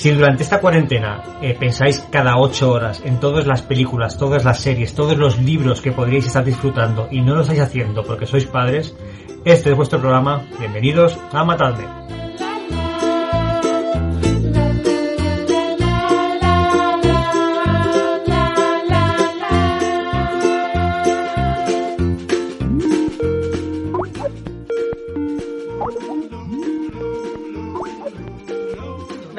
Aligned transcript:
Si 0.00 0.10
durante 0.12 0.44
esta 0.44 0.62
cuarentena 0.62 1.22
eh, 1.42 1.54
pensáis 1.60 2.00
cada 2.10 2.38
ocho 2.38 2.72
horas 2.72 3.02
en 3.04 3.20
todas 3.20 3.46
las 3.46 3.60
películas, 3.60 4.16
todas 4.16 4.46
las 4.46 4.58
series, 4.58 4.94
todos 4.94 5.18
los 5.18 5.38
libros 5.38 5.82
que 5.82 5.92
podríais 5.92 6.24
estar 6.24 6.42
disfrutando 6.42 7.06
y 7.10 7.20
no 7.20 7.34
lo 7.34 7.42
estáis 7.42 7.60
haciendo 7.60 8.02
porque 8.02 8.24
sois 8.24 8.46
padres, 8.46 8.96
este 9.44 9.68
es 9.68 9.76
vuestro 9.76 10.00
programa. 10.00 10.46
Bienvenidos 10.58 11.18
a 11.32 11.44
Matadme. 11.44 12.19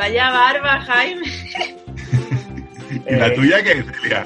Vaya 0.01 0.31
barba, 0.31 0.81
Jaime. 0.81 1.21
¿Y 3.07 3.15
la 3.17 3.31
tuya 3.35 3.63
qué 3.63 3.71
es, 3.73 3.85
Celia? 3.85 4.25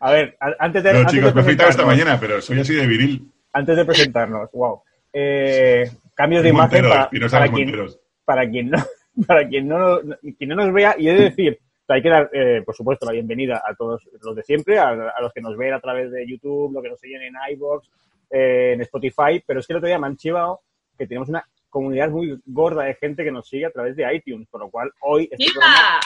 A 0.00 0.12
ver, 0.12 0.36
antes 0.58 0.82
de. 0.82 0.92
No, 0.92 0.98
antes 0.98 1.14
chicos, 1.14 1.34
de 1.34 1.42
me 1.42 1.50
he 1.50 1.54
esta 1.54 1.86
mañana, 1.86 2.20
pero 2.20 2.42
soy 2.42 2.60
así 2.60 2.74
de 2.74 2.86
viril. 2.86 3.32
Antes 3.54 3.74
de 3.74 3.86
presentarnos, 3.86 4.50
wow. 4.52 4.82
Eh, 5.14 5.90
cambios 6.14 6.42
de 6.42 6.50
imagen 6.50 6.82
Monteros, 6.84 7.08
para, 7.08 7.30
para 7.30 7.48
quien, 7.48 7.68
Monteros. 7.68 7.98
para 8.26 8.50
quien 8.50 8.68
no 8.70 8.78
para 9.26 9.48
quien 9.48 9.66
no, 9.66 9.98
quien 10.36 10.50
no 10.50 10.56
nos 10.56 10.70
vea 10.74 10.94
y 10.98 11.08
he 11.08 11.14
de 11.14 11.22
decir 11.22 11.58
hay 11.88 12.02
que 12.02 12.10
dar 12.10 12.28
eh, 12.34 12.60
por 12.66 12.76
supuesto 12.76 13.06
la 13.06 13.12
bienvenida 13.12 13.62
a 13.66 13.74
todos 13.74 14.02
los 14.22 14.36
de 14.36 14.42
siempre 14.42 14.78
a, 14.78 14.90
a 14.90 15.22
los 15.22 15.32
que 15.32 15.40
nos 15.40 15.56
ven 15.56 15.72
a 15.72 15.80
través 15.80 16.12
de 16.12 16.24
YouTube 16.28 16.72
los 16.74 16.82
que 16.82 16.90
nos 16.90 17.00
siguen 17.00 17.22
en 17.22 17.34
iVoox 17.54 17.88
eh, 18.30 18.74
en 18.74 18.82
Spotify 18.82 19.42
pero 19.44 19.58
es 19.58 19.66
que 19.66 19.72
el 19.72 19.78
otro 19.78 19.88
día 19.88 19.98
me 19.98 20.06
han 20.06 20.16
chivado 20.16 20.60
que 21.00 21.06
tenemos 21.06 21.28
una 21.30 21.42
comunidad 21.70 22.10
muy 22.10 22.38
gorda 22.46 22.84
de 22.84 22.94
gente 22.94 23.24
que 23.24 23.30
nos 23.32 23.48
sigue 23.48 23.64
a 23.66 23.70
través 23.70 23.96
de 23.96 24.14
iTunes 24.14 24.46
por 24.48 24.60
lo 24.60 24.70
cual 24.70 24.90
hoy 25.00 25.28
este, 25.30 25.46
programa, 25.52 25.76
¡Viva! 25.76 26.00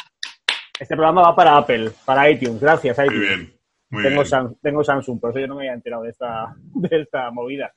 este 0.79 0.95
programa 0.97 1.23
va 1.23 1.35
para 1.37 1.57
Apple 1.57 1.91
para 2.05 2.31
iTunes 2.31 2.61
gracias 2.61 2.97
Muy 2.99 3.07
iTunes 3.07 3.29
bien, 3.29 3.55
muy 3.91 4.03
tengo, 4.05 4.15
bien. 4.23 4.27
Sam- 4.27 4.57
tengo 4.63 4.85
Samsung, 4.85 5.21
por 5.21 5.31
eso 5.31 5.41
yo 5.41 5.47
no 5.49 5.57
me 5.57 5.63
había 5.63 5.75
enterado 5.75 6.03
de 6.05 6.11
esta, 6.11 6.55
de 6.75 7.01
esta 7.03 7.31
movida. 7.33 7.73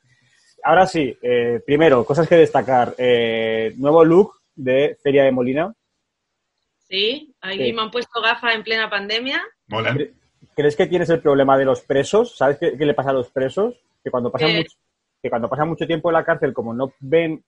Ahora 0.64 0.86
sí, 0.88 1.16
eh, 1.22 1.62
primero, 1.66 2.04
cosas 2.04 2.28
que 2.28 2.36
destacar. 2.36 2.94
Eh, 2.98 3.74
nuevo 3.78 4.04
look 4.04 4.34
de 4.56 4.98
Feria 5.04 5.24
de 5.24 5.32
Molina. 5.32 5.72
Sí, 6.90 7.34
aquí 7.42 7.66
Sí. 7.66 7.74
me 7.74 7.82
han 7.84 7.92
puesto 7.92 8.22
gafas 8.22 8.56
en 8.56 8.64
plena 8.64 8.90
pandemia. 8.90 9.42
Mola. 9.68 9.96
¿Crees 10.56 10.76
que 10.76 10.88
tienes 10.88 11.10
el 11.10 11.22
problema 11.22 11.58
de 11.58 11.66
los 11.66 11.82
presos? 11.82 12.36
¿Sabes 12.36 12.58
qué, 12.58 12.78
qué 12.78 12.86
le 12.86 12.94
pasa 12.96 13.12
a 13.12 13.14
los 13.14 13.30
presos? 13.30 13.76
Que 14.04 14.10
cuando, 14.10 14.32
pasan 14.32 14.50
¿Qué? 14.50 14.58
mucho, 14.58 14.78
que 15.28 15.32
cuando 15.32 15.50
pasan 15.50 15.70
mucho 15.70 15.86
tiempo 15.86 16.10
en 16.10 16.14
la 16.14 16.24
cárcel, 16.26 16.54
como 16.54 16.74
no 16.74 16.94
ven 17.00 17.44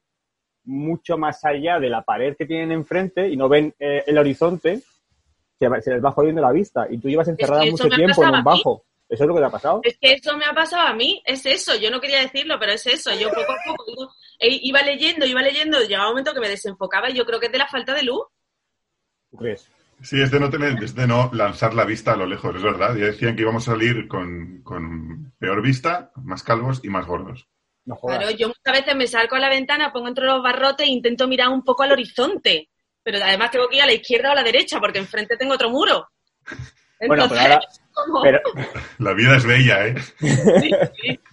mucho 0.65 1.17
más 1.17 1.43
allá 1.45 1.79
de 1.79 1.89
la 1.89 2.01
pared 2.03 2.35
que 2.37 2.45
tienen 2.45 2.71
enfrente 2.71 3.27
y 3.29 3.37
no 3.37 3.47
ven 3.49 3.73
eh, 3.79 4.03
el 4.05 4.17
horizonte, 4.17 4.81
se, 5.57 5.69
les 5.91 6.03
va 6.03 6.11
jodiendo 6.11 6.41
la 6.41 6.51
vista. 6.51 6.87
Y 6.89 6.97
tú 6.99 7.09
llevas 7.09 7.27
encerrada 7.27 7.63
mucho 7.71 7.89
tiempo 7.89 8.23
en 8.23 8.29
un 8.29 8.43
bajo. 8.43 8.83
¿Eso 9.07 9.23
es 9.23 9.27
lo 9.27 9.33
que 9.33 9.39
te 9.41 9.45
ha 9.47 9.49
pasado? 9.49 9.79
Es 9.83 9.97
que 9.99 10.13
eso 10.13 10.37
me 10.37 10.45
ha 10.45 10.53
pasado 10.53 10.87
a 10.87 10.93
mí, 10.93 11.21
es 11.25 11.43
eso. 11.45 11.75
Yo 11.75 11.89
no 11.89 11.99
quería 11.99 12.19
decirlo, 12.19 12.57
pero 12.59 12.73
es 12.73 12.85
eso. 12.85 13.09
Yo 13.19 13.29
poco 13.29 13.51
a 13.53 13.55
poco 13.65 13.83
iba- 13.87 14.11
e- 14.37 14.59
iba 14.61 14.81
leyendo, 14.83 15.25
iba 15.25 15.41
leyendo, 15.41 15.79
llegaba 15.81 16.09
un 16.09 16.11
momento 16.13 16.33
que 16.33 16.39
me 16.41 16.49
desenfocaba 16.49 17.09
y 17.09 17.15
yo 17.15 17.25
creo 17.25 17.39
que 17.39 17.47
es 17.47 17.51
de 17.51 17.57
la 17.57 17.67
falta 17.67 17.95
de 17.95 18.03
luz. 18.03 18.21
¿Tú 19.31 19.37
crees? 19.37 19.67
Sí, 20.01 20.21
es 20.21 20.29
de, 20.31 20.39
no 20.39 20.49
tener, 20.49 20.81
es 20.81 20.93
de 20.95 21.07
no 21.07 21.29
lanzar 21.33 21.73
la 21.73 21.83
vista 21.85 22.13
a 22.13 22.17
lo 22.17 22.25
lejos, 22.27 22.55
es 22.55 22.61
verdad. 22.63 22.95
Ya 22.95 23.05
decían 23.07 23.35
que 23.35 23.41
íbamos 23.41 23.67
a 23.67 23.71
salir 23.71 24.07
con, 24.07 24.61
con 24.63 25.33
peor 25.39 25.61
vista, 25.61 26.11
más 26.23 26.43
calvos 26.43 26.79
y 26.83 26.89
más 26.89 27.05
gordos. 27.07 27.47
No. 27.89 27.95
Claro, 28.05 28.29
yo 28.29 28.49
muchas 28.49 28.71
veces 28.85 28.95
me 28.95 29.07
salgo 29.07 29.35
a 29.35 29.39
la 29.39 29.49
ventana, 29.49 29.91
pongo 29.91 30.09
entre 30.09 30.25
los 30.25 30.43
barrotes 30.43 30.85
e 30.85 30.91
intento 30.91 31.27
mirar 31.27 31.49
un 31.49 31.63
poco 31.63 31.81
al 31.81 31.91
horizonte. 31.91 32.69
Pero 33.01 33.17
además 33.23 33.49
tengo 33.49 33.67
que 33.67 33.77
ir 33.77 33.81
a 33.81 33.87
la 33.87 33.93
izquierda 33.93 34.29
o 34.29 34.31
a 34.33 34.35
la 34.35 34.43
derecha, 34.43 34.79
porque 34.79 34.99
enfrente 34.99 35.37
tengo 35.37 35.55
otro 35.55 35.71
muro. 35.71 36.07
Bueno, 36.99 36.99
pero 36.99 37.23
Entonces, 37.23 37.39
ahora- 37.39 37.61
Pero, 38.23 38.39
La 38.99 39.13
vida 39.13 39.37
es 39.37 39.45
bella, 39.45 39.87
¿eh? 39.87 39.95
sí, 40.19 40.71
sí. 41.01 41.19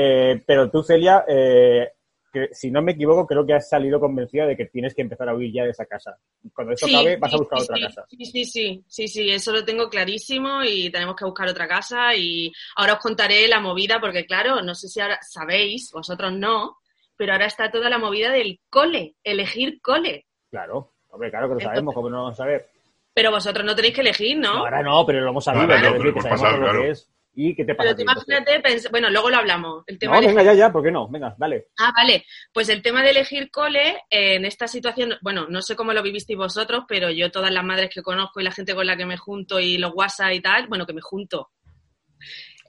Eh, 0.00 0.42
pero 0.46 0.70
tú, 0.70 0.82
Celia, 0.82 1.24
eh, 1.26 1.88
que, 2.32 2.48
si 2.52 2.70
no 2.70 2.82
me 2.82 2.92
equivoco, 2.92 3.26
creo 3.26 3.46
que 3.46 3.54
has 3.54 3.68
salido 3.68 3.98
convencida 4.00 4.46
de 4.46 4.56
que 4.56 4.66
tienes 4.66 4.94
que 4.94 5.02
empezar 5.02 5.28
a 5.28 5.34
huir 5.34 5.52
ya 5.52 5.64
de 5.64 5.70
esa 5.70 5.86
casa. 5.86 6.16
Cuando 6.54 6.74
esto 6.74 6.86
Sí, 6.86 6.94
acabe, 6.94 7.16
vas 7.16 7.34
a 7.34 7.36
buscar 7.38 7.58
sí, 7.60 7.64
otra 7.64 7.76
sí, 7.76 7.82
casa. 7.82 8.06
Sí, 8.10 8.24
sí, 8.24 8.44
sí, 8.44 8.84
sí, 8.86 9.08
sí, 9.08 9.30
eso 9.30 9.52
lo 9.52 9.64
tengo 9.64 9.88
clarísimo 9.88 10.62
y 10.64 10.90
tenemos 10.90 11.16
que 11.16 11.24
buscar 11.24 11.48
otra 11.48 11.66
casa 11.68 12.14
y 12.14 12.52
ahora 12.76 12.94
os 12.94 12.98
contaré 13.00 13.46
la 13.48 13.60
movida 13.60 14.00
porque 14.00 14.26
claro, 14.26 14.62
no 14.62 14.74
sé 14.74 14.88
si 14.88 15.00
ahora 15.00 15.18
sabéis, 15.22 15.90
vosotros 15.92 16.32
no, 16.32 16.78
pero 17.16 17.32
ahora 17.32 17.46
está 17.46 17.70
toda 17.70 17.88
la 17.90 17.98
movida 17.98 18.30
del 18.30 18.60
cole, 18.70 19.14
elegir 19.24 19.80
cole. 19.80 20.26
Claro, 20.50 20.92
hombre, 21.10 21.30
claro 21.30 21.46
que 21.48 21.54
lo 21.54 21.60
Entonces- 21.60 21.68
sabemos, 21.76 21.94
como 21.94 22.10
no 22.10 22.16
lo 22.16 22.22
vamos 22.24 22.40
a 22.40 22.44
saber. 22.44 22.68
Pero 23.14 23.32
vosotros 23.32 23.64
no 23.66 23.74
tenéis 23.74 23.94
que 23.94 24.00
elegir, 24.02 24.38
¿no? 24.38 24.50
Ahora 24.58 24.80
no, 24.80 25.04
pero 25.04 25.20
lo 25.22 25.30
hemos 25.30 25.42
sabido, 25.44 25.66
no, 25.66 25.68
pero 25.74 25.80
decir, 25.94 26.14
que 26.14 26.20
lo 26.60 26.72
que 26.82 26.90
es. 26.90 27.10
¿Y 27.40 27.54
qué 27.54 27.64
te 27.64 27.74
pasa? 27.76 27.90
Pero 27.90 27.96
tú 27.96 28.02
imagínate, 28.02 28.60
pens- 28.60 28.90
bueno, 28.90 29.08
luego 29.10 29.30
lo 29.30 29.36
hablamos. 29.36 29.84
El 29.86 29.96
tema 29.96 30.16
No, 30.16 30.20
de 30.20 30.26
venga, 30.26 30.42
ya, 30.42 30.54
ya, 30.54 30.72
¿por 30.72 30.82
qué 30.82 30.90
no? 30.90 31.08
Venga, 31.08 31.36
dale. 31.38 31.66
Ah, 31.78 31.92
vale. 31.96 32.24
Pues 32.52 32.68
el 32.68 32.82
tema 32.82 33.00
de 33.04 33.10
elegir 33.10 33.48
cole, 33.52 33.90
eh, 34.10 34.34
en 34.34 34.44
esta 34.44 34.66
situación, 34.66 35.14
bueno, 35.22 35.46
no 35.48 35.62
sé 35.62 35.76
cómo 35.76 35.92
lo 35.92 36.02
vivisteis 36.02 36.36
vosotros, 36.36 36.82
pero 36.88 37.10
yo 37.10 37.30
todas 37.30 37.52
las 37.52 37.62
madres 37.64 37.90
que 37.94 38.02
conozco 38.02 38.40
y 38.40 38.44
la 38.44 38.50
gente 38.50 38.74
con 38.74 38.86
la 38.88 38.96
que 38.96 39.06
me 39.06 39.16
junto 39.16 39.60
y 39.60 39.78
los 39.78 39.92
WhatsApp 39.94 40.32
y 40.32 40.40
tal, 40.40 40.66
bueno, 40.66 40.84
que 40.84 40.94
me 40.94 41.00
junto, 41.00 41.50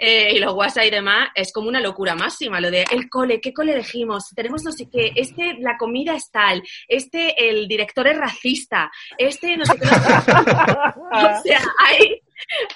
eh, 0.01 0.33
y 0.35 0.39
los 0.39 0.53
WhatsApp 0.53 0.85
y 0.85 0.91
demás, 0.91 1.29
es 1.35 1.51
como 1.51 1.67
una 1.67 1.81
locura 1.81 2.15
máxima. 2.15 2.61
Lo 2.61 2.71
de 2.71 2.85
el 2.91 3.09
cole, 3.09 3.41
¿qué 3.41 3.51
cole 3.51 3.73
elegimos? 3.73 4.29
Tenemos 4.35 4.63
no 4.63 4.71
sé 4.71 4.87
qué, 4.89 5.11
este, 5.15 5.55
la 5.59 5.77
comida 5.77 6.15
es 6.15 6.29
tal, 6.31 6.63
este, 6.87 7.49
el 7.49 7.67
director 7.67 8.07
es 8.07 8.17
racista, 8.17 8.89
este, 9.17 9.57
no 9.57 9.65
sé 9.65 9.73
qué. 9.79 9.85
no 9.85 9.91
sé 9.91 10.31
qué. 10.35 11.11
o 11.11 11.41
sea, 11.43 11.61
hay, 11.85 12.21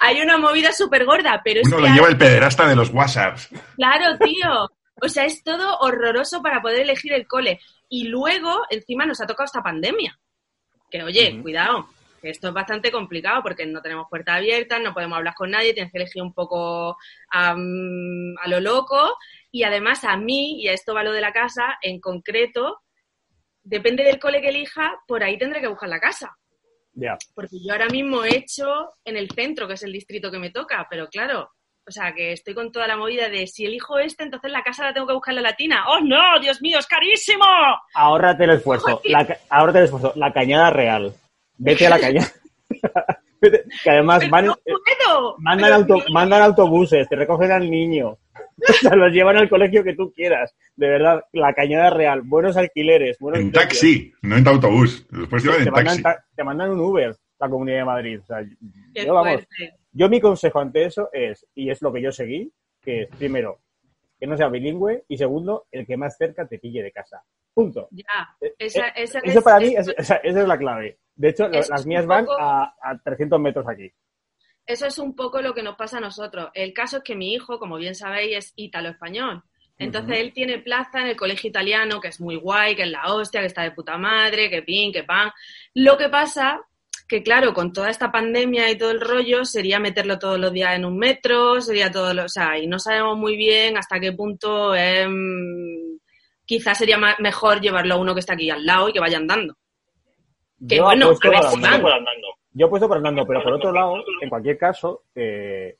hay 0.00 0.20
una 0.20 0.38
movida 0.38 0.72
súper 0.72 1.04
gorda, 1.04 1.40
pero 1.44 1.60
es 1.60 1.66
Uno 1.68 1.76
que 1.76 1.82
lo 1.82 1.94
lleva 1.94 2.08
el 2.08 2.18
pederasta 2.18 2.68
de 2.68 2.76
los 2.76 2.90
WhatsApps. 2.90 3.48
Claro, 3.76 4.18
tío. 4.18 4.70
O 5.02 5.08
sea, 5.08 5.24
es 5.24 5.42
todo 5.42 5.78
horroroso 5.80 6.42
para 6.42 6.62
poder 6.62 6.82
elegir 6.82 7.12
el 7.12 7.26
cole. 7.26 7.60
Y 7.88 8.08
luego, 8.08 8.62
encima, 8.70 9.06
nos 9.06 9.20
ha 9.20 9.26
tocado 9.26 9.46
esta 9.46 9.62
pandemia. 9.62 10.18
Que, 10.90 11.02
oye, 11.02 11.40
cuidado, 11.42 11.88
que 12.22 12.30
esto 12.30 12.48
es 12.48 12.54
bastante 12.54 12.90
complicado 12.90 13.42
porque 13.42 13.66
no 13.66 13.82
tenemos 13.82 14.06
puertas 14.08 14.36
abiertas, 14.36 14.80
no 14.80 14.94
podemos 14.94 15.18
hablar 15.18 15.34
con 15.34 15.50
nadie, 15.50 15.74
tienes 15.74 15.92
que 15.92 15.98
elegir 15.98 16.22
un 16.22 16.32
poco 16.32 16.96
a 17.30 17.54
lo 18.46 18.60
loco. 18.60 19.16
Y 19.50 19.64
además, 19.64 20.04
a 20.04 20.16
mí, 20.16 20.62
y 20.62 20.68
a 20.68 20.72
esto 20.72 20.94
va 20.94 21.04
lo 21.04 21.12
de 21.12 21.20
la 21.20 21.32
casa, 21.32 21.78
en 21.82 22.00
concreto, 22.00 22.80
depende 23.62 24.04
del 24.04 24.18
cole 24.18 24.40
que 24.40 24.50
elija, 24.50 24.94
por 25.06 25.22
ahí 25.24 25.36
tendré 25.38 25.60
que 25.60 25.68
buscar 25.68 25.88
la 25.88 26.00
casa. 26.00 26.36
Porque 27.34 27.56
yo 27.64 27.72
ahora 27.72 27.88
mismo 27.88 28.24
he 28.24 28.36
hecho 28.36 28.66
en 29.04 29.16
el 29.16 29.30
centro, 29.30 29.66
que 29.66 29.74
es 29.74 29.82
el 29.82 29.92
distrito 29.92 30.30
que 30.30 30.38
me 30.38 30.50
toca, 30.50 30.86
pero 30.88 31.08
claro, 31.08 31.50
o 31.86 31.90
sea, 31.90 32.14
que 32.14 32.32
estoy 32.32 32.54
con 32.54 32.72
toda 32.72 32.86
la 32.86 32.96
movida 32.96 33.28
de 33.28 33.46
si 33.46 33.66
elijo 33.66 33.98
este, 33.98 34.24
entonces 34.24 34.50
la 34.50 34.62
casa 34.62 34.84
la 34.84 34.94
tengo 34.94 35.06
que 35.06 35.12
buscar 35.12 35.32
en 35.32 35.42
la 35.42 35.50
latina. 35.50 35.84
¡Oh, 35.88 36.00
no! 36.00 36.40
¡Dios 36.40 36.62
mío, 36.62 36.78
es 36.78 36.86
carísimo! 36.86 37.44
Ahórrate 37.94 38.44
el 38.44 38.50
esfuerzo. 38.50 39.02
La, 39.04 39.38
ahórrate 39.50 39.80
el 39.80 39.84
esfuerzo. 39.84 40.12
La 40.16 40.32
cañada 40.32 40.70
real. 40.70 41.12
Vete 41.58 41.86
a 41.86 41.90
la 41.90 42.00
cañada. 42.00 42.32
Que 43.82 43.90
además 43.90 44.28
van, 44.30 44.46
no 44.46 44.52
eh, 44.64 44.72
mandan, 45.38 45.72
auto- 45.72 46.02
mandan 46.12 46.42
autobuses, 46.42 47.08
te 47.08 47.16
recogen 47.16 47.52
al 47.52 47.70
niño. 47.70 48.18
O 48.68 48.72
sea, 48.72 48.94
los 48.94 49.12
llevan 49.12 49.36
al 49.36 49.48
colegio 49.48 49.82
que 49.82 49.94
tú 49.94 50.12
quieras. 50.12 50.54
De 50.76 50.88
verdad, 50.88 51.24
la 51.32 51.52
cañada 51.54 51.90
real. 51.90 52.22
Buenos 52.22 52.56
alquileres. 52.56 53.18
Buenos 53.18 53.40
En 53.40 53.50
precios. 53.50 53.70
taxi, 53.80 54.12
no 54.22 54.36
en 54.36 54.46
autobús. 54.46 55.06
Después 55.10 55.42
te, 55.42 55.50
en 55.62 55.70
mandan, 55.72 56.02
taxi. 56.02 56.26
te 56.36 56.44
mandan 56.44 56.70
un 56.70 56.80
Uber, 56.80 57.16
la 57.40 57.48
Comunidad 57.48 57.78
de 57.78 57.84
Madrid. 57.84 58.20
O 58.22 58.26
sea, 58.26 58.44
qué 58.94 59.04
yo, 59.06 59.12
vamos, 59.14 59.32
fuerte. 59.44 59.74
yo 59.92 60.08
mi 60.08 60.20
consejo 60.20 60.60
ante 60.60 60.84
eso 60.84 61.08
es, 61.12 61.44
y 61.54 61.68
es 61.68 61.82
lo 61.82 61.92
que 61.92 62.00
yo 62.00 62.12
seguí, 62.12 62.50
que 62.80 63.02
es, 63.02 63.08
primero, 63.16 63.58
que 64.20 64.26
no 64.28 64.36
sea 64.36 64.48
bilingüe, 64.48 65.04
y 65.08 65.16
segundo, 65.16 65.66
el 65.72 65.84
que 65.84 65.96
más 65.96 66.16
cerca 66.16 66.46
te 66.46 66.58
pille 66.60 66.82
de 66.82 66.92
casa. 66.92 67.22
Punto. 67.52 67.88
Ya, 67.90 68.04
Eh, 68.40 68.52
esa, 68.58 68.88
eh, 68.88 68.92
esa 68.96 69.18
Eso 69.18 69.38
es- 69.40 69.44
para 69.44 69.58
mí, 69.60 69.74
eso- 69.76 69.90
es- 69.90 69.98
esa, 69.98 70.16
esa 70.16 70.40
es 70.42 70.48
la 70.48 70.58
clave. 70.58 70.98
De 71.16 71.28
hecho, 71.28 71.46
Eso 71.50 71.72
las 71.72 71.86
mías 71.86 72.06
van 72.06 72.26
a, 72.38 72.74
a 72.80 72.98
300 72.98 73.40
metros 73.40 73.66
aquí. 73.68 73.92
Eso 74.66 74.86
es 74.86 74.98
un 74.98 75.14
poco 75.14 75.42
lo 75.42 75.54
que 75.54 75.62
nos 75.62 75.76
pasa 75.76 75.98
a 75.98 76.00
nosotros. 76.00 76.50
El 76.54 76.72
caso 76.72 76.98
es 76.98 77.02
que 77.02 77.14
mi 77.14 77.34
hijo, 77.34 77.58
como 77.58 77.76
bien 77.76 77.94
sabéis, 77.94 78.36
es 78.36 78.52
ítalo-español. 78.56 79.42
Entonces 79.76 80.18
él 80.18 80.32
tiene 80.32 80.58
plaza 80.58 81.00
en 81.00 81.08
el 81.08 81.16
colegio 81.16 81.50
italiano, 81.50 82.00
que 82.00 82.08
es 82.08 82.20
muy 82.20 82.36
guay, 82.36 82.76
que 82.76 82.82
es 82.82 82.90
la 82.90 83.12
hostia, 83.12 83.40
que 83.40 83.46
está 83.46 83.62
de 83.62 83.72
puta 83.72 83.98
madre, 83.98 84.48
que 84.48 84.62
pin, 84.62 84.92
que 84.92 85.02
pan. 85.02 85.30
Lo 85.74 85.98
que 85.98 86.08
pasa 86.08 86.60
que, 87.08 87.22
claro, 87.22 87.52
con 87.52 87.72
toda 87.72 87.90
esta 87.90 88.10
pandemia 88.10 88.70
y 88.70 88.78
todo 88.78 88.92
el 88.92 89.00
rollo, 89.00 89.44
sería 89.44 89.80
meterlo 89.80 90.18
todos 90.18 90.38
los 90.38 90.52
días 90.52 90.76
en 90.76 90.84
un 90.84 90.96
metro, 90.96 91.60
sería 91.60 91.90
todo 91.90 92.14
lo, 92.14 92.24
o 92.24 92.28
sea, 92.28 92.58
y 92.58 92.66
no 92.66 92.78
sabemos 92.78 93.18
muy 93.18 93.36
bien 93.36 93.76
hasta 93.76 94.00
qué 94.00 94.12
punto 94.12 94.74
em, 94.74 95.98
quizás 96.46 96.78
sería 96.78 96.98
mejor 97.18 97.60
llevarlo 97.60 97.94
a 97.94 97.98
uno 97.98 98.14
que 98.14 98.20
está 98.20 98.34
aquí 98.34 98.48
al 98.50 98.64
lado 98.64 98.88
y 98.88 98.92
que 98.92 99.00
vaya 99.00 99.18
andando. 99.18 99.56
Que 100.68 100.76
Yo 100.76 100.84
bueno, 100.84 101.06
apuesto 101.06 101.28
a 101.28 101.30
ver 101.30 101.40
por 101.40 101.48
si 101.50 101.56
andando. 101.56 101.88
van. 101.88 102.04
Yo 102.52 102.66
he 102.66 102.68
puesto 102.68 102.88
por 102.88 102.96
andando, 102.98 103.26
pero 103.26 103.42
por 103.42 103.52
otro 103.54 103.72
lado, 103.72 103.96
en 104.20 104.28
cualquier 104.28 104.56
caso, 104.56 105.02
eh, 105.14 105.76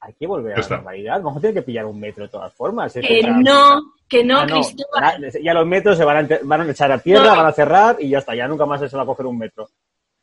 hay 0.00 0.12
que 0.14 0.26
volver 0.26 0.52
a 0.52 0.56
la 0.56 0.60
está. 0.62 0.76
normalidad. 0.76 1.16
Vamos 1.22 1.36
a 1.38 1.40
tener 1.40 1.54
que 1.54 1.62
pillar 1.62 1.86
un 1.86 1.98
metro 2.00 2.24
de 2.24 2.30
todas 2.30 2.52
formas. 2.52 2.92
Que 2.92 3.22
no, 3.22 3.80
que 4.08 4.24
no, 4.24 4.40
Ah, 4.40 4.46
no, 4.46 4.54
Cristóbal. 4.60 5.32
ya 5.42 5.54
los 5.54 5.66
metros 5.66 5.96
se 5.96 6.04
van 6.04 6.16
a, 6.16 6.20
ente- 6.20 6.40
van 6.42 6.60
a 6.62 6.70
echar 6.70 6.90
a 6.92 6.98
tierra, 6.98 7.24
No. 7.30 7.36
van 7.36 7.46
a 7.46 7.52
cerrar 7.52 7.96
y 8.00 8.08
ya 8.10 8.18
está, 8.18 8.34
ya 8.34 8.48
nunca 8.48 8.66
más 8.66 8.80
se 8.88 8.96
va 8.96 9.02
a 9.04 9.06
coger 9.06 9.26
un 9.26 9.38
metro. 9.38 9.68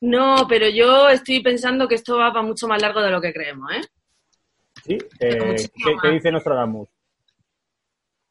No, 0.01 0.45
pero 0.49 0.67
yo 0.67 1.07
estoy 1.09 1.41
pensando 1.41 1.87
que 1.87 1.95
esto 1.95 2.17
va 2.17 2.31
para 2.33 2.45
mucho 2.45 2.67
más 2.67 2.81
largo 2.81 3.01
de 3.01 3.09
lo 3.09 3.21
que 3.21 3.31
creemos, 3.33 3.71
¿eh? 3.71 3.81
¿Sí? 4.85 4.97
Eh, 5.19 5.55
¿qué, 6.01 6.09
dice 6.11 6.29
Nostradamus? 6.31 6.89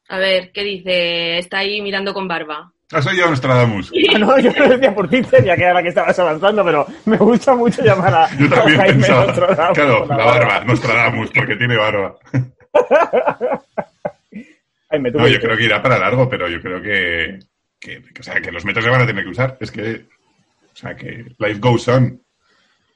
A 0.09 0.17
ver, 0.19 0.51
¿qué 0.51 0.63
dice? 0.63 1.37
Está 1.39 1.59
ahí 1.59 1.81
mirando 1.81 2.13
con 2.13 2.27
barba. 2.27 2.71
Ah, 2.91 3.01
soy 3.01 3.17
yo, 3.17 3.29
Nostradamus. 3.29 3.91
Ah, 4.13 4.19
no, 4.19 4.37
yo 4.39 4.51
lo 4.51 4.69
decía 4.69 4.93
por 4.93 5.09
Twitter, 5.09 5.43
ya 5.43 5.55
que 5.55 5.63
era 5.63 5.81
que 5.81 5.89
estabas 5.89 6.17
avanzando, 6.19 6.63
pero 6.63 6.85
me 7.05 7.17
gusta 7.17 7.55
mucho 7.55 7.81
llamar 7.83 8.13
a, 8.13 8.29
Yo 8.37 8.49
también 8.49 8.79
a 8.79 8.83
Jaime 8.83 8.99
pensaba. 8.99 9.25
Nostradamus 9.25 9.77
Claro, 9.77 10.05
la 10.05 10.17
barba, 10.17 10.63
Nostradamus, 10.65 11.31
porque 11.31 11.55
tiene 11.55 11.77
barba. 11.77 12.15
Jaime, 14.89 15.11
tú 15.11 15.17
No, 15.17 15.27
yo 15.27 15.39
creo 15.39 15.57
que 15.57 15.63
irá 15.63 15.81
para 15.81 15.97
largo, 15.97 16.29
pero 16.29 16.47
yo 16.47 16.61
creo 16.61 16.81
que, 16.81 17.39
que, 17.79 18.03
que, 18.03 18.19
o 18.19 18.23
sea, 18.23 18.41
que 18.41 18.51
los 18.51 18.65
metros 18.65 18.85
se 18.85 18.91
van 18.91 19.01
a 19.01 19.07
tener 19.07 19.23
que 19.23 19.31
usar. 19.31 19.57
Es 19.59 19.71
que, 19.71 20.05
o 20.71 20.75
sea, 20.75 20.95
que 20.95 21.25
life 21.39 21.59
goes 21.59 21.87
on. 21.87 22.21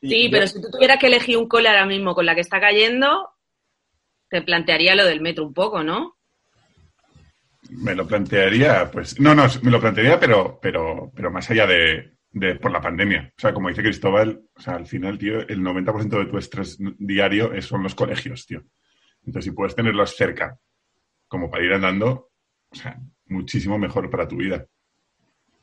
Sí, 0.02 0.30
pero 0.32 0.46
si 0.46 0.62
tú 0.62 0.70
tuvieras 0.72 1.00
que 1.00 1.08
elegir 1.08 1.38
un 1.38 1.48
cole 1.48 1.70
ahora 1.70 1.86
mismo 1.86 2.14
con 2.14 2.26
la 2.26 2.36
que 2.36 2.42
está 2.42 2.60
cayendo, 2.60 3.32
te 4.30 4.42
plantearía 4.42 4.96
lo 4.96 5.06
del 5.06 5.22
metro 5.22 5.44
un 5.44 5.54
poco, 5.54 5.84
¿no? 5.84 6.17
Me 7.72 7.96
lo 7.96 8.08
plantearía, 8.08 8.90
pues, 8.92 9.20
no, 9.20 9.36
no, 9.36 9.46
me 9.62 9.72
lo 9.72 9.80
plantearía, 9.80 10.20
pero, 10.20 10.60
pero, 10.62 11.12
pero 11.16 11.30
más 11.32 11.50
allá 11.50 11.68
de, 11.68 12.14
de 12.32 12.56
por 12.56 12.72
la 12.72 12.80
pandemia. 12.82 13.32
O 13.38 13.40
sea, 13.42 13.54
como 13.54 13.70
dice 13.70 13.82
Cristóbal, 13.84 14.42
o 14.56 14.62
sea, 14.62 14.76
al 14.76 14.88
final, 14.88 15.18
tío, 15.18 15.40
el 15.42 15.60
90% 15.62 16.18
de 16.20 16.26
tu 16.26 16.38
estrés 16.38 16.78
diario 16.98 17.54
es- 17.54 17.66
son 17.66 17.84
los 17.84 17.94
colegios, 17.96 18.46
tío. 18.46 18.64
Entonces, 19.26 19.46
si 19.46 19.52
puedes 19.52 19.76
tenerlos 19.76 20.16
cerca, 20.16 20.58
como 21.28 21.50
para 21.52 21.64
ir 21.66 21.74
andando, 21.74 22.30
o 22.70 22.76
sea, 22.76 22.98
muchísimo 23.26 23.78
mejor 23.78 24.10
para 24.10 24.28
tu 24.28 24.38
vida. 24.38 24.66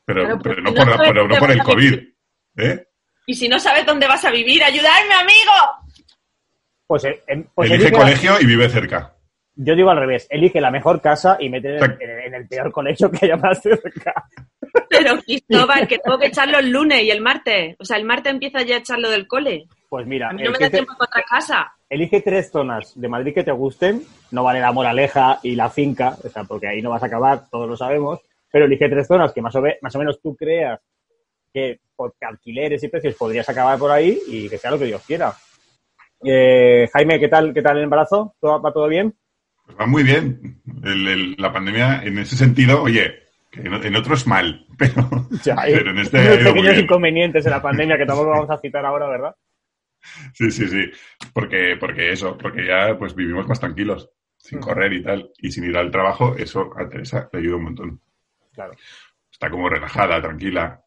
Pero, 0.04 0.22
pero 0.22 0.38
porque 0.38 0.60
no 0.60 0.70
no 0.70 0.74
por, 0.74 0.88
la- 0.88 0.98
pero 0.98 1.28
no 1.28 1.36
por 1.36 1.50
el 1.50 1.62
COVID. 1.62 1.98
¿Eh? 2.56 2.84
Y 3.26 3.34
si 3.34 3.48
no 3.48 3.58
sabes 3.58 3.86
dónde 3.86 4.06
vas 4.06 4.22
a 4.26 4.30
vivir, 4.30 4.62
¡ayudarme, 4.62 5.14
amigo! 5.14 6.04
Pues, 6.86 7.04
eh, 7.04 7.22
pues 7.54 7.70
Elige 7.70 7.88
elige- 7.88 7.96
colegio 7.98 8.40
y 8.40 8.44
vive 8.46 8.68
cerca. 8.68 9.16
Yo 9.56 9.76
digo 9.76 9.90
al 9.90 9.98
revés, 9.98 10.26
elige 10.30 10.60
la 10.60 10.70
mejor 10.70 11.00
casa 11.00 11.36
y 11.38 11.48
mete 11.48 11.68
en, 11.68 11.74
Exacto. 11.76 12.04
en- 12.04 12.20
en 12.20 12.34
el 12.34 12.48
peor 12.48 12.72
colegio 12.72 13.10
que 13.10 13.26
haya 13.26 13.36
más 13.36 13.62
cerca. 13.62 14.12
Pero 14.88 15.16
Cristóbal, 15.22 15.86
que 15.86 15.98
tengo 15.98 16.18
que 16.18 16.26
echarlo 16.26 16.58
el 16.58 16.70
lunes 16.70 17.02
y 17.02 17.10
el 17.10 17.20
martes. 17.20 17.76
O 17.78 17.84
sea, 17.84 17.96
el 17.96 18.04
martes 18.04 18.32
empieza 18.32 18.62
ya 18.62 18.76
a 18.76 18.78
echarlo 18.78 19.10
del 19.10 19.26
cole. 19.28 19.66
Pues 19.88 20.06
mira, 20.06 20.30
A 20.30 20.32
mí 20.32 20.42
no 20.42 20.50
me 20.50 20.56
elige, 20.56 20.64
da 20.64 20.70
tiempo 20.70 20.92
para 20.98 21.08
otra 21.08 21.22
casa. 21.22 21.72
elige 21.88 22.20
tres 22.20 22.50
zonas 22.50 22.92
de 23.00 23.08
Madrid 23.08 23.32
que 23.34 23.44
te 23.44 23.52
gusten, 23.52 24.02
no 24.32 24.42
vale 24.42 24.58
la 24.60 24.72
moraleja 24.72 25.38
y 25.44 25.54
la 25.54 25.70
finca, 25.70 26.16
o 26.24 26.28
sea, 26.28 26.42
porque 26.44 26.66
ahí 26.66 26.82
no 26.82 26.90
vas 26.90 27.02
a 27.04 27.06
acabar, 27.06 27.48
todos 27.48 27.68
lo 27.68 27.76
sabemos, 27.76 28.20
pero 28.50 28.64
elige 28.64 28.88
tres 28.88 29.06
zonas 29.06 29.32
que 29.32 29.40
más 29.42 29.54
o, 29.54 29.62
ve- 29.62 29.78
más 29.82 29.94
o 29.94 29.98
menos 30.00 30.20
tú 30.20 30.34
creas 30.34 30.80
que 31.52 31.78
por 31.94 32.14
alquileres 32.20 32.82
y 32.82 32.88
precios 32.88 33.14
podrías 33.14 33.48
acabar 33.48 33.78
por 33.78 33.92
ahí 33.92 34.18
y 34.26 34.48
que 34.48 34.58
sea 34.58 34.72
lo 34.72 34.78
que 34.80 34.86
Dios 34.86 35.02
quiera. 35.06 35.32
Eh, 36.24 36.88
Jaime, 36.92 37.20
¿qué 37.20 37.28
tal, 37.28 37.52
¿qué 37.54 37.62
tal 37.62 37.76
el 37.76 37.84
embarazo? 37.84 38.34
¿Todo, 38.40 38.60
¿Va 38.60 38.72
todo 38.72 38.88
bien? 38.88 39.14
Pues 39.66 39.78
va 39.78 39.86
muy 39.86 40.02
bien. 40.02 40.60
El- 40.82 41.08
el- 41.08 41.34
la 41.38 41.52
pandemia, 41.52 42.02
en 42.04 42.18
ese 42.18 42.36
sentido, 42.36 42.82
oye, 42.82 43.14
que 43.50 43.60
en, 43.60 43.72
en 43.74 43.96
otros 43.96 44.26
mal, 44.26 44.66
pero, 44.78 45.28
pero 45.44 45.90
en 45.90 45.98
este 45.98 46.18
ha 46.18 46.22
unos 46.22 46.40
ido 46.40 46.50
muy 46.54 46.62
pequeños 46.62 46.82
inconvenientes 46.82 47.44
en 47.46 47.50
la 47.52 47.62
pandemia 47.62 47.96
que 47.98 48.06
tampoco 48.06 48.30
vamos 48.36 48.50
a 48.50 48.58
citar 48.58 48.84
ahora, 48.84 49.08
¿verdad? 49.08 49.34
Sí, 50.34 50.50
sí, 50.50 50.68
sí. 50.68 50.90
Porque, 51.32 51.76
porque 51.80 52.12
eso, 52.12 52.36
porque 52.36 52.66
ya 52.66 52.96
pues 52.98 53.14
vivimos 53.14 53.48
más 53.48 53.58
tranquilos, 53.58 54.10
sin 54.36 54.58
Ujú. 54.58 54.68
correr 54.68 54.92
y 54.92 55.02
tal, 55.02 55.30
y 55.38 55.50
sin 55.50 55.64
ir 55.64 55.76
al 55.78 55.90
trabajo, 55.90 56.34
eso 56.36 56.70
a 56.78 56.86
Teresa 56.88 57.28
le 57.32 57.38
ayuda 57.38 57.56
un 57.56 57.64
montón. 57.64 58.00
Claro. 58.52 58.72
Está 59.32 59.48
como 59.50 59.68
relajada, 59.68 60.20
tranquila. 60.20 60.80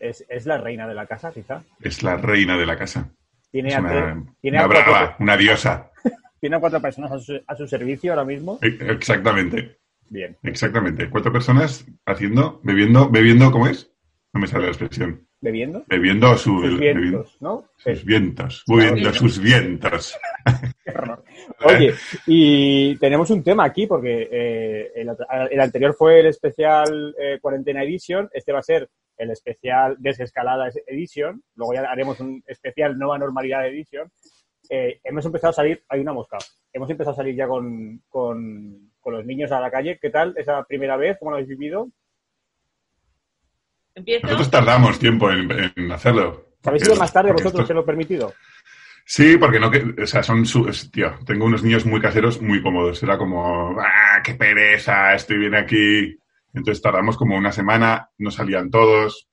Es, 0.00 0.24
es 0.28 0.46
la 0.46 0.58
reina 0.58 0.88
de 0.88 0.94
la 0.94 1.06
casa, 1.06 1.30
quizá. 1.32 1.62
Es 1.80 2.02
la 2.02 2.16
reina 2.16 2.58
de 2.58 2.66
la 2.66 2.76
casa. 2.76 3.08
Tiene, 3.52 3.68
Es 3.68 3.76
a, 3.76 3.80
una, 3.80 4.24
tiene, 4.40 4.56
una 4.58 4.64
a 4.64 4.68
cuatro, 4.68 4.92
brava, 4.92 5.16
una 5.20 5.36
diosa. 5.36 5.91
Tiene 6.42 6.56
a 6.56 6.60
cuatro 6.60 6.82
personas 6.82 7.12
a 7.12 7.20
su, 7.20 7.40
a 7.46 7.54
su 7.56 7.68
servicio 7.68 8.10
ahora 8.12 8.24
mismo. 8.24 8.58
E- 8.60 8.76
Exactamente, 8.90 9.78
Bien. 10.10 10.36
exactamente. 10.42 11.08
Cuatro 11.08 11.32
personas 11.32 11.86
haciendo, 12.04 12.60
bebiendo, 12.64 13.08
bebiendo, 13.08 13.52
¿cómo 13.52 13.68
es? 13.68 13.88
No 14.34 14.40
me 14.40 14.48
sale 14.48 14.64
la 14.64 14.70
expresión. 14.70 15.24
Bebiendo. 15.40 15.84
Bebiendo 15.86 16.36
su, 16.36 16.50
Sus 16.60 16.62
bebiendo 16.80 17.00
vientos, 17.00 17.36
¿no? 17.40 17.64
sus 17.76 18.04
vientos, 18.04 18.64
bebiendo 18.66 19.12
sus 19.12 19.38
vientos. 19.40 20.18
Oye, 21.64 21.94
y 22.26 22.96
tenemos 22.96 23.30
un 23.30 23.44
tema 23.44 23.64
aquí 23.64 23.86
porque 23.86 24.28
eh, 24.30 24.90
el, 24.96 25.10
el 25.50 25.60
anterior 25.60 25.94
fue 25.94 26.20
el 26.20 26.26
especial 26.26 27.14
eh, 27.20 27.38
Cuarentena 27.40 27.84
Edition, 27.84 28.28
este 28.32 28.52
va 28.52 28.58
a 28.58 28.62
ser 28.64 28.88
el 29.16 29.30
especial 29.30 29.94
Desescalada 30.00 30.70
Edition, 30.88 31.40
luego 31.54 31.74
ya 31.74 31.82
haremos 31.82 32.18
un 32.18 32.42
especial 32.46 32.98
Nueva 32.98 33.18
Normalidad 33.18 33.66
Edition. 33.68 34.08
Eh, 34.74 35.00
hemos 35.04 35.26
empezado 35.26 35.50
a 35.50 35.54
salir, 35.54 35.84
hay 35.86 36.00
una 36.00 36.14
mosca, 36.14 36.38
hemos 36.72 36.88
empezado 36.88 37.12
a 37.12 37.16
salir 37.16 37.34
ya 37.36 37.46
con, 37.46 38.02
con, 38.08 38.90
con 39.00 39.12
los 39.12 39.26
niños 39.26 39.52
a 39.52 39.60
la 39.60 39.70
calle. 39.70 39.98
¿Qué 40.00 40.08
tal 40.08 40.32
esa 40.38 40.64
primera 40.64 40.96
vez? 40.96 41.18
¿Cómo 41.18 41.30
lo 41.30 41.36
habéis 41.36 41.50
vivido? 41.50 41.90
¿Empiezo? 43.94 44.22
Nosotros 44.26 44.50
tardamos 44.50 44.98
tiempo 44.98 45.30
en, 45.30 45.50
en 45.76 45.92
hacerlo. 45.92 46.54
¿Habéis 46.64 46.86
ido 46.86 46.96
más 46.96 47.12
tarde 47.12 47.32
vosotros 47.32 47.60
esto- 47.62 47.66
que 47.68 47.74
lo 47.74 47.84
permitido? 47.84 48.32
Sí, 49.04 49.36
porque 49.36 49.60
no, 49.60 49.70
que, 49.70 49.84
o 50.02 50.06
sea, 50.06 50.22
son 50.22 50.46
su, 50.46 50.64
tío, 50.90 51.16
tengo 51.26 51.44
unos 51.44 51.62
niños 51.62 51.84
muy 51.84 52.00
caseros, 52.00 52.40
muy 52.40 52.62
cómodos. 52.62 53.02
Era 53.02 53.18
como, 53.18 53.76
ah, 53.78 54.22
qué 54.24 54.34
pereza, 54.34 55.12
estoy 55.14 55.38
bien 55.38 55.54
aquí. 55.54 56.16
Entonces 56.54 56.80
tardamos 56.80 57.16
como 57.18 57.36
una 57.36 57.52
semana, 57.52 58.08
no 58.18 58.30
salían 58.30 58.70
todos. 58.70 59.28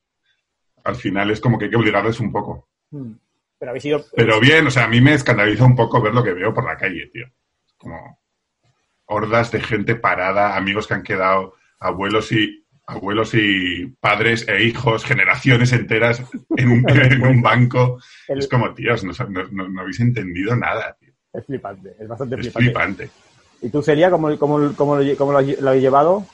Al 0.83 0.95
final 0.95 1.31
es 1.31 1.39
como 1.39 1.57
que 1.57 1.65
hay 1.65 1.71
que 1.71 1.77
obligarles 1.77 2.19
un 2.19 2.31
poco. 2.33 2.67
Hmm. 2.91 3.13
Pero 3.59 3.71
habéis 3.71 3.85
ido... 3.85 4.05
Pero 4.15 4.39
bien, 4.39 4.65
o 4.67 4.71
sea, 4.71 4.85
a 4.85 4.87
mí 4.87 5.01
me 5.01 5.13
escandaliza 5.13 5.65
un 5.65 5.75
poco 5.75 6.01
ver 6.01 6.13
lo 6.13 6.23
que 6.23 6.33
veo 6.33 6.53
por 6.53 6.65
la 6.65 6.77
calle, 6.77 7.07
tío. 7.13 7.25
Como 7.77 8.19
hordas 9.05 9.51
de 9.51 9.59
gente 9.61 9.95
parada, 9.95 10.55
amigos 10.55 10.87
que 10.87 10.93
han 10.93 11.03
quedado, 11.03 11.55
abuelos 11.79 12.31
y 12.31 12.65
abuelos 12.87 13.33
y 13.35 13.85
padres 13.99 14.47
e 14.47 14.63
hijos, 14.63 15.03
generaciones 15.05 15.71
enteras 15.73 16.23
en 16.57 16.69
un, 16.71 16.89
en 16.89 17.25
un 17.25 17.41
banco. 17.41 17.99
el- 18.27 18.39
Es 18.39 18.47
como, 18.47 18.73
tíos, 18.73 19.03
no, 19.03 19.11
no- 19.29 19.67
no- 19.67 19.81
habéis 19.81 19.99
entendido 19.99 20.55
nada, 20.55 20.95
tío. 20.99 21.13
es 21.33 21.45
flipante, 21.45 21.95
es 21.99 22.07
bastante 22.07 22.35
Es 22.35 22.41
flipante. 22.53 22.63
flipante. 23.05 23.09
¿Y 23.61 23.69
tú, 23.69 23.81
Celia, 23.81 24.09
cómo, 24.09 24.35
cómo, 24.39 24.73
cómo 24.75 24.95
lo, 24.97 25.15
cómo 25.17 25.33
lo 25.33 25.41
lo 25.41 25.67
habéis 25.69 25.83
llevado? 25.83 26.25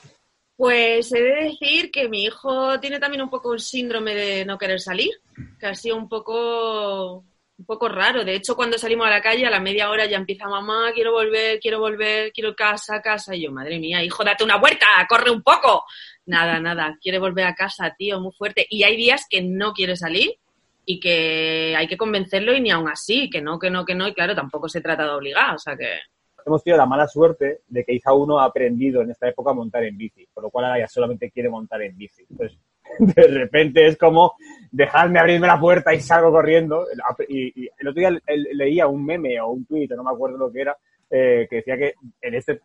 Pues 0.57 1.12
he 1.12 1.21
de 1.21 1.43
decir 1.50 1.91
que 1.91 2.07
mi 2.07 2.24
hijo 2.24 2.79
tiene 2.79 3.00
también 3.00 3.21
un 3.21 3.29
poco 3.29 3.53
el 3.53 3.59
síndrome 3.59 4.15
de 4.15 4.45
no 4.45 4.57
querer 4.57 4.79
salir, 4.79 5.12
que 5.59 5.67
ha 5.67 5.75
sido 5.75 5.97
un 5.97 6.07
poco, 6.07 7.25
un 7.57 7.65
poco 7.65 7.89
raro. 7.89 8.24
De 8.24 8.35
hecho, 8.35 8.55
cuando 8.55 8.77
salimos 8.77 9.05
a 9.07 9.09
la 9.09 9.21
calle, 9.21 9.45
a 9.45 9.50
la 9.50 9.59
media 9.59 9.89
hora 9.89 10.05
ya 10.05 10.15
empieza 10.15 10.47
mamá, 10.47 10.91
quiero 10.93 11.12
volver, 11.12 11.59
quiero 11.59 11.79
volver, 11.79 12.31
quiero 12.31 12.55
casa, 12.55 13.01
casa. 13.01 13.35
Y 13.35 13.41
yo, 13.43 13.51
madre 13.51 13.79
mía, 13.79 14.01
hijo, 14.01 14.24
date 14.24 14.45
una 14.45 14.57
vuelta, 14.57 14.88
corre 15.09 15.29
un 15.29 15.41
poco. 15.41 15.83
Nada, 16.25 16.59
nada, 16.59 16.97
quiere 17.01 17.19
volver 17.19 17.45
a 17.47 17.55
casa, 17.55 17.93
tío, 17.97 18.21
muy 18.21 18.31
fuerte. 18.31 18.65
Y 18.69 18.83
hay 18.83 18.95
días 18.95 19.25
que 19.29 19.41
no 19.41 19.74
quiere 19.74 19.97
salir 19.97 20.38
y 20.85 21.00
que 21.00 21.75
hay 21.77 21.88
que 21.88 21.97
convencerlo 21.97 22.55
y 22.55 22.62
ni 22.62 22.71
aún 22.71 22.88
así, 22.88 23.29
que 23.29 23.41
no, 23.41 23.59
que 23.59 23.69
no, 23.69 23.85
que 23.85 23.95
no. 23.95 24.07
Y 24.07 24.13
claro, 24.13 24.35
tampoco 24.35 24.69
se 24.69 24.81
trata 24.81 25.03
de 25.03 25.09
obligar, 25.09 25.55
o 25.55 25.59
sea 25.59 25.75
que... 25.75 26.00
Hemos 26.45 26.63
tenido 26.63 26.77
la 26.77 26.85
mala 26.85 27.07
suerte 27.07 27.61
de 27.67 27.83
que 27.83 27.93
hija 27.93 28.13
uno 28.13 28.39
ha 28.39 28.45
aprendido 28.45 29.01
en 29.01 29.11
esta 29.11 29.27
época 29.27 29.51
a 29.51 29.53
montar 29.55 29.83
en 29.83 29.97
bici, 29.97 30.27
por 30.33 30.43
lo 30.43 30.49
cual 30.51 30.65
ahora 30.65 30.79
ya 30.79 30.87
solamente 30.87 31.31
quiere 31.31 31.49
montar 31.49 31.81
en 31.81 31.97
bici. 31.97 32.23
Entonces, 32.29 32.59
de 32.99 33.27
repente 33.27 33.87
es 33.87 33.97
como 33.97 34.33
dejarme 34.71 35.19
abrirme 35.19 35.47
la 35.47 35.59
puerta 35.59 35.93
y 35.93 35.99
salgo 36.01 36.31
corriendo. 36.31 36.85
Y, 37.27 37.67
el 37.77 37.87
otro 37.87 37.99
día 37.99 38.11
le- 38.11 38.21
leía 38.53 38.87
un 38.87 39.03
meme 39.05 39.39
o 39.41 39.49
un 39.49 39.65
tuit, 39.65 39.91
no 39.91 40.03
me 40.03 40.11
acuerdo 40.11 40.37
lo 40.37 40.51
que 40.51 40.61
era, 40.61 40.77
eh, 41.09 41.47
que 41.49 41.57
decía 41.57 41.77
que 41.77 41.93
en 42.21 42.35
este 42.35 42.61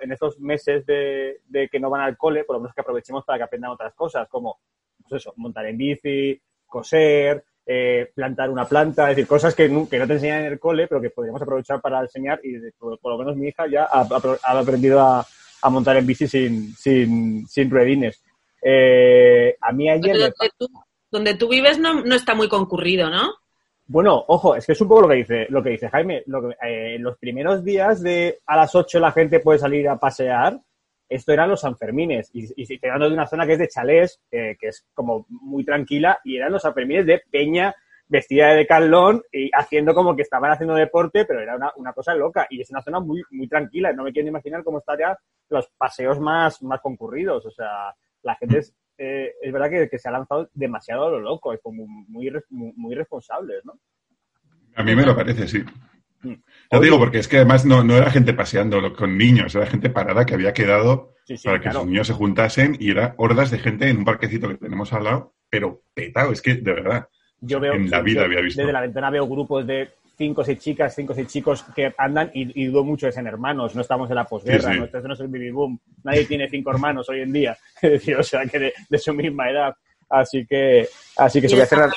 en 0.00 0.12
estos 0.12 0.38
meses 0.38 0.86
de, 0.86 1.40
de 1.48 1.68
que 1.68 1.80
no 1.80 1.90
van 1.90 2.02
al 2.02 2.16
cole, 2.16 2.44
por 2.44 2.54
lo 2.56 2.60
menos 2.60 2.74
que 2.74 2.80
aprovechemos 2.80 3.24
para 3.24 3.38
que 3.38 3.44
aprendan 3.44 3.72
otras 3.72 3.92
cosas, 3.94 4.28
como 4.28 4.58
pues 5.08 5.20
eso, 5.20 5.32
montar 5.36 5.66
en 5.66 5.76
bici, 5.76 6.40
coser, 6.66 7.42
eh, 7.70 8.10
plantar 8.14 8.48
una 8.48 8.64
planta, 8.64 9.10
es 9.10 9.16
decir, 9.16 9.28
cosas 9.28 9.54
que 9.54 9.68
no, 9.68 9.86
que 9.86 9.98
no 9.98 10.06
te 10.06 10.14
enseñan 10.14 10.40
en 10.46 10.52
el 10.52 10.58
cole, 10.58 10.86
pero 10.88 11.02
que 11.02 11.10
podríamos 11.10 11.42
aprovechar 11.42 11.82
para 11.82 12.00
enseñar 12.00 12.40
y 12.42 12.54
por, 12.78 12.98
por 12.98 13.12
lo 13.12 13.18
menos 13.18 13.36
mi 13.36 13.48
hija 13.48 13.66
ya 13.70 13.86
ha, 13.92 14.08
aprendido 14.58 15.00
a, 15.00 15.26
a 15.60 15.70
montar 15.70 15.98
en 15.98 16.06
bici 16.06 16.26
sin, 16.26 16.74
sin, 16.74 17.46
sin 17.46 17.70
ruedines. 17.70 18.22
Eh, 18.62 19.54
a 19.60 19.70
mí 19.72 19.90
ayer... 19.90 20.14
Me- 20.16 20.20
donde, 20.20 20.34
tú, 20.56 20.68
donde 21.10 21.34
tú 21.34 21.48
vives 21.48 21.78
no, 21.78 22.02
no 22.02 22.14
está 22.14 22.34
muy 22.34 22.48
concurrido, 22.48 23.10
¿no? 23.10 23.34
Bueno, 23.86 24.24
ojo, 24.28 24.56
es 24.56 24.64
que 24.64 24.72
es 24.72 24.80
un 24.80 24.88
poco 24.88 25.02
lo 25.02 25.08
que 25.08 25.14
dice, 25.16 25.46
lo 25.50 25.62
que 25.62 25.70
dice 25.70 25.90
Jaime. 25.90 26.22
Lo 26.26 26.42
que, 26.42 26.54
eh, 26.66 26.94
en 26.96 27.02
los 27.02 27.18
primeros 27.18 27.62
días 27.62 28.02
de 28.02 28.38
a 28.46 28.56
las 28.56 28.74
8 28.74 28.98
la 28.98 29.12
gente 29.12 29.40
puede 29.40 29.58
salir 29.58 29.88
a 29.88 29.98
pasear, 29.98 30.58
esto 31.08 31.32
eran 31.32 31.48
los 31.48 31.60
Sanfermines. 31.60 32.30
Y, 32.32 32.46
y 32.56 32.62
estoy 32.62 32.90
hablando 32.90 33.08
de 33.08 33.14
una 33.14 33.26
zona 33.26 33.46
que 33.46 33.54
es 33.54 33.58
de 33.58 33.68
chalés, 33.68 34.20
eh, 34.30 34.56
que 34.58 34.68
es 34.68 34.86
como 34.94 35.26
muy 35.28 35.64
tranquila, 35.64 36.18
y 36.24 36.36
eran 36.36 36.52
los 36.52 36.62
Sanfermines 36.62 37.06
de 37.06 37.22
Peña 37.30 37.74
vestida 38.08 38.48
de 38.48 38.56
decalón 38.56 39.22
y 39.30 39.50
haciendo 39.52 39.94
como 39.94 40.16
que 40.16 40.22
estaban 40.22 40.50
haciendo 40.50 40.74
deporte, 40.74 41.26
pero 41.26 41.40
era 41.40 41.56
una, 41.56 41.72
una 41.76 41.92
cosa 41.92 42.14
loca. 42.14 42.46
Y 42.50 42.60
es 42.60 42.70
una 42.70 42.82
zona 42.82 43.00
muy, 43.00 43.22
muy 43.30 43.48
tranquila. 43.48 43.92
No 43.92 44.04
me 44.04 44.12
quiero 44.12 44.28
imaginar 44.28 44.64
cómo 44.64 44.78
estarían 44.78 45.14
los 45.50 45.68
paseos 45.76 46.18
más, 46.18 46.62
más 46.62 46.80
concurridos. 46.80 47.44
O 47.44 47.50
sea, 47.50 47.94
la 48.22 48.34
gente 48.36 48.58
es, 48.58 48.74
eh, 48.96 49.34
es 49.40 49.52
verdad 49.52 49.70
que, 49.70 49.98
se 49.98 50.08
ha 50.08 50.12
lanzado 50.12 50.50
demasiado 50.54 51.06
a 51.06 51.10
lo 51.10 51.20
loco, 51.20 51.52
es 51.52 51.60
como 51.62 51.86
muy, 51.86 52.30
muy, 52.50 52.72
muy 52.76 52.96
¿no? 53.64 53.78
A 54.74 54.82
mí 54.82 54.94
me 54.94 55.04
lo 55.04 55.14
parece, 55.14 55.46
sí. 55.46 55.64
Mm. 56.22 56.32
Oye. 56.70 56.82
digo, 56.84 56.98
porque 56.98 57.18
es 57.18 57.28
que 57.28 57.36
además 57.36 57.64
no, 57.64 57.84
no 57.84 57.96
era 57.96 58.10
gente 58.10 58.32
paseando 58.34 58.80
lo- 58.80 58.94
con 58.94 59.16
niños, 59.16 59.54
era 59.54 59.66
gente 59.66 59.88
parada 59.90 60.26
que 60.26 60.34
había 60.34 60.52
quedado 60.52 61.14
Sí, 61.24 61.36
sí, 61.36 61.44
para 61.46 61.58
que 61.58 61.64
claro. 61.64 61.80
sus 61.80 61.88
niños 61.88 62.06
se 62.06 62.12
juntasen 62.14 62.76
y 62.80 62.90
era 62.90 63.14
hordas 63.18 63.50
de 63.50 63.58
gente 63.58 63.88
en 63.88 63.98
un 63.98 64.04
parquecito 64.04 64.48
que 64.48 64.56
tenemos 64.56 64.92
al 64.92 65.04
lado, 65.04 65.34
pero 65.50 65.82
petado, 65.94 66.32
es 66.32 66.42
que 66.42 66.54
de 66.54 66.72
verdad. 66.72 67.08
Yo 67.40 67.60
veo, 67.60 67.74
en 67.74 67.88
la 67.90 68.00
vida 68.02 68.20
yo 68.20 68.26
había 68.26 68.40
visto. 68.40 68.60
Desde 68.60 68.72
la 68.72 68.80
ventana 68.80 69.10
veo 69.10 69.28
grupos 69.28 69.64
de 69.66 69.90
cinco 70.16 70.40
o 70.40 70.44
seis 70.44 70.58
chicas, 70.58 70.92
cinco 70.96 71.12
o 71.12 71.14
seis 71.14 71.28
chicos 71.28 71.64
que 71.76 71.94
andan 71.96 72.30
y, 72.34 72.60
y 72.60 72.66
dudo 72.66 72.82
mucho 72.82 73.06
que 73.06 73.12
sean 73.12 73.28
hermanos. 73.28 73.76
No 73.76 73.82
estamos 73.82 74.08
en 74.10 74.16
la 74.16 74.24
posguerra, 74.24 74.70
Sí, 74.70 74.72
sí. 74.74 74.78
¿no? 74.80 74.84
Esto 74.86 75.00
no 75.02 75.14
es 75.14 75.20
el 75.20 75.28
baby 75.28 75.50
boom. 75.52 75.78
Nadie 76.02 76.24
tiene 76.24 76.48
cinco 76.48 76.70
hermanos 76.72 77.08
hoy 77.08 77.20
en 77.20 77.32
día. 77.32 77.56
Es 77.82 77.90
decir, 77.92 78.16
o 78.16 78.22
sea, 78.24 78.44
que 78.46 78.58
de, 78.58 78.72
de 78.88 78.98
su 78.98 79.14
misma 79.14 79.48
edad. 79.50 79.74
Así 80.10 80.46
que, 80.46 80.88
así 81.18 81.40
que 81.40 81.48
se 81.50 81.54
voy 81.54 81.62
a 81.62 81.66
cerrar. 81.66 81.90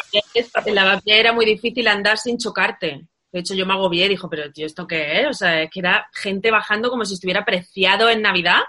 En 0.66 0.76
Lavapiés 0.76 1.18
era 1.20 1.32
muy 1.34 1.46
difícil 1.46 1.88
andar 1.88 2.18
sin 2.18 2.38
chocarte. 2.38 3.08
De 3.32 3.40
hecho, 3.40 3.54
yo 3.56 3.66
me 3.66 3.74
agobié 3.74 4.06
y 4.06 4.10
dijo, 4.10 4.30
pero 4.30 4.52
tío, 4.52 4.66
¿esto 4.66 4.86
qué 4.88 5.22
es? 5.22 5.28
O 5.28 5.34
sea, 5.34 5.62
es 5.62 5.70
que 5.72 5.80
era 5.80 6.06
gente 6.14 6.52
bajando 6.52 6.90
como 6.90 7.06
si 7.06 7.14
estuviera 7.14 7.46
preciado 7.46 8.10
en 8.10 8.22
Navidad. 8.22 8.60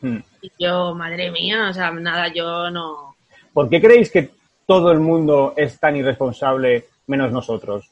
Hmm. 0.00 0.18
Y 0.40 0.50
yo, 0.58 0.94
madre 0.94 1.30
mía, 1.30 1.68
o 1.68 1.72
sea, 1.74 1.90
nada, 1.90 2.28
yo 2.32 2.70
no... 2.70 3.16
¿Por 3.52 3.68
qué 3.68 3.80
creéis 3.80 4.10
que 4.10 4.30
todo 4.66 4.92
el 4.92 5.00
mundo 5.00 5.54
es 5.56 5.78
tan 5.80 5.96
irresponsable 5.96 6.86
menos 7.06 7.32
nosotros? 7.32 7.90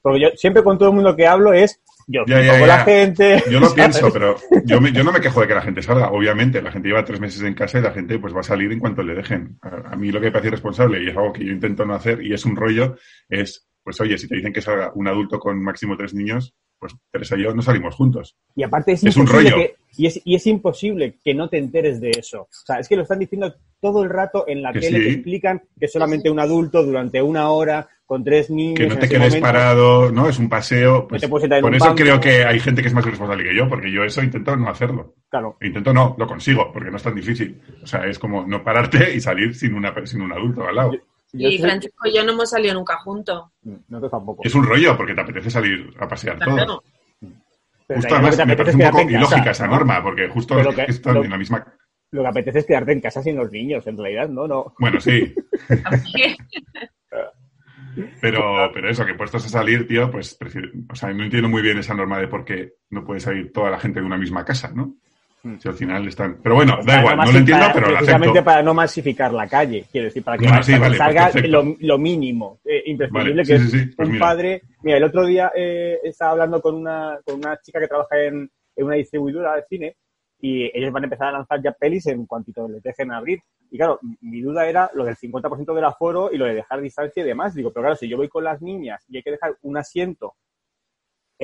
Porque 0.00 0.20
yo 0.20 0.28
siempre 0.34 0.64
con 0.64 0.78
todo 0.78 0.88
el 0.88 0.94
mundo 0.96 1.14
que 1.14 1.26
hablo 1.26 1.52
es 1.52 1.78
yo 2.08 2.24
Ya, 2.26 2.40
ya, 2.42 2.58
ya. 2.58 2.66
la 2.66 2.78
gente. 2.84 3.44
Yo 3.48 3.60
lo 3.60 3.66
¿sabes? 3.68 3.74
pienso, 3.74 4.12
pero 4.12 4.36
yo, 4.64 4.80
me- 4.80 4.90
yo 4.92 5.04
no 5.04 5.12
me 5.12 5.20
quejo 5.20 5.40
de 5.42 5.46
que 5.46 5.54
la 5.54 5.62
gente 5.62 5.82
salga, 5.82 6.10
obviamente. 6.10 6.60
La 6.60 6.72
gente 6.72 6.88
lleva 6.88 7.04
tres 7.04 7.20
meses 7.20 7.40
en 7.42 7.54
casa 7.54 7.78
y 7.78 7.82
la 7.82 7.92
gente 7.92 8.18
pues 8.18 8.34
va 8.34 8.40
a 8.40 8.44
salir 8.44 8.72
en 8.72 8.80
cuanto 8.80 9.02
le 9.04 9.14
dejen. 9.14 9.58
A, 9.62 9.92
a 9.92 9.96
mí 9.96 10.10
lo 10.10 10.18
que 10.18 10.26
me 10.26 10.32
parece 10.32 10.48
irresponsable 10.48 11.00
y 11.04 11.08
es 11.10 11.16
algo 11.16 11.32
que 11.32 11.44
yo 11.44 11.52
intento 11.52 11.84
no 11.84 11.94
hacer 11.94 12.20
y 12.20 12.32
es 12.34 12.44
un 12.44 12.56
rollo, 12.56 12.96
es, 13.28 13.64
pues 13.82 14.00
oye, 14.00 14.16
si 14.18 14.28
te 14.28 14.36
dicen 14.36 14.52
que 14.52 14.60
salga 14.62 14.92
un 14.94 15.08
adulto 15.08 15.38
con 15.38 15.62
máximo 15.62 15.96
tres 15.96 16.14
niños, 16.14 16.54
pues 16.78 16.94
Teresa 17.12 17.36
y 17.36 17.42
yo 17.44 17.54
no 17.54 17.62
salimos 17.62 17.94
juntos. 17.94 18.36
Y 18.56 18.62
aparte 18.64 18.92
es, 18.92 19.04
Es 19.04 19.16
un 19.16 19.22
imposible 19.22 19.50
rollo. 19.50 19.62
que, 19.62 19.76
y, 19.96 20.06
es, 20.06 20.20
y 20.24 20.34
es 20.34 20.46
imposible 20.48 21.18
que 21.24 21.32
no 21.34 21.48
te 21.48 21.58
enteres 21.58 22.00
de 22.00 22.10
eso. 22.10 22.42
O 22.42 22.48
sea, 22.50 22.78
es 22.80 22.88
que 22.88 22.96
lo 22.96 23.02
están 23.02 23.20
diciendo 23.20 23.54
todo 23.80 24.02
el 24.02 24.10
rato 24.10 24.44
en 24.48 24.62
la 24.62 24.72
Que 24.72 24.80
tele, 24.80 24.98
sí. 24.98 25.04
te 25.04 25.10
explican 25.12 25.62
que 25.78 25.86
solamente 25.88 26.28
un 26.30 26.40
adulto 26.40 26.82
durante 26.82 27.22
una 27.22 27.50
hora 27.50 27.88
con 28.04 28.24
tres 28.24 28.50
niños. 28.50 28.78
Que 28.80 28.86
no 28.88 28.98
te 28.98 29.08
quedes 29.08 29.20
momento- 29.34 29.40
parado, 29.46 30.10
¿no? 30.12 30.28
Es 30.28 30.38
un 30.40 30.48
paseo. 30.48 31.06
pues, 31.08 31.22
te 31.22 31.28
sentar 31.28 31.58
en 31.58 31.62
por 31.62 31.74
eso 31.74 31.84
banco. 31.84 31.96
creo 32.02 32.20
que 32.20 32.44
hay 32.44 32.58
gente 32.60 32.82
que 32.82 32.88
es 32.88 32.94
más 32.94 33.06
irresponsable 33.06 33.44
que 33.44 33.56
yo, 33.56 33.68
porque 33.68 33.90
yo 33.92 34.02
eso 34.02 34.22
intento 34.22 34.56
no 34.56 34.68
hacerlo. 34.68 35.14
Claro. 35.30 35.56
Intento 35.62 35.92
no, 35.94 36.14
lo 36.18 36.26
consigo, 36.26 36.70
porque 36.72 36.90
no 36.90 36.96
es 36.96 37.02
tan 37.04 37.14
difícil. 37.14 37.60
O 37.82 37.86
sea, 37.86 38.06
es 38.06 38.18
como 38.18 38.44
no 38.46 38.62
pararte 38.64 39.14
y 39.14 39.20
salir 39.20 39.54
sin, 39.54 39.74
una, 39.74 39.94
sin 40.04 40.20
un 40.20 40.32
adulto 40.32 40.66
al 40.66 40.74
lado. 40.74 40.92
Yo 40.94 40.98
y 41.32 41.58
Francisco 41.58 42.06
y 42.08 42.14
yo 42.14 42.24
no 42.24 42.32
hemos 42.32 42.50
salido 42.50 42.74
nunca 42.74 42.96
juntos. 42.98 43.50
Nosotros 43.62 44.10
tampoco. 44.10 44.42
Es 44.44 44.54
un 44.54 44.64
rollo, 44.64 44.96
porque 44.96 45.14
te 45.14 45.20
apetece 45.22 45.50
salir 45.50 45.92
a 45.98 46.06
pasear 46.08 46.38
Claro. 46.38 46.66
todos. 46.66 46.84
Pero 47.86 48.00
Justo 48.00 48.14
además 48.14 48.46
me 48.46 48.56
parece 48.56 48.76
un 48.76 48.82
poco 48.82 48.96
casa, 48.98 49.10
ilógica 49.10 49.50
esa 49.50 49.66
¿no? 49.66 49.72
norma, 49.72 50.02
porque 50.02 50.28
justo 50.28 50.56
que- 50.74 50.82
están 50.88 51.14
lo- 51.14 51.24
en 51.24 51.30
la 51.30 51.38
misma... 51.38 51.66
Lo 52.12 52.22
que 52.22 52.28
apetece 52.28 52.58
es 52.60 52.66
quedarte 52.66 52.92
en 52.92 53.00
casa 53.00 53.22
sin 53.22 53.36
los 53.36 53.50
niños, 53.50 53.86
en 53.86 53.96
realidad, 53.98 54.28
¿no? 54.28 54.46
no. 54.46 54.74
Bueno, 54.78 55.00
sí, 55.00 55.34
pero, 58.20 58.70
pero 58.72 58.88
eso, 58.90 59.04
que 59.04 59.14
puestos 59.14 59.44
a 59.44 59.48
salir, 59.48 59.86
tío, 59.86 60.10
pues 60.10 60.34
prefiero... 60.34 60.68
O 60.90 60.94
sea, 60.94 61.12
no 61.12 61.24
entiendo 61.24 61.48
muy 61.48 61.62
bien 61.62 61.78
esa 61.78 61.94
norma 61.94 62.18
de 62.18 62.28
por 62.28 62.44
qué 62.44 62.74
no 62.90 63.04
puede 63.04 63.20
salir 63.20 63.52
toda 63.52 63.70
la 63.70 63.78
gente 63.78 64.00
de 64.00 64.06
una 64.06 64.18
misma 64.18 64.44
casa, 64.44 64.70
¿no? 64.74 64.94
Hmm. 65.44 65.56
Si 65.58 65.68
al 65.68 65.74
final 65.74 66.06
están... 66.06 66.38
Pero 66.42 66.54
bueno, 66.54 66.76
da 66.78 66.84
Para 66.84 67.00
igual, 67.00 67.16
no 67.16 67.32
lo 67.32 67.38
entiendo, 67.38 67.62
para- 67.64 67.74
pero 67.74 67.86
lo 67.88 67.96
Precisamente 67.96 68.42
para 68.42 68.62
no 68.62 68.74
masificar 68.74 69.32
la 69.32 69.48
calle, 69.48 69.86
quiero 69.90 70.04
decir, 70.06 70.22
para 70.22 70.38
que, 70.38 70.44
sí, 70.44 70.72
vale, 70.72 70.86
pues 70.86 70.98
salga 70.98 71.24
perfecto. 71.30 71.48
lo, 71.48 71.76
lo 71.80 71.98
mínimo, 71.98 72.60
eh, 72.64 72.82
imprescindible, 72.86 73.32
Vale, 73.32 73.42
que 73.44 73.58
sí, 73.58 73.64
es 73.64 73.70
sí, 73.70 73.86
pues 73.96 74.08
un 74.08 74.14
mira. 74.14 74.26
padre... 74.26 74.62
Mira, 74.82 74.96
el 74.98 75.04
otro 75.04 75.26
día 75.26 75.50
eh, 75.54 75.98
estaba 76.04 76.32
hablando 76.32 76.60
con 76.60 76.74
una, 76.76 77.18
con 77.24 77.36
una 77.36 77.56
chica 77.60 77.80
que 77.80 77.88
trabaja 77.88 78.20
en, 78.22 78.50
en 78.76 78.84
una 78.86 78.94
distribuidora 78.96 79.56
de 79.56 79.64
cine 79.68 79.96
y 80.40 80.64
ellos 80.76 80.92
van 80.92 81.04
a 81.04 81.06
empezar 81.06 81.28
a 81.28 81.32
lanzar 81.32 81.62
ya 81.62 81.70
pelis 81.72 82.06
en 82.06 82.26
cuantito 82.26 82.68
les 82.68 82.82
dejen 82.82 83.12
abrir. 83.12 83.38
Y 83.70 83.78
claro, 83.78 84.00
mi 84.20 84.40
duda 84.40 84.66
era 84.66 84.90
lo 84.94 85.04
del 85.04 85.16
50% 85.16 85.72
del 85.74 85.84
aforo 85.84 86.30
y 86.32 86.36
lo 86.36 86.44
de 86.46 86.54
dejar 86.54 86.80
distancia 86.80 87.22
y 87.22 87.26
demás. 87.26 87.54
Digo, 87.54 87.70
pero 87.72 87.84
claro, 87.84 87.96
si 87.96 88.08
yo 88.08 88.16
voy 88.16 88.28
con 88.28 88.42
las 88.44 88.60
niñas 88.60 89.04
y 89.08 89.16
hay 89.16 89.22
que 89.22 89.30
dejar 89.30 89.56
un 89.62 89.76
asiento 89.78 90.34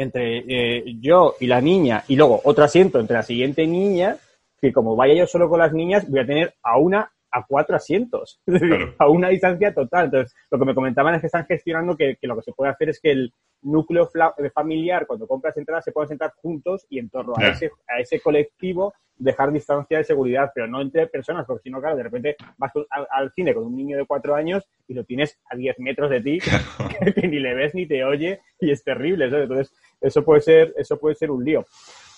entre 0.01 0.39
eh, 0.49 0.85
yo 1.01 1.35
y 1.41 1.47
la 1.47 1.61
niña 1.61 2.05
y 2.09 2.17
luego 2.17 2.41
otro 2.45 2.65
asiento 2.65 3.01
entre 3.01 3.17
la 3.17 3.23
siguiente 3.23 3.67
niña, 3.67 4.17
que 4.61 4.73
como 4.73 4.97
vaya 4.97 5.15
yo 5.15 5.27
solo 5.27 5.49
con 5.49 5.59
las 5.59 5.73
niñas, 5.73 6.09
voy 6.09 6.21
a 6.21 6.27
tener 6.27 6.55
a 6.63 6.79
una 6.79 7.11
a 7.31 7.45
cuatro 7.47 7.77
asientos, 7.77 8.41
Claro. 8.47 8.95
a 8.99 9.09
una 9.11 9.29
distancia 9.29 9.75
total. 9.75 10.07
Entonces, 10.07 10.35
lo 10.51 10.59
que 10.59 10.65
me 10.65 10.75
comentaban 10.75 11.15
es 11.15 11.21
que 11.21 11.27
están 11.27 11.45
gestionando 11.47 11.95
que, 11.97 12.17
que 12.19 12.27
lo 12.27 12.37
que 12.37 12.43
se 12.43 12.53
puede 12.53 12.71
hacer 12.71 12.89
es 12.89 13.01
que 13.01 13.11
el 13.11 13.33
núcleo 13.61 14.09
de 14.39 14.51
familiar, 14.51 15.07
cuando 15.07 15.27
compras 15.27 15.57
entradas, 15.59 15.85
se 15.85 15.93
puedan 15.93 16.09
sentar 16.09 16.33
juntos 16.41 16.87
y 16.89 16.99
en 16.99 17.11
torno 17.11 17.35
a, 17.37 17.43
Ya. 17.43 17.49
ese, 17.49 17.71
a 17.87 18.01
ese 18.01 18.21
colectivo 18.21 18.95
dejar 19.17 19.53
distancia 19.53 19.99
de 19.99 20.05
seguridad, 20.05 20.53
pero 20.55 20.69
no 20.69 20.81
entre 20.81 21.09
personas, 21.09 21.45
porque 21.45 21.65
si 21.65 21.71
no, 21.71 21.81
claro, 21.81 21.97
de 21.97 22.05
repente 22.05 22.37
vas 22.57 22.71
al, 22.89 23.07
al 23.11 23.33
cine 23.33 23.53
con 23.53 23.65
un 23.65 23.77
niño 23.77 23.97
de 23.99 24.07
cuatro 24.07 24.35
años 24.37 24.65
y 24.87 24.95
lo 24.95 25.03
tienes 25.05 25.39
a 25.51 25.57
10 25.57 25.81
metros 25.81 26.09
de 26.09 26.21
ti, 26.21 26.39
que 27.15 27.27
ni 27.29 27.41
le 27.41 27.53
ves 27.55 27.75
ni 27.75 27.85
te 27.87 28.05
oye 28.05 28.41
y 28.61 28.71
es 28.71 28.83
terrible. 28.85 29.29
¿sabes? 29.29 29.43
Entonces, 29.51 29.75
eso 30.01 30.25
puede 30.25 30.41
ser, 30.41 30.75
eso 30.77 30.99
puede 30.99 31.15
ser 31.15 31.31
un 31.31 31.45
lío. 31.45 31.65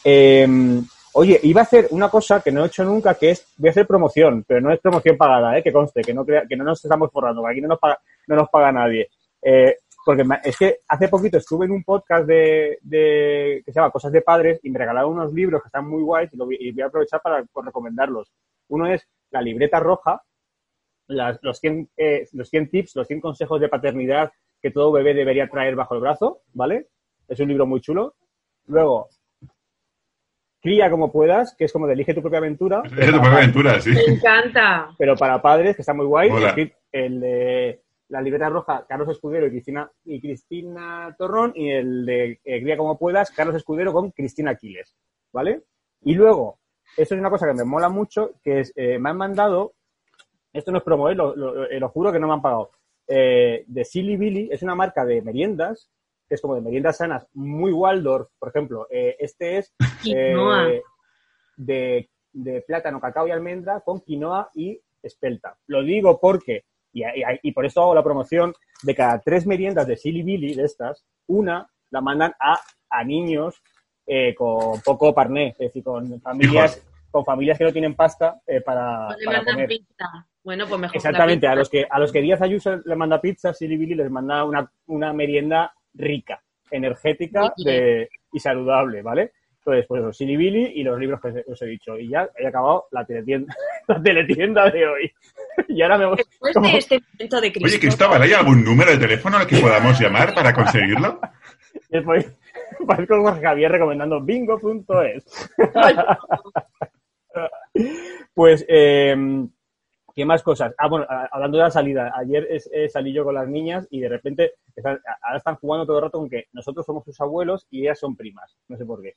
Eh, 0.05 0.47
oye, 1.15 1.41
iba 1.43 1.61
a 1.61 1.65
hacer 1.65 1.89
una 1.91 2.09
cosa 2.09 2.41
que 2.41 2.53
no 2.53 2.65
he 2.65 2.69
hecho 2.69 2.85
nunca, 2.85 3.15
que 3.15 3.31
es, 3.31 3.47
voy 3.57 3.69
a 3.69 3.71
hacer 3.71 3.87
promoción, 3.87 4.45
pero 4.47 4.61
no 4.61 4.73
es 4.73 4.81
promoción 4.81 5.17
pagada, 5.17 5.59
¿eh? 5.59 5.63
que 5.63 5.73
conste, 5.73 6.03
que 6.03 6.15
no, 6.15 6.25
crea, 6.25 6.45
que 6.49 6.57
no 6.57 6.65
nos 6.65 6.85
estamos 6.85 7.11
forrando, 7.13 7.43
que 7.45 7.51
aquí 7.51 7.61
no 7.61 7.69
nos 7.69 7.79
paga, 7.79 7.99
no 8.27 8.37
nos 8.37 8.49
paga 8.49 8.73
nadie. 8.73 9.09
Eh, 9.43 9.77
porque 10.05 10.25
es 10.45 10.57
que 10.57 10.79
hace 10.89 11.09
poquito 11.09 11.37
estuve 11.37 11.67
en 11.67 11.73
un 11.73 11.85
podcast 11.85 12.27
de, 12.27 12.79
de- 12.83 13.63
que 13.65 13.73
se 13.73 13.79
llama 13.79 13.91
Cosas 13.91 14.11
de 14.13 14.23
Padres 14.23 14.59
y 14.63 14.71
me 14.71 14.79
regalaron 14.79 15.13
unos 15.13 15.33
libros 15.33 15.63
que 15.63 15.69
están 15.69 15.87
muy 15.87 16.03
guays 16.03 16.33
y, 16.33 16.37
lo 16.39 16.51
y 16.51 16.73
voy 16.73 16.83
a 16.83 16.87
aprovechar 16.87 17.21
para 17.21 17.45
recomendarlos. 17.55 18.33
Uno 18.69 18.87
es 18.87 19.07
La 19.31 19.43
libreta 19.43 19.79
roja, 19.79 20.23
los, 21.09 21.59
100, 21.59 21.91
eh, 21.97 22.27
los 22.33 22.49
100 22.49 22.71
tips, 22.71 22.97
los 22.97 23.07
100 23.07 23.21
consejos 23.21 23.61
de 23.61 23.69
paternidad 23.69 24.33
que 24.63 24.71
todo 24.71 24.93
bebé 24.93 25.13
debería 25.15 25.49
traer 25.49 25.75
bajo 25.75 25.95
el 25.95 26.01
brazo, 26.01 26.43
¿vale? 26.55 26.89
Es 27.31 27.41
un 27.41 27.49
libro 27.49 27.65
muy 27.67 27.81
chulo. 27.81 28.15
Luego, 28.67 29.09
Cría 30.63 30.91
como 30.91 31.11
puedas, 31.11 31.55
que 31.57 31.65
es 31.65 31.73
como 31.73 31.87
de 31.87 31.95
elige 31.95 32.13
tu 32.13 32.21
propia 32.21 32.39
aventura. 32.39 32.83
Es 32.85 33.07
tu 33.13 33.13
propia 33.21 33.39
aventura, 33.39 33.81
sí. 33.81 33.91
me 33.91 34.03
encanta. 34.15 34.91
Pero 34.99 35.17
para 35.17 35.41
padres, 35.41 35.75
que 35.75 35.83
está 35.83 35.95
muy 35.95 36.05
guay. 36.05 36.29
Hola. 36.31 36.55
El, 36.55 36.75
el 36.93 37.21
de 37.21 37.83
la 38.09 38.21
libreta 38.21 38.49
roja, 38.51 38.85
Carlos 38.87 39.09
Escudero 39.09 39.47
y 39.47 39.51
Cristina, 39.51 39.91
y 40.05 40.21
Cristina 40.21 41.15
Torrón. 41.17 41.53
Y 41.55 41.71
el 41.71 42.05
de 42.05 42.41
eh, 42.45 42.61
Cría 42.61 42.77
como 42.77 42.99
puedas, 42.99 43.31
Carlos 43.31 43.57
Escudero 43.57 43.93
con 43.93 44.11
Cristina 44.11 44.51
Aquiles. 44.51 44.95
¿Vale? 45.33 45.63
Y 46.03 46.13
luego, 46.15 46.59
esto 46.97 47.15
es 47.15 47.21
una 47.21 47.31
cosa 47.31 47.47
que 47.47 47.55
me 47.55 47.65
mola 47.65 47.89
mucho, 47.89 48.33
que 48.43 48.61
es, 48.61 48.73
eh, 48.77 48.99
me 48.99 49.11
han 49.11 49.17
mandado, 49.17 49.73
esto 50.53 50.73
no 50.73 50.79
es 50.79 50.85
promo, 50.85 51.09
eh, 51.09 51.15
lo, 51.15 51.35
lo- 51.37 51.69
lo 51.69 51.89
juro 51.89 52.11
que 52.13 52.19
no 52.19 52.27
me 52.27 52.33
han 52.35 52.43
pagado, 52.43 52.71
eh, 53.07 53.65
de 53.69 53.85
Silly 53.85 54.17
Billy, 54.17 54.49
es 54.51 54.63
una 54.63 54.75
marca 54.75 55.05
de 55.05 55.23
meriendas, 55.23 55.89
que 56.31 56.37
es 56.37 56.41
como 56.41 56.55
de 56.55 56.61
meriendas 56.61 56.97
sanas, 56.99 57.27
muy 57.35 57.73
Waldorf, 57.73 58.29
por 58.39 58.51
ejemplo. 58.51 58.87
Eh, 58.89 59.17
este 59.19 59.59
es 59.59 59.75
eh, 60.09 60.81
de, 61.57 62.09
de 62.33 62.63
plátano, 62.63 63.01
cacao 63.01 63.27
y 63.27 63.33
almendra 63.33 63.81
con 63.81 64.01
quinoa 64.01 64.49
y 64.55 64.81
espelta. 65.03 65.57
Lo 65.67 65.83
digo 65.83 66.21
porque, 66.21 66.65
y, 66.93 67.03
y- 67.03 67.25
y 67.43 67.53
por 67.53 67.67
esto 67.67 67.83
hago 67.83 67.95
la 67.97 68.05
promoción, 68.05 68.55
de 68.83 68.95
cada 68.95 69.19
tres 69.21 69.45
meriendas 69.45 69.87
de 69.89 69.97
Silly 69.97 70.23
Billy, 70.23 70.55
de 70.55 70.65
estas, 70.65 71.05
una 71.27 71.69
la 71.91 72.01
mandan 72.01 72.33
a, 72.39 72.59
a 72.91 73.05
niños 73.05 73.61
eh, 74.07 74.33
con 74.37 74.81
poco 74.83 75.13
parné, 75.13 75.49
es 75.51 75.59
decir, 75.59 75.83
con 75.83 76.21
familias, 76.21 76.81
con 77.11 77.25
familias 77.25 77.59
que 77.59 77.65
no 77.65 77.73
tienen 77.73 77.97
pasta 77.97 78.41
eh, 78.47 78.61
para, 78.61 79.09
No 79.09 79.17
le 79.19 79.25
para 79.27 79.39
mandan 79.39 79.55
comer. 79.57 79.69
pizza. 79.69 80.07
Bueno, 80.45 80.65
pues 80.69 80.81
mejor 80.81 80.97
Exactamente, 80.97 81.47
la 81.47 81.53
a 81.53 81.57
los 81.57 81.69
que 81.69 81.87
a 81.91 81.99
los 81.99 82.11
que 82.13 82.21
Díaz 82.23 82.41
Ayuso 82.41 82.77
le 82.85 82.97
manda 82.97 83.21
pizza, 83.21 83.53
Silly 83.53 83.77
Billy 83.77 83.95
les 83.97 84.11
manda 84.11 84.45
una, 84.45 84.73
una 84.87 85.13
merienda 85.13 85.75
rica, 85.95 86.43
energética 86.71 87.53
de- 87.57 88.09
y 88.33 88.39
saludable, 88.41 89.03
¿vale? 89.03 89.33
Entonces, 89.59 89.85
pues 89.87 90.01
eso, 90.03 90.13
Silly 90.13 90.73
y 90.75 90.83
los 90.83 90.99
libros 90.99 91.21
que 91.21 91.45
os 91.47 91.61
he 91.63 91.67
dicho. 91.67 91.99
Y 91.99 92.09
ya 92.09 92.29
he 92.39 92.47
acabado 92.47 92.87
la 92.93 93.05
teletienda, 93.05 93.55
la 93.89 94.03
teletienda 94.03 94.71
de 94.71 94.87
hoy. 94.87 95.13
y 95.69 95.83
ahora 95.83 95.99
me 95.99 96.07
voy. 96.07 96.17
Después 96.17 96.55
como- 96.55 96.69
de 96.69 96.79
este 96.79 97.01
momento 97.13 97.41
de 97.41 97.47
Oye, 97.49 97.53
Cristóbal, 97.53 97.81
Cristóbal, 97.81 98.23
¿hay 98.23 98.33
algún 98.33 98.65
número 98.65 98.91
de 98.93 98.99
teléfono 98.99 99.37
al 99.37 99.47
que 99.47 99.59
podamos 99.59 100.01
llamar 100.01 100.35
para 100.35 100.55
conseguirlo? 100.55 101.21
Después, 101.91 102.33
parezco 102.87 103.21
Jorge 103.23 103.43
Javier 103.43 103.71
recomendando 103.73 104.21
bingo.es. 104.21 105.51
Pues, 108.35 108.65
eh, 108.69 109.17
¿qué 110.15 110.25
más 110.25 110.43
cosas? 110.43 110.75
Ah, 110.79 110.89
bueno, 110.89 111.07
hablando 111.31 111.59
de 111.59 111.65
la 111.65 111.71
salida, 111.71 112.13
ayer 112.17 112.47
es- 112.51 112.71
eh, 112.73 112.89
salí 112.89 113.13
yo 113.13 113.25
con 113.25 113.35
las 113.35 113.49
niñas 113.49 113.87
y 113.91 114.01
de 114.01 114.09
repente 114.09 114.53
están- 114.75 115.01
ahora 115.23 115.39
están 115.39 115.57
jugando 115.57 115.87
todo 115.87 115.99
el 115.99 116.05
rato 116.05 116.19
con 116.19 116.29
que 116.31 116.45
nosotros 116.53 116.85
somos 116.87 117.05
sus 117.05 117.21
abuelos 117.21 117.67
y 117.71 117.83
ellas 117.83 117.99
son 117.99 118.17
primas. 118.17 118.57
No 118.69 118.77
sé 118.77 118.85
por 118.85 119.03
qué. 119.03 119.15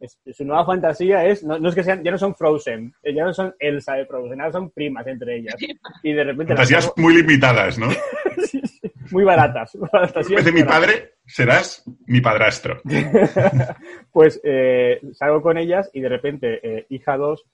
Es- 0.00 0.18
su 0.32 0.44
nueva 0.44 0.64
fantasía 0.66 1.24
es, 1.26 1.42
no, 1.44 1.58
no 1.58 1.68
es 1.68 1.74
que 1.74 1.82
sean, 1.82 2.02
ya 2.02 2.10
no 2.10 2.18
son 2.18 2.34
Frozen, 2.34 2.92
eh, 3.02 3.14
ya 3.14 3.24
no 3.24 3.32
son 3.32 3.54
Elsa 3.58 3.94
de 3.94 4.06
Frozen, 4.06 4.40
ahora 4.40 4.52
son 4.52 4.70
primas 4.70 5.06
entre 5.06 5.36
ellas. 5.36 5.54
Y 6.02 6.12
de 6.12 6.24
repente 6.24 6.54
las 6.54 6.68
Fantasías 6.68 6.92
muy 6.96 7.14
limitadas, 7.16 7.78
¿no? 7.78 7.88
Sí, 8.46 8.60
sí, 8.66 8.90
muy 9.12 9.22
baratas. 9.24 9.74
En 9.76 9.86
fantasías 9.88 10.28
vez 10.28 10.44
de 10.44 10.52
mi 10.52 10.62
baratas. 10.62 10.80
padre, 10.88 11.12
serás 11.26 11.84
mi 12.06 12.20
padrastro. 12.20 12.80
pues 14.12 14.40
eh, 14.44 15.00
salgo 15.12 15.40
con 15.42 15.56
ellas 15.56 15.88
y 15.92 16.00
de 16.00 16.08
repente 16.08 16.60
eh, 16.62 16.86
hija 16.90 17.16
2 17.16 17.44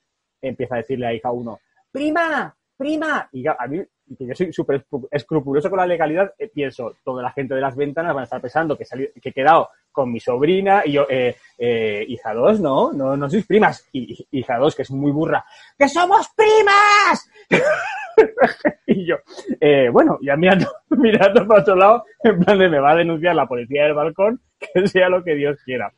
empieza 0.42 0.76
a 0.76 0.78
decirle 0.78 1.06
a 1.06 1.14
hija 1.14 1.30
1, 1.30 1.58
prima, 1.92 2.54
prima. 2.76 3.28
Y 3.32 3.42
ya, 3.42 3.56
a 3.58 3.66
mí, 3.66 3.78
que 4.18 4.26
yo 4.26 4.34
soy 4.34 4.52
súper 4.52 4.84
escru- 4.84 5.08
escrupuloso 5.10 5.68
con 5.70 5.78
la 5.78 5.86
legalidad, 5.86 6.32
eh, 6.38 6.48
pienso, 6.52 6.94
toda 7.04 7.22
la 7.22 7.30
gente 7.32 7.54
de 7.54 7.60
las 7.60 7.76
ventanas 7.76 8.14
van 8.14 8.22
a 8.22 8.24
estar 8.24 8.40
pensando 8.40 8.76
que, 8.76 8.84
salí- 8.84 9.10
que 9.20 9.28
he 9.28 9.32
quedado 9.32 9.68
con 9.92 10.10
mi 10.12 10.20
sobrina 10.20 10.82
y 10.84 10.92
yo, 10.92 11.06
eh, 11.10 11.36
eh, 11.58 12.04
hija 12.08 12.32
2, 12.34 12.60
no, 12.60 12.92
no, 12.92 13.16
no 13.16 13.28
sois 13.30 13.46
primas. 13.46 13.86
Y 13.92 14.26
hija 14.32 14.56
2, 14.58 14.74
que 14.76 14.82
es 14.82 14.90
muy 14.90 15.12
burra, 15.12 15.44
¡que 15.78 15.88
somos 15.88 16.28
primas! 16.36 17.28
y 18.86 19.06
yo, 19.06 19.16
eh, 19.60 19.88
bueno, 19.90 20.18
ya 20.22 20.36
mirando, 20.36 20.66
mirando 20.90 21.46
para 21.46 21.60
otro 21.62 21.76
lado, 21.76 22.04
en 22.22 22.38
plan 22.40 22.58
de 22.58 22.68
me 22.68 22.80
va 22.80 22.92
a 22.92 22.96
denunciar 22.96 23.34
la 23.34 23.46
policía 23.46 23.84
del 23.84 23.94
balcón, 23.94 24.40
que 24.74 24.86
sea 24.86 25.08
lo 25.08 25.22
que 25.22 25.34
Dios 25.34 25.58
quiera. 25.64 25.92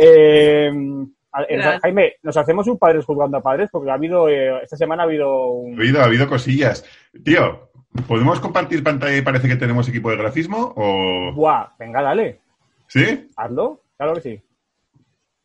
Eh, 0.00 0.72
Claro. 1.48 1.80
Jaime, 1.82 2.12
¿nos 2.22 2.36
hacemos 2.36 2.66
un 2.68 2.78
padres 2.78 3.04
jugando 3.04 3.38
a 3.38 3.42
padres? 3.42 3.68
Porque 3.72 3.90
ha 3.90 3.94
habido, 3.94 4.28
eh, 4.28 4.60
esta 4.62 4.76
semana 4.76 5.02
ha 5.02 5.06
habido 5.06 5.26
Ha 5.26 5.50
un... 5.50 5.74
habido, 5.78 6.00
ha 6.00 6.04
habido 6.04 6.28
cosillas. 6.28 6.84
Tío, 7.24 7.70
¿podemos 8.06 8.38
compartir 8.40 8.82
pantalla 8.84 9.16
y 9.16 9.22
parece 9.22 9.48
que 9.48 9.56
tenemos 9.56 9.88
equipo 9.88 10.10
de 10.10 10.16
grafismo? 10.16 10.72
¿O 10.76 11.32
Buah, 11.34 11.70
venga, 11.78 12.02
dale, 12.02 12.40
sí? 12.86 13.28
hazlo, 13.36 13.82
claro 13.96 14.14
que 14.14 14.20
sí. 14.20 14.42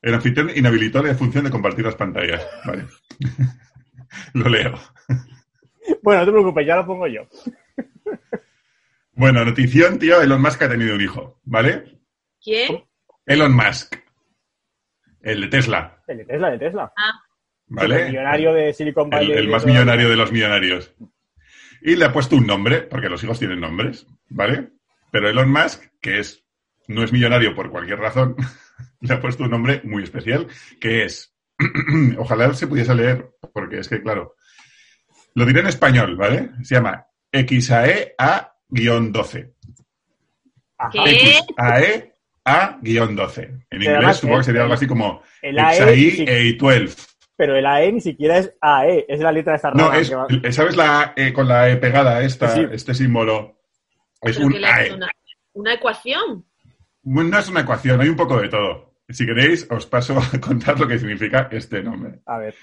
El 0.02 0.14
anfitrión 0.14 0.50
inhabilitó 0.56 1.02
la 1.04 1.14
función 1.16 1.44
de 1.44 1.50
compartir 1.52 1.84
las 1.86 1.96
pantallas. 1.96 2.46
Vale. 2.66 2.86
Lo 4.34 4.48
leo. 4.50 4.76
Bueno, 6.04 6.22
no 6.22 6.26
te 6.28 6.32
preocupes, 6.32 6.68
ya 6.68 6.76
lo 6.78 6.86
pongo 6.86 7.08
yo. 7.08 7.24
Bueno, 9.14 9.44
notición, 9.44 10.00
tío. 10.00 10.22
Elon 10.22 10.42
Musk 10.42 10.62
ha 10.62 10.70
tenido 10.70 10.96
un 10.96 11.02
hijo, 11.02 11.40
¿vale? 11.44 12.00
¿quién? 12.42 12.84
Elon 13.26 13.54
Musk. 13.56 13.96
El 15.22 15.42
de 15.42 15.48
Tesla. 15.48 16.02
El 16.08 16.20
de 16.20 16.26
Tesla, 16.26 16.52
de 16.52 16.60
Tesla. 16.60 16.94
Ah. 16.96 17.22
¿Vale? 17.68 18.02
El 18.02 18.08
millonario 18.08 18.54
de 18.54 18.74
Silicon 18.74 19.10
Valley. 19.10 19.32
El, 19.32 19.50
más 19.50 19.66
millonario 19.66 20.10
de 20.10 20.16
los 20.16 20.32
millonarios. 20.32 20.94
Y 21.82 21.96
le 21.96 22.06
ha 22.06 22.14
puesto 22.14 22.36
un 22.36 22.48
nombre, 22.48 22.82
porque 22.82 23.10
los 23.10 23.24
hijos 23.24 23.40
tienen 23.40 23.60
nombres, 23.60 24.08
¿vale? 24.30 24.70
Pero 25.12 25.30
Elon 25.30 25.52
Musk, 25.52 25.84
que 26.02 26.20
es, 26.20 26.46
no 26.88 27.04
es 27.04 27.12
millonario 27.12 27.56
por 27.56 27.70
cualquier 27.70 28.00
razón, 28.00 28.36
le 29.02 29.14
ha 29.14 29.22
puesto 29.22 29.44
un 29.44 29.52
nombre 29.52 29.82
muy 29.84 30.04
especial, 30.04 30.48
que 30.80 31.06
es, 31.06 31.36
ojalá 32.18 32.54
se 32.54 32.68
pudiese 32.68 32.96
leer, 32.96 33.30
porque 33.54 33.80
es 33.80 33.88
que, 33.88 34.02
claro, 34.02 34.36
lo 35.36 35.46
diré 35.46 35.62
en 35.62 35.68
español, 35.68 36.16
¿vale? 36.16 36.50
Se 36.64 36.76
llama 36.76 37.06
XAEA-12. 37.32 39.54
XAE 40.92 42.09
a-12. 42.50 43.66
En 43.70 43.84
inglés 43.84 44.18
supongo 44.18 44.40
que 44.40 44.44
sería 44.46 44.62
algo 44.64 44.74
así 44.74 44.88
como 44.88 45.22
XAE-12. 45.42 47.08
Pero 47.38 47.56
el 47.56 47.66
AE 47.66 47.94
ni 47.94 48.02
siquiera 48.02 48.38
es 48.38 48.54
AE, 48.60 49.06
es 49.08 49.20
la 49.22 49.32
letra 49.32 49.54
de 49.54 49.56
esta 49.58 49.72
No, 49.72 49.94
es, 49.94 50.12
¿sabes 50.54 50.76
la 50.76 51.14
e 51.16 51.32
con 51.32 51.48
la 51.48 51.70
E 51.70 51.78
pegada 51.78 52.22
esta, 52.22 52.54
este 52.72 52.94
símbolo? 52.94 53.62
Es 54.22 54.38
un 54.38 54.54
AE. 54.54 54.88
Es 54.88 54.94
una, 54.94 55.10
una, 55.54 55.74
ecuación? 55.74 56.46
No 57.04 57.38
es 57.38 57.48
una 57.48 57.62
ecuación, 57.62 58.02
hay 58.02 58.10
un 58.10 58.18
poco 58.18 58.42
de 58.42 58.50
todo. 58.50 58.96
Si 59.08 59.26
queréis, 59.26 59.66
os 59.72 59.86
paso 59.86 60.20
a 60.34 60.40
contar 60.40 60.80
lo 60.80 60.88
que 60.88 61.00
significa 61.00 61.48
este 61.52 61.82
nombre. 61.82 62.20
A 62.26 62.40
ver. 62.40 62.56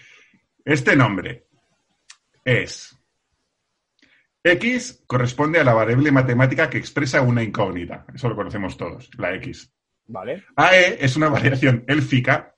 Este 0.65 0.95
nombre 0.95 1.47
es. 2.45 2.97
X 4.43 5.05
corresponde 5.07 5.59
a 5.59 5.65
la 5.65 5.75
variable 5.75 6.13
matemática 6.13 6.71
que 6.71 6.79
expresa 6.79 7.21
una 7.21 7.43
incógnita. 7.43 8.05
Eso 8.15 8.29
lo 8.29 8.37
conocemos 8.37 8.77
todos, 8.77 9.11
la 9.19 9.35
X 9.35 9.73
vale. 10.09 10.45
AE 10.57 10.99
es 11.05 11.17
una 11.17 11.29
variación 11.29 11.85
élfica 11.87 12.55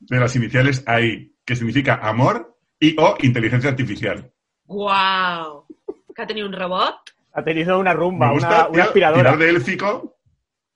de 0.00 0.20
las 0.20 0.34
iniciales 0.36 0.82
AI, 0.86 1.34
que 1.44 1.56
significa 1.56 1.96
amor 1.96 2.58
y 2.78 2.96
o 2.98 3.16
inteligencia 3.20 3.70
artificial. 3.70 4.32
¡Guau! 4.64 5.66
¿Que 6.14 6.22
ha 6.22 6.26
tenido 6.26 6.46
un 6.46 6.52
robot? 6.52 6.96
Ha 7.34 7.42
tenido 7.44 7.78
una 7.78 7.94
rumba, 7.94 8.28
Me 8.28 8.34
gusta 8.34 8.68
una, 8.68 8.84
aspiradora. 8.84 9.22
tirar 9.22 9.38
de 9.38 9.48
élfico 9.50 10.18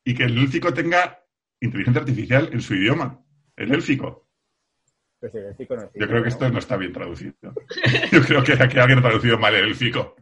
y 0.05 0.15
que 0.15 0.25
el 0.25 0.39
élfico 0.39 0.73
tenga 0.73 1.19
inteligencia 1.61 2.01
artificial 2.01 2.49
en 2.53 2.61
su 2.61 2.75
idioma. 2.75 3.21
El 3.57 3.73
élfico. 3.73 4.29
Pues 5.19 5.33
sí, 5.33 5.39
el 5.39 5.57
chico 5.57 5.77
no 5.77 5.83
es 5.83 5.91
Yo 5.95 6.07
creo 6.07 6.23
que 6.23 6.29
esto 6.29 6.49
no 6.49 6.59
está 6.59 6.77
bien 6.77 6.93
traducido. 6.93 7.35
Yo 8.13 8.23
creo 8.23 8.43
que, 8.45 8.57
que 8.69 8.81
alguien 8.81 8.99
ha 8.99 9.03
traducido 9.03 9.39
mal 9.39 9.55
el 9.55 9.67
élfico. 9.67 10.17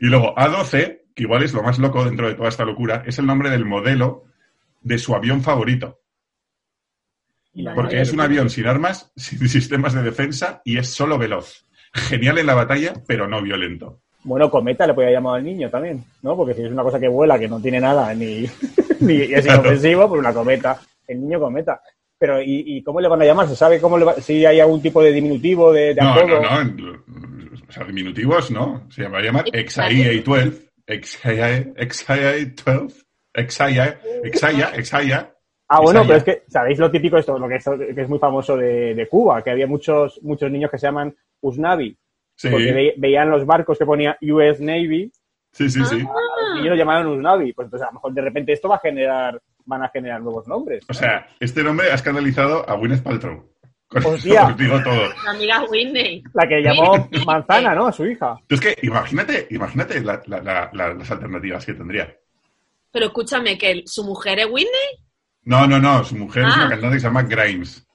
Y 0.00 0.06
luego 0.06 0.34
A12, 0.34 1.02
que 1.14 1.22
igual 1.22 1.42
es 1.42 1.52
lo 1.52 1.62
más 1.62 1.78
loco 1.78 2.04
dentro 2.04 2.28
de 2.28 2.34
toda 2.34 2.48
esta 2.48 2.64
locura, 2.64 3.02
es 3.06 3.18
el 3.18 3.26
nombre 3.26 3.50
del 3.50 3.64
modelo 3.64 4.24
de 4.82 4.98
su 4.98 5.14
avión 5.14 5.42
favorito. 5.42 5.98
Porque 7.74 8.00
es 8.00 8.12
un 8.12 8.20
avión 8.20 8.48
sin 8.48 8.66
armas, 8.66 9.12
sin 9.16 9.46
sistemas 9.48 9.92
de 9.92 10.02
defensa 10.02 10.62
y 10.64 10.78
es 10.78 10.88
solo 10.90 11.18
veloz. 11.18 11.66
Genial 11.94 12.38
en 12.38 12.46
la 12.46 12.54
batalla, 12.54 12.94
pero 13.06 13.28
no 13.28 13.42
violento. 13.42 14.00
Bueno, 14.24 14.50
cometa 14.50 14.86
le 14.86 14.94
podía 14.94 15.10
llamar 15.10 15.36
al 15.36 15.44
niño 15.44 15.68
también, 15.68 16.02
¿no? 16.22 16.36
Porque 16.36 16.54
si 16.54 16.62
es 16.62 16.70
una 16.70 16.84
cosa 16.84 17.00
que 17.00 17.08
vuela, 17.08 17.38
que 17.38 17.48
no 17.48 17.60
tiene 17.60 17.80
nada, 17.80 18.14
ni, 18.14 18.46
ni 19.00 19.16
es 19.22 19.44
Claro. 19.44 19.60
inofensivo, 19.62 20.08
pues 20.08 20.20
una 20.20 20.32
cometa. 20.32 20.80
El 21.06 21.20
niño 21.20 21.40
cometa. 21.40 21.80
Pero, 22.18 22.40
¿y, 22.40 22.62
y 22.64 22.82
cómo 22.84 23.00
le 23.00 23.08
van 23.08 23.20
a 23.20 23.24
llamar? 23.24 23.48
¿Se 23.48 23.56
sabe 23.56 23.80
cómo 23.80 23.98
le 23.98 24.04
va- 24.04 24.14
si 24.20 24.46
hay 24.46 24.60
algún 24.60 24.80
tipo 24.80 25.02
de 25.02 25.12
diminutivo, 25.12 25.72
de, 25.72 25.92
de 25.94 26.00
No, 26.00 26.10
apodo? 26.14 26.40
no, 26.40 26.64
no. 26.64 27.04
O 27.68 27.72
sea, 27.72 27.84
diminutivos, 27.84 28.50
no. 28.52 28.86
Se 28.90 29.02
llama 29.02 29.20
llamar 29.20 29.44
Exacto. 29.52 29.92
XAIA12. 30.86 33.04
XAIA, 33.34 33.98
XAIA12. 34.00 34.32
XAIA, 34.32 34.66
XAIA, 34.68 34.84
XAIA. 34.84 35.34
Ah, 35.68 35.80
bueno, 35.80 36.02
pero 36.06 36.16
es 36.18 36.24
que, 36.24 36.42
¿sabéis 36.48 36.78
lo 36.78 36.90
típico 36.90 37.16
esto? 37.16 37.38
Lo 37.38 37.48
que 37.48 37.54
es, 37.56 37.64
que 37.64 38.00
es 38.02 38.08
muy 38.08 38.18
famoso 38.18 38.56
de, 38.56 38.94
de 38.94 39.08
Cuba, 39.08 39.42
que 39.42 39.50
había 39.50 39.66
muchos, 39.66 40.20
muchos 40.22 40.50
niños 40.50 40.70
que 40.70 40.76
se 40.78 40.86
llaman 40.86 41.14
Usnavi, 41.40 41.96
Sí, 42.34 42.48
porque 42.50 42.72
ve- 42.72 42.94
veían 42.98 43.30
los 43.30 43.46
barcos 43.46 43.78
que 43.78 43.86
ponía 43.86 44.16
US 44.20 44.60
Navy, 44.60 45.10
sí, 45.52 45.70
sí, 45.70 45.82
sí. 45.84 45.96
y 45.96 46.58
ellos 46.60 46.70
lo 46.70 46.74
llamaban 46.76 47.06
Usnavi. 47.06 47.52
Pues 47.54 47.66
entonces, 47.66 47.84
a 47.86 47.90
lo 47.90 47.94
mejor 47.94 48.12
de 48.12 48.20
repente 48.22 48.52
esto 48.52 48.68
va 48.68 48.76
a 48.76 48.80
generar, 48.80 49.40
van 49.64 49.82
a 49.82 49.88
generar 49.88 50.20
nuevos 50.20 50.46
nombres. 50.48 50.84
O 50.88 50.94
sea, 50.94 51.26
este 51.40 51.62
nombre 51.62 51.90
ha 51.90 51.94
escandalizado 51.94 52.68
a 52.68 52.74
Gwyneth 52.74 53.02
Paltrow. 53.02 53.48
Con 53.88 54.04
Hostia. 54.06 54.46
os 54.48 54.56
digo 54.56 54.82
todo. 54.82 55.08
La 55.24 55.30
amiga 55.32 55.64
Whitney. 55.70 56.22
La 56.32 56.46
que 56.48 56.62
llamó 56.62 57.08
Manzana, 57.26 57.74
¿no? 57.74 57.86
A 57.86 57.92
su 57.92 58.06
hija. 58.06 58.38
Es 58.48 58.60
que 58.60 58.74
imagínate, 58.82 59.46
imagínate 59.50 60.00
la- 60.02 60.22
la- 60.26 60.40
la- 60.40 60.70
la- 60.72 60.94
las 60.94 61.10
alternativas 61.10 61.64
que 61.66 61.74
tendría. 61.74 62.14
Pero 62.92 63.06
escúchame, 63.06 63.56
que 63.58 63.82
su 63.86 64.04
mujer 64.04 64.38
es 64.40 64.46
Whitney. 64.46 65.06
No, 65.44 65.66
no, 65.66 65.78
no. 65.80 66.04
Su 66.04 66.14
mujer 66.16 66.44
es 66.44 66.52
Ah. 66.52 66.58
una 66.60 66.68
cantante 66.70 66.96
que 66.96 67.00
se 67.00 67.06
llama 67.06 67.22
Grimes. 67.22 67.86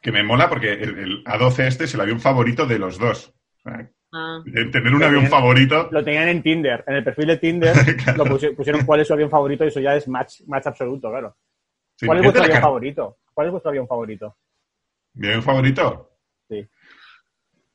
Que 0.00 0.12
me 0.12 0.22
mola 0.22 0.48
porque 0.48 0.72
el, 0.72 0.98
el 0.98 1.24
A12 1.24 1.66
este 1.66 1.84
es 1.84 1.94
el 1.94 2.00
avión 2.00 2.20
favorito 2.20 2.64
de 2.66 2.78
los 2.78 2.98
dos. 2.98 3.34
O 3.58 3.60
sea, 3.70 3.90
Ah. 4.12 4.40
tener 4.44 4.94
un 4.94 5.02
avión 5.02 5.26
favorito. 5.26 5.88
Lo 5.90 6.02
tenían 6.02 6.28
en 6.28 6.42
Tinder. 6.42 6.82
En 6.86 6.94
el 6.94 7.04
perfil 7.04 7.26
de 7.26 7.36
Tinder 7.36 7.74
Claro. 8.04 8.24
lo 8.24 8.30
pusi- 8.38 8.54
pusieron 8.56 8.86
cuál 8.86 9.00
es 9.00 9.06
su 9.08 9.12
avión 9.12 9.28
favorito 9.28 9.64
y 9.64 9.68
eso 9.68 9.80
ya 9.80 9.96
es 9.96 10.08
match, 10.08 10.40
match 10.46 10.66
absoluto, 10.66 11.10
claro. 11.10 11.36
Sí, 11.96 12.06
¿Cuál 12.06 12.18
es 12.18 12.24
vuestro 12.24 12.44
avión 12.44 12.60
favorito? 12.62 13.18
¿Cuál 13.34 13.46
es 13.48 13.50
vuestro 13.52 13.68
avión 13.70 13.86
favorito? 13.88 14.36
¿Mi 15.14 15.26
avión 15.26 15.42
favorito? 15.42 16.10
Sí. 16.48 16.66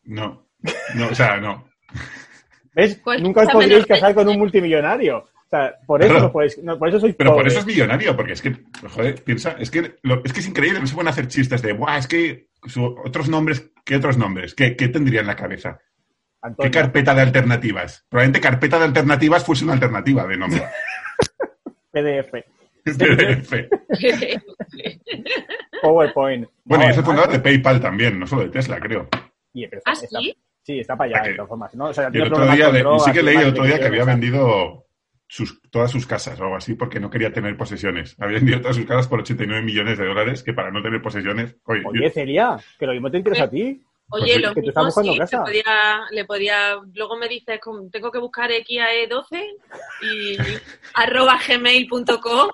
No. 0.05 0.47
No, 0.95 1.07
o 1.09 1.15
sea, 1.15 1.37
no. 1.37 1.67
¿Ves? 2.73 2.99
¿Cuál 3.03 3.21
Nunca 3.21 3.41
os 3.41 3.51
podríais 3.51 3.85
casar 3.85 4.13
con 4.15 4.25
leche? 4.25 4.33
un 4.35 4.39
multimillonario. 4.39 5.25
O 5.45 5.49
sea, 5.49 5.75
por 5.85 6.01
eso 6.01 6.09
Claro. 6.11 6.25
no 6.27 6.31
podéis, 6.31 6.57
no, 6.63 6.79
por 6.79 6.89
eso 6.89 6.99
sois 6.99 7.15
Pero 7.15 7.35
por 7.35 7.45
eso 7.47 7.59
es 7.59 7.65
millonario, 7.65 8.15
porque 8.15 8.33
es 8.33 8.41
que, 8.41 8.55
joder, 8.89 9.23
piensa, 9.23 9.55
es 9.59 9.69
que, 9.69 9.95
lo- 10.01 10.23
es 10.23 10.33
que 10.33 10.39
es 10.39 10.47
increíble, 10.47 10.79
no 10.79 10.87
se 10.87 10.95
pueden 10.95 11.09
hacer 11.09 11.27
chistes 11.27 11.61
de, 11.61 11.73
Buah, 11.73 11.97
es 11.99 12.07
que 12.07 12.47
su- 12.65 12.95
otros 13.05 13.29
nombres, 13.29 13.71
¿qué 13.85 13.97
otros 13.97 14.17
nombres? 14.17 14.55
¿Qué, 14.55 14.75
qué 14.75 14.87
tendría 14.87 15.21
en 15.21 15.27
la 15.27 15.35
cabeza? 15.35 15.79
¿Qué 16.59 16.71
carpeta 16.71 17.13
de 17.13 17.21
alternativas? 17.21 18.05
Probablemente 18.09 18.41
carpeta 18.41 18.77
de 18.79 18.85
alternativas 18.85 19.45
fuese 19.45 19.63
una 19.63 19.73
alternativa 19.73 20.25
de 20.27 20.37
nombre. 20.37 20.63
PDF. 21.91 22.31
PDF. 22.83 23.53
PowerPoint. 25.81 26.47
Bueno, 26.65 26.83
No, 26.83 26.89
y 26.89 26.91
es 26.91 26.97
el 26.97 27.03
fundador 27.03 27.31
de 27.31 27.39
PayPal 27.39 27.79
también, 27.81 28.19
no 28.19 28.27
solo 28.27 28.43
de 28.43 28.49
Tesla, 28.49 28.79
creo. 28.79 29.07
y- 29.53 29.67
pero 29.67 29.81
¿Ah, 29.85 29.93
está- 29.93 30.19
sí? 30.19 30.35
Sí, 30.65 30.79
está 30.79 30.95
para 30.95 31.17
allá, 31.19 31.29
de 31.29 31.35
todas 31.35 31.49
formas. 31.49 31.75
¿no? 31.75 31.85
O 31.87 31.93
sea, 31.93 32.07
Y 32.07 32.11
tiene 32.11 32.27
el 32.27 32.33
otro 32.33 32.45
problemas 32.45 32.55
día, 32.57 32.65
con 32.67 32.73
le- 32.73 32.79
drogas, 32.79 33.03
sí 33.05 33.11
que 33.11 33.23
leí 33.23 33.35
el 33.37 33.47
otro 33.49 33.63
día 33.65 33.79
que 33.79 33.85
había 33.85 34.05
vendido 34.05 34.85
sus, 35.33 35.59
todas 35.71 35.89
sus 35.89 36.05
casas 36.05 36.39
o 36.39 36.43
algo 36.43 36.55
así 36.57 36.75
porque 36.75 36.99
no 36.99 37.09
quería 37.09 37.33
tener 37.33 37.57
posesiones. 37.57 38.15
Había 38.19 38.37
vendido 38.37 38.61
todas 38.61 38.75
sus 38.75 38.85
casas 38.85 39.07
por 39.07 39.21
89 39.21 39.63
millones 39.63 39.97
de 39.97 40.05
dólares 40.05 40.43
que 40.43 40.53
para 40.53 40.69
no 40.69 40.83
tener 40.83 41.01
posesiones... 41.01 41.55
Oye, 41.65 41.81
Oye, 41.83 42.11
Celia, 42.11 42.55
que 42.77 42.85
lo 42.85 42.93
mismo 42.93 43.09
te 43.09 43.17
interesa 43.17 43.45
a 43.45 43.49
ti. 43.49 43.83
Oye, 44.09 44.33
Pues, 44.33 44.41
lo 44.43 44.53
que 44.53 44.61
te 44.61 44.67
mismo 44.67 44.83
buscando 44.83 45.13
sí, 45.13 45.17
casa. 45.17 45.37
le 45.37 45.43
podía, 45.43 46.01
le 46.11 46.25
podía, 46.25 46.75
luego 46.93 47.17
me 47.17 47.27
dices, 47.27 47.59
tengo 47.91 48.11
que 48.11 48.19
buscar 48.19 48.51
XAE12 48.51 49.43
y 50.03 50.37
arroba 50.93 51.39
gmail.com, 51.47 52.49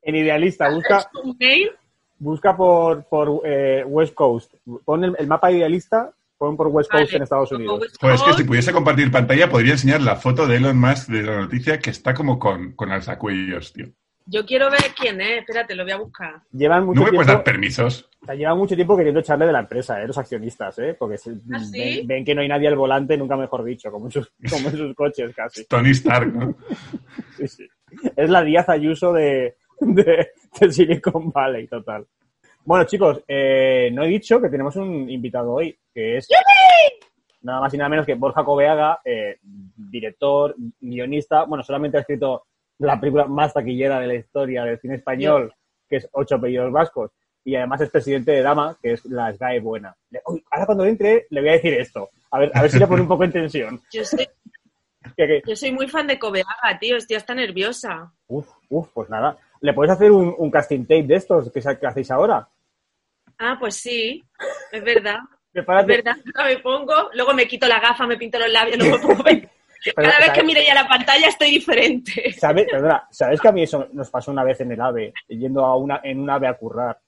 En 0.00 0.16
Idealista, 0.16 0.70
busca, 0.70 1.10
un 1.22 1.36
mail, 1.38 1.72
busca 2.18 2.56
por, 2.56 3.04
por 3.04 3.42
eh, 3.44 3.84
West 3.86 4.14
Coast. 4.14 4.54
Pon 4.82 5.04
el, 5.04 5.14
el 5.18 5.26
mapa 5.26 5.52
Idealista, 5.52 6.10
pon 6.38 6.56
por 6.56 6.68
West 6.68 6.90
Coast 6.90 7.04
Vale. 7.06 7.16
en 7.16 7.22
Estados 7.24 7.52
Unidos. 7.52 7.80
West 7.80 7.96
Joder, 8.00 8.14
es 8.14 8.22
que 8.22 8.32
si 8.34 8.44
pudiese 8.44 8.72
compartir 8.72 9.10
pantalla 9.10 9.50
podría 9.50 9.72
enseñar 9.72 10.00
la 10.00 10.16
foto 10.16 10.46
de 10.46 10.56
Elon 10.56 10.78
Musk 10.78 11.08
de 11.08 11.22
la 11.22 11.40
noticia 11.40 11.78
que 11.78 11.90
está 11.90 12.14
como 12.14 12.38
con, 12.38 12.72
con 12.72 12.90
alzacuellos, 12.92 13.72
tío. 13.72 13.86
Yo 14.30 14.44
quiero 14.44 14.70
ver 14.70 14.82
quién 14.94 15.18
es, 15.22 15.38
espérate, 15.40 15.74
lo 15.74 15.84
voy 15.84 15.92
a 15.92 15.96
buscar. 15.96 16.42
Llevan 16.52 16.84
mucho 16.84 17.00
¿No 17.00 17.06
me 17.06 17.12
puedes 17.12 17.26
tiempo, 17.26 17.32
dar 17.38 17.44
permisos? 17.44 18.10
o 18.22 18.26
sea, 18.26 18.34
llevan 18.34 18.58
mucho 18.58 18.74
tiempo 18.74 18.94
queriendo 18.94 19.20
echarle 19.20 19.46
de 19.46 19.52
la 19.52 19.60
empresa, 19.60 20.02
¿eh? 20.02 20.06
los 20.06 20.18
accionistas, 20.18 20.78
¿eh? 20.80 20.94
porque 20.98 21.16
se- 21.16 21.32
¿Ah, 21.50 21.58
sí? 21.60 21.78
ven, 21.98 22.06
ven 22.06 22.24
que 22.26 22.34
no 22.34 22.42
hay 22.42 22.48
nadie 22.48 22.68
al 22.68 22.76
volante, 22.76 23.16
nunca 23.16 23.36
mejor 23.38 23.64
dicho, 23.64 23.90
como 23.90 24.04
en 24.06 24.12
sus, 24.12 24.30
como 24.50 24.68
en 24.68 24.76
sus 24.76 24.94
coches 24.94 25.34
casi. 25.34 25.64
Tony 25.64 25.90
Stark, 25.90 26.32
¿no? 26.34 26.54
Sí, 27.38 27.48
sí. 27.48 27.68
Es 28.16 28.28
la 28.28 28.42
Díaz 28.42 28.68
Ayuso 28.68 29.14
de, 29.14 29.56
de, 29.80 30.28
de 30.60 30.72
Silicon 30.72 31.30
Valley, 31.32 31.66
total. 31.66 32.06
Bueno, 32.68 32.84
chicos, 32.84 33.22
eh, 33.26 33.88
no 33.94 34.02
he 34.04 34.08
dicho 34.08 34.38
que 34.42 34.50
tenemos 34.50 34.76
un 34.76 35.08
invitado 35.08 35.54
hoy, 35.54 35.74
que 35.94 36.18
es 36.18 36.28
nada 37.40 37.60
más 37.62 37.72
y 37.72 37.78
nada 37.78 37.88
menos 37.88 38.04
que 38.04 38.12
Borja 38.14 38.44
Coveaga, 38.44 39.00
eh, 39.02 39.38
director, 39.42 40.54
guionista. 40.78 41.44
Bueno, 41.44 41.64
solamente 41.64 41.96
ha 41.96 42.00
escrito 42.00 42.44
la 42.80 43.00
película 43.00 43.24
más 43.24 43.54
taquillera 43.54 43.98
de 44.00 44.06
la 44.08 44.14
historia 44.16 44.64
del 44.64 44.78
cine 44.80 44.96
español, 44.96 45.50
que 45.88 45.96
es 45.96 46.08
Ocho 46.12 46.34
apellidos 46.34 46.70
vascos. 46.70 47.10
Y 47.42 47.54
además 47.56 47.80
es 47.80 47.88
presidente 47.88 48.32
de 48.32 48.42
Dama, 48.42 48.76
que 48.82 48.92
es 48.92 49.04
la 49.06 49.32
SGAE 49.32 49.60
buena. 49.60 49.96
Le- 50.10 50.20
uy, 50.26 50.44
ahora 50.50 50.66
cuando 50.66 50.84
entre 50.84 51.26
le 51.30 51.40
voy 51.40 51.48
a 51.48 51.52
decir 51.54 51.72
esto. 51.72 52.10
A 52.32 52.38
ver, 52.38 52.50
a 52.52 52.60
ver 52.60 52.70
si 52.70 52.78
le 52.78 52.86
pone 52.86 53.00
un 53.00 53.08
poco 53.08 53.24
en 53.24 53.32
tensión. 53.32 53.80
Yo 53.94 54.04
soy, 54.04 54.28
yo 55.46 55.56
soy 55.56 55.72
muy 55.72 55.88
fan 55.88 56.06
de 56.06 56.18
Coveaga, 56.18 56.78
tío, 56.78 56.96
estoy 56.96 57.16
hasta 57.16 57.34
nerviosa. 57.34 58.12
Uf, 58.26 58.46
uf, 58.68 58.88
pues 58.92 59.08
nada. 59.08 59.38
¿Le 59.62 59.72
podéis 59.72 59.92
hacer 59.92 60.10
un, 60.12 60.34
un 60.36 60.50
casting 60.50 60.82
tape 60.82 61.04
de 61.04 61.14
estos 61.16 61.50
que, 61.50 61.60
que 61.62 61.86
hacéis 61.86 62.10
ahora? 62.10 62.46
Ah, 63.38 63.56
pues 63.58 63.76
sí, 63.76 64.22
es 64.72 64.82
verdad. 64.84 65.18
Es 65.22 65.52
Prepárate. 65.52 65.86
verdad, 65.96 66.16
ahora 66.34 66.50
me 66.50 66.58
pongo, 66.58 66.94
luego 67.14 67.32
me 67.34 67.46
quito 67.48 67.66
la 67.66 67.80
gafa, 67.80 68.06
me 68.06 68.16
pinto 68.16 68.38
los 68.38 68.50
labios, 68.50 68.78
luego 68.78 68.98
me 69.08 69.14
pongo... 69.14 69.24
Cada 69.94 70.18
vez 70.18 70.30
que 70.32 70.42
mire 70.42 70.64
ya 70.64 70.74
la 70.74 70.88
pantalla 70.88 71.28
estoy 71.28 71.50
diferente. 71.50 72.32
¿Sabes, 72.32 72.66
perdona, 72.70 73.06
¿sabes 73.10 73.40
que 73.40 73.48
a 73.48 73.52
mí 73.52 73.62
eso 73.62 73.88
nos 73.92 74.10
pasó 74.10 74.30
una 74.32 74.42
vez 74.44 74.60
en 74.60 74.72
el 74.72 74.80
AVE, 74.80 75.12
yendo 75.28 75.64
a 75.64 75.76
una, 75.76 76.00
en 76.02 76.20
un 76.20 76.28
AVE 76.28 76.48
a 76.48 76.54
currar? 76.54 76.98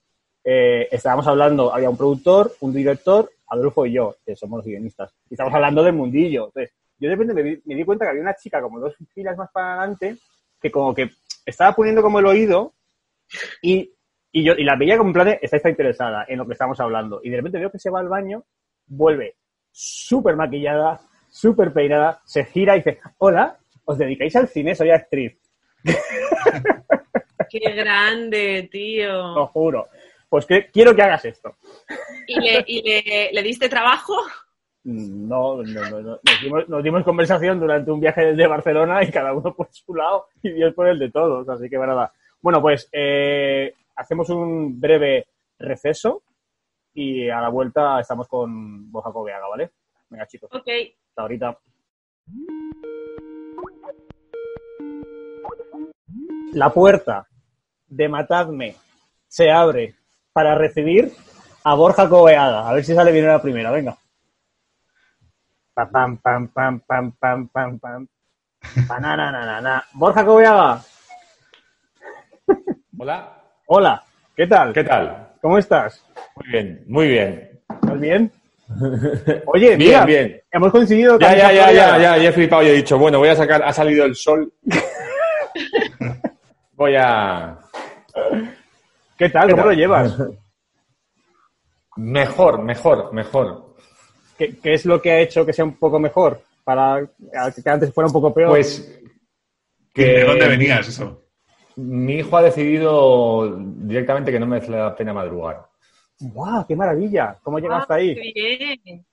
Eh, 0.43 0.87
estábamos 0.91 1.27
hablando, 1.27 1.73
había 1.73 1.89
un 1.89 1.97
productor, 1.97 2.55
un 2.61 2.73
director, 2.73 3.29
Adolfo 3.47 3.85
y 3.85 3.91
yo, 3.93 4.15
que 4.25 4.35
somos 4.35 4.59
los 4.59 4.65
guionistas, 4.65 5.13
y 5.29 5.33
estábamos 5.33 5.55
hablando 5.55 5.83
del 5.83 5.93
mundillo. 5.93 6.45
Entonces, 6.45 6.73
yo 6.97 7.09
de 7.09 7.15
repente 7.15 7.33
me, 7.33 7.43
di- 7.43 7.61
me 7.65 7.75
di 7.75 7.83
cuenta 7.83 8.05
que 8.05 8.09
había 8.11 8.21
una 8.23 8.35
chica 8.35 8.61
como 8.61 8.79
dos 8.79 8.95
filas 9.13 9.37
más 9.37 9.51
para 9.51 9.79
adelante, 9.79 10.17
que 10.61 10.71
como 10.71 10.95
que 10.95 11.11
estaba 11.45 11.75
poniendo 11.75 12.01
como 12.01 12.19
el 12.19 12.25
oído 12.25 12.73
y, 13.61 13.91
y 14.31 14.43
yo 14.43 14.53
y 14.53 14.63
la 14.63 14.75
veía 14.75 14.97
como 14.97 15.09
en 15.09 15.13
plan 15.13 15.27
de, 15.27 15.39
está 15.41 15.69
interesada 15.69 16.25
en 16.27 16.37
lo 16.37 16.45
que 16.45 16.53
estamos 16.53 16.79
hablando. 16.79 17.19
Y 17.23 17.29
de 17.29 17.37
repente 17.37 17.59
veo 17.59 17.71
que 17.71 17.79
se 17.79 17.89
va 17.89 17.99
al 17.99 18.07
baño, 18.09 18.43
vuelve 18.87 19.35
súper 19.71 20.35
maquillada, 20.35 21.01
súper 21.29 21.73
peinada, 21.73 22.21
se 22.25 22.45
gira 22.45 22.75
y 22.75 22.79
dice, 22.79 22.99
hola, 23.17 23.57
¿os 23.85 23.97
dedicáis 23.97 24.35
al 24.35 24.47
cine? 24.47 24.75
Soy 24.75 24.91
actriz. 24.91 25.37
Qué 27.49 27.59
grande, 27.73 28.63
Lo 28.63 28.69
tío. 28.69 29.47
juro. 29.47 29.87
Pues 30.29 30.45
que 30.45 30.69
quiero 30.71 30.95
que 30.95 31.01
hagas 31.01 31.25
esto. 31.25 31.57
¿Y 32.25 32.39
le, 32.39 32.63
y 32.65 32.81
le, 32.81 33.29
le 33.33 33.43
diste 33.43 33.67
trabajo? 33.67 34.15
No, 34.83 35.61
no, 35.61 35.89
no, 35.89 36.01
no. 36.01 36.19
Nos, 36.23 36.41
dimos, 36.41 36.69
nos 36.69 36.83
dimos 36.83 37.03
conversación 37.03 37.59
durante 37.59 37.91
un 37.91 37.99
viaje 37.99 38.27
desde 38.27 38.47
Barcelona 38.47 39.03
y 39.03 39.11
cada 39.11 39.33
uno 39.33 39.53
por 39.53 39.67
su 39.71 39.93
lado 39.93 40.27
y 40.41 40.51
Dios 40.53 40.73
por 40.73 40.87
el 40.87 40.99
de 40.99 41.11
todos. 41.11 41.47
Así 41.49 41.69
que 41.69 41.77
nada. 41.77 42.13
Bueno, 42.41 42.61
pues 42.61 42.89
eh, 42.93 43.73
hacemos 44.01 44.29
un 44.29 44.79
breve 44.79 45.27
receso 45.59 46.23
y 46.93 47.29
a 47.29 47.39
la 47.39 47.49
vuelta 47.49 47.99
estamos 47.99 48.27
con 48.27 48.91
Borja 48.91 49.11
Coveaga, 49.11 49.47
¿vale? 49.47 49.71
Venga, 50.09 50.25
chicos, 50.27 50.49
Ok. 50.53 50.67
hasta 51.09 51.21
ahorita. 51.21 51.57
La 56.53 56.69
puerta 56.71 57.27
de 57.87 58.09
Matadme 58.09 58.75
se 59.27 59.49
abre 59.51 59.95
para 60.33 60.55
recibir 60.55 61.13
a 61.63 61.75
Borja 61.75 62.09
Coveaga. 62.09 62.67
A 62.67 62.73
ver 62.73 62.83
si 62.83 62.93
sale 62.93 63.11
bien 63.11 63.27
la 63.27 63.41
primera, 63.41 63.71
venga. 63.71 63.97
Pam, 65.73 66.17
pam, 66.17 66.47
pam, 66.49 66.79
pam, 66.81 67.11
pam, 67.13 67.47
pam, 67.47 67.79
pam. 67.79 68.07
Borja 69.93 70.25
Coveaga, 70.25 70.81
Hola, 72.97 73.40
hola, 73.73 74.03
¿qué 74.35 74.47
tal? 74.47 74.73
¿qué 74.73 74.83
tal? 74.83 75.29
¿Cómo 75.41 75.57
estás? 75.57 76.03
Muy 76.35 76.47
bien, 76.49 76.83
muy 76.87 77.07
bien. 77.07 77.61
¿Estás 77.69 77.99
bien? 78.01 78.31
Oye, 79.45 79.77
Bien, 79.77 79.79
mira, 79.79 80.05
bien. 80.05 80.41
hemos 80.51 80.71
coincidido. 80.71 81.17
Ya, 81.19 81.35
ya, 81.37 81.53
ya, 81.53 81.71
ya, 81.71 81.97
ya, 81.97 82.17
ya 82.17 82.29
he 82.29 82.33
flipado 82.33 82.63
y 82.63 82.67
he 82.67 82.73
dicho, 82.73 82.97
bueno, 82.97 83.19
voy 83.19 83.29
a 83.29 83.35
sacar, 83.35 83.63
ha 83.63 83.71
salido 83.71 84.03
el 84.03 84.15
sol. 84.15 84.51
voy 86.73 86.95
a... 86.97 87.59
¿Qué 89.17 89.29
tal? 89.29 89.47
¿Qué 89.47 89.51
¿Cómo 89.53 89.63
tal? 89.63 89.67
lo 89.67 89.73
llevas? 89.73 90.17
Mejor, 91.95 92.61
mejor, 92.61 93.13
mejor. 93.13 93.75
¿Qué, 94.37 94.57
qué 94.57 94.73
es 94.73 94.85
lo 94.85 95.01
que 95.01 95.11
ha 95.11 95.19
hecho 95.19 95.45
que 95.45 95.53
sea 95.53 95.63
un 95.63 95.77
poco 95.77 95.97
mejor? 95.97 96.41
Para 96.65 97.05
que 97.05 97.69
antes 97.69 97.93
fuera 97.93 98.07
un 98.07 98.13
poco 98.13 98.33
peor. 98.33 98.49
Pues 98.49 98.99
que 99.93 100.05
¿De 100.05 100.23
dónde 100.25 100.47
venías 100.47 100.87
eso? 100.89 101.21
Mi 101.77 102.15
hijo 102.15 102.37
ha 102.37 102.41
decidido 102.43 103.55
directamente 103.57 104.31
que 104.31 104.39
no 104.39 104.45
merece 104.47 104.71
la 104.71 104.95
pena 104.95 105.13
madrugar. 105.13 105.65
¡Guau! 106.19 106.65
¡Qué 106.67 106.75
maravilla! 106.75 107.37
¿Cómo 107.41 107.59
llegaste 107.59 107.93
Ah, 107.93 107.95
ahí? 107.97 108.15
qué 108.15 108.77
bien. 108.83 109.05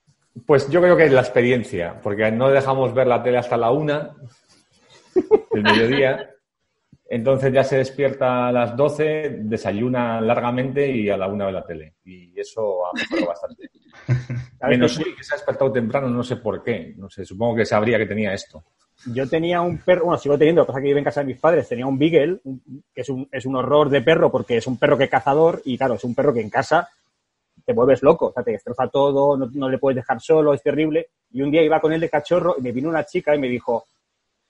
Pues 0.47 0.69
yo 0.69 0.81
creo 0.81 0.97
que 0.97 1.07
es 1.07 1.13
la 1.13 1.21
experiencia, 1.23 2.01
porque 2.03 2.31
no 2.31 2.49
dejamos 2.51 2.95
ver 2.95 3.07
la 3.07 3.23
tele 3.23 3.39
hasta 3.39 3.57
la 3.57 3.71
una 3.71 4.15
del 5.53 5.63
mediodía. 5.63 6.31
Entonces 7.11 7.53
ya 7.53 7.65
se 7.65 7.79
despierta 7.79 8.49
a 8.49 8.53
las 8.53 8.77
12, 8.77 9.39
desayuna 9.41 10.21
largamente 10.21 10.87
y 10.91 11.09
a 11.09 11.17
la 11.17 11.27
una 11.27 11.47
ve 11.47 11.53
la 11.53 11.65
tele. 11.65 11.95
Y 12.05 12.39
eso 12.39 12.87
ha 12.87 12.91
mejorado 12.93 13.29
bastante. 13.29 13.71
¿Sabes 14.61 14.77
Menos 14.79 14.99
hoy 14.99 15.15
que 15.17 15.25
se 15.25 15.35
ha 15.35 15.39
despertado 15.39 15.73
temprano, 15.73 16.09
no 16.11 16.23
sé 16.23 16.37
por 16.37 16.63
qué. 16.63 16.93
No 16.99 17.09
sé, 17.09 17.25
supongo 17.25 17.57
que 17.57 17.65
sabría 17.65 17.97
que 17.99 18.07
tenía 18.07 18.35
esto. 18.35 18.63
Yo 19.07 19.29
tenía 19.29 19.61
un 19.61 19.79
perro, 19.79 20.07
bueno, 20.07 20.19
sigo 20.19 20.37
teniendo, 20.37 20.67
pasa 20.67 20.81
que 20.81 20.89
vive 20.89 20.99
en 20.99 21.05
casa 21.05 21.21
de 21.21 21.27
mis 21.27 21.39
padres, 21.39 21.69
tenía 21.69 21.87
un 21.87 21.99
Beagle, 21.99 22.41
que 22.93 23.03
es 23.03 23.09
un, 23.09 23.29
es 23.31 23.47
un 23.47 23.57
horror 23.57 23.91
de 23.91 24.03
perro 24.03 24.31
porque 24.31 24.57
es 24.57 24.67
un 24.67 24.77
perro 24.77 24.99
que 24.99 25.05
es 25.05 25.11
cazador 25.11 25.63
y 25.65 25.79
claro, 25.79 25.95
es 25.95 26.05
un 26.05 26.15
perro 26.15 26.35
que 26.35 26.41
en 26.41 26.51
casa 26.51 26.89
te 27.65 27.73
vuelves 27.73 28.03
loco, 28.03 28.27
o 28.27 28.33
sea, 28.33 28.43
te 28.43 28.53
destroza 28.53 28.89
todo, 28.89 29.37
no, 29.37 29.49
no 29.53 29.69
le 29.69 29.79
puedes 29.79 29.97
dejar 29.97 30.21
solo, 30.21 30.53
es 30.53 30.63
terrible. 30.63 31.09
Y 31.31 31.43
un 31.43 31.51
día 31.51 31.63
iba 31.63 31.81
con 31.81 31.93
él 31.93 32.01
de 32.01 32.09
cachorro 32.09 32.57
y 32.59 32.63
me 32.63 32.73
vino 32.73 32.89
una 32.89 33.05
chica 33.05 33.35
y 33.35 33.39
me 33.39 33.49
dijo, 33.49 33.85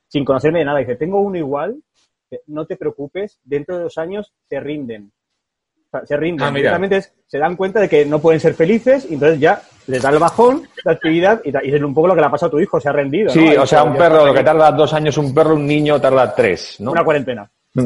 sin 0.08 0.24
conocerme 0.24 0.60
de 0.60 0.64
nada, 0.64 0.78
dice, 0.78 0.96
tengo 0.96 1.20
uno 1.20 1.36
igual, 1.36 1.82
no 2.46 2.66
te 2.66 2.76
preocupes, 2.76 3.38
dentro 3.44 3.76
de 3.76 3.82
dos 3.82 3.98
años 3.98 4.32
te 4.48 4.60
rinden. 4.60 5.12
O 5.90 5.90
sea, 5.90 6.06
se 6.06 6.16
rinden. 6.16 6.46
Ah, 6.46 6.50
mira. 6.50 6.70
Directamente 6.70 6.96
es- 6.98 7.12
se 7.26 7.38
dan 7.38 7.56
cuenta 7.56 7.80
de 7.80 7.88
que 7.88 8.04
no 8.04 8.18
pueden 8.20 8.40
ser 8.40 8.54
felices 8.54 9.06
y 9.08 9.14
entonces 9.14 9.40
ya 9.40 9.60
les 9.86 10.02
da 10.02 10.10
el 10.10 10.18
bajón 10.18 10.68
de 10.84 10.92
actividad 10.92 11.40
y, 11.44 11.48
y 11.50 11.74
es 11.74 11.82
un 11.82 11.94
poco 11.94 12.08
lo 12.08 12.14
que 12.14 12.20
le 12.20 12.26
ha 12.26 12.30
pasado 12.30 12.48
a 12.48 12.50
tu 12.52 12.60
hijo, 12.60 12.78
se 12.80 12.88
ha 12.88 12.92
rendido. 12.92 13.30
Sí, 13.30 13.54
¿no? 13.56 13.62
o 13.62 13.66
sea, 13.66 13.84
un 13.84 13.96
perro, 13.96 14.26
lo 14.26 14.34
que 14.34 14.44
tarda 14.44 14.70
dos 14.72 14.92
años 14.92 15.16
un 15.18 15.34
perro, 15.34 15.54
un 15.54 15.66
niño 15.66 15.98
tarda 16.00 16.34
tres, 16.34 16.76
¿no? 16.80 16.92
Una 16.92 17.04
cuarentena. 17.04 17.50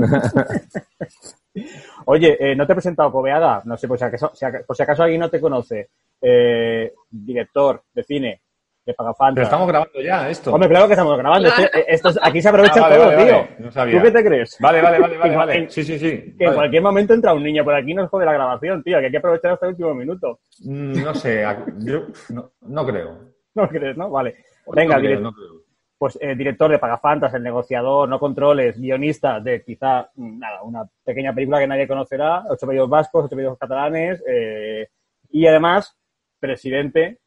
Oye, 2.07 2.37
eh, 2.41 2.57
no 2.57 2.67
te 2.67 2.73
he 2.73 2.77
presentado, 2.77 3.13
Cobeada. 3.13 3.63
No 3.65 3.77
sé, 3.77 3.87
por 3.87 3.99
si 3.99 4.05
acaso, 4.05 4.33
si 4.35 4.45
acaso 4.83 5.03
alguien 5.03 5.21
no 5.21 5.31
te 5.31 5.41
conoce. 5.41 5.91
Eh, 6.21 6.93
director 7.11 7.83
de 7.93 8.05
cine, 8.05 8.41
de 8.85 8.95
Pagafanta. 8.95 9.35
Pero 9.35 9.45
estamos 9.45 9.69
grabando 9.69 10.01
ya 10.01 10.29
esto. 10.29 10.53
Hombre, 10.53 10.69
claro 10.69 10.87
que 10.87 10.93
estamos 10.95 11.17
grabando. 11.19 11.49
Claro. 11.49 11.63
Esto- 11.65 11.79
esto 11.89 12.09
es- 12.09 12.19
aquí 12.23 12.43
se 12.43 12.49
aprovecha 12.49 12.75
Ah, 12.79 12.81
vale, 12.83 12.97
todo, 12.97 13.07
vale, 13.07 13.25
tío. 13.25 13.35
vale. 13.37 13.57
No 13.59 13.71
sabía. 13.71 13.97
¿Tú 13.99 14.05
qué 14.05 14.11
te 14.11 14.25
crees? 14.25 14.57
Vale, 14.61 14.83
vale, 14.83 14.99
vale, 14.99 15.19
vale, 15.19 15.37
vale. 15.37 15.71
Sí, 15.71 15.85
sí, 15.85 15.99
sí. 15.99 16.35
Que 16.39 16.45
en 16.47 16.55
cualquier 16.55 16.83
momento 16.83 17.15
entra 17.15 17.33
un 17.35 17.43
niño 17.45 17.63
por 17.65 17.75
aquí 17.75 17.93
y 17.93 17.95
nos 17.95 18.11
jode 18.11 18.25
la 18.27 18.33
grabación, 18.33 18.83
tío. 18.83 18.99
Que 18.99 19.07
hay 19.07 19.11
que 19.13 19.19
aprovechar 19.19 19.53
hasta 19.53 19.67
el 19.67 19.73
último 19.73 19.95
minuto. 19.95 20.41
Mm, 20.65 21.03
No 21.05 21.15
sé, 21.15 21.45
yo 21.79 22.07
no, 22.31 22.53
no 22.63 22.87
creo. 22.87 23.19
¿No 23.55 23.69
crees, 23.69 23.97
no? 23.97 24.11
Vale. 24.11 24.37
Venga, 24.75 24.95
no 24.97 25.01
creo, 25.01 25.11
direct- 25.19 25.23
no 25.23 25.33
creo. 25.33 25.63
pues 25.99 26.19
eh, 26.21 26.35
director 26.35 26.69
de 26.71 26.79
Pagafantas, 26.81 27.33
El 27.35 27.43
negociador, 27.45 28.09
No 28.09 28.19
controles, 28.19 28.77
guionista 28.81 29.39
de 29.39 29.63
quizá, 29.63 30.11
mm, 30.17 30.39
nada, 30.41 30.63
una 30.65 30.83
pequeña 31.05 31.33
película 31.33 31.61
que 31.61 31.69
nadie 31.69 31.87
conocerá, 31.87 32.43
Ocho 32.49 32.67
medios 32.67 32.89
vascos, 32.89 33.27
Ocho 33.27 33.37
medios 33.37 33.57
catalanes, 33.59 34.21
eh, 34.29 34.89
y 35.31 35.47
además 35.47 35.97
presidente, 36.41 37.21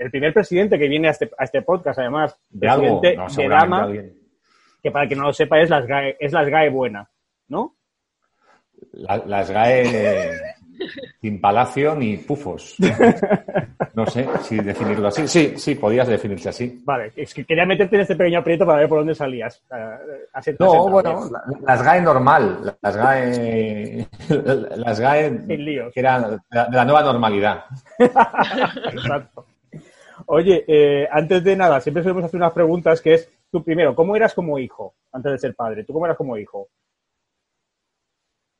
el 0.00 0.10
primer 0.10 0.32
presidente 0.34 0.78
que 0.78 0.88
viene 0.88 1.08
a 1.08 1.10
este, 1.12 1.30
a 1.38 1.44
este 1.44 1.62
podcast, 1.62 1.98
además, 1.98 2.36
De 2.48 2.68
algo, 2.68 3.00
presidente 3.00 3.16
no, 3.16 3.24
de 3.24 3.30
seguramente 3.30 3.64
Dama, 3.70 3.82
alguien. 3.84 4.14
que 4.82 4.90
para 4.90 5.02
el 5.04 5.08
que 5.08 5.16
no 5.16 5.22
lo 5.24 5.32
sepa 5.32 5.60
es 5.60 5.70
la 5.70 5.82
SGAE, 5.82 6.16
es 6.18 6.32
la 6.32 6.44
SGAE 6.44 6.70
buena, 6.70 7.08
¿no? 7.48 7.76
La- 8.92 9.18
las 9.26 9.50
GAE 9.50 10.40
sin 11.20 11.38
palacio 11.38 11.94
ni 11.94 12.16
pufos. 12.16 12.76
No 13.92 14.06
sé 14.06 14.26
si 14.42 14.56
definirlo 14.58 15.08
así. 15.08 15.28
Sí, 15.28 15.52
sí, 15.58 15.74
podías 15.74 16.08
definirse 16.08 16.48
así. 16.48 16.80
Vale, 16.86 17.12
es 17.14 17.34
que 17.34 17.44
quería 17.44 17.66
meterte 17.66 17.96
en 17.96 18.02
este 18.02 18.16
pequeño 18.16 18.38
aprieto 18.38 18.64
para 18.64 18.78
ver 18.78 18.88
por 18.88 18.98
dónde 19.00 19.14
salías. 19.14 19.62
Así- 20.32 20.56
No, 20.58 20.88
bueno, 20.88 21.28
la- 21.30 21.42
las 21.66 21.82
GAE 21.82 22.00
normal, 22.00 22.74
las 22.80 22.96
GAE, 22.96 24.06
las 24.76 24.98
GAE 24.98 25.38
Sin 25.46 25.64
líos. 25.66 25.92
que 25.92 26.00
eran 26.00 26.30
de 26.50 26.76
la 26.76 26.84
nueva 26.86 27.02
normalidad. 27.02 27.64
Exacto. 27.98 29.44
Oye, 30.32 30.64
eh, 30.68 31.08
antes 31.10 31.42
de 31.42 31.56
nada, 31.56 31.80
siempre 31.80 32.02
solemos 32.04 32.24
hacer 32.24 32.38
unas 32.38 32.52
preguntas 32.52 33.00
que 33.00 33.14
es, 33.14 33.28
tú 33.50 33.64
primero, 33.64 33.94
¿cómo 33.96 34.14
eras 34.14 34.32
como 34.32 34.58
hijo 34.60 34.94
antes 35.12 35.32
de 35.32 35.38
ser 35.38 35.54
padre? 35.56 35.82
¿Tú 35.84 35.92
cómo 35.92 36.06
eras 36.06 36.16
como 36.16 36.38
hijo? 36.38 36.68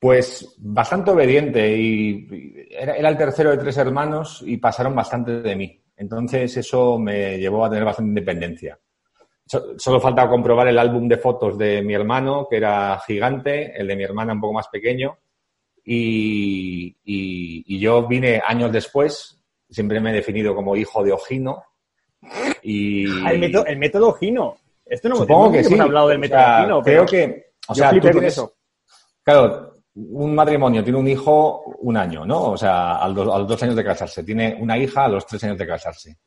Pues 0.00 0.56
bastante 0.58 1.10
obediente 1.10 1.76
y 1.76 2.26
era, 2.70 2.94
el 2.96 3.16
tercero 3.18 3.50
de 3.50 3.58
tres 3.58 3.76
hermanos 3.76 4.42
y 4.46 4.56
pasaron 4.56 4.96
bastante 4.96 5.42
de 5.42 5.54
mí. 5.56 5.80
Entonces 5.96 6.56
eso 6.56 6.98
me 6.98 7.38
llevó 7.38 7.64
a 7.64 7.70
tener 7.70 7.84
bastante 7.84 8.08
independencia. 8.08 8.78
So- 9.46 9.78
Solo 9.78 10.00
faltaba 10.00 10.30
comprobar 10.30 10.68
el 10.68 10.78
álbum 10.78 11.08
de 11.08 11.18
fotos 11.18 11.58
de 11.58 11.82
mi 11.82 11.94
hermano, 11.94 12.46
que 12.50 12.56
era 12.58 12.98
gigante, 13.06 13.78
el 13.80 13.86
de 13.88 13.96
mi 13.96 14.04
hermana 14.04 14.32
un 14.32 14.40
poco 14.40 14.54
más 14.54 14.68
pequeño. 14.68 15.18
Y 15.84 17.78
yo 17.78 18.06
vine 18.06 18.42
años 18.46 18.72
después, 18.72 19.39
siempre 19.70 20.00
me 20.00 20.10
he 20.10 20.14
definido 20.14 20.54
como 20.54 20.76
hijo 20.76 21.02
de 21.04 21.12
Ojino. 21.12 21.62
Y 22.62 23.06
Ah, 23.24 23.32
el, 23.32 23.38
método, 23.38 23.66
el 23.66 23.78
método 23.78 24.12
Gino. 24.14 24.56
Esto 24.84 25.08
no 25.08 25.16
Supongo 25.16 25.46
no 25.46 25.52
que 25.52 25.58
hemos 25.60 25.72
sí. 25.72 25.78
hablado 25.80 26.08
del 26.08 26.18
O 26.18 26.20
método 26.20 26.38
sea, 26.38 26.64
creo 26.64 26.82
pero 26.82 27.06
que, 27.06 27.46
o 27.68 27.74
sea, 27.74 27.90
tú 27.92 28.00
tienes, 28.00 28.24
eso. 28.24 28.54
claro, 29.22 29.74
un 29.94 30.34
matrimonio 30.34 30.82
tiene 30.82 30.98
un 30.98 31.08
hijo 31.08 31.62
un 31.80 31.96
año, 31.96 32.26
¿no? 32.26 32.50
O 32.50 32.56
sea, 32.56 32.96
a 32.96 33.08
los, 33.08 33.26
a 33.32 33.38
los 33.38 33.48
dos 33.48 33.62
años 33.62 33.76
de 33.76 33.84
casarse. 33.84 34.24
Tiene 34.24 34.56
una 34.60 34.76
hija 34.76 35.04
a 35.04 35.08
los 35.08 35.24
tres 35.26 35.42
años 35.44 35.58
de 35.58 35.66
casarse. 35.66 36.18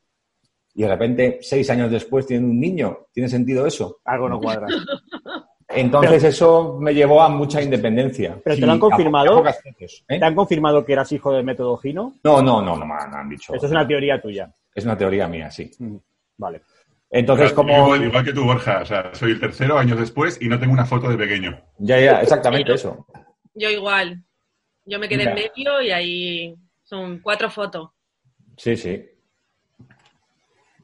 Y 0.76 0.82
de 0.82 0.88
repente, 0.88 1.40
seis 1.42 1.70
años 1.70 1.92
después, 1.92 2.26
tienen 2.26 2.50
un 2.50 2.60
niño. 2.60 3.06
¿Tiene 3.12 3.30
sentido 3.30 3.68
eso? 3.68 4.00
Algo 4.06 4.28
no 4.30 4.40
cuadra. 4.40 4.68
Entonces, 5.76 6.24
eso 6.24 6.78
me 6.80 6.94
llevó 6.94 7.22
a 7.22 7.30
mucha 7.30 7.62
independencia. 7.62 8.38
¿Pero 8.44 8.56
te 8.56 8.66
lo 8.66 8.72
han 8.74 8.80
confirmado? 8.80 9.34
a 9.34 9.38
pocas 9.38 9.60
veces, 9.64 10.04
¿eh? 10.08 10.20
¿Te 10.20 10.26
han 10.26 10.36
confirmado 10.36 10.86
que 10.86 10.94
eras 10.94 11.12
hijo 11.12 11.32
del 11.34 11.44
método 11.44 11.78
Gino? 11.78 12.14
No, 12.24 12.42
no, 12.42 12.62
no, 12.62 12.78
no 12.78 12.86
me 12.86 12.94
han- 12.94 13.14
han 13.14 13.30
dicho. 13.30 13.54
Esto 13.54 13.66
es 13.66 13.72
una 13.72 13.88
teoría 13.88 14.22
tuya. 14.22 14.54
Es 14.76 14.86
una 14.86 14.98
teoría 14.98 15.28
mía, 15.28 15.50
sí. 15.52 15.72
Mm, 15.80 15.96
Vale. 16.38 16.62
Entonces, 17.10 17.54
como... 17.54 17.76
igual, 17.78 18.04
igual 18.04 18.26
que 18.26 18.34
tú, 18.34 18.44
Borja. 18.44 18.82
O 18.82 18.86
sea, 18.86 19.14
soy 19.14 19.32
el 19.34 19.40
tercero 19.40 19.78
años 19.78 20.00
después 20.00 20.42
y 20.42 20.48
no 20.48 20.60
tengo 20.60 20.74
una 20.74 20.86
foto 20.86 21.10
de 21.10 21.16
pequeño. 21.18 21.60
Ya, 21.78 22.00
ya, 22.00 22.22
exactamente 22.22 22.74
eso. 22.74 23.06
Yo 23.54 23.70
igual. 23.70 24.24
Yo 24.86 24.98
me 25.00 25.08
quedé 25.08 25.24
en 25.24 25.36
medio 25.36 25.82
y 25.82 25.92
ahí 25.92 26.56
son 26.84 27.20
cuatro 27.20 27.50
fotos. 27.52 27.92
Sí, 28.58 28.76
sí. 28.76 29.06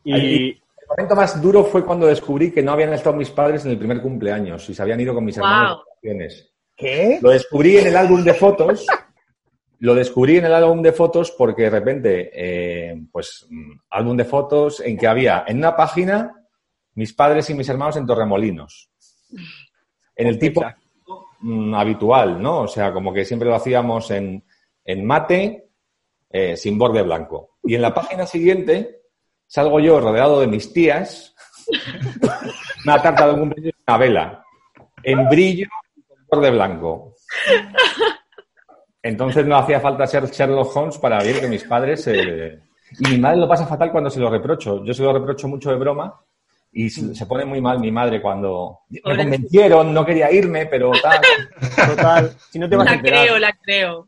Y 0.03 0.61
momento 0.89 1.15
más 1.15 1.41
duro 1.41 1.63
fue 1.63 1.85
cuando 1.85 2.07
descubrí 2.07 2.51
que 2.51 2.61
no 2.61 2.71
habían 2.71 2.93
estado 2.93 3.15
mis 3.15 3.29
padres 3.29 3.65
en 3.65 3.71
el 3.71 3.77
primer 3.77 4.01
cumpleaños 4.01 4.69
y 4.69 4.73
se 4.73 4.81
habían 4.81 4.99
ido 4.99 5.13
con 5.13 5.23
mis 5.25 5.37
hermanos 5.37 5.77
Wow. 5.77 5.77
de 5.77 5.89
vacaciones. 5.89 6.51
¿qué? 6.75 7.19
Lo 7.21 7.29
descubrí 7.31 7.77
en 7.77 7.87
el 7.87 7.95
álbum 7.97 8.23
de 8.23 8.33
fotos. 8.33 8.85
Lo 9.81 9.95
descubrí 9.95 10.37
en 10.37 10.45
el 10.45 10.53
álbum 10.53 10.81
de 10.81 10.91
fotos 10.91 11.31
porque 11.31 11.63
de 11.63 11.69
repente, 11.69 12.31
eh, 12.33 13.01
pues, 13.11 13.47
mm, 13.49 13.71
álbum 13.91 14.17
de 14.17 14.25
fotos 14.25 14.81
en 14.81 14.97
que 14.97 15.07
había 15.07 15.45
en 15.47 15.57
una 15.57 15.73
página 15.75 16.33
mis 16.95 17.13
padres 17.13 17.49
y 17.49 17.53
mis 17.53 17.69
hermanos 17.69 17.95
en 17.95 18.05
Torremolinos. 18.05 18.89
En 20.15 20.27
el 20.27 20.37
tipo 20.37 20.61
mm, 21.39 21.73
habitual, 21.75 22.41
¿no? 22.41 22.63
O 22.63 22.67
sea, 22.67 22.91
como 22.91 23.13
que 23.13 23.23
siempre 23.23 23.47
lo 23.47 23.55
hacíamos 23.55 24.11
en, 24.11 24.43
en 24.83 25.05
mate, 25.05 25.69
eh, 26.29 26.57
sin 26.57 26.77
borde 26.77 27.01
blanco. 27.01 27.51
Y 27.63 27.75
en 27.75 27.81
la 27.81 27.93
página 27.93 28.25
siguiente 28.25 28.98
salgo 29.49 29.79
yo 29.79 29.99
rodeado 29.99 30.39
de 30.39 30.47
mis 30.47 30.71
tías, 30.71 31.35
una 32.85 33.01
tarta 33.01 33.27
de 33.27 33.39
cumpleaños 33.39 33.73
y 33.77 33.83
una 33.91 33.97
vela, 33.97 34.43
en 35.03 35.27
brillo 35.27 35.67
y 35.97 36.01
con 36.03 36.17
borde 36.31 36.51
blanco. 36.51 37.15
Entonces 39.01 39.45
no 39.45 39.57
hacía 39.57 39.79
falta 39.79 40.05
ser 40.07 40.25
Sherlock 40.29 40.75
Holmes 40.75 40.97
para 40.97 41.19
ver 41.23 41.39
que 41.39 41.47
mis 41.47 41.63
padres... 41.63 42.05
eh, 42.07 42.59
Y 42.99 43.09
mi 43.11 43.17
madre 43.17 43.37
lo 43.37 43.47
pasa 43.47 43.65
fatal 43.65 43.91
cuando 43.91 44.09
se 44.09 44.19
lo 44.19 44.29
reprocho. 44.29 44.83
Yo 44.83 44.93
se 44.93 45.03
lo 45.03 45.13
reprocho 45.13 45.47
mucho 45.47 45.69
de 45.69 45.77
broma 45.77 46.19
y 46.71 46.89
se, 46.89 47.25
pone 47.25 47.45
muy 47.45 47.61
mal 47.61 47.79
mi 47.79 47.91
madre 47.91 48.21
cuando... 48.21 48.79
Me 48.89 48.99
convencieron, 49.01 49.93
no 49.93 50.05
quería 50.05 50.31
irme, 50.31 50.65
pero 50.65 50.91
tal. 51.01 51.19
Total. 51.95 52.35
Si 52.51 52.59
no 52.59 52.69
te 52.69 52.75
vas 52.75 52.87
a 52.87 52.91
La 52.91 52.95
enterar. 52.97 53.25
creo, 53.25 53.39
la 53.39 53.53
creo. 53.53 54.07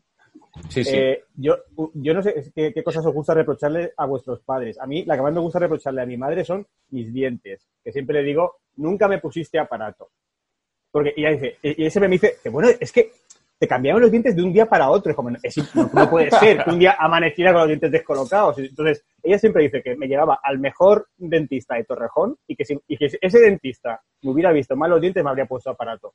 Sí, 0.70 0.84
sí. 0.84 0.96
Eh, 0.96 1.24
yo, 1.36 1.58
yo 1.94 2.14
no 2.14 2.22
sé 2.22 2.52
qué, 2.54 2.74
qué 2.74 2.84
cosas 2.84 3.06
os 3.06 3.14
gusta 3.14 3.34
reprocharle 3.34 3.94
a 3.96 4.06
vuestros 4.06 4.42
padres. 4.42 4.80
A 4.80 4.86
mí, 4.86 5.06
la 5.06 5.16
que 5.16 5.22
más 5.22 5.34
me 5.34 5.40
gusta 5.40 5.60
reprocharle 5.60 6.02
a 6.02 6.06
mi 6.06 6.18
madre 6.18 6.44
son 6.44 6.66
mis 6.90 7.14
dientes. 7.14 7.68
Que 7.84 7.92
siempre 7.92 8.22
le 8.22 8.28
digo, 8.28 8.58
nunca 8.76 9.08
me 9.08 9.20
pusiste 9.20 9.60
aparato. 9.60 10.10
Porque 10.92 11.14
ella 11.16 11.32
dice, 11.32 11.58
y 11.64 11.82
ella 11.82 11.90
siempre 11.90 12.10
me 12.10 12.16
dice, 12.16 12.36
que 12.44 12.50
bueno, 12.50 12.70
es 12.80 12.92
que 12.92 13.12
te 13.62 13.68
cambiaron 13.68 14.02
los 14.02 14.10
dientes 14.10 14.36
de 14.36 14.42
un 14.42 14.52
día 14.52 14.66
para 14.66 14.90
otro. 14.90 15.12
Es 15.12 15.16
como, 15.16 15.30
es, 15.42 15.76
no, 15.76 15.90
no 15.94 16.10
puede 16.10 16.32
ser 16.40 16.64
que 16.64 16.70
un 16.72 16.80
día 16.80 16.96
amaneciera 17.00 17.52
con 17.52 17.62
los 17.62 17.68
dientes 17.68 17.92
descolocados. 17.92 18.58
Entonces, 18.58 19.06
ella 19.22 19.38
siempre 19.38 19.64
dice 19.64 19.82
que 19.84 19.96
me 19.96 20.08
llevaba 20.08 20.40
al 20.42 20.58
mejor 20.58 21.08
dentista 21.16 21.76
de 21.76 21.84
Torrejón 21.84 22.38
y 22.48 22.56
que 22.56 22.66
si 22.66 22.78
y 22.88 22.98
que 22.98 23.10
si 23.10 23.18
ese 23.22 23.40
dentista 23.40 24.02
me 24.24 24.32
hubiera 24.32 24.52
visto 24.52 24.76
mal 24.76 24.90
los 24.90 25.00
dientes, 25.00 25.24
me 25.24 25.30
habría 25.30 25.46
puesto 25.46 25.70
aparato. 25.70 26.12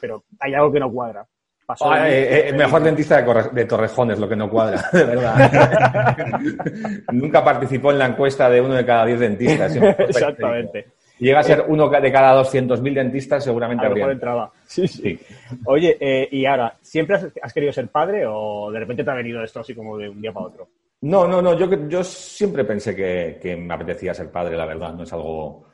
Pero 0.00 0.24
hay 0.40 0.54
algo 0.54 0.72
que 0.72 0.80
no 0.80 0.90
cuadra. 0.90 1.26
Pasó 1.66 1.90
Ah, 1.90 2.08
eh, 2.08 2.22
eh, 2.22 2.48
el 2.50 2.56
mejor 2.56 2.80
dentista 2.82 3.20
de, 3.20 3.50
de 3.52 3.64
Torrejón 3.64 4.12
es 4.12 4.20
lo 4.20 4.28
que 4.28 4.36
no 4.36 4.48
cuadra, 4.48 4.88
de 4.92 5.04
verdad. 5.04 6.16
Nunca 7.12 7.44
participó 7.44 7.90
en 7.90 7.98
la 7.98 8.06
encuesta 8.06 8.48
de 8.48 8.60
uno 8.60 8.74
de 8.74 8.86
cada 8.86 9.04
diez 9.04 9.18
dentistas. 9.18 9.74
Exactamente. 9.74 10.86
Llega 11.18 11.40
a 11.40 11.42
ser 11.42 11.64
uno 11.66 11.88
de 11.88 12.12
cada 12.12 12.42
200.000 12.42 12.94
dentistas, 12.94 13.42
seguramente 13.42 13.86
A 13.86 13.88
lo 13.88 13.94
mejor 13.94 14.12
entraba. 14.12 14.52
Sí, 14.66 14.86
sí. 14.86 15.02
Sí. 15.02 15.18
Oye, 15.64 15.96
eh, 15.98 16.28
y 16.30 16.44
ahora, 16.44 16.76
¿siempre 16.82 17.16
has, 17.16 17.26
has 17.42 17.52
querido 17.52 17.72
ser 17.72 17.88
padre 17.88 18.24
o 18.28 18.70
de 18.70 18.78
repente 18.78 19.02
te 19.02 19.10
ha 19.10 19.14
venido 19.14 19.42
esto 19.42 19.60
así 19.60 19.74
como 19.74 19.96
de 19.96 20.10
un 20.10 20.20
día 20.20 20.32
para 20.32 20.46
otro? 20.46 20.68
No, 21.00 21.26
no, 21.26 21.40
no. 21.40 21.58
Yo, 21.58 21.88
yo 21.88 22.04
siempre 22.04 22.64
pensé 22.64 22.94
que, 22.94 23.38
que 23.40 23.56
me 23.56 23.74
apetecía 23.74 24.12
ser 24.12 24.30
padre, 24.30 24.56
la 24.56 24.66
verdad. 24.66 24.92
No 24.92 25.04
es 25.04 25.12
algo, 25.12 25.64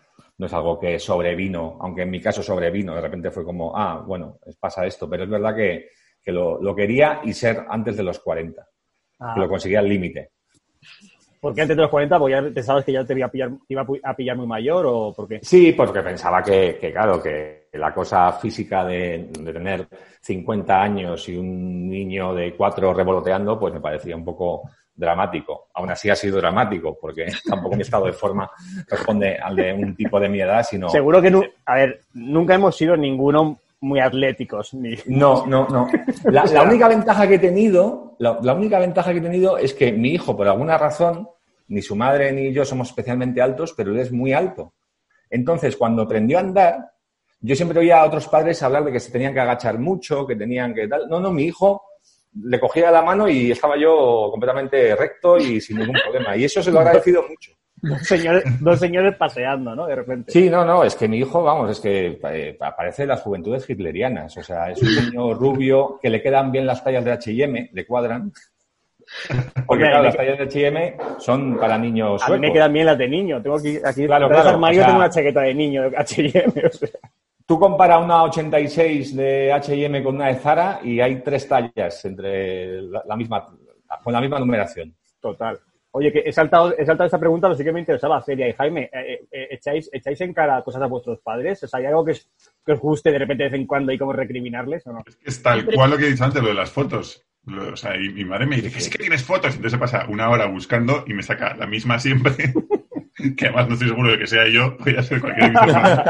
no 0.42 0.46
es 0.46 0.52
algo 0.54 0.78
que 0.80 0.98
sobrevino, 0.98 1.78
aunque 1.80 2.02
en 2.02 2.10
mi 2.10 2.20
caso 2.20 2.42
sobrevino. 2.42 2.94
De 2.96 3.00
repente 3.00 3.30
fue 3.30 3.44
como, 3.44 3.76
ah, 3.76 4.02
bueno, 4.04 4.38
pasa 4.58 4.84
esto. 4.84 5.08
Pero 5.08 5.22
es 5.24 5.30
verdad 5.30 5.54
que, 5.54 5.88
que 6.20 6.32
lo, 6.32 6.60
lo 6.60 6.74
quería 6.74 7.20
y 7.22 7.32
ser 7.32 7.64
antes 7.68 7.96
de 7.96 8.02
los 8.02 8.18
40. 8.18 8.66
Ah, 9.20 9.32
Que 9.34 9.40
lo 9.40 9.48
conseguía 9.48 9.78
al 9.78 9.88
límite. 9.88 10.30
¿Por 11.40 11.54
qué 11.54 11.62
antes 11.62 11.76
de 11.76 11.82
los 11.82 11.90
40? 11.90 12.18
Porque 12.18 12.32
ya 12.34 12.42
pensabas 12.54 12.84
que 12.84 12.92
ya 12.92 13.04
te 13.04 13.14
iba 13.14 13.26
a 13.26 13.30
pillar, 13.30 13.50
te 13.50 13.74
iba 13.74 13.82
a 13.82 13.86
pu- 13.86 14.00
a 14.02 14.14
pillar 14.14 14.36
muy 14.36 14.46
mayor 14.46 14.84
o 14.88 15.12
por 15.14 15.26
qué? 15.28 15.40
Sí, 15.42 15.72
porque 15.72 16.00
pensaba 16.02 16.42
que, 16.42 16.76
que, 16.80 16.92
claro, 16.92 17.22
que 17.22 17.68
la 17.72 17.94
cosa 17.94 18.32
física 18.32 18.84
de, 18.84 19.28
de 19.40 19.52
tener 19.52 19.86
50 20.20 20.82
años 20.82 21.28
y 21.28 21.36
un 21.36 21.88
niño 21.88 22.34
de 22.34 22.54
4 22.56 22.92
revoloteando, 22.94 23.58
pues 23.58 23.72
me 23.74 23.80
parecía 23.80 24.14
un 24.16 24.24
poco 24.24 24.70
dramático. 24.94 25.68
Aún 25.74 25.90
así 25.90 26.10
ha 26.10 26.16
sido 26.16 26.38
dramático, 26.38 26.98
porque 27.00 27.26
tampoco 27.48 27.76
mi 27.76 27.82
estado 27.82 28.06
de 28.06 28.12
forma 28.12 28.50
responde 28.88 29.36
al 29.36 29.56
de 29.56 29.72
un 29.72 29.94
tipo 29.96 30.20
de 30.20 30.28
mi 30.28 30.40
edad, 30.40 30.62
sino... 30.68 30.88
Seguro 30.88 31.20
que, 31.22 31.30
nu- 31.30 31.44
a 31.66 31.74
ver, 31.76 32.00
nunca 32.14 32.54
hemos 32.54 32.76
sido 32.76 32.96
ninguno 32.96 33.58
muy 33.80 34.00
atléticos. 34.00 34.74
Ni... 34.74 34.94
No, 35.06 35.46
no, 35.46 35.66
no. 35.68 35.88
La, 36.24 36.44
la 36.44 36.62
única 36.62 36.88
ventaja 36.88 37.26
que 37.26 37.34
he 37.34 37.38
tenido, 37.38 38.16
la, 38.18 38.38
la 38.42 38.54
única 38.54 38.78
ventaja 38.78 39.12
que 39.12 39.18
he 39.18 39.22
tenido 39.22 39.58
es 39.58 39.74
que 39.74 39.92
mi 39.92 40.10
hijo, 40.10 40.36
por 40.36 40.46
alguna 40.46 40.78
razón, 40.78 41.28
ni 41.68 41.82
su 41.82 41.96
madre 41.96 42.30
ni 42.32 42.52
yo 42.52 42.64
somos 42.64 42.88
especialmente 42.90 43.40
altos, 43.42 43.72
pero 43.76 43.90
él 43.92 43.98
es 43.98 44.12
muy 44.12 44.32
alto. 44.32 44.74
Entonces, 45.30 45.76
cuando 45.76 46.02
aprendió 46.02 46.36
a 46.36 46.42
andar, 46.42 46.90
yo 47.40 47.56
siempre 47.56 47.80
oía 47.80 48.00
a 48.02 48.04
otros 48.04 48.28
padres 48.28 48.62
hablar 48.62 48.84
de 48.84 48.92
que 48.92 49.00
se 49.00 49.10
tenían 49.10 49.32
que 49.34 49.40
agachar 49.40 49.78
mucho, 49.78 50.26
que 50.26 50.36
tenían 50.36 50.74
que 50.74 50.86
tal. 50.86 51.08
No, 51.08 51.18
no, 51.18 51.30
mi 51.32 51.44
hijo 51.44 51.82
le 52.40 52.58
cogía 52.60 52.90
la 52.90 53.02
mano 53.02 53.28
y 53.28 53.50
estaba 53.50 53.76
yo 53.76 54.28
completamente 54.30 54.94
recto 54.96 55.36
y 55.38 55.60
sin 55.60 55.78
ningún 55.78 55.96
problema. 56.02 56.36
Y 56.36 56.44
eso 56.44 56.62
se 56.62 56.70
lo 56.70 56.78
he 56.78 56.82
agradecido 56.82 57.22
mucho. 57.28 57.52
Dos 57.84 58.00
señores, 58.06 58.44
dos 58.60 58.78
señores 58.78 59.16
paseando, 59.16 59.74
¿no? 59.74 59.86
De 59.86 59.96
repente. 59.96 60.30
Sí, 60.30 60.48
no, 60.48 60.64
no, 60.64 60.84
es 60.84 60.94
que 60.94 61.08
mi 61.08 61.18
hijo, 61.18 61.42
vamos, 61.42 61.68
es 61.72 61.80
que 61.80 62.20
eh, 62.30 62.56
aparece 62.60 63.06
las 63.06 63.22
juventudes 63.22 63.68
hitlerianas. 63.68 64.36
O 64.36 64.42
sea, 64.42 64.70
es 64.70 64.80
un 64.80 64.94
niño 64.94 65.34
rubio 65.34 65.98
que 66.00 66.08
le 66.08 66.22
quedan 66.22 66.52
bien 66.52 66.64
las 66.64 66.84
tallas 66.84 67.04
de 67.04 67.10
H&M, 67.12 67.70
le 67.72 67.86
cuadran. 67.86 68.32
Porque 69.66 69.82
claro, 69.84 70.04
las 70.04 70.16
tallas 70.16 70.38
de 70.38 70.44
H&M 70.44 70.96
son 71.18 71.58
para 71.58 71.76
niños 71.76 72.22
A 72.22 72.30
mí 72.30 72.38
me 72.38 72.52
quedan 72.52 72.72
bien 72.72 72.86
las 72.86 72.96
de 72.96 73.08
niño. 73.08 73.42
Tengo 73.42 73.56
aquí, 73.56 73.76
aquí 73.84 74.06
Claro, 74.06 74.26
en 74.26 74.32
el 74.32 74.36
claro, 74.40 74.50
armario 74.54 74.80
o 74.80 74.82
sea- 74.82 74.86
tengo 74.86 74.98
una 75.00 75.10
chaqueta 75.10 75.40
de 75.40 75.54
niño 75.54 75.90
de 75.90 75.96
H&M. 75.96 76.52
o 76.66 76.70
sea, 76.72 76.88
Tú 77.46 77.58
compara 77.58 77.98
una 77.98 78.22
86 78.24 79.16
de 79.16 79.52
H&M 79.52 80.02
con 80.02 80.14
una 80.16 80.28
de 80.28 80.34
Zara 80.36 80.80
y 80.82 81.00
hay 81.00 81.22
tres 81.22 81.48
tallas 81.48 82.04
entre 82.04 82.82
la, 82.82 83.02
la 83.06 83.16
misma, 83.16 83.46
con 84.02 84.12
la 84.12 84.20
misma 84.20 84.38
numeración. 84.38 84.94
total. 85.20 85.58
Oye, 85.94 86.10
que 86.10 86.22
he 86.24 86.32
saltado, 86.32 86.72
he 86.78 86.86
saltado 86.86 87.04
esta 87.04 87.18
pregunta, 87.20 87.50
lo 87.50 87.54
sí 87.54 87.62
que 87.62 87.70
me 87.72 87.80
interesaba, 87.80 88.22
Celia 88.22 88.48
y 88.48 88.54
Jaime. 88.54 88.88
eh, 88.94 89.26
eh, 89.30 89.48
¿echáis, 89.50 89.90
¿Echáis 89.92 90.18
en 90.22 90.32
cara 90.32 90.62
cosas 90.62 90.80
a 90.80 90.86
vuestros 90.86 91.18
padres? 91.20 91.62
O 91.64 91.68
sea, 91.68 91.80
¿hay 91.80 91.86
algo 91.86 92.02
que, 92.02 92.12
os- 92.12 92.30
que 92.64 92.72
os 92.72 92.80
guste 92.80 93.10
de 93.12 93.18
repente 93.18 93.42
de 93.44 93.50
vez 93.50 93.60
en 93.60 93.66
cuando 93.66 93.92
y 93.92 93.98
como 93.98 94.14
recriminarles 94.14 94.86
o 94.86 94.92
no? 94.94 95.00
Es 95.06 95.16
que 95.16 95.28
es 95.28 95.42
tal 95.42 95.66
cual 95.66 95.90
lo 95.90 95.98
que 95.98 96.06
he 96.06 96.10
dicho 96.10 96.24
antes, 96.24 96.40
lo 96.42 96.48
de 96.48 96.54
las 96.54 96.70
fotos. 96.70 97.22
Lo- 97.44 97.74
o 97.74 97.76
sea, 97.76 97.94
y 97.96 98.08
mi 98.08 98.24
madre 98.24 98.46
me 98.46 98.56
dice 98.56 98.72
que 98.72 98.80
sí 98.80 98.90
que 98.90 98.96
tienes 98.98 99.22
fotos. 99.22 99.50
Entonces 99.50 99.72
se 99.72 99.78
pasa 99.78 100.06
una 100.08 100.30
hora 100.30 100.46
buscando 100.46 101.04
y 101.06 101.12
me 101.12 101.22
saca 101.22 101.54
la 101.56 101.66
misma 101.66 101.98
siempre. 101.98 102.32
que 103.36 103.44
además 103.46 103.68
no 103.68 103.74
estoy 103.74 103.88
seguro 103.88 104.10
de 104.12 104.18
que 104.18 104.26
sea 104.26 104.48
yo. 104.48 104.76
Podría 104.76 105.02
ser 105.02 105.20
cualquier 105.20 105.52
de 105.52 105.60
mis 105.60 105.74
hermanos. 105.74 106.08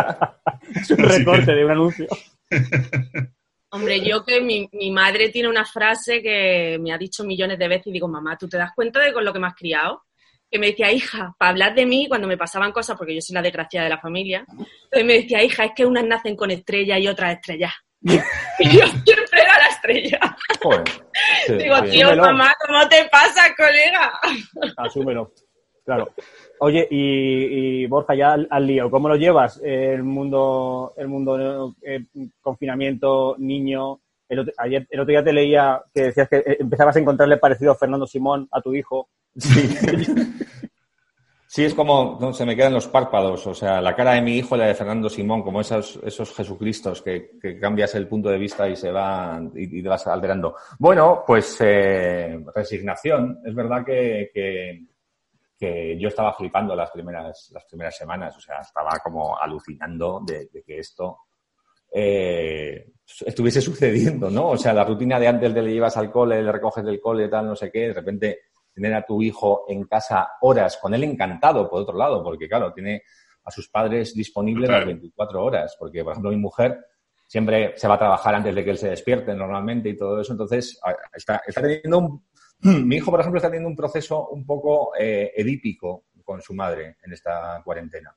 Es 0.74 0.90
un 0.90 0.96
recorte 0.98 1.46
que- 1.46 1.52
de 1.52 1.64
un 1.64 1.70
anuncio. 1.70 2.06
Hombre, 3.74 4.00
yo 4.02 4.22
que 4.22 4.40
mi, 4.42 4.68
mi 4.72 4.90
madre 4.90 5.30
tiene 5.30 5.48
una 5.48 5.64
frase 5.64 6.20
que 6.20 6.78
me 6.78 6.92
ha 6.92 6.98
dicho 6.98 7.24
millones 7.24 7.58
de 7.58 7.68
veces 7.68 7.86
y 7.86 7.92
digo, 7.92 8.06
mamá, 8.06 8.36
¿tú 8.36 8.46
te 8.46 8.58
das 8.58 8.72
cuenta 8.74 9.00
de 9.00 9.14
con 9.14 9.24
lo 9.24 9.32
que 9.32 9.38
me 9.38 9.46
has 9.46 9.54
criado? 9.54 10.02
Que 10.50 10.58
me 10.58 10.66
decía, 10.66 10.92
hija, 10.92 11.34
para 11.38 11.52
hablar 11.52 11.74
de 11.74 11.86
mí 11.86 12.06
cuando 12.06 12.28
me 12.28 12.36
pasaban 12.36 12.70
cosas, 12.72 12.98
porque 12.98 13.14
yo 13.14 13.22
soy 13.22 13.32
la 13.32 13.40
desgraciada 13.40 13.84
de 13.84 13.94
la 13.94 13.98
familia, 14.00 14.44
entonces 14.50 15.04
me 15.06 15.14
decía, 15.14 15.42
hija, 15.42 15.64
es 15.64 15.72
que 15.74 15.86
unas 15.86 16.04
nacen 16.04 16.36
con 16.36 16.50
estrella 16.50 16.98
y 16.98 17.08
otras 17.08 17.32
estrellas. 17.36 17.72
y 18.02 18.68
yo 18.68 18.86
siempre 18.86 19.40
era 19.40 19.58
la 19.58 19.68
estrella. 19.68 20.20
Joder. 20.60 20.84
Sí, 21.46 21.54
Digo, 21.54 21.82
tío, 21.84 22.14
mamá, 22.16 22.52
¿cómo 22.66 22.86
te 22.88 23.08
pasa, 23.10 23.54
colega? 23.56 24.12
Asúmelo. 24.76 25.32
Claro. 25.86 26.12
Oye, 26.64 26.86
y, 26.92 27.82
y, 27.82 27.86
Borja, 27.86 28.14
ya 28.14 28.34
al, 28.34 28.66
lío, 28.66 28.88
¿cómo 28.88 29.08
lo 29.08 29.16
llevas? 29.16 29.60
El 29.64 30.04
mundo, 30.04 30.94
el 30.96 31.08
mundo 31.08 31.74
eh, 31.82 32.04
confinamiento, 32.40 33.34
niño. 33.36 33.98
El 34.28 34.38
otro, 34.38 34.52
ayer, 34.58 34.86
el 34.88 35.00
otro 35.00 35.10
día 35.10 35.24
te 35.24 35.32
leía 35.32 35.82
que 35.92 36.02
decías 36.04 36.28
que 36.28 36.36
eh, 36.36 36.58
empezabas 36.60 36.94
a 36.94 37.00
encontrarle 37.00 37.38
parecido 37.38 37.72
a 37.72 37.74
Fernando 37.74 38.06
Simón, 38.06 38.48
a 38.52 38.60
tu 38.60 38.72
hijo. 38.74 39.08
Sí. 39.36 39.74
Sí, 41.52 41.66
es 41.66 41.74
como, 41.74 42.16
no, 42.18 42.32
se 42.32 42.46
me 42.46 42.56
quedan 42.56 42.72
los 42.72 42.88
párpados, 42.88 43.46
o 43.46 43.52
sea, 43.52 43.82
la 43.82 43.94
cara 43.94 44.14
de 44.14 44.22
mi 44.22 44.38
hijo 44.38 44.56
y 44.56 44.58
la 44.58 44.68
de 44.68 44.74
Fernando 44.74 45.10
Simón, 45.10 45.42
como 45.42 45.60
esos, 45.60 46.00
esos 46.02 46.34
Jesucristos 46.34 47.02
que, 47.02 47.32
cambias 47.60 47.94
el 47.94 48.08
punto 48.08 48.30
de 48.30 48.38
vista 48.38 48.66
y 48.70 48.74
se 48.74 48.90
van 48.90 49.52
y, 49.54 49.82
te 49.82 49.86
vas 49.86 50.06
alterando. 50.06 50.56
Bueno, 50.78 51.22
pues 51.26 51.58
eh, 51.60 52.42
resignación. 52.54 53.40
Es 53.44 53.54
verdad 53.54 53.84
que, 53.84 54.86
que 55.62 55.96
yo 55.96 56.08
estaba 56.08 56.32
flipando 56.32 56.74
las 56.74 56.90
primeras, 56.90 57.48
las 57.52 57.64
primeras 57.66 57.96
semanas, 57.96 58.36
o 58.36 58.40
sea, 58.40 58.58
estaba 58.58 58.98
como 59.00 59.38
alucinando 59.38 60.20
de, 60.26 60.48
de 60.52 60.64
que 60.64 60.80
esto 60.80 61.18
eh, 61.92 62.94
estuviese 63.24 63.60
sucediendo, 63.60 64.28
¿no? 64.28 64.50
O 64.50 64.56
sea, 64.56 64.72
la 64.72 64.82
rutina 64.82 65.20
de 65.20 65.28
antes 65.28 65.54
de 65.54 65.62
le 65.62 65.72
llevas 65.72 65.96
al 65.96 66.10
cole, 66.10 66.42
le 66.42 66.50
recoges 66.50 66.84
del 66.84 67.00
cole, 67.00 67.28
tal, 67.28 67.46
no 67.46 67.54
sé 67.54 67.70
qué, 67.70 67.86
de 67.86 67.92
repente 67.94 68.40
tener 68.74 68.92
a 68.92 69.06
tu 69.06 69.22
hijo 69.22 69.64
en 69.68 69.84
casa 69.84 70.30
horas, 70.40 70.78
con 70.78 70.94
él 70.94 71.04
encantado, 71.04 71.70
por 71.70 71.82
otro 71.82 71.96
lado, 71.96 72.24
porque 72.24 72.48
claro, 72.48 72.72
tiene 72.72 73.04
a 73.44 73.50
sus 73.52 73.68
padres 73.68 74.16
disponibles 74.16 74.68
Claro. 74.68 74.80
las 74.80 74.94
24 74.94 75.44
horas, 75.44 75.76
porque 75.78 76.02
por 76.02 76.10
ejemplo 76.10 76.30
mi 76.32 76.38
mujer 76.38 76.76
siempre 77.28 77.74
se 77.76 77.86
va 77.86 77.94
a 77.94 77.98
trabajar 78.00 78.34
antes 78.34 78.52
de 78.52 78.64
que 78.64 78.70
él 78.70 78.78
se 78.78 78.90
despierte 78.90 79.32
normalmente 79.32 79.90
y 79.90 79.96
todo 79.96 80.20
eso, 80.20 80.32
entonces 80.32 80.80
está, 81.14 81.40
está 81.46 81.62
teniendo 81.62 81.98
un, 82.00 82.24
mi 82.84 82.96
hijo, 82.96 83.10
por 83.10 83.20
ejemplo, 83.20 83.38
está 83.38 83.48
teniendo 83.48 83.68
un 83.68 83.76
proceso 83.76 84.28
un 84.28 84.44
poco 84.46 84.92
eh, 84.98 85.32
edípico 85.36 86.04
con 86.24 86.40
su 86.40 86.54
madre 86.54 86.96
en 87.02 87.12
esta 87.12 87.60
cuarentena. 87.64 88.14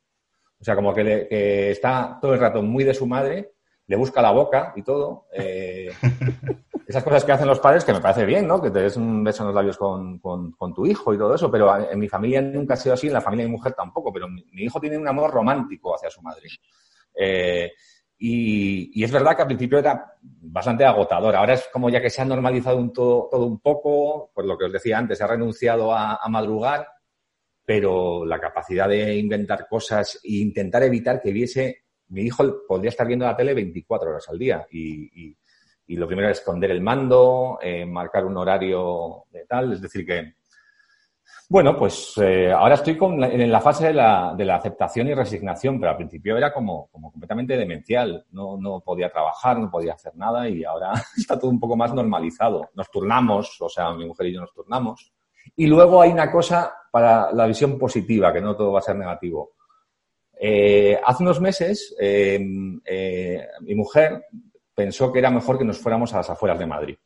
O 0.60 0.63
sea, 0.63 0.75
como 0.75 0.93
que, 0.93 1.03
le- 1.03 1.27
que 1.27 1.71
está 1.71 2.17
todo 2.21 2.34
el 2.34 2.39
rato 2.39 2.62
muy 2.62 2.84
de 2.84 2.93
su 2.93 3.05
madre, 3.08 3.51
le 3.88 3.95
busca 3.95 4.21
la 4.21 4.31
boca 4.31 4.73
y 4.75 4.84
todo. 4.84 5.27
eh, 5.34 5.91
esas 6.88 7.03
cosas 7.03 7.23
que 7.25 7.31
hacen 7.31 7.47
los 7.47 7.60
padres 7.60 7.84
que 7.84 7.93
me 7.93 7.99
parece 7.99 8.25
bien, 8.25 8.47
¿no? 8.47 8.62
Que 8.62 8.69
te 8.69 8.79
des 8.79 8.95
un 8.95 9.23
beso 9.23 9.41
en 9.43 9.47
los 9.47 9.55
labios 9.55 9.77
con, 9.77 10.19
con- 10.19 10.51
con 10.51 10.73
tu 10.73 10.86
hijo 10.86 11.13
y 11.13 11.17
todo 11.17 11.34
eso, 11.34 11.49
pero 11.49 11.75
en 11.91 11.97
mi 11.99 12.08
familia 12.08 12.41
nunca 12.41 12.75
ha 12.75 12.77
sido 12.77 12.93
así, 12.93 13.08
en 13.08 13.13
la 13.13 13.21
familia 13.21 13.43
de 13.45 13.49
mi 13.49 13.58
mujer 13.58 13.73
tampoco, 13.73 14.13
pero 14.13 14.27
mi, 14.29 14.45
mi 14.51 14.63
hijo 14.63 14.79
tiene 14.79 14.97
un 14.97 15.08
amor 15.08 15.31
romántico 15.31 15.95
hacia 15.95 16.10
su 16.12 16.21
madre. 16.21 16.47
Eh, 17.15 17.71
y, 18.17 19.04
es 19.04 19.12
verdad 19.12 19.36
que 19.36 19.41
al 19.41 19.47
principio 19.47 19.80
era 19.80 20.13
bastante 20.21 20.86
agotador. 20.86 21.36
Ahora 21.36 21.54
es 21.54 21.67
como 21.71 21.89
ya 21.89 22.01
que 22.01 22.10
se 22.10 22.21
ha 22.21 22.25
normalizado 22.25 22.78
un 22.78 22.93
todo, 22.93 23.30
un 23.32 23.60
poco, 23.60 24.32
por 24.34 24.45
lo 24.45 24.58
que 24.58 24.65
os 24.65 24.71
decía 24.71 24.97
antes, 24.97 25.17
se 25.17 25.23
ha 25.23 25.28
renunciado 25.28 25.93
a, 25.93 26.19
madrugar, 26.30 26.88
pero 27.65 28.25
la 28.25 28.39
capacidad 28.39 28.88
de 28.88 29.15
inventar 29.15 29.67
cosas 29.67 30.19
e 30.23 30.36
intentar 30.36 30.84
evitar 30.84 31.21
que 31.21 31.32
viese, 31.32 31.86
mi 32.10 32.21
hijo 32.21 32.65
podría 32.67 32.89
estar 32.89 33.08
viendo 33.08 33.25
la 33.25 33.36
tele 33.36 33.54
24 33.54 34.10
horas 34.10 34.30
al 34.30 34.38
día 34.38 34.65
y 35.88 35.95
lo 35.97 36.08
primero 36.08 36.30
es 36.30 36.39
esconder 36.39 36.71
el 36.71 36.82
mando, 36.82 37.60
eh, 37.62 37.86
marcar 37.86 38.25
un 38.25 38.38
horario 38.38 39.25
de 39.32 39.45
tal, 39.45 39.73
es 39.73 39.82
decir 39.82 40.06
que, 40.06 40.36
bueno, 41.49 41.77
pues 41.77 42.13
eh, 42.17 42.51
ahora 42.51 42.75
estoy 42.75 42.97
con 42.97 43.19
la- 43.19 43.27
en 43.27 43.51
la 43.51 43.62
fase 43.62 43.88
de 43.88 43.93
la, 43.93 44.34
de 44.36 44.45
la 44.45 44.55
aceptación 44.55 45.08
y 45.08 45.13
resignación, 45.13 45.79
pero 45.79 45.91
al 45.91 45.97
principio 45.97 46.38
era 46.38 46.51
como, 46.53 46.88
completamente 46.91 47.55
demencial, 47.58 48.25
no, 48.31 48.58
no 48.58 48.81
podía 48.81 49.12
trabajar, 49.12 49.60
no 49.60 49.69
podía 49.69 49.93
hacer 49.93 50.15
nada 50.15 50.49
y 50.49 50.63
ahora 50.63 50.91
está 51.17 51.38
todo 51.39 51.51
un 51.51 51.60
poco 51.60 51.75
más 51.75 51.93
normalizado. 51.93 52.69
Nos 52.73 52.89
turnamos, 52.89 53.58
o 53.62 53.69
sea, 53.69 53.91
mi 53.93 54.05
mujer 54.05 54.27
y 54.27 54.34
yo 54.34 54.41
nos 54.41 54.53
turnamos. 54.53 55.13
Y 55.55 55.67
luego 55.67 56.01
hay 56.01 56.12
una 56.12 56.31
cosa 56.31 56.73
para 56.91 57.31
la 57.31 57.45
visión 57.45 57.77
positiva, 57.77 58.34
que 58.34 58.41
no 58.41 58.55
todo 58.55 58.71
va 58.71 58.79
a 58.79 58.84
ser 58.84 58.95
negativo. 58.95 59.51
Eh, 60.39 60.99
hace 61.05 61.23
unos 61.23 61.39
meses, 61.39 61.95
eh, 61.99 62.39
eh, 62.86 63.47
mi 63.62 63.75
mujer 63.75 64.25
pensó 64.73 65.12
que 65.12 65.19
era 65.19 65.29
mejor 65.29 65.58
que 65.58 65.63
nos 65.63 65.77
fuéramos 65.77 66.13
a 66.13 66.17
las 66.17 66.29
afueras 66.29 66.60
de 66.60 66.65
Madrid. 66.65 66.97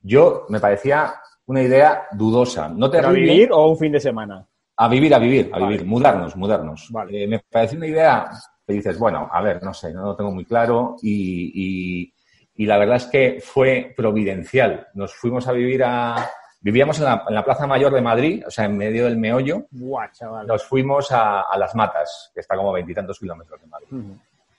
Yo 0.00 0.46
me 0.48 0.60
parecía 0.60 1.14
una 1.48 1.62
idea 1.62 2.06
dudosa, 2.12 2.68
no 2.68 2.90
¿Para 2.90 3.08
terrible. 3.08 3.32
vivir 3.32 3.52
o 3.52 3.68
un 3.68 3.76
fin 3.76 3.92
de 3.92 4.00
semana? 4.00 4.46
A 4.76 4.88
vivir, 4.88 5.12
a 5.12 5.18
vivir, 5.18 5.50
a 5.52 5.58
Vale. 5.58 5.72
vivir, 5.72 5.86
mudarnos, 5.86 6.36
mudarnos. 6.36 6.88
Vale. 6.92 7.24
Eh, 7.24 7.26
me 7.26 7.40
pareció 7.40 7.76
una 7.78 7.88
idea 7.88 8.30
que 8.66 8.72
dices, 8.74 8.96
bueno, 8.98 9.28
a 9.32 9.42
ver, 9.42 9.60
no 9.62 9.74
sé, 9.74 9.92
no 9.92 10.02
lo 10.04 10.14
tengo 10.16 10.30
muy 10.30 10.44
claro 10.44 10.94
y, 11.02 11.50
y- 11.54 12.14
y 12.62 12.66
la 12.66 12.76
verdad 12.78 12.96
es 12.96 13.06
que 13.06 13.38
fue 13.42 13.92
providencial. 13.96 14.86
Nos 14.94 15.14
fuimos 15.14 15.46
a 15.48 15.52
vivir 15.52 15.82
a... 15.84 16.16
Vivíamos 16.60 16.98
en 16.98 17.04
la, 17.04 17.24
en 17.28 17.34
la 17.36 17.44
Plaza 17.44 17.68
Mayor 17.68 17.94
de 17.94 18.00
Madrid, 18.02 18.42
o 18.44 18.50
sea, 18.50 18.64
en 18.64 18.76
medio 18.76 19.04
del 19.04 19.16
meollo. 19.16 19.66
Buah, 19.70 20.10
chaval. 20.10 20.44
Nos 20.46 20.64
fuimos 20.64 21.12
a, 21.12 21.42
a 21.42 21.56
Las 21.56 21.72
Matas, 21.76 22.32
que 22.34 22.40
está 22.40 22.56
como 22.56 22.70
a 22.70 22.74
veintitantos 22.74 23.18
kilómetros 23.20 23.60
de 23.60 23.66
Madrid. 23.68 23.88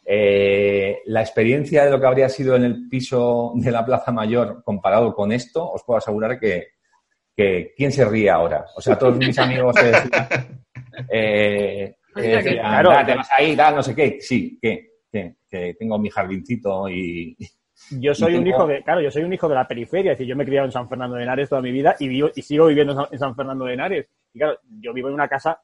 Eh, 0.05 0.99
la 1.07 1.21
experiencia 1.21 1.83
de 1.85 1.91
lo 1.91 1.99
que 1.99 2.07
habría 2.07 2.29
sido 2.29 2.55
en 2.55 2.63
el 2.63 2.87
piso 2.87 3.51
de 3.55 3.69
la 3.69 3.85
Plaza 3.85 4.11
Mayor 4.13 4.63
comparado 4.63 5.13
con 5.13 5.31
esto, 5.33 5.69
os 5.69 5.83
puedo 5.83 5.97
asegurar 5.97 6.39
que, 6.39 6.67
que 7.39 7.73
¿quién 7.75 7.91
se 7.91 8.03
ríe 8.03 8.29
ahora? 8.29 8.65
O 8.75 8.81
sea, 8.81 8.97
todos 8.99 9.17
mis 9.17 9.37
amigos 9.39 9.75
se 9.77 9.85
decían, 9.85 10.27
eh, 11.11 11.95
eh, 12.15 12.21
decían, 12.35 12.55
claro. 12.57 12.91
"Ah, 12.91 13.05
te 13.05 13.15
vas 13.15 13.29
a 13.31 13.41
ir, 13.43 13.55
tal, 13.57 13.75
no 13.75 13.83
sé 13.83 13.95
qué. 13.95 14.17
Sí, 14.19 14.59
que, 14.61 14.89
que, 15.11 15.35
que 15.49 15.73
tengo 15.79 15.97
mi 15.97 16.09
jardincito 16.09 16.89
y... 16.89 17.35
Yo 17.91 18.13
soy 18.13 18.35
un 18.35 18.45
hijo 18.45 18.67
de, 18.67 18.83
claro, 18.83 18.99
yo 19.01 19.09
soy 19.09 19.23
un 19.23 19.31
hijo 19.31 19.47
de 19.47 19.55
la 19.55 19.65
periferia, 19.65 20.11
es 20.11 20.17
decir, 20.17 20.27
yo 20.29 20.35
me 20.35 20.43
he 20.43 20.45
criado 20.45 20.65
en 20.65 20.71
San 20.71 20.89
Fernando 20.89 21.15
de 21.15 21.23
Henares 21.23 21.47
toda 21.47 21.61
mi 21.61 21.71
vida 21.71 21.95
y 21.97 22.09
vivo 22.09 22.29
y 22.35 22.41
sigo 22.41 22.67
viviendo 22.67 23.07
en 23.09 23.17
San- 23.17 23.35
Fernando 23.37 23.63
de 23.65 23.73
Henares. 23.73 24.05
Y 24.33 24.39
claro, 24.39 24.59
yo 24.81 24.93
vivo 24.93 25.07
en 25.07 25.13
una 25.13 25.29
casa 25.29 25.59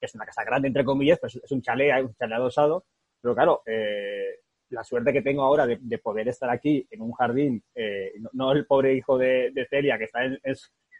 que 0.00 0.06
es 0.06 0.14
una 0.16 0.26
casa 0.26 0.42
grande 0.44 0.66
entre 0.68 0.84
comillas, 0.84 1.18
pues 1.20 1.36
es 1.36 1.52
un 1.52 1.62
chalet, 1.62 2.02
un 2.04 2.12
chalet 2.16 2.36
adosado, 2.36 2.84
pero 3.22 3.34
claro, 3.36 3.62
eh, 3.66 4.40
la 4.70 4.82
suerte 4.82 5.12
que 5.12 5.22
tengo 5.22 5.42
ahora 5.44 5.64
de, 5.64 5.78
de 5.80 5.98
poder 5.98 6.26
estar 6.28 6.50
aquí 6.50 6.86
en 6.90 7.00
un 7.02 7.12
jardín, 7.12 7.62
eh, 7.74 8.10
no, 8.18 8.30
no 8.32 8.52
el 8.52 8.66
pobre 8.66 8.92
hijo 8.94 9.16
de, 9.16 9.52
de 9.52 9.66
Celia 9.70 9.96
que 9.96 10.04
está 10.04 10.24
en, 10.24 10.36
en- 10.42 10.54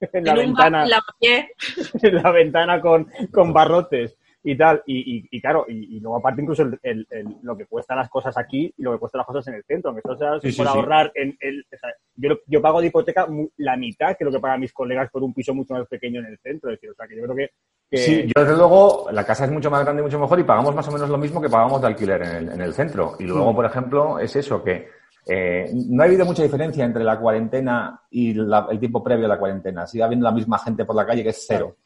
en 0.13 0.25
la 0.25 0.33
En 0.33 0.39
ventana, 0.39 0.79
bar- 0.81 0.89
lavapiés. 0.89 1.47
en 2.03 2.15
la 2.15 2.31
ventana 2.31 2.81
con, 2.81 3.09
con 3.33 3.53
barrotes 3.53 4.17
y 4.47 4.57
tal. 4.59 4.83
Y, 4.87 5.17
y- 5.19 5.29
y 5.31 5.41
claro, 5.41 5.65
y, 5.69 5.97
y 5.97 6.01
luego 6.01 6.19
aparte 6.19 6.43
incluso 6.43 6.63
el- 6.65 6.79
el- 6.83 7.07
el- 7.11 7.37
lo 7.43 7.57
que 7.57 7.65
cuesta 7.67 7.95
las 7.97 8.09
cosas 8.11 8.37
aquí 8.37 8.73
y 8.77 8.83
lo 8.83 8.93
que 8.93 8.99
cuesta 8.99 9.19
las 9.19 9.27
cosas 9.27 9.47
en 9.49 9.55
el 9.55 9.65
centro. 9.65 9.89
Aunque 9.91 10.01
esto 10.01 10.17
sea 10.17 10.39
Sí, 10.41 10.57
por 10.57 10.67
sí. 10.67 10.73
ahorrar 10.77 11.11
en 11.15 11.37
el... 11.41 11.65
o 11.73 11.77
sea, 11.79 11.91
yo, 12.17 12.37
yo 12.47 12.61
pago 12.61 12.81
de 12.81 12.89
hipoteca 12.89 13.27
la 13.57 13.77
mitad 13.77 14.17
que 14.19 14.25
lo 14.25 14.31
que 14.31 14.41
pagan 14.41 14.61
mis 14.61 14.73
colegas 14.73 15.11
por 15.11 15.23
un 15.23 15.33
piso 15.33 15.55
mucho 15.55 15.75
más 15.75 15.87
pequeño 15.89 16.21
en 16.21 16.27
el 16.27 16.39
centro. 16.39 16.71
Es 16.71 16.77
decir, 16.77 16.91
o 16.91 16.95
sea, 16.95 17.07
que 17.07 17.17
yo 17.17 17.23
creo 17.25 17.37
que... 17.37 17.51
que- 17.91 17.97
Sí, 17.97 18.27
yo 18.37 18.43
desde 18.45 18.57
luego, 18.57 19.09
la 19.13 19.25
casa 19.25 19.47
es 19.47 19.51
mucho 19.51 19.71
más 19.71 19.83
grande 19.83 20.03
y 20.03 20.05
mucho 20.05 20.19
mejor 20.21 20.39
y 20.39 20.45
pagamos 20.45 20.75
más 20.75 20.87
o 20.89 20.93
menos 20.93 21.09
lo 21.09 21.17
mismo 21.19 21.41
que 21.41 21.49
pagamos 21.49 21.81
de 21.81 21.87
alquiler 21.87 22.21
en 22.23 22.37
el, 22.37 22.49
en 22.51 22.61
el 22.61 22.75
centro. 22.75 23.15
Y 23.19 23.25
luego, 23.25 23.51
Mm. 23.53 23.57
por 23.57 23.65
ejemplo, 23.65 24.19
es 24.19 24.37
eso, 24.37 24.63
que 24.63 24.89
eh, 25.27 25.71
no 25.73 26.03
ha 26.03 26.07
habido 26.07 26.25
mucha 26.25 26.43
diferencia 26.43 26.85
entre 26.85 27.05
la 27.05 27.19
cuarentena 27.19 28.01
y 28.11 28.35
la- 28.35 28.67
el 28.71 28.79
tiempo 28.79 29.03
previo 29.03 29.27
a 29.27 29.29
la 29.29 29.39
cuarentena. 29.39 29.87
Sigue 29.87 30.05
habiendo 30.05 30.25
la 30.25 30.33
misma 30.33 30.59
gente 30.59 30.85
por 30.85 30.97
la 30.97 31.07
calle 31.07 31.23
que 31.23 31.31
es 31.31 31.45
cero. 31.47 31.77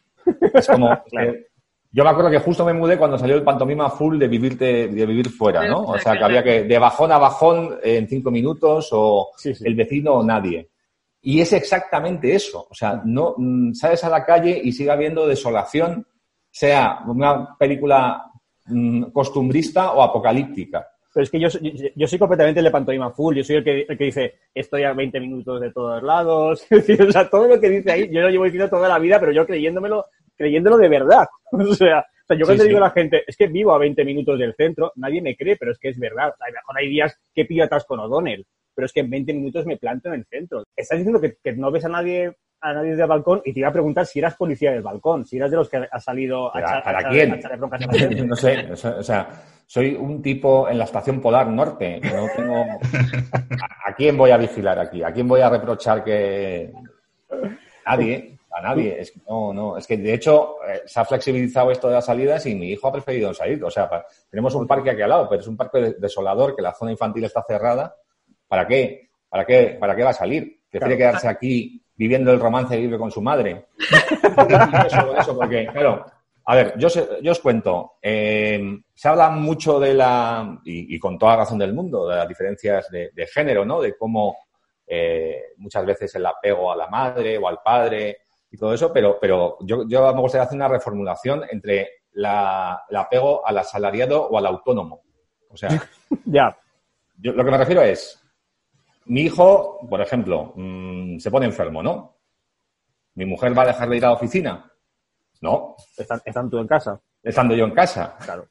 Es 0.54 0.66
como... 0.66 0.88
Claro. 1.10 1.30
eh, 1.32 1.44
yo 1.90 2.04
me 2.04 2.10
acuerdo 2.10 2.30
que 2.30 2.38
justo 2.40 2.66
me 2.66 2.74
mudé 2.74 2.98
cuando 2.98 3.16
salió 3.16 3.34
el 3.34 3.42
pantomima 3.42 3.88
full 3.88 4.18
de, 4.18 4.28
vivirte, 4.28 4.88
de 4.88 5.06
vivir 5.06 5.30
fuera, 5.30 5.66
¿no? 5.66 5.84
O 5.84 5.98
sea, 5.98 6.18
que 6.18 6.22
había 6.24 6.42
que 6.42 6.64
de 6.64 6.78
bajón 6.78 7.10
a 7.12 7.18
bajón 7.18 7.78
en 7.82 8.06
cinco 8.06 8.30
minutos 8.30 8.90
o 8.92 9.30
Sí, 9.38 9.54
sí. 9.54 9.64
el 9.66 9.74
vecino 9.74 10.12
o 10.12 10.22
nadie. 10.22 10.68
Y 11.22 11.40
es 11.40 11.50
exactamente 11.54 12.34
eso. 12.34 12.66
O 12.70 12.74
sea, 12.74 13.00
no 13.06 13.34
mm, 13.38 13.72
sales 13.72 14.04
a 14.04 14.10
la 14.10 14.22
calle 14.22 14.60
y 14.62 14.70
sigue 14.72 14.90
habiendo 14.90 15.26
desolación, 15.26 16.06
sea 16.50 16.98
una 17.06 17.56
película 17.56 18.22
mm, 18.66 19.04
costumbrista 19.04 19.92
o 19.92 20.02
apocalíptica. 20.02 20.86
Pero 21.12 21.24
es 21.24 21.30
que 21.30 21.40
yo, 21.40 21.48
soy- 21.50 21.72
yo, 21.72 21.88
yo 21.94 22.06
soy 22.06 22.18
completamente 22.18 22.60
el 22.60 22.64
de 22.64 22.70
pantomima 22.70 23.10
full. 23.10 23.36
Yo 23.36 23.44
soy 23.44 23.56
el 23.56 23.64
que, 23.64 23.86
el 23.88 23.98
que 23.98 24.04
dice, 24.04 24.34
estoy 24.54 24.82
a 24.84 24.92
20 24.92 25.20
minutos 25.20 25.60
de 25.60 25.72
todos 25.72 26.02
lados. 26.02 26.66
O 27.08 27.12
sea, 27.12 27.28
todo 27.28 27.48
lo 27.48 27.60
que 27.60 27.68
dice 27.70 27.90
ahí, 27.92 28.08
yo 28.12 28.20
lo 28.20 28.30
llevo 28.30 28.44
diciendo 28.44 28.68
toda 28.68 28.88
la 28.88 28.98
vida, 28.98 29.18
pero 29.18 29.32
yo 29.32 29.46
creyéndomelo, 29.46 30.06
creyéndolo 30.36 30.76
de 30.76 30.88
verdad. 30.88 31.26
O 31.52 31.74
sea, 31.74 32.00
o 32.00 32.26
sea, 32.28 32.36
yo 32.36 32.44
cuando 32.44 32.62
Sí, 32.64 32.68
digo 32.68 32.78
sí. 32.78 32.84
a 32.84 32.86
la 32.88 32.92
gente, 32.92 33.24
es 33.26 33.36
que 33.36 33.46
vivo 33.46 33.72
a 33.72 33.78
20 33.78 34.04
minutos 34.04 34.38
del 34.38 34.54
centro, 34.54 34.92
nadie 34.96 35.22
me 35.22 35.34
cree, 35.34 35.56
pero 35.56 35.72
es 35.72 35.78
que 35.78 35.88
es 35.88 35.98
verdad. 35.98 36.28
O 36.28 36.36
sea, 36.36 36.46
a 36.46 36.50
lo 36.50 36.54
mejor 36.56 36.78
hay 36.78 36.88
días 36.90 37.18
que 37.34 37.46
pillo 37.46 37.64
atrás 37.64 37.86
con 37.86 38.00
O'Donnell, 38.00 38.44
pero 38.74 38.84
es 38.84 38.92
que 38.92 39.00
en 39.00 39.08
20 39.08 39.32
minutos 39.32 39.64
me 39.64 39.78
planto 39.78 40.08
en 40.08 40.14
el 40.16 40.26
centro. 40.26 40.62
Estás 40.76 40.98
diciendo 40.98 41.20
que, 41.22 41.36
que 41.42 41.52
no 41.54 41.70
ves 41.70 41.86
a 41.86 41.88
nadie 41.88 42.34
a 42.60 42.72
nadie 42.72 42.90
desde 42.90 43.02
el 43.02 43.08
balcón 43.08 43.40
y 43.44 43.52
te 43.52 43.60
iba 43.60 43.68
a 43.68 43.72
preguntar 43.72 44.04
si 44.06 44.18
eras 44.18 44.34
policía 44.34 44.72
del 44.72 44.82
balcón, 44.82 45.24
si 45.26 45.36
eras 45.36 45.50
de 45.50 45.56
los 45.56 45.68
que 45.68 45.86
ha 45.90 46.00
salido 46.00 46.48
a 46.48 46.52
¿Para- 46.54 46.66
echar- 46.66 46.82
para 46.84 46.98
a 46.98 47.00
echar- 47.02 47.10
quién? 47.12 47.32
a 47.32 47.36
echarle 47.36 47.56
broncas 47.58 47.82
a 47.82 47.86
la 47.86 47.92
gente. 47.92 48.24
No 48.26 48.36
sé, 48.36 48.72
o 48.72 49.02
sea, 49.02 49.28
soy 49.66 49.94
un 49.94 50.20
tipo 50.22 50.68
en 50.68 50.78
la 50.78 50.84
estación 50.84 51.20
polar 51.20 51.46
norte. 51.48 52.00
No 52.02 52.26
tengo... 52.34 52.62
¿A, 52.62 53.88
a 53.90 53.94
quién 53.94 54.16
voy 54.16 54.30
a 54.30 54.36
vigilar 54.38 54.78
aquí? 54.78 55.02
¿A 55.02 55.12
quién 55.12 55.28
voy 55.28 55.40
a 55.40 55.50
reprochar 55.50 56.02
que 56.02 56.72
nadie? 57.86 58.38
A 58.50 58.60
nadie. 58.62 59.00
Es 59.00 59.12
que 59.12 59.20
no, 59.28 59.52
no. 59.52 59.76
Es 59.76 59.86
que 59.86 59.96
de 59.96 60.14
hecho 60.14 60.56
eh, 60.66 60.82
se 60.86 60.98
ha 60.98 61.04
flexibilizado 61.04 61.70
esto 61.70 61.88
de 61.88 61.94
las 61.94 62.06
salidas 62.06 62.44
y 62.46 62.54
mi 62.54 62.70
hijo 62.70 62.88
ha 62.88 62.92
preferido 62.92 63.32
salir. 63.34 63.62
O 63.62 63.70
sea, 63.70 63.88
tenemos 64.30 64.54
un 64.54 64.66
parque 64.66 64.90
aquí 64.90 65.02
al 65.02 65.10
lado, 65.10 65.28
pero 65.28 65.40
es 65.42 65.46
un 65.46 65.56
parque 65.56 65.78
de- 65.78 65.94
desolador 65.94 66.56
que 66.56 66.62
la 66.62 66.74
zona 66.74 66.90
infantil 66.90 67.24
está 67.24 67.44
cerrada. 67.46 67.94
¿Para 68.48 68.66
qué? 68.66 69.10
¿Para 69.28 69.44
qué? 69.44 69.76
¿Para 69.78 69.94
qué 69.94 70.02
va 70.02 70.10
a 70.10 70.14
salir? 70.14 70.60
Prefiere 70.70 70.96
Claro. 70.96 71.10
quedarse 71.12 71.28
aquí 71.28 71.82
viviendo 71.98 72.32
el 72.32 72.40
romance 72.40 72.74
que 72.74 72.80
vive 72.80 72.96
con 72.98 73.10
su 73.10 73.20
madre. 73.20 73.66
eso, 74.86 75.16
eso, 75.18 75.36
porque, 75.36 75.66
claro, 75.66 76.06
a 76.44 76.54
ver, 76.54 76.74
yo, 76.78 76.88
yo 77.20 77.32
os 77.32 77.40
cuento. 77.40 77.94
eh, 78.00 78.78
se 78.94 79.08
habla 79.08 79.28
mucho 79.30 79.78
de 79.78 79.92
la, 79.94 80.58
y, 80.64 80.94
y 80.94 80.98
con 80.98 81.18
toda 81.18 81.36
razón 81.36 81.58
del 81.58 81.74
mundo, 81.74 82.08
de 82.08 82.16
las 82.16 82.28
diferencias 82.28 82.88
de, 82.90 83.10
de 83.12 83.26
género, 83.26 83.64
¿no? 83.64 83.80
De 83.82 83.96
cómo 83.96 84.36
eh, 84.86 85.42
muchas 85.58 85.84
veces 85.84 86.14
el 86.14 86.24
apego 86.24 86.72
a 86.72 86.76
la 86.76 86.86
madre 86.88 87.36
o 87.36 87.46
al 87.48 87.58
padre 87.62 88.18
y 88.50 88.56
todo 88.56 88.72
eso, 88.72 88.90
pero, 88.92 89.18
pero 89.20 89.58
yo, 89.60 89.86
yo 89.86 90.14
me 90.14 90.20
gustaría 90.22 90.44
hacer 90.44 90.56
una 90.56 90.68
reformulación 90.68 91.42
entre 91.50 91.90
la- 92.12 92.82
el 92.88 92.96
apego 92.96 93.46
al 93.46 93.58
asalariado 93.58 94.26
o 94.28 94.38
al 94.38 94.46
autónomo. 94.46 95.02
O 95.50 95.56
sea, 95.56 95.68
Ya, 96.24 96.56
yo, 97.18 97.32
lo 97.32 97.44
que 97.44 97.50
me 97.50 97.58
refiero 97.58 97.82
es, 97.82 98.22
mi 99.08 99.22
hijo, 99.22 99.78
por 99.88 100.00
ejemplo, 100.00 100.52
mm, 100.56 101.18
se 101.18 101.30
pone 101.30 101.46
enfermo, 101.46 101.82
¿no? 101.82 102.16
¿Mi 103.14 103.24
mujer 103.26 103.56
va 103.56 103.62
a 103.62 103.66
dejar 103.66 103.88
de 103.88 103.96
ir 103.96 104.04
a 104.04 104.08
la 104.08 104.14
oficina? 104.14 104.72
No, 105.40 105.76
están, 105.96 106.20
están 106.24 106.50
tú 106.50 106.58
en 106.58 106.66
casa. 106.66 107.00
estando 107.22 107.54
yo 107.54 107.64
en 107.64 107.72
casa, 107.72 108.16
Claro. 108.24 108.48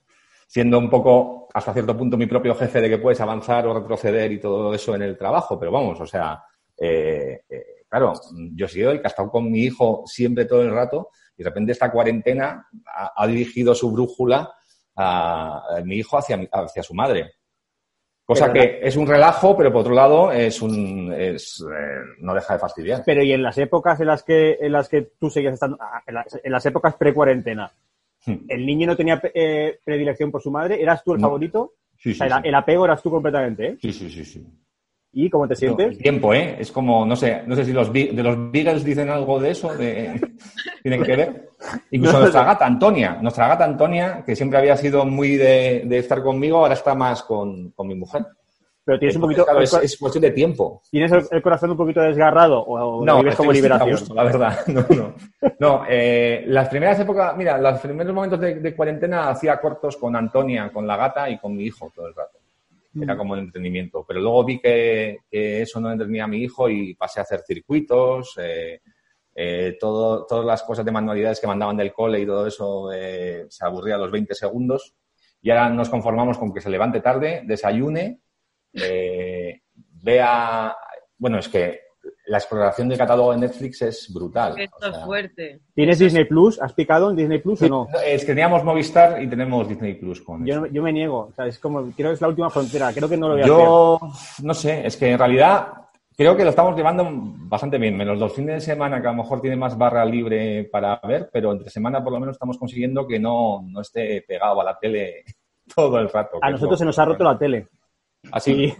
siendo 0.47 0.77
un 0.77 0.89
poco, 0.89 1.47
hasta 1.53 1.73
cierto 1.73 1.95
punto, 1.97 2.17
mi 2.17 2.25
propio 2.25 2.53
jefe 2.55 2.81
de 2.81 2.89
que 2.89 2.97
puedes 2.97 3.19
avanzar 3.21 3.65
o 3.67 3.73
retroceder 3.73 4.31
y 4.31 4.39
todo 4.39 4.73
eso 4.73 4.95
en 4.95 5.01
el 5.01 5.17
trabajo, 5.17 5.57
pero 5.59 5.71
vamos, 5.71 5.99
o 5.99 6.05
sea, 6.05 6.43
eh, 6.77 7.41
eh, 7.49 7.65
claro, 7.89 8.13
yo 8.53 8.67
sido 8.67 8.91
el 8.91 8.99
que 9.01 9.07
ha 9.07 9.09
estado 9.09 9.29
con 9.31 9.49
mi 9.51 9.61
hijo 9.63 10.03
siempre 10.05 10.45
todo 10.45 10.61
el 10.61 10.71
rato 10.71 11.09
y 11.37 11.43
de 11.43 11.49
repente 11.49 11.71
esta 11.71 11.91
cuarentena 11.91 12.67
ha, 12.85 13.13
ha 13.15 13.27
dirigido 13.27 13.73
su 13.75 13.91
brújula 13.91 14.53
a, 14.95 15.77
a 15.77 15.81
mi 15.83 15.95
hijo 15.97 16.17
hacia, 16.17 16.39
hacia 16.51 16.83
su 16.83 16.93
madre. 16.93 17.33
Cosa 18.28 18.51
que 18.51 18.80
es 18.84 18.95
un 18.97 19.07
relajo, 19.07 19.55
pero 19.55 19.71
por 19.71 19.82
otro 19.82 19.93
lado 19.95 20.32
es 20.34 20.61
un, 20.61 21.13
es, 21.17 21.61
eh, 21.61 22.01
no 22.19 22.34
deja 22.34 22.53
de 22.55 22.59
fastidiar. 22.59 23.01
Pero 23.05 23.23
y 23.23 23.32
en 23.32 23.41
las 23.41 23.57
épocas 23.57 23.99
en 24.01 24.07
las 24.07 24.21
que 24.21 24.57
en 24.59 24.73
las 24.73 24.89
que 24.89 25.03
tú 25.17 25.30
seguías 25.30 25.53
estando, 25.53 25.78
ah, 25.80 26.01
en 26.05 26.13
las, 26.13 26.39
en 26.43 26.51
las 26.51 26.65
épocas 26.65 26.95
pre-cuarentena, 26.95 27.71
Hmm. 28.25 28.39
¿el 28.49 28.65
niño 28.65 28.88
no 28.88 28.97
tenía 28.97 29.21
eh, 29.34 29.80
predilección 29.86 30.32
por 30.32 30.41
su 30.41 30.51
madre? 30.51 30.82
¿Eras 30.82 31.01
tú 31.03 31.13
el 31.13 31.21
No. 31.21 31.28
favorito? 31.28 31.75
Sí, 31.97 32.11
O 32.11 32.15
sea, 32.15 32.28
sí, 32.28 32.34
el, 32.36 32.41
sí. 32.41 32.47
el 32.49 32.55
apego 32.55 32.84
eras 32.84 33.01
tú 33.01 33.09
completamente, 33.09 33.67
¿eh? 33.67 33.78
Sí, 33.82 33.93
sí, 33.93 34.09
sí, 34.09 34.25
sí. 34.25 34.45
¿Y 35.13 35.29
cómo 35.29 35.47
te 35.47 35.55
sientes? 35.55 35.87
El 35.87 35.97
tiempo, 35.97 36.33
¿eh? 36.33 36.57
Es 36.59 36.71
como, 36.71 37.05
no 37.05 37.15
sé, 37.15 37.41
no 37.47 37.55
sé 37.55 37.65
si 37.65 37.73
los, 37.73 37.91
de 37.91 38.11
los 38.13 38.51
Beagles 38.51 38.83
dicen 38.83 39.09
algo 39.09 39.39
de 39.39 39.51
eso, 39.51 39.73
de, 39.75 40.19
tienen 40.83 41.03
que 41.03 41.15
ver. 41.15 41.49
Incluso 41.91 42.13
No, 42.13 42.19
nuestra 42.21 42.41
no. 42.41 42.47
gata 42.47 42.65
Antonia, 42.65 43.17
nuestra 43.21 43.47
gata 43.47 43.65
Antonia, 43.65 44.23
que 44.25 44.35
siempre 44.35 44.59
había 44.59 44.77
sido 44.77 45.05
muy 45.05 45.37
de, 45.37 45.83
de 45.85 45.97
estar 45.97 46.21
conmigo, 46.21 46.57
ahora 46.59 46.75
está 46.75 46.93
más 46.93 47.23
con, 47.23 47.71
con 47.71 47.87
mi 47.87 47.95
mujer. 47.95 48.25
Pero 48.83 48.99
tienes 48.99 49.15
un 49.17 49.23
poquito, 49.23 49.43
claro, 49.43 49.59
es, 49.59 49.97
cuestión 49.99 50.21
de 50.21 50.31
tiempo. 50.31 50.81
¿tienes 50.89 51.11
el, 51.11 51.21
el 51.31 51.41
corazón 51.41 51.71
un 51.71 51.77
poquito 51.77 51.99
desgarrado 51.99 52.61
o, 52.61 52.99
o 52.99 53.05
lo 53.05 53.17
vives 53.17 53.33
estoy 53.33 53.45
como 53.45 53.51
liberación? 53.51 53.91
gusto, 53.91 54.13
la 54.13 54.23
verdad. 54.23 54.59
No, 54.67 54.85
no. 54.89 55.13
No, 55.59 55.83
eh, 55.89 56.45
las 56.47 56.69
primeras 56.69 56.97
épocas, 56.97 57.35
mira, 57.35 57.57
los 57.57 57.79
primeros 57.81 58.13
momentos 58.13 58.39
de, 58.39 58.55
de 58.55 58.75
cuarentena 58.75 59.27
hacía 59.29 59.59
cortos 59.59 59.97
con 59.97 60.15
Antonia, 60.15 60.69
con 60.71 60.87
la 60.87 60.95
gata 60.95 61.29
y 61.29 61.37
con 61.37 61.53
mi 61.55 61.65
hijo 61.65 61.91
todo 61.93 62.07
el 62.07 62.15
rato. 62.15 62.36
Era 63.01 63.15
Mm. 63.15 63.17
como 63.17 63.33
el 63.35 63.41
entretenimiento. 63.41 64.05
Pero 64.07 64.19
luego 64.21 64.43
vi 64.45 64.59
que, 64.59 65.19
que 65.29 65.61
eso 65.61 65.79
no 65.79 65.91
entretenía 65.91 66.25
a 66.25 66.27
mi 66.27 66.37
hijo 66.37 66.69
y 66.69 66.95
pasé 66.95 67.19
a 67.19 67.23
hacer 67.23 67.41
circuitos, 67.45 68.33
eh, 68.41 68.81
eh, 69.35 69.77
todo, 69.79 70.25
todas 70.25 70.45
las 70.45 70.63
cosas 70.63 70.83
de 70.83 70.91
manualidades 70.91 71.39
que 71.39 71.47
mandaban 71.47 71.77
del 71.77 71.93
cole 71.93 72.19
y 72.21 72.25
todo 72.25 72.47
eso 72.47 72.91
eh, 72.93 73.45
se 73.49 73.65
aburría 73.65 73.95
a 73.95 73.99
los 73.99 74.11
20 74.11 74.33
segundos. 74.33 74.95
Y 75.41 75.51
ahora 75.51 75.69
nos 75.69 75.89
conformamos 75.89 76.37
con 76.37 76.53
que 76.53 76.61
se 76.61 76.69
levante 76.69 77.01
tarde, 77.01 77.43
desayune, 77.45 78.21
eh, 78.73 79.61
vea... 80.03 80.75
Bueno, 81.17 81.37
es 81.39 81.47
que 81.49 81.81
la 82.28 82.38
exploración 82.38 82.89
del 82.89 82.97
catálogo 82.97 83.32
de 83.32 83.39
Netflix 83.39 83.82
es 83.82 84.13
brutal. 84.13 84.59
Esto 84.59 84.88
o 84.88 84.89
es 84.89 84.97
fuerte. 85.03 85.59
¿Tienes 85.73 85.99
Disney 85.99 86.25
Plus? 86.25 86.61
¿Has 86.61 86.73
picado 86.73 87.09
en 87.09 87.15
Disney 87.15 87.39
Plus 87.39 87.61
o 87.61 87.69
no? 87.69 87.88
Es 88.05 88.21
que 88.21 88.34
teníamos 88.34 88.63
Movistar 88.63 89.21
y 89.21 89.28
tenemos 89.28 89.67
Disney 89.67 89.93
Plus 89.93 90.21
con 90.21 90.45
Yo, 90.45 90.65
yo 90.67 90.84
me 90.84 90.91
niego. 90.91 91.30
O 91.30 91.34
sea, 91.34 91.45
es 91.45 91.57
como, 91.59 91.84
creo 91.91 92.09
que 92.09 92.15
es 92.15 92.21
la 92.21 92.28
última 92.28 92.49
frontera. 92.49 92.91
Creo 92.93 93.07
que 93.07 93.17
no 93.17 93.30
lo 93.30 93.34
voy 93.36 93.41
a 93.41 93.45
hacer. 93.45 93.57
Yo 93.57 93.99
no 94.43 94.53
sé, 94.53 94.86
es 94.86 94.97
que 94.97 95.11
en 95.11 95.19
realidad 95.19 95.67
creo 96.17 96.36
que 96.36 96.43
lo 96.43 96.49
estamos 96.49 96.75
llevando 96.75 97.07
bastante 97.09 97.78
bien, 97.78 97.95
menos 97.95 98.17
los 98.17 98.34
fines 98.34 98.55
de 98.55 98.73
semana 98.73 98.99
que 98.99 99.07
a 99.07 99.11
lo 99.11 99.17
mejor 99.17 99.39
tiene 99.39 99.55
más 99.55 99.78
barra 99.78 100.03
libre 100.03 100.65
para 100.65 100.99
ver, 101.07 101.30
pero 101.32 101.51
entre 101.51 101.69
semana 101.69 102.03
por 102.03 102.11
lo 102.11 102.19
menos 102.19 102.36
estamos 102.36 102.57
consiguiendo 102.57 103.07
que 103.07 103.19
no, 103.19 103.61
no 103.61 103.82
esté 103.82 104.23
pegado 104.28 104.59
a 104.59 104.63
la 104.63 104.78
tele 104.78 105.23
todo 105.75 105.99
el 105.99 106.09
rato. 106.09 106.39
A 106.41 106.49
nosotros 106.49 106.80
se 106.80 106.86
nos 106.86 106.97
ha 106.99 107.05
roto 107.05 107.23
la 107.23 107.38
tele. 107.38 107.67
Así. 108.32 108.51
Y 108.51 108.73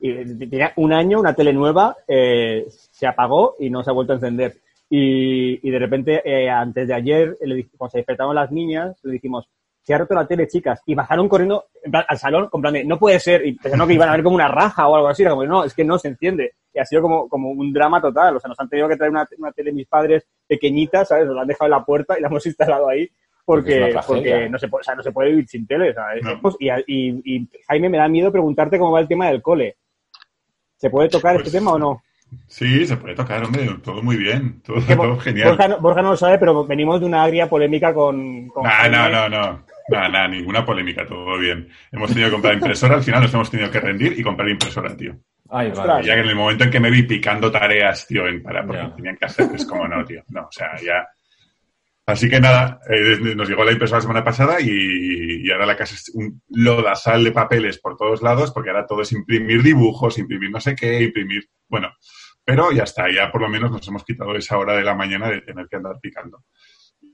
tenía 0.00 0.72
un 0.76 0.92
año, 0.92 1.20
una 1.20 1.34
tele 1.34 1.52
nueva, 1.52 1.96
eh, 2.08 2.66
se 2.68 3.06
apagó 3.06 3.56
y 3.58 3.70
no 3.70 3.82
se 3.82 3.90
ha 3.90 3.94
vuelto 3.94 4.12
a 4.12 4.16
encender. 4.16 4.54
Y, 4.88 5.66
y 5.66 5.70
de 5.70 5.78
repente, 5.78 6.22
eh, 6.24 6.48
antes 6.50 6.88
de 6.88 6.94
ayer, 6.94 7.36
le 7.42 7.68
cuando 7.76 7.92
se 7.92 7.98
despertaron 7.98 8.34
las 8.34 8.50
niñas, 8.50 8.98
le 9.04 9.12
dijimos, 9.12 9.48
se 9.82 9.94
ha 9.94 9.98
roto 9.98 10.14
la 10.14 10.26
tele, 10.26 10.46
chicas. 10.48 10.82
Y 10.84 10.94
bajaron 10.94 11.28
corriendo 11.28 11.66
en 11.82 11.90
plan, 11.90 12.04
al 12.08 12.18
salón, 12.18 12.48
con 12.48 12.60
plan 12.60 12.74
de, 12.74 12.84
no 12.84 12.98
puede 12.98 13.18
ser. 13.20 13.46
Y 13.46 13.52
pensaron 13.54 13.86
que 13.88 13.94
iban 13.94 14.08
a 14.08 14.12
ver 14.12 14.22
como 14.22 14.36
una 14.36 14.48
raja 14.48 14.86
o 14.88 14.94
algo 14.96 15.08
así. 15.08 15.22
Era 15.22 15.30
como, 15.30 15.44
no, 15.46 15.64
es 15.64 15.74
que 15.74 15.84
no 15.84 15.98
se 15.98 16.08
enciende. 16.08 16.52
Y 16.74 16.78
ha 16.80 16.84
sido 16.84 17.02
como, 17.02 17.28
como 17.28 17.50
un 17.50 17.72
drama 17.72 18.00
total. 18.00 18.36
O 18.36 18.40
sea, 18.40 18.48
nos 18.48 18.60
han 18.60 18.68
tenido 18.68 18.88
que 18.88 18.96
traer 18.96 19.10
una, 19.10 19.26
una 19.38 19.52
tele 19.52 19.72
mis 19.72 19.86
padres 19.86 20.26
pequeñita, 20.46 21.04
¿sabes? 21.04 21.26
Nos 21.26 21.34
la 21.36 21.42
han 21.42 21.48
dejado 21.48 21.66
en 21.66 21.70
la 21.78 21.84
puerta 21.84 22.18
y 22.18 22.22
la 22.22 22.28
hemos 22.28 22.44
instalado 22.46 22.88
ahí. 22.88 23.08
Porque 23.44 23.94
porque 24.06 24.48
no, 24.50 24.58
se 24.58 24.68
puede, 24.68 24.80
o 24.80 24.84
sea, 24.84 24.94
no 24.94 25.02
se 25.02 25.12
puede 25.12 25.30
vivir 25.30 25.48
sin 25.48 25.66
tele. 25.66 25.94
¿sabes? 25.94 26.22
No. 26.24 26.40
Pues, 26.42 26.56
y, 26.60 26.68
y- 26.86 27.22
y, 27.24 27.48
Jaime, 27.66 27.88
me 27.88 27.98
da 27.98 28.06
miedo 28.08 28.30
preguntarte 28.30 28.78
cómo 28.78 28.92
va 28.92 29.00
el 29.00 29.08
tema 29.08 29.28
del 29.28 29.40
cole. 29.42 29.76
¿Se 30.80 30.88
puede 30.90 31.08
tocar 31.08 31.34
Pues- 31.34 31.46
este 31.46 31.58
tema 31.58 31.72
o 31.72 31.78
no? 31.78 32.02
Sí, 32.46 32.86
se 32.86 32.96
puede 32.96 33.16
tocar, 33.16 33.42
hombre, 33.44 33.68
todo 33.82 34.02
muy 34.04 34.16
bien, 34.16 34.62
todo, 34.62 34.76
Que 34.86 34.94
todo 34.94 35.14
Bo- 35.14 35.18
genial. 35.20 35.48
Borja, 35.48 35.68
no- 35.68 35.80
Borja 35.80 36.02
no 36.02 36.10
lo 36.10 36.16
sabe, 36.16 36.38
pero 36.38 36.64
venimos 36.64 37.00
de 37.00 37.06
una 37.06 37.24
agria 37.24 37.48
polémica 37.48 37.92
con... 37.92 38.46
con 38.48 38.62
No, 38.62 38.70
Jaime. 38.70 38.96
no, 38.96 39.08
no, 39.10 39.28
no. 39.28 39.64
Nada, 39.88 40.08
nada, 40.08 40.28
ninguna 40.28 40.64
polémica, 40.64 41.04
todo 41.04 41.36
bien. 41.38 41.68
Hemos 41.90 42.08
tenido 42.10 42.28
que 42.28 42.32
comprar 42.34 42.54
impresora, 42.54 42.94
al 42.94 43.02
final 43.02 43.22
nos 43.22 43.34
hemos 43.34 43.50
tenido 43.50 43.68
que 43.70 43.80
rendir 43.80 44.16
y 44.16 44.22
comprar 44.22 44.48
impresora, 44.48 44.96
tío. 44.96 45.16
Ay, 45.50 45.72
vale. 45.72 46.06
Ya 46.06 46.14
que 46.14 46.20
en 46.20 46.28
el 46.28 46.36
momento 46.36 46.62
en 46.62 46.70
que 46.70 46.78
me 46.78 46.90
vi 46.92 47.02
picando 47.02 47.50
tareas, 47.50 48.06
tío, 48.06 48.24
en 48.28 48.40
para, 48.40 48.64
porque 48.64 48.80
Ya. 48.82 48.94
tenían 48.94 49.16
que 49.16 49.26
hacer, 49.26 49.48
es 49.52 49.66
como 49.66 49.88
no, 49.88 50.04
tío. 50.04 50.22
No, 50.28 50.42
o 50.42 50.52
sea, 50.52 50.68
ya. 50.80 51.08
Así 52.10 52.28
que 52.28 52.40
nada, 52.40 52.80
eh, 52.90 53.18
nos 53.36 53.48
llegó 53.48 53.64
la 53.64 53.72
impresora 53.72 53.98
la 53.98 54.02
semana 54.02 54.24
pasada 54.24 54.60
y, 54.60 55.46
y 55.46 55.50
ahora 55.50 55.66
la 55.66 55.76
casa 55.76 55.94
es 55.94 56.10
un 56.14 56.42
lodazal 56.48 57.22
de 57.22 57.32
papeles 57.32 57.78
por 57.78 57.96
todos 57.96 58.20
lados, 58.20 58.50
porque 58.50 58.70
ahora 58.70 58.86
todo 58.86 59.02
es 59.02 59.12
imprimir 59.12 59.62
dibujos, 59.62 60.18
imprimir 60.18 60.50
no 60.50 60.60
sé 60.60 60.74
qué, 60.74 61.02
imprimir. 61.02 61.48
Bueno, 61.68 61.92
pero 62.44 62.72
ya 62.72 62.82
está, 62.82 63.06
ya 63.14 63.30
por 63.30 63.42
lo 63.42 63.48
menos 63.48 63.70
nos 63.70 63.86
hemos 63.86 64.04
quitado 64.04 64.34
esa 64.34 64.58
hora 64.58 64.74
de 64.74 64.82
la 64.82 64.94
mañana 64.94 65.28
de 65.28 65.40
tener 65.42 65.68
que 65.68 65.76
andar 65.76 66.00
picando. 66.00 66.44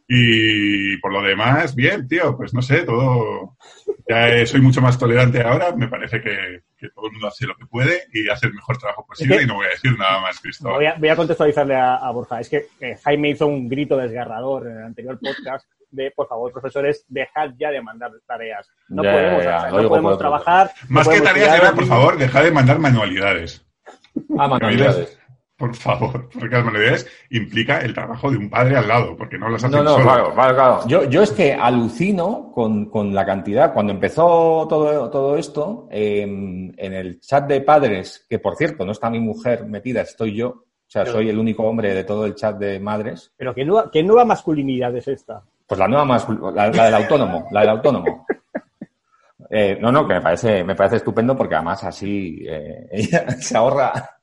Y 0.08 0.96
por 0.98 1.12
lo 1.12 1.20
demás, 1.20 1.74
bien, 1.74 2.06
tío, 2.06 2.36
pues 2.36 2.54
no 2.54 2.62
sé, 2.62 2.84
todo. 2.84 3.56
Ya 4.08 4.28
eh, 4.28 4.46
soy 4.46 4.60
mucho 4.60 4.80
más 4.80 4.98
tolerante 4.98 5.42
ahora, 5.42 5.74
me 5.74 5.88
parece 5.88 6.20
que, 6.20 6.62
que 6.76 6.88
todo 6.90 7.06
el 7.06 7.12
mundo 7.12 7.26
hace 7.28 7.46
lo 7.46 7.56
que 7.56 7.66
puede 7.66 8.04
y 8.12 8.28
hace 8.28 8.46
el 8.46 8.54
mejor 8.54 8.78
trabajo 8.78 9.04
posible 9.06 9.42
y 9.42 9.46
no 9.46 9.54
voy 9.54 9.66
a 9.66 9.70
decir 9.70 9.98
nada 9.98 10.20
más, 10.20 10.40
Cristóbal. 10.40 10.76
Voy 10.76 10.86
a, 10.86 10.94
voy 10.94 11.08
a 11.08 11.16
contextualizarle 11.16 11.74
a, 11.74 11.96
a 11.96 12.10
Borja. 12.12 12.40
Es 12.40 12.48
que 12.48 12.66
eh, 12.80 12.96
Jaime 13.02 13.30
hizo 13.30 13.46
un 13.48 13.68
grito 13.68 13.96
desgarrador 13.96 14.66
en 14.68 14.76
el 14.78 14.84
anterior 14.84 15.18
podcast 15.20 15.66
de, 15.90 16.10
por 16.12 16.28
favor, 16.28 16.52
profesores, 16.52 17.04
dejad 17.08 17.50
ya 17.58 17.70
de 17.70 17.82
mandar 17.82 18.12
tareas. 18.26 18.70
No 18.88 19.02
Ya, 19.02 19.12
podemos, 19.12 19.44
ya, 19.44 19.56
o 19.56 19.60
sea, 19.60 19.66
lo 19.66 19.70
no 19.70 19.78
digo 19.78 19.88
podemos 19.90 20.18
trabajar. 20.18 20.70
no 20.88 20.94
Más 20.94 21.08
que 21.08 21.20
tareas, 21.20 21.72
por 21.72 21.86
favor, 21.86 22.18
dejad 22.18 22.44
de 22.44 22.50
mandar 22.52 22.78
manualidades. 22.78 23.64
Ah, 24.38 24.46
manualidades. 24.48 25.18
Por 25.56 25.74
favor, 25.74 26.28
porque 26.32 26.54
las 26.54 26.64
manualidades 26.64 27.06
implica 27.30 27.78
el 27.78 27.94
trabajo 27.94 28.30
de 28.30 28.36
un 28.36 28.50
padre 28.50 28.76
al 28.76 28.86
lado, 28.88 29.16
porque 29.16 29.38
no 29.38 29.48
las 29.48 29.64
hacen 29.64 29.78
No, 29.78 29.82
no, 29.82 29.90
solo. 29.92 30.04
claro, 30.04 30.34
claro, 30.34 30.54
claro. 30.54 30.80
Yo, 30.86 31.04
yo 31.04 31.22
es 31.22 31.30
que 31.30 31.54
alucino 31.54 32.52
con, 32.52 32.90
con 32.90 33.14
la 33.14 33.24
cantidad. 33.24 33.72
Cuando 33.72 33.92
empezó 33.92 34.66
todo, 34.68 35.08
todo 35.08 35.36
esto, 35.38 35.88
em, 35.90 36.72
en 36.76 36.92
el 36.92 37.20
chat 37.20 37.46
de 37.48 37.62
padres, 37.62 38.26
que 38.28 38.38
por 38.38 38.54
cierto 38.56 38.84
no 38.84 38.92
está 38.92 39.08
mi 39.08 39.18
mujer 39.18 39.64
metida, 39.64 40.02
estoy 40.02 40.34
yo. 40.34 40.48
O 40.48 40.88
sea, 40.88 41.06
soy 41.06 41.30
el 41.30 41.38
único 41.38 41.64
hombre 41.64 41.94
de 41.94 42.04
todo 42.04 42.26
el 42.26 42.34
chat 42.34 42.58
de 42.58 42.78
madres. 42.78 43.32
Pero 43.36 43.54
¿qué 43.54 43.64
nueva, 43.64 43.90
qué 43.90 44.02
nueva 44.02 44.24
masculinidad 44.24 44.94
es 44.94 45.08
esta? 45.08 45.42
Pues 45.66 45.78
la 45.80 45.88
nueva 45.88 46.04
la, 46.54 46.68
la 46.68 46.84
del 46.84 46.94
autónomo, 46.94 47.48
la 47.50 47.60
del 47.60 47.70
autónomo. 47.70 48.26
Eh, 49.50 49.78
no, 49.80 49.92
no, 49.92 50.06
que 50.06 50.14
me 50.14 50.20
parece, 50.20 50.64
me 50.64 50.74
parece 50.74 50.96
estupendo 50.96 51.36
porque 51.36 51.54
además 51.54 51.82
así 51.84 52.44
eh, 52.48 52.88
ella 52.92 53.30
se 53.30 53.56
ahorra 53.56 54.15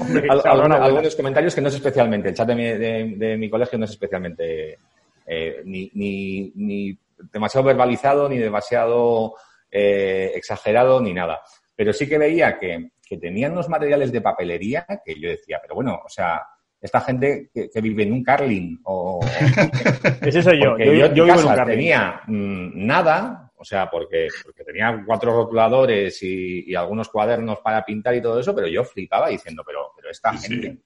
Hombre, 0.00 0.26
al- 0.28 0.40
algunos, 0.82 1.16
comentarios 1.16 1.54
que 1.54 1.60
no 1.60 1.68
es 1.68 1.74
especialmente, 1.74 2.28
el 2.30 2.34
chat 2.34 2.46
de 2.48 2.54
mi, 2.54 2.64
de, 2.64 3.14
de 3.16 3.36
mi 3.36 3.48
colegio 3.50 3.78
no 3.78 3.84
es 3.84 3.90
especialmente 3.92 4.78
eh, 5.26 5.62
ni, 5.64 5.90
ni, 5.94 6.52
ni 6.56 6.98
demasiado 7.32 7.64
verbalizado, 7.66 8.28
ni 8.28 8.38
demasiado 8.38 9.34
eh, 9.70 10.32
exagerado, 10.34 11.00
ni 11.00 11.12
nada. 11.14 11.40
Pero 11.74 11.92
sí 11.92 12.08
que 12.08 12.18
veía 12.18 12.58
que, 12.58 12.90
que 13.06 13.16
tenían 13.18 13.52
unos 13.52 13.68
materiales 13.68 14.12
de 14.12 14.20
papelería 14.20 14.86
que 15.04 15.18
yo 15.18 15.30
decía, 15.30 15.58
pero 15.62 15.74
bueno, 15.74 16.00
o 16.04 16.08
sea, 16.08 16.42
esta 16.80 17.00
gente 17.00 17.48
que, 17.54 17.70
que 17.70 17.80
vive 17.80 18.02
en 18.02 18.12
un 18.12 18.22
Carlin 18.24 18.80
o, 18.84 19.20
o- 19.20 20.26
Ese 20.26 20.42
soy 20.42 20.60
yo. 20.62 20.76
Yo, 20.78 20.92
yo, 21.14 21.24
vivo 21.24 21.40
en 21.40 21.46
un 21.46 21.64
tenía 21.66 22.20
mm, 22.26 22.86
nada, 22.86 23.41
o 23.62 23.64
sea, 23.64 23.88
porque, 23.88 24.26
porque 24.44 24.64
tenía 24.64 25.02
cuatro 25.06 25.32
rotuladores 25.32 26.20
y, 26.22 26.64
y 26.70 26.74
algunos 26.74 27.08
cuadernos 27.08 27.60
para 27.60 27.84
pintar 27.84 28.14
y 28.16 28.20
todo 28.20 28.40
eso, 28.40 28.54
pero 28.54 28.66
yo 28.66 28.82
flipaba 28.84 29.28
diciendo, 29.28 29.62
pero, 29.64 29.92
pero 29.96 30.10
esta 30.10 30.36
Sí, 30.36 30.48
gente, 30.48 30.70
sí. 30.72 30.82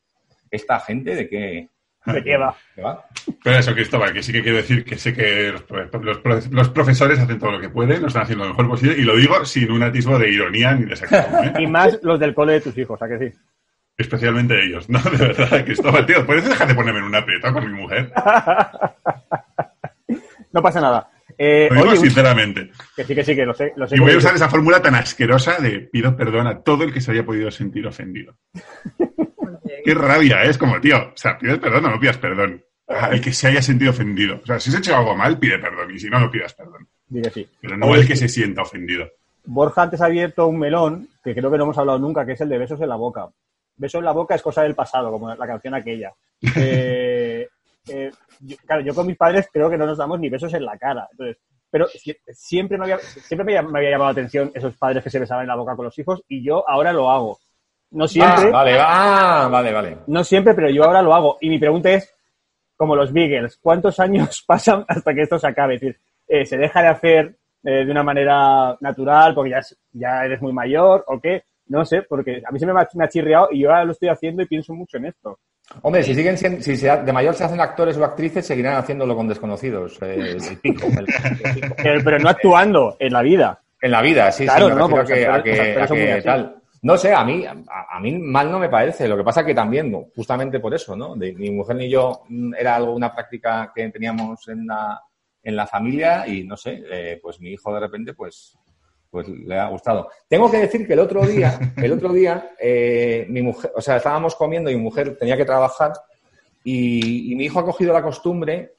esta 0.51 0.79
gente 0.81 1.15
de 1.17 1.29
qué, 1.29 1.69
¿De 2.05 2.23
qué 2.23 2.37
va? 2.37 2.55
Pero 3.43 3.57
eso, 3.59 3.75
Cristóbal, 3.75 4.13
que 4.13 4.23
sí 4.23 4.31
que 4.33 4.41
quiero 4.43 4.59
decir 4.59 4.85
que 4.85 4.97
sé 4.97 5.13
que 5.13 5.51
los, 5.51 5.65
los 6.05 6.19
pro- 6.19 6.41
los 6.53 6.69
profesores 6.69 7.19
hacen 7.19 7.39
todo 7.41 7.51
lo 7.53 7.61
que 7.61 7.69
pueden, 7.71 8.01
lo 8.03 8.07
están 8.07 8.23
haciendo 8.23 8.45
lo 8.45 8.51
mejor 8.51 8.69
posible, 8.69 8.95
y 8.97 9.03
lo 9.03 9.17
digo 9.17 9.45
sin 9.45 9.73
un 9.73 9.83
atisbo 9.83 10.17
de 10.17 10.31
ironía 10.31 10.73
ni 10.75 10.85
de 10.85 10.95
sarcasmo, 10.95 11.43
¿eh? 11.43 11.53
Y 11.59 11.67
más 11.67 11.99
los 12.05 12.21
del 12.21 12.33
cole 12.35 12.53
de 12.53 12.61
tus 12.61 12.79
hijos, 12.79 13.03
¿a 13.03 13.09
que 13.09 13.19
sí? 13.19 13.37
Especialmente 13.99 14.63
ellos, 14.63 14.89
¿no? 14.89 15.01
De 15.11 15.17
verdad, 15.17 15.65
Cristóbal, 15.65 16.07
tío, 16.07 16.25
¿puedes 16.27 16.47
dejar 16.49 16.69
de 16.69 16.75
ponerme 16.77 17.01
en 17.01 17.07
un 17.07 17.15
aprieto 17.17 17.53
con 17.53 17.67
mi 17.73 17.81
mujer? 17.81 18.13
No 20.53 20.63
pasa 20.63 20.81
nada. 20.81 21.11
Eh, 21.39 21.69
Lo 21.71 21.77
digo 21.77 21.89
oye, 21.91 21.99
un- 21.99 22.05
sinceramente. 22.07 22.71
que 22.97 23.05
sí, 23.05 23.15
que 23.15 23.25
sí, 23.25 23.35
que 23.37 23.45
lo 23.45 23.55
sé. 23.55 23.73
Lo 23.77 23.87
sé 23.87 23.97
Y 23.97 24.01
voy 24.01 24.13
a 24.13 24.17
usar 24.19 24.35
esa 24.35 24.49
fórmula 24.49 24.81
tan 24.81 24.95
asquerosa 24.95 25.59
de 25.59 25.81
pido 25.81 26.17
perdón 26.17 26.47
a 26.47 26.61
todo 26.63 26.85
el 26.85 26.93
que 26.93 27.01
se 27.01 27.13
haya 27.13 27.25
podido 27.25 27.51
sentir 27.51 27.87
ofendido. 27.87 28.37
Qué 29.85 29.95
rabia, 29.95 30.45
¿eh? 30.45 30.51
es 30.51 30.59
como, 30.59 30.81
tío, 30.81 30.97
o 30.97 31.13
sea, 31.17 31.39
pides 31.39 31.59
perdón 31.59 31.85
o 31.87 31.91
no 31.91 32.01
pidas 32.01 32.19
perdón. 32.19 32.63
Ah, 32.89 33.11
El 33.13 33.21
que 33.21 33.33
se 33.33 33.49
haya 33.49 33.61
sentido 33.63 33.91
ofendido. 33.91 34.41
O 34.43 34.47
sea, 34.47 34.59
si 34.61 34.71
has 34.71 34.77
hecho 34.77 34.97
algo 34.97 35.17
mal, 35.17 35.39
pide 35.39 35.59
perdón. 35.59 35.91
Y 35.95 35.99
si 35.99 36.09
no, 36.09 36.19
no 36.21 36.31
pidas 36.31 36.55
perdón. 36.55 36.87
Que 37.13 37.31
sí. 37.31 37.49
Pero 37.61 37.77
no 37.77 37.87
Oye, 37.87 38.03
el 38.03 38.07
que 38.09 38.17
se 38.17 38.29
sienta 38.29 38.63
ofendido. 38.63 39.09
Borja 39.45 39.83
antes 39.83 40.01
ha 40.01 40.07
abierto 40.07 40.47
un 40.47 40.59
melón, 40.59 41.09
que 41.23 41.35
creo 41.35 41.51
que 41.51 41.59
no 41.59 41.65
hemos 41.65 41.79
hablado 41.79 41.99
nunca, 41.99 42.25
que 42.27 42.33
es 42.33 42.41
el 42.41 42.49
de 42.49 42.59
besos 42.59 42.81
en 42.81 42.89
la 42.89 42.97
boca. 42.97 43.29
Besos 43.77 43.99
en 44.01 44.05
la 44.07 44.13
boca 44.13 44.35
es 44.35 44.43
cosa 44.43 44.63
del 44.63 44.75
pasado, 44.75 45.11
como 45.11 45.35
la 45.35 45.47
canción 45.47 45.75
aquella. 45.75 46.13
Eh, 46.57 47.49
eh, 47.89 48.11
yo- 48.41 48.57
claro, 48.67 48.83
yo 48.83 48.95
con 48.95 49.07
mis 49.07 49.17
padres 49.17 49.49
creo 49.53 49.71
que 49.71 49.79
no 49.79 49.87
nos 49.87 49.99
damos 49.99 50.19
ni 50.21 50.29
besos 50.29 50.53
en 50.55 50.65
la 50.65 50.77
cara. 50.79 51.09
Entonces, 51.13 51.39
pero 51.71 51.87
si- 51.89 52.17
siempre, 52.33 52.79
me 52.79 52.85
había, 52.85 52.99
siempre 52.99 53.45
me, 53.45 53.63
me 53.71 53.79
había 53.79 53.91
llamado 53.91 54.09
la 54.11 54.13
atención 54.13 54.51
esos 54.55 54.77
padres 54.77 55.03
que 55.03 55.11
se 55.11 55.19
besaban 55.19 55.43
en 55.43 55.49
la 55.49 55.57
boca 55.57 55.75
con 55.77 55.85
los 55.85 55.99
hijos 55.99 56.23
y 56.29 56.45
yo 56.45 56.69
ahora 56.69 56.93
lo 56.93 57.11
hago. 57.11 57.39
No 57.91 58.07
siempre, 58.09 58.49
Ah, 58.49 58.53
vale, 58.53 58.79
ah, 58.81 59.49
vale, 59.51 59.73
vale. 59.73 59.97
no 60.07 60.25
siempre, 60.25 60.55
pero 60.55 60.69
yo 60.71 60.85
ahora 60.85 61.03
lo 61.03 61.15
hago. 61.15 61.39
Y 61.41 61.49
mi 61.49 61.59
pregunta 61.59 61.91
es, 61.91 62.13
como 62.77 62.95
los 62.97 63.13
Beagles, 63.13 63.59
¿cuántos 63.59 63.99
años 64.01 64.43
pasan 64.47 64.85
hasta 64.89 65.15
que 65.15 65.23
esto 65.23 65.39
se 65.39 65.47
acabe? 65.47 65.77
Es 65.77 65.81
decir, 65.81 66.01
eh, 66.29 66.45
¿se 66.45 66.57
deja 66.59 66.83
de 66.83 66.89
hacer 66.89 67.37
eh, 67.65 67.85
de 67.85 67.91
una 67.91 68.03
manera 68.03 68.77
natural 68.81 69.35
porque 69.35 69.55
ya 69.93 70.25
eres 70.25 70.41
muy 70.43 70.53
mayor 70.53 71.05
o 71.07 71.21
qué? 71.21 71.45
No 71.69 71.85
sé, 71.85 72.03
porque 72.03 72.43
a 72.47 72.53
mí 72.53 72.59
se 72.61 72.67
me 72.67 72.73
ha, 72.73 72.89
me 72.95 73.05
ha 73.05 73.09
chirriado 73.09 73.49
y 73.51 73.61
yo 73.61 73.71
ahora 73.71 73.85
lo 73.85 73.93
estoy 73.93 74.09
haciendo 74.09 74.43
y 74.43 74.47
pienso 74.47 74.73
mucho 74.75 74.99
en 74.99 75.07
esto. 75.07 75.39
Hombre, 75.83 76.03
si 76.03 76.15
siguen 76.15 76.39
siendo, 76.39 76.63
si 76.63 76.77
se 76.77 76.89
de 76.97 77.13
mayor 77.13 77.35
se 77.35 77.45
hacen 77.45 77.61
actores 77.61 77.97
o 77.99 78.05
actrices, 78.05 78.47
seguirán 78.47 78.77
haciéndolo 78.77 79.17
con 79.17 79.27
desconocidos. 79.29 79.99
eh, 80.03 80.37
el 80.51 80.59
pico, 80.63 80.87
el- 80.87 81.07
el 81.45 81.55
pico. 81.61 81.75
Pero, 81.77 82.01
pero 82.05 82.19
no 82.19 82.29
actuando 82.29 82.97
en 82.99 83.13
la 83.13 83.23
vida. 83.23 83.61
En 83.81 83.91
la 83.91 84.01
vida, 84.01 84.31
sí, 84.33 84.45
Claro, 84.45 84.67
sí. 84.69 84.73
me 84.73 84.79
no, 84.79 84.89
porque 84.89 85.15
que, 85.15 85.27
a 85.27 85.43
que- 85.43 85.79
a 85.81 85.87
que 85.87 86.23
tal. 86.25 86.57
No 86.83 86.97
sé, 86.97 87.13
a 87.13 87.25
mí, 87.25 87.45
a, 87.45 87.55
a 87.97 88.01
mí 88.01 88.17
mal 88.19 88.51
no 88.51 88.59
me 88.61 88.69
parece. 88.69 89.09
Lo 89.09 89.17
que 89.17 89.25
pasa 89.25 89.45
que 89.45 89.55
también, 89.55 89.93
justamente 90.15 90.61
por 90.61 90.73
eso, 90.73 90.95
¿no? 90.97 91.17
De- 91.17 91.35
ni 91.35 91.51
mujer 91.51 91.77
ni 91.77 91.91
yo 91.91 92.23
mm, 92.29 92.55
era 92.55 92.77
algo, 92.77 92.95
una 92.95 93.13
práctica 93.13 93.73
que 93.75 93.89
teníamos 93.91 94.47
en 94.49 94.67
la, 94.67 95.01
en 95.43 95.57
la 95.57 95.67
familia 95.67 96.27
y 96.29 96.45
no 96.45 96.57
sé, 96.57 96.83
eh, 96.91 97.19
pues 97.21 97.41
mi 97.41 97.51
hijo 97.51 97.75
de 97.75 97.81
repente, 97.81 98.15
pues, 98.15 98.57
pues 99.11 99.29
le 99.29 99.59
ha 99.59 99.69
gustado. 99.69 100.09
Tengo 100.29 100.51
que 100.51 100.59
decir 100.59 100.87
que 100.87 100.93
el 100.93 101.01
otro 101.01 101.27
día, 101.27 101.59
el 101.77 101.93
otro 101.93 102.13
día, 102.13 102.51
eh, 102.59 103.27
mi 103.29 103.43
mujer, 103.43 103.73
o 103.75 103.81
sea, 103.81 103.97
estábamos 103.97 104.35
comiendo 104.35 104.71
y 104.71 104.77
mi 104.77 104.83
mujer 104.83 105.17
tenía 105.19 105.37
que 105.37 105.45
trabajar 105.45 105.93
y, 106.65 107.33
y 107.33 107.35
mi 107.37 107.45
hijo 107.45 107.61
ha 107.61 107.65
cogido 107.65 107.93
la 107.93 108.03
costumbre 108.03 108.75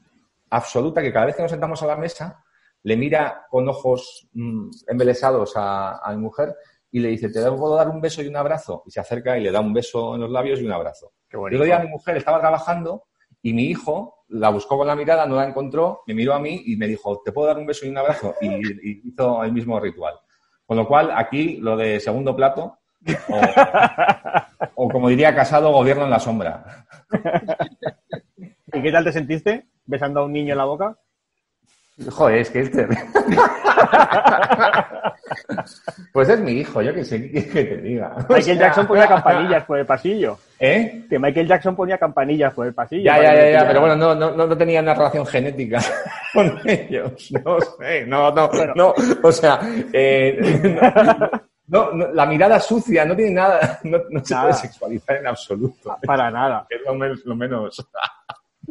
absoluta 0.50 1.02
que 1.02 1.12
cada 1.12 1.26
vez 1.26 1.36
que 1.36 1.42
nos 1.42 1.52
sentamos 1.52 1.82
a 1.84 1.88
la 1.88 1.96
mesa 1.96 2.44
le 2.84 2.96
mira 2.96 3.46
con 3.50 3.68
ojos 3.68 4.28
mm, 4.34 4.70
embelesados 4.88 5.54
a, 5.56 5.98
a 5.98 6.12
mi 6.14 6.22
mujer 6.22 6.56
y 6.92 7.00
le 7.00 7.10
dice, 7.10 7.30
¿te 7.30 7.42
puedo 7.52 7.76
dar 7.76 7.90
un 7.90 8.00
beso 8.00 8.22
y 8.22 8.28
un 8.28 8.38
abrazo? 8.38 8.84
Y 8.86 8.92
se 8.92 9.00
acerca 9.00 9.38
y 9.38 9.44
le 9.44 9.52
da 9.52 9.60
un 9.60 9.74
beso 9.74 10.16
en 10.16 10.22
los 10.22 10.32
labios 10.32 10.60
y 10.62 10.66
un 10.66 10.72
abrazo. 10.72 11.12
Qué 11.28 11.38
El 11.38 11.56
otro 11.56 11.66
día 11.66 11.80
mi 11.80 11.90
mujer 11.90 12.18
estaba 12.18 12.40
trabajando 12.40 13.04
y 13.42 13.54
mi 13.54 13.66
hijo 13.66 14.17
la 14.30 14.50
buscó 14.50 14.78
con 14.78 14.88
la 14.88 14.96
mirada, 14.96 15.26
no 15.26 15.36
la 15.36 15.46
encontró, 15.46 16.04
me 16.08 16.14
miró 16.14 16.34
a 16.34 16.40
mí 16.40 16.64
y 16.66 16.76
me 16.76 16.88
dijo, 16.88 17.22
¿te 17.24 17.32
puedo 17.32 17.48
dar 17.48 17.58
un 17.58 17.66
beso 17.66 17.86
y 17.86 17.90
un 17.90 17.98
abrazo? 17.98 18.36
Y, 18.42 19.10
hizo 19.10 19.44
el 19.44 19.54
mismo 19.54 19.80
ritual. 19.80 20.16
Con 20.66 20.78
lo 20.78 20.88
cual, 20.88 21.12
aquí 21.16 21.58
lo 21.58 21.78
de 21.78 22.00
segundo 22.00 22.36
plato, 22.36 22.78
o, 23.30 23.42
o 24.76 24.90
como 24.90 25.10
diría 25.10 25.36
Casado, 25.36 25.72
gobierno 25.72 26.04
en 26.04 26.10
la 26.10 26.20
sombra. 26.20 26.86
¿Y 28.74 28.82
qué 28.82 28.92
tal 28.92 29.06
te 29.06 29.14
sentiste 29.14 29.68
besando 29.86 30.20
a 30.20 30.26
un 30.26 30.34
niño 30.34 30.52
en 30.52 30.58
la 30.58 30.66
boca? 30.66 30.98
Joder, 32.10 32.40
es 32.40 32.50
que 32.52 32.60
este... 32.62 32.88
pues 36.14 36.30
es 36.30 36.40
mi 36.40 36.52
hijo, 36.54 36.82
yo 36.82 36.94
que 36.94 37.04
sé, 37.04 37.22
¿qué 37.22 37.32
quieres 37.32 37.52
que 37.52 37.64
te 37.64 37.78
diga? 37.82 38.14
O 38.18 38.34
Michael 38.34 38.44
sea- 38.44 38.56
Jackson 38.56 38.88
ponía 38.88 39.08
campanillas 39.08 39.64
por 39.66 39.80
el 39.80 39.86
pasillo. 39.86 40.38
¿Eh? 40.60 41.06
Que 41.10 41.20
Michael 41.20 41.48
Jackson 41.48 41.76
ponía 41.76 41.98
campanillas 41.98 42.54
por 42.54 42.68
el 42.68 42.74
pasillo. 42.74 43.04
Ya, 43.04 43.22
ya, 43.22 43.36
ya, 43.36 43.50
ya, 43.52 43.68
pero 43.68 43.82
bueno, 43.82 43.96
no, 43.96 44.16
no, 44.16 44.32
no, 44.32 44.58
tenía 44.58 44.82
una 44.82 44.94
relación 44.94 45.26
genética 45.26 45.80
con 46.34 46.60
ellos. 46.66 47.32
No 47.44 47.60
sé, 47.62 48.06
no, 48.06 48.32
no, 48.32 48.50
no, 48.76 48.94
o 49.24 49.32
sea, 49.32 49.60
eh, 49.94 50.40
no, 51.68 51.92
no, 51.92 52.08
la 52.14 52.26
mirada 52.26 52.60
sucia 52.60 53.06
no 53.06 53.16
tiene 53.16 53.32
nada, 53.34 53.80
no, 53.84 53.98
no 54.10 54.24
se 54.24 54.34
Nada. 54.34 54.48
puede 54.50 54.62
sexualizar 54.62 55.18
en 55.18 55.28
absoluto. 55.28 55.96
Para 56.06 56.32
nada. 56.32 56.66
Es 56.70 56.82
lo 56.86 56.94
menos, 56.96 57.26
lo 57.26 57.36
menos. 57.36 57.88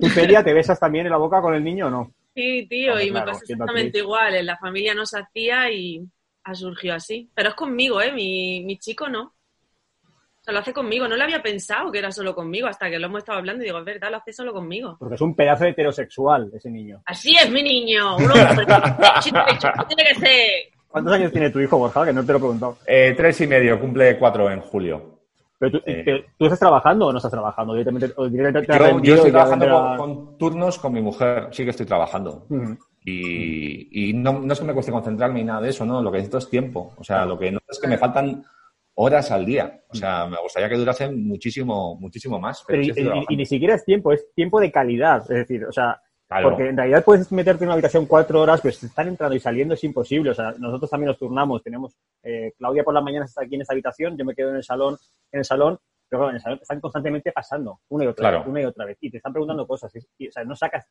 ¿Tú, 0.00 0.08
Celia, 0.08 0.42
te 0.42 0.52
besas 0.52 0.78
también 0.78 1.06
en 1.06 1.12
la 1.12 1.18
boca 1.18 1.40
con 1.40 1.54
el 1.54 1.62
niño 1.64 1.86
o 1.86 1.90
no? 1.90 2.10
Sí, 2.37 2.66
tío, 2.68 3.01
y 3.01 3.11
me 3.11 3.22
claro, 3.22 3.34
siendo 3.34 3.64
exactamente 3.64 3.99
igual. 3.99 4.34
En 4.34 4.45
la 4.45 4.59
familia 4.59 4.95
no 4.95 5.07
se 5.07 5.18
hacía 5.18 5.70
y 5.72 6.07
ha 6.45 6.55
surgido 6.55 6.95
así. 6.95 7.30
Pero 7.34 7.49
es 7.49 7.55
conmigo, 7.55 8.03
¿eh? 8.03 8.12
Mi, 8.12 8.62
mi 8.62 8.76
chico 8.78 9.09
no. 9.09 9.22
O 9.22 10.43
sea, 10.43 10.53
lo 10.53 10.59
hace 10.59 10.74
conmigo. 10.74 11.09
No 11.09 11.16
lo 11.16 11.24
había 11.24 11.43
pensado 11.43 11.91
que 11.91 11.99
era 11.99 12.12
solo 12.12 12.34
conmigo 12.34 12.68
hasta 12.68 12.91
que 12.91 12.99
lo 12.99 13.07
hemos 13.07 13.20
estado 13.20 13.39
hablando 13.39 13.62
y 13.62 13.68
digo, 13.68 13.78
es 13.78 13.84
verdad, 13.87 14.11
lo 14.11 14.18
hace 14.18 14.34
solo 14.34 14.53
conmigo. 14.53 14.99
Porque 14.99 15.14
es 15.14 15.20
un 15.22 15.34
pedazo 15.34 15.64
de 15.64 15.70
heterosexual 15.70 16.51
ese 16.55 16.70
niño. 16.70 17.03
Así 17.07 17.34
es, 17.34 17.51
mi 17.51 17.62
niño. 17.62 18.18
Un 18.18 18.24
hombre. 18.30 18.66
Chico, 19.20 19.39
chico, 19.59 19.87
tiene 19.89 20.05
que 20.11 20.14
ser. 20.16 20.51
¿Cuántos 20.89 21.14
años 21.14 21.32
tiene 21.32 21.49
tu 21.49 21.59
hijo, 21.61 21.78
Borja? 21.78 22.05
Que 22.05 22.12
no 22.12 22.20
te 22.20 22.32
lo 22.32 22.37
he 22.37 22.41
preguntado. 22.41 22.78
Eh, 22.87 23.14
tres 23.16 23.41
y 23.41 23.47
medio, 23.47 23.80
cumple 23.80 24.18
cuatro 24.18 24.51
en 24.51 24.61
julio. 24.61 25.15
Pero 25.59 25.72
tú, 25.72 25.78
Eh. 25.86 26.02
te- 26.04 26.24
¿tú 26.38 26.44
estás 26.44 26.59
trabajando 26.61 27.07
o 27.07 27.12
no 27.12 27.18
estás 27.18 27.32
trabajando? 27.32 27.72
Directamente, 27.74 28.09
directamente 28.30 28.72
te 28.72 28.78
Yo, 28.78 29.00
yo 29.02 29.14
estoy 29.14 29.30
trabajando 29.30 29.96
con, 29.96 30.38
turnos 30.38 30.78
con 30.78 30.92
mi 30.92 31.00
mujer, 31.00 31.48
sí 31.52 31.64
que 31.64 31.70
estoy 31.70 31.86
trabajando. 31.86 32.46
Y, 33.04 34.11
y 34.11 34.12
no, 34.12 34.40
no 34.40 34.52
es 34.52 34.59
que 34.61 34.66
me 34.66 34.74
cueste 34.74 34.92
concentrarme 34.92 35.38
ni 35.40 35.44
nada 35.44 35.61
de 35.61 35.70
eso, 35.70 35.84
no, 35.86 36.02
lo 36.02 36.11
que 36.11 36.18
necesito 36.18 36.38
es 36.38 36.50
tiempo. 36.50 36.92
O 36.98 37.04
sea, 37.04 37.24
lo 37.24 37.38
que 37.38 37.52
no 37.52 37.59
es 37.68 37.78
que 37.78 37.86
me 37.88 37.98
faltan 37.98 38.44
horas 38.94 39.30
al 39.30 39.46
día. 39.46 39.80
O 39.90 39.94
sea, 39.94 40.26
me 40.26 40.36
gustaría 40.42 40.68
que 40.68 40.76
durasen 40.76 41.26
muchísimo, 41.26 41.96
muchísimo 42.00 42.38
más. 42.40 42.64
Pero, 42.66 42.78
Pero 42.80 42.82
sí 42.82 42.86
y, 42.88 42.90
estoy 42.90 43.02
y- 43.02 43.07
trabajando. 43.07 43.32
y 43.32 43.36
ni 43.36 43.46
siquiera 43.46 43.74
es 43.76 43.84
tiempo, 43.84 44.12
es 44.12 44.26
tiempo 44.34 44.61
de 44.61 44.72
calidad. 44.72 45.20
Es 45.22 45.28
decir, 45.46 45.64
o 45.64 45.72
sea, 45.72 46.00
Claro. 46.28 46.48
porque 46.50 46.68
en 46.68 46.76
realidad 46.76 47.04
puedes 47.04 47.30
meterte 47.30 47.62
en 47.62 47.68
una 47.68 47.74
habitación 47.74 48.06
cuatro 48.06 48.40
horas, 48.42 48.60
pero 48.60 48.74
si 48.74 48.86
están 48.86 49.06
entrando 49.08 49.36
y 49.36 49.40
saliendo 49.40 49.74
es 49.74 49.84
imposible. 49.84 50.30
O 50.30 50.34
sea, 50.34 50.52
nosotros 50.58 50.90
también 50.90 51.08
nos 51.08 51.18
turnamos. 51.18 51.62
Tenemos, 51.62 51.94
eh, 52.22 52.52
Claudia 52.58 52.82
por 52.82 52.94
las 52.94 53.04
mañanas 53.04 53.28
está 53.30 53.42
aquí 53.44 53.54
en 53.54 53.60
esta 53.60 53.74
habitación, 53.74 54.16
yo 54.16 54.24
me 54.24 54.34
quedo 54.34 54.50
en 54.50 54.56
el 54.56 54.64
salón, 54.64 54.96
en 55.30 55.38
el 55.38 55.44
salón, 55.44 55.78
pero 56.08 56.20
claro, 56.20 56.30
en 56.30 56.36
el 56.36 56.42
salón 56.42 56.58
están 56.60 56.80
constantemente 56.80 57.30
pasando 57.32 57.78
una 57.90 58.04
y 58.04 58.06
otra 58.08 58.22
Claro. 58.22 58.38
vez, 58.40 58.48
una 58.48 58.60
y 58.60 58.64
otra 58.64 58.84
vez. 58.86 58.98
Y 59.00 59.10
te 59.10 59.18
están 59.18 59.32
preguntando 59.32 59.66
cosas. 59.68 59.94
Y, 59.94 60.00
y, 60.24 60.28
o 60.28 60.32
sea, 60.32 60.42
no 60.44 60.56
sacas 60.56 60.86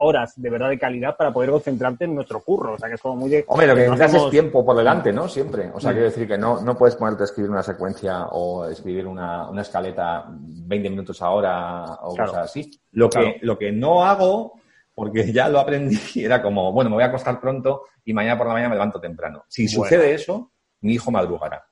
horas 0.00 0.32
de 0.40 0.48
verdad 0.48 0.68
de 0.70 0.78
calidad 0.78 1.16
para 1.16 1.32
poder 1.32 1.50
concentrarte 1.50 2.04
en 2.04 2.14
nuestro 2.14 2.40
curro. 2.40 2.74
O 2.74 2.78
sea, 2.78 2.88
que 2.88 2.94
es 2.94 3.00
como 3.02 3.16
muy 3.16 3.28
de... 3.30 3.44
Hombre, 3.48 3.66
lo 3.66 3.74
que 3.74 3.80
necesitas 3.80 4.08
hacemos- 4.10 4.26
es 4.26 4.30
tiempo 4.30 4.64
por 4.64 4.76
delante, 4.76 5.12
¿no? 5.12 5.28
Siempre. 5.28 5.70
O 5.74 5.80
sea, 5.80 5.90
Mm. 5.90 5.94
quiero 5.94 6.08
decir 6.08 6.28
que 6.28 6.38
no, 6.38 6.62
no 6.62 6.78
puedes 6.78 6.94
ponerte 6.96 7.24
a 7.24 7.26
escribir 7.26 7.50
una 7.50 7.62
secuencia 7.64 8.26
o 8.28 8.64
escribir 8.66 9.06
una, 9.06 9.50
una 9.50 9.62
escaleta 9.62 10.24
20 10.30 10.88
minutos 10.88 11.20
ahora 11.20 11.84
o 12.02 12.14
Claro. 12.14 12.30
cosas 12.30 12.44
así. 12.46 12.70
Lo 12.92 13.10
que, 13.10 13.38
lo 13.42 13.58
que 13.58 13.72
no 13.72 14.04
hago, 14.04 14.52
porque 14.98 15.32
ya 15.32 15.48
lo 15.48 15.60
aprendí, 15.60 15.96
era 16.16 16.42
como, 16.42 16.72
bueno, 16.72 16.90
me 16.90 16.96
voy 16.96 17.04
a 17.04 17.06
acostar 17.06 17.40
pronto 17.40 17.84
y 18.04 18.12
mañana 18.12 18.36
por 18.36 18.48
la 18.48 18.54
mañana 18.54 18.70
me 18.70 18.74
levanto 18.74 19.00
temprano. 19.00 19.44
Si 19.46 19.66
Bueno. 19.66 19.84
sucede 19.84 20.12
eso, 20.12 20.50
mi 20.80 20.94
hijo 20.94 21.12
madrugará. 21.12 21.64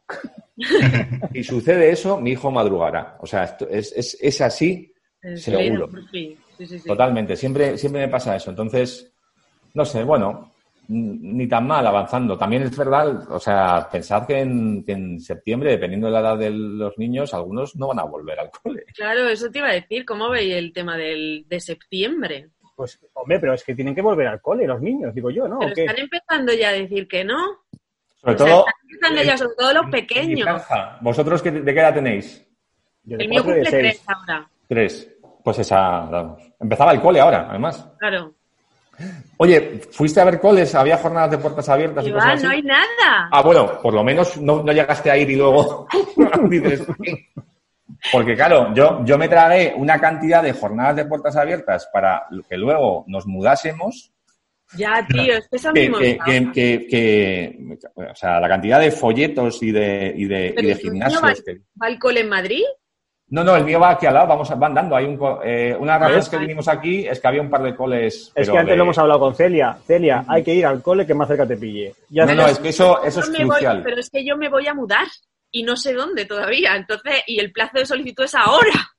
si 1.33 1.43
sucede 1.43 1.91
eso, 1.91 2.20
mi 2.20 2.31
hijo 2.31 2.53
madrugará. 2.53 3.16
O 3.20 3.27
sea, 3.27 3.43
esto 3.43 3.66
es, 3.68 3.93
es, 3.97 4.16
es 4.20 4.41
así 4.41 4.93
Seguro. 5.35 5.91
sí, 6.12 6.39
sí, 6.57 6.66
sí. 6.66 6.87
Totalmente, 6.87 7.35
siempre, 7.35 7.77
siempre 7.77 8.03
me 8.03 8.09
pasa 8.09 8.37
eso. 8.37 8.51
Entonces, 8.51 9.12
no 9.74 9.85
sé, 9.85 10.05
bueno, 10.05 10.53
ni 10.89 11.49
tan 11.49 11.66
mal 11.66 11.87
avanzando. 11.87 12.39
También 12.39 12.62
es 12.62 12.77
verdad, 12.77 13.31
o 13.31 13.41
sea, 13.41 13.89
pensad 13.91 14.27
que 14.27 14.41
en, 14.41 14.85
que 14.85 14.93
en 14.93 15.20
septiembre, 15.20 15.72
dependiendo 15.72 16.07
de 16.07 16.12
la 16.12 16.20
edad 16.20 16.39
de 16.39 16.51
los 16.51 16.97
niños, 16.99 17.35
algunos 17.35 17.74
no 17.77 17.89
van 17.89 17.99
a 17.99 18.05
volver 18.05 18.39
al 18.39 18.51
cole. 18.51 18.85
Claro, 18.95 19.29
eso 19.29 19.51
te 19.51 19.59
iba 19.59 19.68
a 19.68 19.72
decir. 19.74 20.05
¿Cómo 20.05 20.31
veis 20.31 20.55
el 20.55 20.72
tema 20.72 20.97
del, 20.97 21.45
de 21.49 21.61
septiembre? 21.61 22.51
Pues, 22.77 23.01
hombre, 23.14 23.41
pero 23.41 23.55
es 23.55 23.64
que 23.64 23.74
tienen 23.74 23.95
que 23.95 24.03
volver 24.03 24.27
al 24.29 24.41
cole 24.41 24.66
los 24.66 24.81
niños, 24.83 25.14
digo 25.14 25.31
yo, 25.31 25.49
¿no? 25.49 25.59
Pero 25.61 25.72
están 25.74 25.99
empezando 25.99 26.53
ya 26.53 26.68
a 26.68 26.72
decir 26.72 27.09
que 27.09 27.24
no. 27.24 27.39
Sobre 28.20 28.35
O 28.35 28.39
sea, 28.39 28.47
todo, 28.47 28.59
están 28.66 28.74
empezando 28.91 29.22
ya, 29.22 29.37
sobre 29.39 29.55
todo 29.57 29.72
los 29.72 29.91
pequeños. 29.91 30.62
¿Vosotros 31.01 31.43
qué- 31.43 31.51
de 31.53 31.74
qué 31.74 31.81
edad 31.81 31.95
tenéis? 31.95 32.47
Yo 33.05 33.16
El 33.18 33.29
mío 33.29 33.43
de 33.43 33.53
cumple 33.55 33.70
tres 33.70 34.05
ahora. 34.07 34.49
Tres. 34.68 35.11
Pues 35.43 35.59
esa, 35.61 35.79
vamos. 36.01 36.43
Empezaba 36.61 36.93
el 36.93 37.01
cole 37.01 37.20
ahora, 37.20 37.47
además. 37.49 37.89
Claro. 37.99 38.35
Oye, 39.39 39.81
¿fuiste 39.93 40.20
a 40.20 40.24
ver 40.24 40.41
coles? 40.41 40.74
¿Había 40.74 40.97
jornadas 40.99 41.31
de 41.31 41.39
puertas 41.39 41.68
abiertas 41.68 42.05
y 42.05 42.09
Y 42.09 42.12
cosas 42.12 42.35
así? 42.35 42.45
no 42.45 42.51
hay 42.51 42.62
nada. 42.62 43.29
Ah, 43.31 43.43
bueno, 43.43 43.81
por 43.81 43.95
lo 43.95 44.03
menos 44.03 44.37
no, 44.41 44.62
no 44.62 44.72
llegaste 44.72 45.11
a 45.11 45.16
ir 45.16 45.31
y 45.31 45.37
luego 45.37 45.87
dices, 46.49 46.85
porque 48.12 48.34
claro, 48.34 48.72
yo, 48.74 49.05
yo 49.05 49.16
me 49.18 49.28
tragué 49.28 49.72
una 49.76 49.99
cantidad 50.01 50.43
de 50.43 50.53
jornadas 50.53 50.97
de 50.97 51.05
puertas 51.07 51.37
abiertas 51.37 51.89
para 51.93 52.24
que 52.49 52.57
luego 52.57 53.05
nos 53.07 53.26
mudásemos, 53.26 54.12
Ya, 54.76 55.07
tío, 55.09 55.34
es 55.34 55.49
que 55.49 55.57
eso 55.57 55.72
que, 55.72 55.80
mismo. 55.82 55.99
que, 55.99 56.18
que, 56.24 56.53
que- 56.53 56.87
que- 56.89 57.78
o 58.11 58.14
sea, 58.14 58.41
la 58.41 58.49
cantidad 58.49 58.80
de 58.80 58.91
folletos 58.91 59.62
y 59.62 59.70
de, 59.70 60.12
y 60.16 60.24
de, 60.26 60.55
y 60.57 60.66
de 60.66 60.72
¿y 60.72 60.74
tu 60.74 60.91
niño 60.91 61.07
gimnasios. 61.09 61.22
va- 61.22 61.34
que- 61.45 61.61
¿Va 61.80 61.87
al 61.87 61.99
cole 61.99 62.20
en 62.20 62.28
Madrid? 62.28 62.62
No, 63.28 63.43
no, 63.43 63.57
el 63.57 63.64
mío 63.64 63.80
va 63.80 63.91
aquí 63.91 64.07
al 64.07 64.14
lado, 64.14 64.28
vamos, 64.28 64.57
van 64.57 64.72
dando. 64.74 64.95
Hay 64.95 65.05
un, 65.05 65.18
eh, 65.45 65.76
una 65.78 65.95
de 65.95 66.01
las 66.01 66.11
cosas 66.12 66.28
que 66.28 66.39
vinimos 66.39 66.68
aquí 66.68 67.09
es 67.09 67.18
que 67.18 67.26
había 67.26 67.43
un 67.43 67.51
par 67.51 67.61
de 67.62 67.74
coles. 67.74 68.30
Es 68.34 68.49
que 68.49 68.57
antes 68.57 68.70
de- 68.72 68.76
lo 68.76 68.84
hemos 68.84 68.99
hablado 68.99 69.18
con 69.18 69.34
Celia. 69.34 69.76
Celia, 69.84 70.24
hay 70.28 70.45
que 70.45 70.55
ir 70.55 70.64
al 70.64 70.80
cole 70.80 71.05
que 71.05 71.12
más 71.14 71.26
cerca 71.26 71.45
te 71.45 71.57
pille. 71.57 71.93
Ya 72.09 72.24
No, 72.24 72.34
no, 72.37 72.47
es 72.47 72.59
que 72.61 72.68
eso, 72.68 73.03
eso 73.03 73.18
es 73.20 73.30
me 73.30 73.39
voy- 73.39 73.49
crucial. 73.49 73.82
pero 73.82 73.99
es 74.01 74.11
que 74.11 74.24
yo 74.24 74.37
me 74.37 74.49
voy 74.49 74.68
a 74.68 74.74
mudar 74.74 75.07
y 75.57 75.62
no 75.62 75.74
sé 75.74 75.94
dónde 75.94 76.26
todavía. 76.26 76.76
Entonces, 76.76 77.22
y 77.26 77.40
el 77.40 77.50
plazo 77.50 77.78
de 77.78 77.86
solicitud 77.86 78.24
es 78.24 78.34
ahora. 78.34 78.92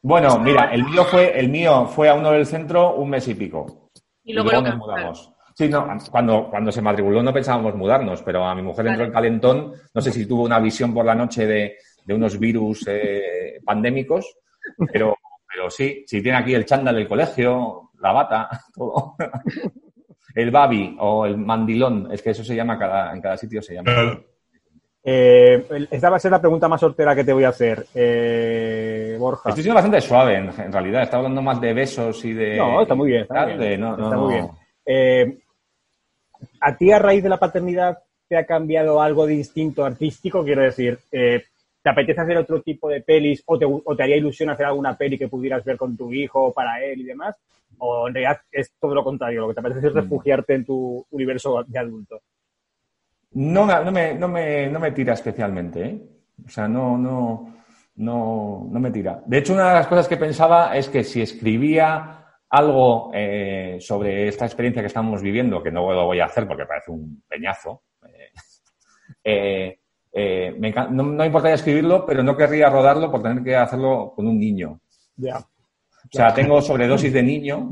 Bueno, 0.00 0.38
mira, 0.38 0.72
el 0.72 0.82
mío 0.82 1.04
fue, 1.04 1.38
el 1.38 1.50
mío 1.50 1.86
fue 1.86 2.08
a 2.08 2.14
uno 2.14 2.30
del 2.30 2.46
centro 2.46 2.94
un 2.94 3.10
mes 3.10 3.28
y 3.28 3.34
pico. 3.34 3.90
Y 4.22 4.32
luego, 4.32 4.50
nos 4.50 4.62
lo 4.62 4.62
cancelaron. 4.62 4.96
mudamos. 4.96 5.32
Sí, 5.54 5.68
no, 5.68 5.86
cuando, 6.10 6.48
cuando 6.48 6.72
se 6.72 6.80
matriculó 6.80 7.22
no 7.22 7.34
pensábamos 7.34 7.74
mudarnos, 7.74 8.22
pero 8.22 8.44
a 8.44 8.54
mi 8.54 8.62
mujer 8.62 8.86
entró 8.86 9.04
el 9.04 9.12
calentón, 9.12 9.74
no 9.92 10.00
sé 10.00 10.10
si 10.10 10.26
tuvo 10.26 10.42
una 10.42 10.58
visión 10.58 10.92
por 10.92 11.04
la 11.04 11.14
noche 11.14 11.46
de, 11.46 11.76
de 12.04 12.14
unos 12.14 12.38
virus 12.38 12.86
eh, 12.88 13.60
pandémicos, 13.62 14.38
pero, 14.90 15.18
pero 15.46 15.70
sí, 15.70 16.02
si 16.06 16.22
tiene 16.22 16.38
aquí 16.38 16.54
el 16.54 16.64
chándal 16.64 16.96
del 16.96 17.06
colegio, 17.08 17.90
la 18.00 18.12
bata, 18.12 18.48
todo. 18.74 19.16
El 20.34 20.50
babi 20.50 20.96
o 20.98 21.26
el 21.26 21.36
mandilón, 21.36 22.08
es 22.10 22.22
que 22.22 22.30
eso 22.30 22.42
se 22.42 22.56
llama 22.56 22.78
cada, 22.78 23.12
en 23.12 23.20
cada 23.20 23.36
sitio 23.36 23.62
se 23.62 23.74
llama. 23.74 23.92
Claro. 23.92 24.33
Eh, 25.06 25.86
esta 25.90 26.08
va 26.08 26.16
a 26.16 26.20
ser 26.20 26.30
la 26.30 26.40
pregunta 26.40 26.66
más 26.66 26.80
sortera 26.80 27.14
que 27.14 27.24
te 27.24 27.32
voy 27.34 27.44
a 27.44 27.50
hacer, 27.50 27.84
eh, 27.94 29.16
Borja. 29.18 29.50
Estoy 29.50 29.62
siendo 29.62 29.74
bastante 29.74 30.00
suave 30.00 30.36
en, 30.36 30.48
en 30.58 30.72
realidad, 30.72 31.02
está 31.02 31.18
hablando 31.18 31.42
más 31.42 31.60
de 31.60 31.74
besos 31.74 32.24
y 32.24 32.32
de... 32.32 32.56
No, 32.56 32.80
está 32.80 32.94
muy 32.94 33.08
bien, 33.10 33.22
está 33.22 33.34
tal, 33.34 33.48
muy 33.50 33.58
de- 33.58 33.68
bien. 33.68 33.80
no, 33.82 33.96
no, 33.98 34.04
Está 34.04 34.16
no. 34.16 34.22
muy 34.22 34.32
bien. 34.34 34.48
Eh, 34.86 35.38
¿A 36.60 36.76
ti 36.76 36.90
a 36.90 36.98
raíz 36.98 37.22
de 37.22 37.28
la 37.28 37.38
paternidad 37.38 37.98
te 38.28 38.36
ha 38.38 38.46
cambiado 38.46 39.02
algo 39.02 39.26
de 39.26 39.34
instinto 39.34 39.84
artístico? 39.84 40.42
Quiero 40.42 40.62
decir, 40.62 40.98
eh, 41.12 41.42
¿te 41.82 41.90
apetece 41.90 42.22
hacer 42.22 42.38
otro 42.38 42.62
tipo 42.62 42.88
de 42.88 43.02
pelis 43.02 43.42
o 43.44 43.58
te, 43.58 43.66
o 43.66 43.94
te 43.96 44.02
haría 44.02 44.16
ilusión 44.16 44.48
hacer 44.48 44.64
alguna 44.66 44.96
peli 44.96 45.18
que 45.18 45.28
pudieras 45.28 45.62
ver 45.64 45.76
con 45.76 45.96
tu 45.98 46.10
hijo 46.14 46.50
para 46.54 46.82
él 46.82 47.00
y 47.02 47.04
demás? 47.04 47.36
¿O 47.78 48.08
en 48.08 48.14
realidad 48.14 48.40
es 48.50 48.72
todo 48.80 48.94
lo 48.94 49.04
contrario? 49.04 49.42
Lo 49.42 49.48
que 49.48 49.54
te 49.54 49.60
apetece 49.60 49.88
es 49.88 49.92
Mm. 49.92 49.96
refugiarte 49.98 50.54
en 50.54 50.64
tu 50.64 51.04
universo 51.10 51.62
de 51.66 51.78
adulto. 51.78 52.20
No, 53.34 53.66
me- 53.66 53.84
no, 53.84 53.90
me, 53.92 54.14
no, 54.14 54.28
me, 54.28 54.68
no 54.68 54.78
me 54.80 54.92
tira 54.92 55.14
especialmente, 55.14 55.84
¿eh? 55.84 56.02
O 56.46 56.48
sea, 56.48 56.68
no, 56.68 56.96
no, 56.98 57.54
no, 57.96 58.68
no 58.70 58.80
me 58.80 58.90
tira. 58.90 59.22
De 59.26 59.38
hecho, 59.38 59.52
una 59.54 59.68
de 59.68 59.74
las 59.74 59.86
cosas 59.86 60.08
que 60.08 60.16
pensaba 60.16 60.76
es 60.76 60.88
que 60.88 61.02
si 61.04 61.22
escribía 61.22 62.20
algo 62.50 63.10
eh, 63.12 63.78
sobre 63.80 64.28
esta 64.28 64.44
experiencia 64.46 64.82
que 64.82 64.86
estamos 64.88 65.20
viviendo, 65.22 65.62
que 65.62 65.72
no 65.72 65.92
lo 65.92 66.06
voy 66.06 66.20
a 66.20 66.26
hacer 66.26 66.46
porque 66.46 66.66
parece 66.66 66.90
un 66.92 67.22
peñazo, 67.28 67.82
eh, 69.24 69.78
eh, 70.12 70.54
me 70.58 70.70
no, 70.72 70.88
no 70.90 71.02
me 71.04 71.26
importaría 71.26 71.56
escribirlo, 71.56 72.04
pero 72.06 72.22
no 72.22 72.36
querría 72.36 72.70
rodarlo 72.70 73.10
por 73.10 73.22
tener 73.22 73.42
que 73.42 73.56
hacerlo 73.56 74.12
con 74.14 74.26
un 74.28 74.38
niño. 74.38 74.80
Ya. 75.16 75.38
O 75.38 76.16
sea, 76.16 76.32
tengo 76.34 76.60
sobredosis 76.62 77.12
de 77.12 77.22
niño, 77.22 77.70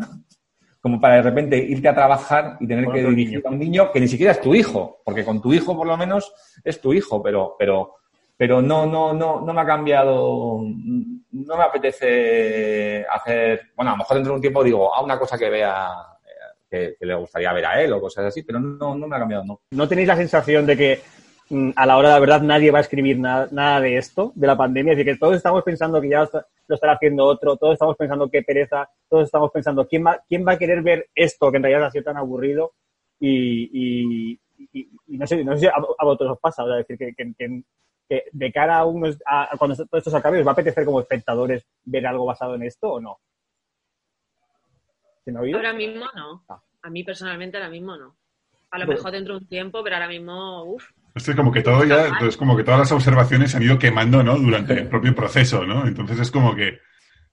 como 0.82 1.00
para 1.00 1.14
de 1.16 1.22
repente 1.22 1.56
irte 1.56 1.88
a 1.88 1.94
trabajar 1.94 2.56
y 2.58 2.66
tener 2.66 2.88
que 2.90 3.04
dirigir 3.04 3.36
niño. 3.36 3.42
a 3.44 3.50
un 3.50 3.58
niño 3.58 3.92
que 3.92 4.00
ni 4.00 4.08
siquiera 4.08 4.32
es 4.32 4.40
tu 4.40 4.52
hijo, 4.52 5.00
porque 5.04 5.24
con 5.24 5.40
tu 5.40 5.54
hijo 5.54 5.76
por 5.76 5.86
lo 5.86 5.96
menos 5.96 6.34
es 6.64 6.80
tu 6.80 6.92
hijo, 6.92 7.22
pero, 7.22 7.54
pero, 7.56 7.94
pero 8.36 8.60
no, 8.60 8.84
no, 8.84 9.14
no, 9.14 9.40
no 9.40 9.54
me 9.54 9.60
ha 9.60 9.64
cambiado, 9.64 10.58
no 10.60 11.56
me 11.56 11.62
apetece 11.62 13.06
hacer, 13.08 13.70
bueno, 13.76 13.92
a 13.92 13.94
lo 13.94 13.98
mejor 13.98 14.16
dentro 14.16 14.32
de 14.32 14.36
un 14.36 14.40
tiempo 14.40 14.64
digo, 14.64 14.92
a 14.92 15.02
una 15.02 15.20
cosa 15.20 15.38
que 15.38 15.50
vea, 15.50 15.88
eh, 16.24 16.66
que, 16.68 16.96
que 16.98 17.06
le 17.06 17.14
gustaría 17.14 17.52
ver 17.52 17.66
a 17.66 17.80
él 17.80 17.92
o 17.92 18.00
cosas 18.00 18.24
así, 18.24 18.42
pero 18.42 18.58
no, 18.58 18.96
no 18.96 19.06
me 19.06 19.14
ha 19.14 19.20
cambiado, 19.20 19.44
no. 19.44 19.60
¿No 19.70 19.86
tenéis 19.86 20.08
la 20.08 20.16
sensación 20.16 20.66
de 20.66 20.76
que 20.76 21.00
a 21.76 21.86
la 21.86 21.96
hora 21.98 22.08
de 22.08 22.14
la 22.14 22.20
verdad 22.20 22.40
nadie 22.42 22.70
va 22.70 22.78
a 22.78 22.82
escribir 22.82 23.18
nada, 23.18 23.48
nada 23.50 23.80
de 23.80 23.96
esto, 23.98 24.32
de 24.34 24.46
la 24.46 24.56
pandemia? 24.56 24.92
Es 24.92 24.98
decir, 24.98 25.12
que 25.14 25.18
todos 25.18 25.36
estamos 25.36 25.62
pensando 25.62 26.00
que 26.00 26.08
ya 26.08 26.28
lo, 26.68 26.74
estará 26.74 26.94
haciendo 26.94 27.24
otro, 27.24 27.56
todos 27.56 27.74
estamos 27.74 27.96
pensando 27.96 28.30
qué 28.30 28.42
pereza, 28.42 28.88
todos 29.08 29.24
estamos 29.24 29.50
pensando 29.50 29.86
quién 29.86 30.06
va, 30.06 30.20
quién 30.28 30.46
va 30.46 30.52
a 30.52 30.58
querer 30.58 30.82
ver 30.82 31.08
esto 31.14 31.50
que 31.50 31.58
en 31.58 31.62
realidad 31.64 31.86
ha 31.86 31.90
sido 31.90 32.04
tan 32.04 32.16
aburrido 32.16 32.72
y, 33.20 33.68
y- 33.72 34.40
y- 34.72 34.88
y 35.08 35.18
no 35.18 35.26
sé, 35.26 35.44
no 35.44 35.52
sé 35.54 35.58
si 35.60 35.66
a, 35.66 35.72
a 35.72 36.04
vosotros 36.04 36.32
os 36.32 36.38
pasa, 36.40 36.64
o 36.64 36.66
sea, 36.68 36.76
decir, 36.76 36.96
que, 36.96 37.12
que- 37.14 37.34
que- 37.38 37.62
que 38.08 38.24
de 38.32 38.52
cara 38.52 38.78
a, 38.78 38.84
unos, 38.86 39.18
a 39.26 39.54
a 39.54 39.56
cuando 39.58 39.76
todo 39.76 39.98
esto 39.98 40.10
se 40.10 40.16
acabe, 40.16 40.40
¿os 40.40 40.46
va 40.46 40.50
a 40.50 40.54
apetecer 40.54 40.84
como 40.84 41.00
espectadores 41.00 41.64
ver 41.84 42.06
algo 42.06 42.24
basado 42.26 42.54
en 42.54 42.62
esto 42.64 42.92
o 42.92 43.00
no? 43.00 43.18
¿Se 45.24 45.32
me 45.32 45.38
ha 45.38 45.42
oído? 45.42 45.58
Ahora 45.58 45.72
mismo 45.72 46.06
no. 46.14 46.42
Ah. 46.48 46.60
A 46.82 46.90
mí 46.90 47.04
personalmente 47.04 47.56
ahora 47.56 47.68
mismo 47.70 47.96
no. 47.96 48.16
A 48.70 48.78
lo 48.78 48.86
Bueno. 48.86 48.98
mejor 48.98 49.12
dentro 49.12 49.34
de 49.34 49.40
un 49.40 49.46
tiempo, 49.48 49.82
pero 49.84 49.96
ahora 49.96 50.08
mismo, 50.08 50.64
uff. 50.64 50.90
Es 51.14 51.24
que 51.26 51.34
como 51.36 51.52
que 51.52 51.62
todo 51.62 51.84
ya, 51.84 52.06
entonces 52.06 52.36
como 52.36 52.56
que 52.56 52.64
todas 52.64 52.80
las 52.80 52.92
observaciones 52.92 53.50
se 53.50 53.56
han 53.58 53.62
ido 53.64 53.78
quemando, 53.78 54.22
¿no? 54.22 54.36
Durante 54.38 54.72
el 54.74 54.88
propio 54.88 55.14
proceso, 55.14 55.66
¿no? 55.66 55.86
Entonces 55.86 56.18
es 56.18 56.30
como 56.30 56.54
que 56.56 56.78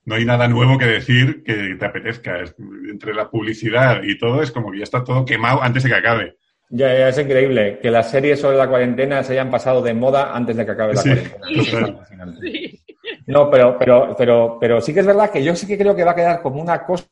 no 0.06 0.16
hay 0.16 0.26
nada 0.26 0.48
nuevo 0.48 0.78
que 0.78 0.86
decir 0.86 1.44
que 1.44 1.76
te 1.80 1.86
apetezca. 1.86 2.40
Es- 2.42 2.56
entre 2.90 3.14
la 3.14 3.30
publicidad 3.30 4.02
y 4.04 4.18
todo 4.18 4.42
es 4.42 4.52
como 4.52 4.72
que 4.72 4.80
ya 4.80 4.84
está 4.84 5.04
todo 5.04 5.24
quemado 5.26 5.62
antes 5.64 5.84
de 5.84 5.90
que 5.90 5.96
acabe. 5.96 6.38
Ya, 6.72 6.94
ya, 6.94 7.10
es 7.10 7.18
increíble 7.18 7.80
que 7.82 7.90
las 7.90 8.12
series 8.12 8.40
sobre 8.40 8.58
la 8.58 8.68
cuarentena 8.68 9.24
se 9.24 9.32
hayan 9.34 9.50
pasado 9.50 9.82
de 9.82 9.94
moda 9.94 10.36
antes 10.36 10.56
de 10.58 10.66
que 10.66 10.72
acabe 10.72 10.94
la 10.94 11.02
Sí, 11.02 11.10
cuarentena. 11.10 12.32
Es. 12.32 12.40
Sí. 12.42 12.80
No, 13.28 13.50
pero, 13.50 13.78
pero, 13.80 14.16
pero, 14.18 14.58
pero 14.60 14.82
sí 14.82 14.94
que 14.94 15.00
es 15.00 15.06
verdad 15.06 15.32
que 15.32 15.44
yo 15.44 15.56
sí 15.56 15.66
que 15.68 15.78
creo 15.78 15.96
que 15.96 16.04
va 16.04 16.12
a 16.12 16.16
quedar 16.16 16.42
como 16.42 16.62
una 16.62 16.84
cosa 16.86 17.06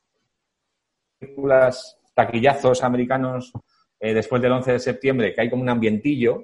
películas 1.19 1.97
taquillazos 2.13 2.83
americanos 2.83 3.51
eh, 3.99 4.13
después 4.13 4.41
del 4.41 4.51
11 4.51 4.73
de 4.73 4.79
septiembre, 4.79 5.33
que 5.33 5.41
hay 5.41 5.49
como 5.49 5.63
un 5.63 5.69
ambientillo, 5.69 6.43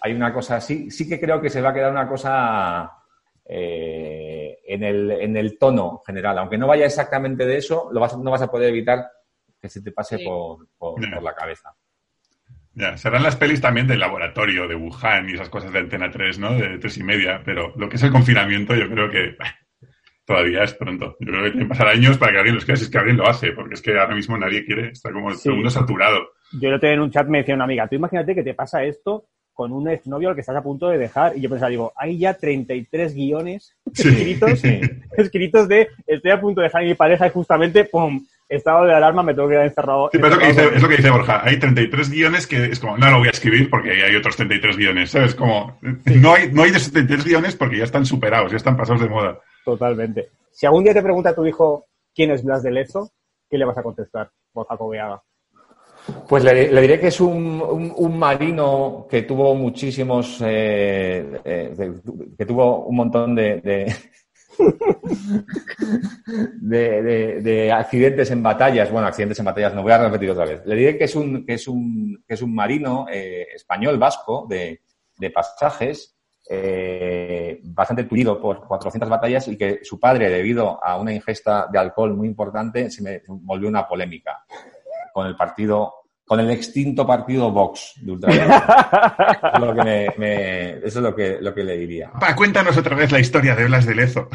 Hay 0.00 0.12
una 0.12 0.32
cosa 0.32 0.56
así, 0.56 0.90
sí 0.90 1.08
que 1.08 1.18
creo 1.20 1.40
que 1.40 1.50
se 1.50 1.60
va 1.60 1.70
a 1.70 1.74
quedar 1.74 1.90
una 1.90 2.08
cosa 2.08 2.92
eh, 3.44 4.58
en, 4.66 4.82
el, 4.84 5.10
en 5.10 5.36
el 5.36 5.58
tono 5.58 6.02
general, 6.06 6.38
aunque 6.38 6.58
no 6.58 6.66
vaya 6.66 6.86
exactamente 6.86 7.46
de 7.46 7.56
eso, 7.58 7.88
lo 7.92 8.00
vas, 8.00 8.16
no 8.16 8.30
vas 8.30 8.42
a 8.42 8.50
poder 8.50 8.70
evitar 8.70 9.04
que 9.60 9.68
se 9.68 9.82
te 9.82 9.92
pase 9.92 10.18
Sí. 10.18 10.24
por, 10.24 10.68
por- 10.76 11.00
Ya. 11.02 11.14
por 11.14 11.22
la 11.22 11.34
cabeza. 11.34 11.74
Ya, 12.74 12.96
serán 12.98 13.22
las 13.22 13.36
pelis 13.36 13.60
también 13.60 13.86
del 13.86 14.00
laboratorio 14.00 14.68
de 14.68 14.74
Wuhan 14.74 15.30
y 15.30 15.32
esas 15.32 15.48
cosas 15.48 15.72
de 15.72 15.78
Antena 15.78 16.10
3, 16.10 16.38
¿no? 16.38 16.52
De 16.54 16.78
tres 16.78 16.98
y 16.98 17.02
media, 17.02 17.40
pero 17.42 17.72
lo 17.76 17.88
que 17.88 17.96
es 17.96 18.02
el 18.02 18.12
confinamiento 18.12 18.74
yo 18.74 18.86
creo 18.90 19.10
que 19.10 19.34
bah, 19.38 19.54
todavía 20.26 20.62
es 20.62 20.74
pronto. 20.74 21.16
Yo 21.20 21.32
creo 21.32 21.44
que 21.44 21.50
tienen 21.52 21.68
que 21.68 21.72
pasar 21.74 21.88
años 21.88 22.18
para 22.18 22.32
que 22.32 22.38
alguien 22.38 22.54
los 22.56 22.66
quiera, 22.66 22.76
si 22.76 22.84
es 22.84 22.90
que 22.90 22.98
alguien 22.98 23.16
lo 23.16 23.26
hace, 23.26 23.52
porque 23.52 23.74
es 23.74 23.80
que 23.82 23.98
ahora 23.98 24.14
mismo 24.14 24.36
nadie 24.36 24.64
quiere, 24.66 24.90
está 24.90 25.10
como 25.10 25.30
Sí. 25.32 25.44
todo 25.44 25.52
el 25.52 25.56
mundo 25.56 25.70
saturado. 25.70 26.28
Yo 26.60 26.70
lo 26.70 26.80
tenía 26.80 26.94
en 26.94 27.00
un 27.00 27.10
chat, 27.10 27.26
me 27.26 27.38
decía 27.38 27.54
una 27.54 27.64
amiga, 27.64 27.88
tú 27.88 27.96
imagínate 27.96 28.34
que 28.34 28.42
te 28.42 28.54
pasa 28.54 28.84
esto 28.84 29.24
con 29.52 29.72
un 29.72 29.88
exnovio 29.88 30.28
al 30.28 30.34
que 30.34 30.42
estás 30.42 30.56
a 30.56 30.62
punto 30.62 30.88
de 30.88 30.98
dejar. 30.98 31.36
Y 31.36 31.40
yo 31.40 31.48
pensaba, 31.48 31.70
digo, 31.70 31.92
hay 31.96 32.18
ya 32.18 32.34
33 32.34 33.14
guiones 33.14 33.74
Sí. 33.94 34.08
escritos, 34.08 34.62
escritos 35.16 35.68
de 35.68 35.88
estoy 36.06 36.30
a 36.30 36.40
punto 36.40 36.60
de 36.60 36.66
dejar 36.66 36.82
a 36.82 36.84
mi 36.84 36.94
pareja 36.94 37.26
y 37.26 37.30
justamente, 37.30 37.84
¡pum! 37.84 38.20
estado 38.48 38.84
de 38.84 38.94
alarma, 38.94 39.22
me 39.22 39.34
tengo 39.34 39.48
que 39.48 39.54
quedar 39.54 39.66
encerrado. 39.66 40.08
Sí, 40.12 40.18
pero 40.18 40.28
es, 40.28 40.34
lo 40.34 40.40
que 40.40 40.46
dice, 40.48 40.76
es 40.76 40.82
lo 40.82 40.88
que 40.88 40.96
dice 40.96 41.10
Borja. 41.10 41.40
Hay 41.44 41.58
33 41.58 42.10
guiones 42.10 42.46
que 42.46 42.64
es 42.66 42.78
como, 42.78 42.96
no 42.96 43.10
lo 43.10 43.18
voy 43.18 43.28
a 43.28 43.32
escribir 43.32 43.68
porque 43.70 43.90
hay 43.90 44.14
otros 44.14 44.36
33 44.36 44.76
guiones, 44.76 45.10
¿sabes? 45.10 45.34
Como, 45.34 45.78
no 45.82 46.34
hay, 46.34 46.52
no 46.52 46.62
hay 46.62 46.70
de 46.70 46.78
73 46.78 47.24
guiones 47.24 47.56
porque 47.56 47.78
ya 47.78 47.84
están 47.84 48.06
superados, 48.06 48.50
ya 48.50 48.56
están 48.56 48.76
pasados 48.76 49.02
de 49.02 49.08
moda. 49.08 49.40
Totalmente. 49.64 50.28
Si 50.52 50.66
algún 50.66 50.84
día 50.84 50.94
te 50.94 51.02
pregunta 51.02 51.34
tu 51.34 51.44
hijo 51.44 51.86
quién 52.14 52.30
es 52.30 52.44
Blas 52.44 52.62
de 52.62 52.70
Lezo, 52.70 53.10
¿qué 53.50 53.58
le 53.58 53.64
vas 53.64 53.78
a 53.78 53.82
contestar, 53.82 54.30
Borja 54.52 54.76
Cobeaga? 54.76 55.20
Pues 56.28 56.44
le, 56.44 56.80
diré 56.80 57.00
que 57.00 57.08
es 57.08 57.20
un, 57.20 57.60
un- 57.96 58.18
marino 58.18 59.06
que 59.10 59.22
tuvo 59.22 59.54
muchísimos, 59.54 60.40
eh, 60.44 61.40
eh, 61.44 61.92
que 62.38 62.46
tuvo 62.46 62.84
un 62.86 62.96
montón 62.96 63.34
de, 63.34 63.60
de, 63.60 63.94
de- 66.60 67.02
de- 67.02 67.40
de 67.42 67.72
accidentes 67.72 68.30
en 68.30 68.42
batallas. 68.42 68.90
Bueno, 68.90 69.06
accidentes 69.08 69.38
en 69.38 69.44
batallas, 69.44 69.74
no 69.74 69.82
voy 69.82 69.92
a 69.92 69.98
repetir 69.98 70.30
otra 70.30 70.44
vez. 70.46 70.62
Le 70.64 70.76
diré 70.76 70.96
que 70.98 71.04
es 71.04 71.14
un, 71.16 71.44
que 71.44 71.54
es 71.54 71.66
un, 71.68 72.22
que 72.26 72.34
es 72.34 72.42
un 72.42 72.54
marino 72.54 73.06
eh, 73.10 73.46
español 73.54 73.98
vasco 73.98 74.46
de, 74.48 74.80
pasajes. 75.34 76.14
bastante 77.64 78.04
tullido 78.04 78.40
por 78.40 78.64
400 78.66 79.08
batallas 79.08 79.48
y 79.48 79.56
que 79.56 79.80
su 79.82 79.98
padre, 79.98 80.30
debido 80.30 80.82
a 80.84 80.96
una 81.00 81.12
ingesta 81.12 81.66
de 81.72 81.78
alcohol 81.78 82.14
muy 82.14 82.28
importante, 82.28 82.90
se 82.90 83.02
me 83.02 83.22
volvió 83.26 83.68
una 83.68 83.88
polémica 83.88 84.44
con 85.16 85.26
el 85.26 85.34
partido, 85.34 85.94
con 86.26 86.38
el 86.40 86.50
extinto 86.50 87.06
partido 87.06 87.50
Vox 87.50 87.94
de 88.02 88.12
ultraderecha. 88.12 89.46
Eso 89.54 89.56
es 89.56 89.60
lo 89.60 89.74
que, 89.74 89.82
me- 89.82 90.14
me- 90.18 90.70
eso 90.78 90.86
es 90.86 90.96
lo 90.96 91.14
que, 91.14 91.38
lo 91.40 91.54
que 91.54 91.64
le 91.64 91.76
diría. 91.78 92.10
Pa, 92.20 92.36
cuéntanos 92.36 92.76
otra 92.76 92.94
vez 92.94 93.10
la 93.10 93.18
historia 93.20 93.54
de 93.54 93.64
Blas 93.64 93.86
de 93.86 93.94
Lezo. 93.94 94.28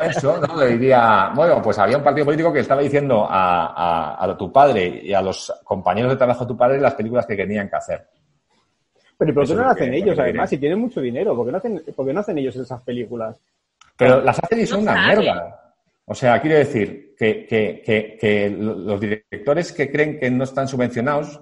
Eso, 0.00 0.40
¿no? 0.44 0.58
Le 0.60 0.76
diría, 0.76 1.30
bueno, 1.34 1.62
pues 1.62 1.78
había 1.78 1.96
un 1.96 2.02
partido 2.02 2.24
político 2.24 2.52
que 2.52 2.58
estaba 2.60 2.80
diciendo 2.80 3.24
a, 3.28 3.66
a- 3.66 4.24
a 4.24 4.36
tu 4.36 4.50
padre 4.52 5.00
y 5.04 5.12
a 5.14 5.22
los 5.22 5.52
compañeros 5.62 6.10
de 6.10 6.16
trabajo 6.16 6.44
de 6.44 6.48
tu 6.48 6.56
padre 6.56 6.80
las 6.80 6.94
películas 6.94 7.24
que 7.26 7.36
tenían 7.36 7.68
que 7.68 7.76
hacer. 7.76 8.08
Pero 9.16 9.32
¿por 9.32 9.46
qué 9.46 9.54
no 9.54 9.60
lo 9.62 9.66
que- 9.66 9.70
hacen 9.82 9.90
lo 9.92 9.96
ellos, 9.96 10.18
además? 10.18 10.50
Si 10.50 10.58
tienen 10.58 10.80
mucho 10.80 11.00
dinero, 11.00 11.36
¿por 11.36 11.46
qué 11.46 11.52
no 11.52 11.58
hacen, 11.58 11.82
por 11.94 12.04
qué 12.04 12.12
no 12.12 12.20
hacen 12.20 12.38
ellos 12.38 12.56
esas 12.56 12.82
películas? 12.82 13.36
Pero 13.96 14.20
las 14.22 14.38
hacen 14.42 14.58
y 14.58 14.66
son 14.66 14.84
No 14.84 14.90
una 14.90 15.06
mierda. 15.06 15.72
O 16.06 16.14
sea, 16.16 16.40
quiero 16.40 16.56
decir 16.58 17.03
que, 17.16 17.46
que, 17.46 17.82
que, 17.84 18.16
que 18.20 18.50
los 18.50 19.00
directores 19.00 19.72
que 19.72 19.90
creen 19.90 20.18
que 20.18 20.30
no 20.30 20.44
están 20.44 20.68
subvencionados, 20.68 21.40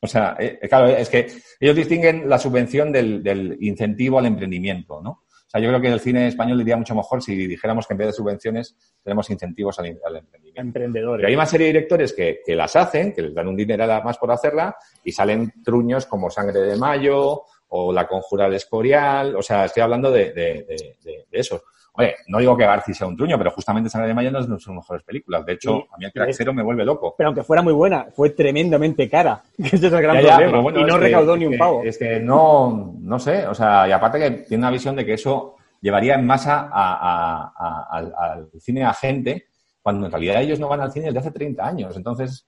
o 0.00 0.06
sea, 0.06 0.36
eh, 0.38 0.58
claro, 0.68 0.88
es 0.88 1.08
que 1.08 1.26
ellos 1.60 1.76
distinguen 1.76 2.28
la 2.28 2.38
subvención 2.38 2.90
del, 2.90 3.22
del 3.22 3.56
incentivo 3.60 4.18
al 4.18 4.26
emprendimiento, 4.26 5.00
¿no? 5.02 5.10
O 5.10 5.50
sea, 5.50 5.60
yo 5.60 5.68
creo 5.68 5.80
que 5.80 5.88
el 5.88 5.98
cine 5.98 6.28
español 6.28 6.60
iría 6.60 6.76
mucho 6.76 6.94
mejor 6.94 7.20
si 7.20 7.34
dijéramos 7.34 7.84
que 7.84 7.94
en 7.94 7.98
vez 7.98 8.06
de 8.06 8.12
subvenciones 8.12 8.76
tenemos 9.02 9.28
incentivos 9.30 9.76
al, 9.80 9.98
al 10.04 10.16
emprendimiento. 10.16 10.60
Emprendedores. 10.60 11.18
Pero 11.18 11.28
hay 11.28 11.34
una 11.34 11.44
serie 11.44 11.66
de 11.66 11.72
directores 11.72 12.12
que, 12.12 12.40
que 12.46 12.54
las 12.54 12.76
hacen, 12.76 13.12
que 13.12 13.22
les 13.22 13.34
dan 13.34 13.48
un 13.48 13.56
dinero 13.56 13.84
más 14.04 14.16
por 14.16 14.30
hacerla, 14.30 14.76
y 15.02 15.10
salen 15.10 15.52
truños 15.64 16.06
como 16.06 16.30
Sangre 16.30 16.60
de 16.60 16.76
Mayo 16.76 17.42
o 17.66 17.92
La 17.92 18.06
Conjura 18.06 18.44
del 18.44 18.54
Escorial. 18.54 19.34
O 19.34 19.42
sea, 19.42 19.64
estoy 19.64 19.82
hablando 19.82 20.12
de, 20.12 20.32
de, 20.32 20.96
de, 21.02 21.26
esos. 21.32 21.62
Oye, 22.00 22.14
no 22.28 22.38
digo 22.38 22.56
que 22.56 22.64
Garci 22.64 22.94
sea 22.94 23.06
un 23.06 23.16
truño, 23.16 23.36
pero 23.38 23.50
justamente 23.50 23.88
Sangre 23.90 24.08
de 24.08 24.14
Mayo 24.14 24.30
no 24.30 24.40
es 24.40 24.48
de 24.48 24.58
sus 24.58 24.74
mejores 24.74 25.02
películas. 25.04 25.44
De 25.46 25.52
hecho, 25.52 25.76
Sí. 25.76 25.84
a 25.92 25.98
mí 25.98 26.04
el 26.06 26.12
craxero 26.12 26.52
me 26.54 26.62
vuelve 26.62 26.84
loco. 26.84 27.14
Pero 27.16 27.28
aunque 27.28 27.42
fuera 27.42 27.62
muy 27.62 27.72
buena, 27.72 28.06
fue 28.14 28.30
tremendamente 28.30 29.08
cara. 29.08 29.42
Ese 29.58 29.76
es 29.76 29.92
el 29.92 30.02
gran 30.02 30.16
Ya, 30.16 30.22
ya, 30.22 30.36
problema. 30.38 30.60
bueno, 30.60 30.80
y 30.80 30.84
no 30.84 30.94
que- 30.94 31.00
recaudó 31.00 31.36
ni 31.36 31.46
un 31.46 31.58
pavo. 31.58 31.82
Es 31.84 31.98
que 31.98 32.18
no, 32.20 32.94
no 33.00 33.18
sé, 33.18 33.46
o 33.46 33.54
sea, 33.54 33.86
y 33.88 33.92
aparte 33.92 34.18
que 34.18 34.30
tiene 34.48 34.62
una 34.62 34.70
visión 34.70 34.96
de 34.96 35.04
que 35.04 35.14
eso 35.14 35.56
llevaría 35.80 36.14
en 36.14 36.26
masa 36.26 36.68
a- 36.72 37.52
a- 37.52 37.52
a- 37.56 38.32
al, 38.32 38.48
cine 38.60 38.84
a 38.84 38.92
gente, 38.92 39.46
cuando 39.82 40.06
en 40.06 40.12
realidad 40.12 40.42
ellos 40.42 40.60
no 40.60 40.68
van 40.68 40.80
al 40.80 40.92
cine 40.92 41.06
desde 41.06 41.20
hace 41.20 41.30
30 41.30 41.66
años. 41.66 41.96
Entonces, 41.96 42.46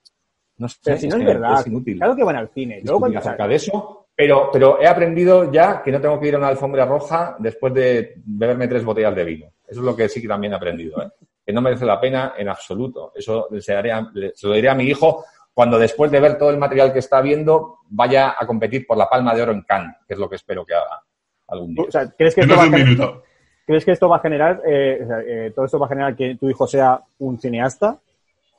no 0.58 0.68
sé, 0.68 0.76
Pero 0.84 0.96
si 0.98 1.08
no 1.08 1.16
es 1.16 1.24
verdad. 1.24 1.60
es 1.60 1.66
inútil 1.66 1.96
Claro 1.96 2.14
que 2.14 2.24
van 2.24 2.36
al 2.36 2.48
cine. 2.50 2.80
Luego, 2.84 3.00
cuando- 3.00 3.18
acerca 3.18 3.48
de 3.48 3.54
eso. 3.54 4.01
Pero, 4.22 4.50
pero 4.52 4.80
he 4.80 4.86
aprendido 4.86 5.50
ya 5.50 5.82
que 5.82 5.90
no 5.90 6.00
tengo 6.00 6.20
que 6.20 6.28
ir 6.28 6.36
a 6.36 6.38
una 6.38 6.46
alfombra 6.46 6.84
roja 6.84 7.34
después 7.40 7.74
de 7.74 8.14
beberme 8.24 8.68
tres 8.68 8.84
botellas 8.84 9.16
de 9.16 9.24
vino. 9.24 9.46
Eso 9.66 9.80
es 9.80 9.84
lo 9.84 9.96
que 9.96 10.08
sí 10.08 10.22
que 10.22 10.28
también 10.28 10.52
he 10.52 10.56
aprendido, 10.56 11.02
¿eh? 11.02 11.08
que 11.44 11.52
no 11.52 11.60
merece 11.60 11.84
la 11.84 12.00
pena 12.00 12.34
en 12.38 12.48
absoluto. 12.48 13.10
Eso 13.16 13.48
se, 13.58 13.74
haré 13.74 13.90
a- 13.90 14.08
le- 14.14 14.30
se 14.32 14.46
lo 14.46 14.54
diré 14.54 14.68
a 14.68 14.76
mi 14.76 14.84
hijo 14.84 15.24
cuando 15.52 15.76
después 15.76 16.08
de 16.12 16.20
ver 16.20 16.38
todo 16.38 16.50
el 16.50 16.56
material 16.56 16.92
que 16.92 17.00
está 17.00 17.20
viendo 17.20 17.78
vaya 17.88 18.36
a 18.38 18.46
competir 18.46 18.86
por 18.86 18.96
la 18.96 19.08
palma 19.08 19.34
de 19.34 19.42
oro 19.42 19.50
en 19.52 19.62
Cannes, 19.62 19.96
que 20.06 20.14
es 20.14 20.20
lo 20.20 20.28
que 20.30 20.36
espero 20.36 20.64
que 20.64 20.74
haga 20.74 21.02
algún 21.48 21.74
día. 21.74 21.84
o 21.88 21.90
sea, 21.90 22.08
¿crees 22.16 22.32
que 22.36 22.42
esto 22.42 22.54
va 22.56 22.62
a 22.62 22.66
un 22.66 22.72
gener- 22.72 22.84
minuto. 22.84 23.22
¿Crees 23.66 23.84
que 23.84 23.90
esto 23.90 24.08
va 24.08 24.16
a 24.18 24.20
generar, 24.20 24.62
eh, 24.64 25.00
o 25.02 25.06
sea, 25.08 25.20
eh, 25.26 25.52
todo 25.52 25.64
esto 25.64 25.78
va 25.80 25.86
a 25.86 25.88
generar 25.88 26.14
que 26.14 26.36
tu 26.36 26.48
hijo 26.48 26.64
sea 26.68 27.00
un 27.18 27.40
cineasta? 27.40 27.98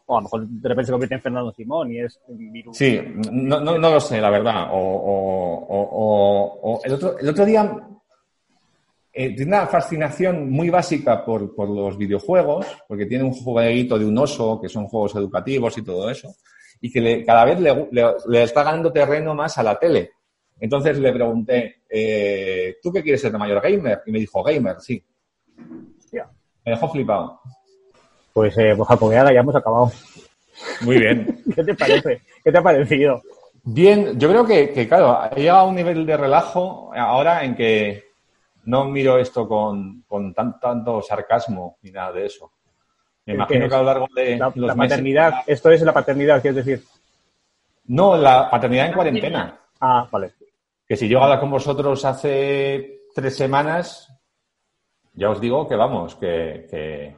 O 0.06 0.18
a 0.18 0.20
lo 0.20 0.24
mejor 0.24 0.47
de 0.47 0.70
repente 0.70 0.86
se 0.88 0.91
convierte 0.91 1.16
en 1.16 1.22
Fernando 1.22 1.51
Simón 1.54 1.91
y 1.91 1.99
es 1.99 2.20
un 2.28 2.51
virus. 2.51 2.78
Sí, 2.78 2.99
no, 3.32 3.60
no, 3.62 3.78
no 3.78 3.89
lo 3.89 3.99
sé, 3.99 4.20
la 4.20 4.30
verdad. 4.30 4.68
O, 4.72 4.78
o- 4.78 6.60
o- 6.74 6.82
el, 6.84 6.93
otro, 6.93 7.18
el 7.20 7.30
otro 7.30 7.45
día 7.45 7.78
eh, 9.14 9.36
tiene 9.36 9.56
una 9.56 9.68
fascinación 9.68 10.49
muy 10.49 10.70
básica 10.70 11.24
por, 11.24 11.56
por 11.56 11.70
los 11.70 11.97
videojuegos, 11.97 12.66
porque 12.88 13.06
tiene 13.06 13.24
un 13.24 13.32
jueguito 13.34 13.97
de 13.97 14.06
un 14.06 14.18
oso, 14.18 14.60
que 14.60 14.68
son 14.70 14.88
juegos 14.88 15.16
educativos 15.16 15.78
y 15.78 15.84
todo 15.84 16.10
eso, 16.10 16.34
y 16.82 16.91
que 16.91 16.99
le- 16.99 17.24
cada 17.24 17.45
vez 17.45 17.60
le, 17.60 17.88
le- 17.91 18.14
le 18.28 18.43
está 18.43 18.64
ganando 18.64 18.91
terreno 18.91 19.34
más 19.36 19.58
a 19.58 19.64
la 19.64 19.78
tele. 19.78 20.12
Entonces 20.60 20.97
le 20.97 21.12
pregunté, 21.14 21.84
eh, 21.89 22.76
¿tú 22.82 22.91
qué 22.91 23.04
quieres 23.04 23.22
ser 23.22 23.32
de 23.32 23.38
mayor 23.38 23.62
gamer? 23.62 24.01
Y 24.06 24.12
me 24.12 24.20
dijo, 24.20 24.41
gamer, 24.43 24.80
sí. 24.82 25.04
Me 26.66 26.72
dejó 26.72 26.89
flipado. 26.89 27.39
Pues, 28.34 28.57
eh, 28.57 28.73
pues 28.75 28.89
ya 29.11 29.39
hemos 29.39 29.55
acabado. 29.55 29.91
Muy 30.81 30.97
bien. 30.97 31.43
¿Qué 31.55 31.63
te 31.63 31.75
parece? 31.75 32.21
¿Qué 32.43 32.51
te 32.51 32.57
ha 32.57 32.63
parecido? 32.63 33.21
Bien, 33.63 34.19
yo 34.19 34.29
creo 34.29 34.45
que, 34.45 34.71
que, 34.73 34.88
claro, 34.88 35.11
ha 35.11 35.29
llegado 35.31 35.59
a 35.59 35.63
un 35.65 35.75
nivel 35.75 36.05
de 36.05 36.17
relajo 36.17 36.91
ahora 36.95 37.43
en 37.43 37.55
que 37.55 38.03
no 38.65 38.86
miro 38.86 39.17
esto 39.17 39.47
con, 39.47 40.03
con 40.07 40.34
tan- 40.34 40.59
tanto 40.59 41.01
sarcasmo 41.01 41.77
ni 41.81 41.91
nada 41.91 42.11
de 42.11 42.25
eso. 42.25 42.51
Me 43.25 43.34
¿El 43.34 43.38
imagino 43.39 43.65
es? 43.65 43.69
que 43.69 43.75
a 43.75 43.79
lo 43.79 43.84
largo 43.86 44.07
de 44.13 44.38
La, 44.38 44.47
los 44.47 44.55
la 44.67 44.75
meses- 44.75 44.89
paternidad. 44.89 45.34
Esto 45.47 45.71
es 45.71 45.81
la 45.81 45.93
paternidad, 45.93 46.41
quieres 46.41 46.65
decir. 46.65 46.84
No, 47.86 48.17
la 48.17 48.49
paternidad 48.49 48.88
en 48.88 48.93
cuarentena. 48.93 49.59
Ah, 49.79 50.07
vale. 50.11 50.34
Que 50.88 50.97
si 50.97 51.07
yo 51.07 51.21
hablo 51.23 51.39
con 51.39 51.51
vosotros 51.51 52.03
hace 52.03 53.01
tres 53.15 53.36
semanas, 53.38 54.09
ya 55.13 55.29
os 55.29 55.39
digo 55.39 55.67
que 55.67 55.75
vamos, 55.75 56.15
que, 56.15 56.67
que, 56.69 57.15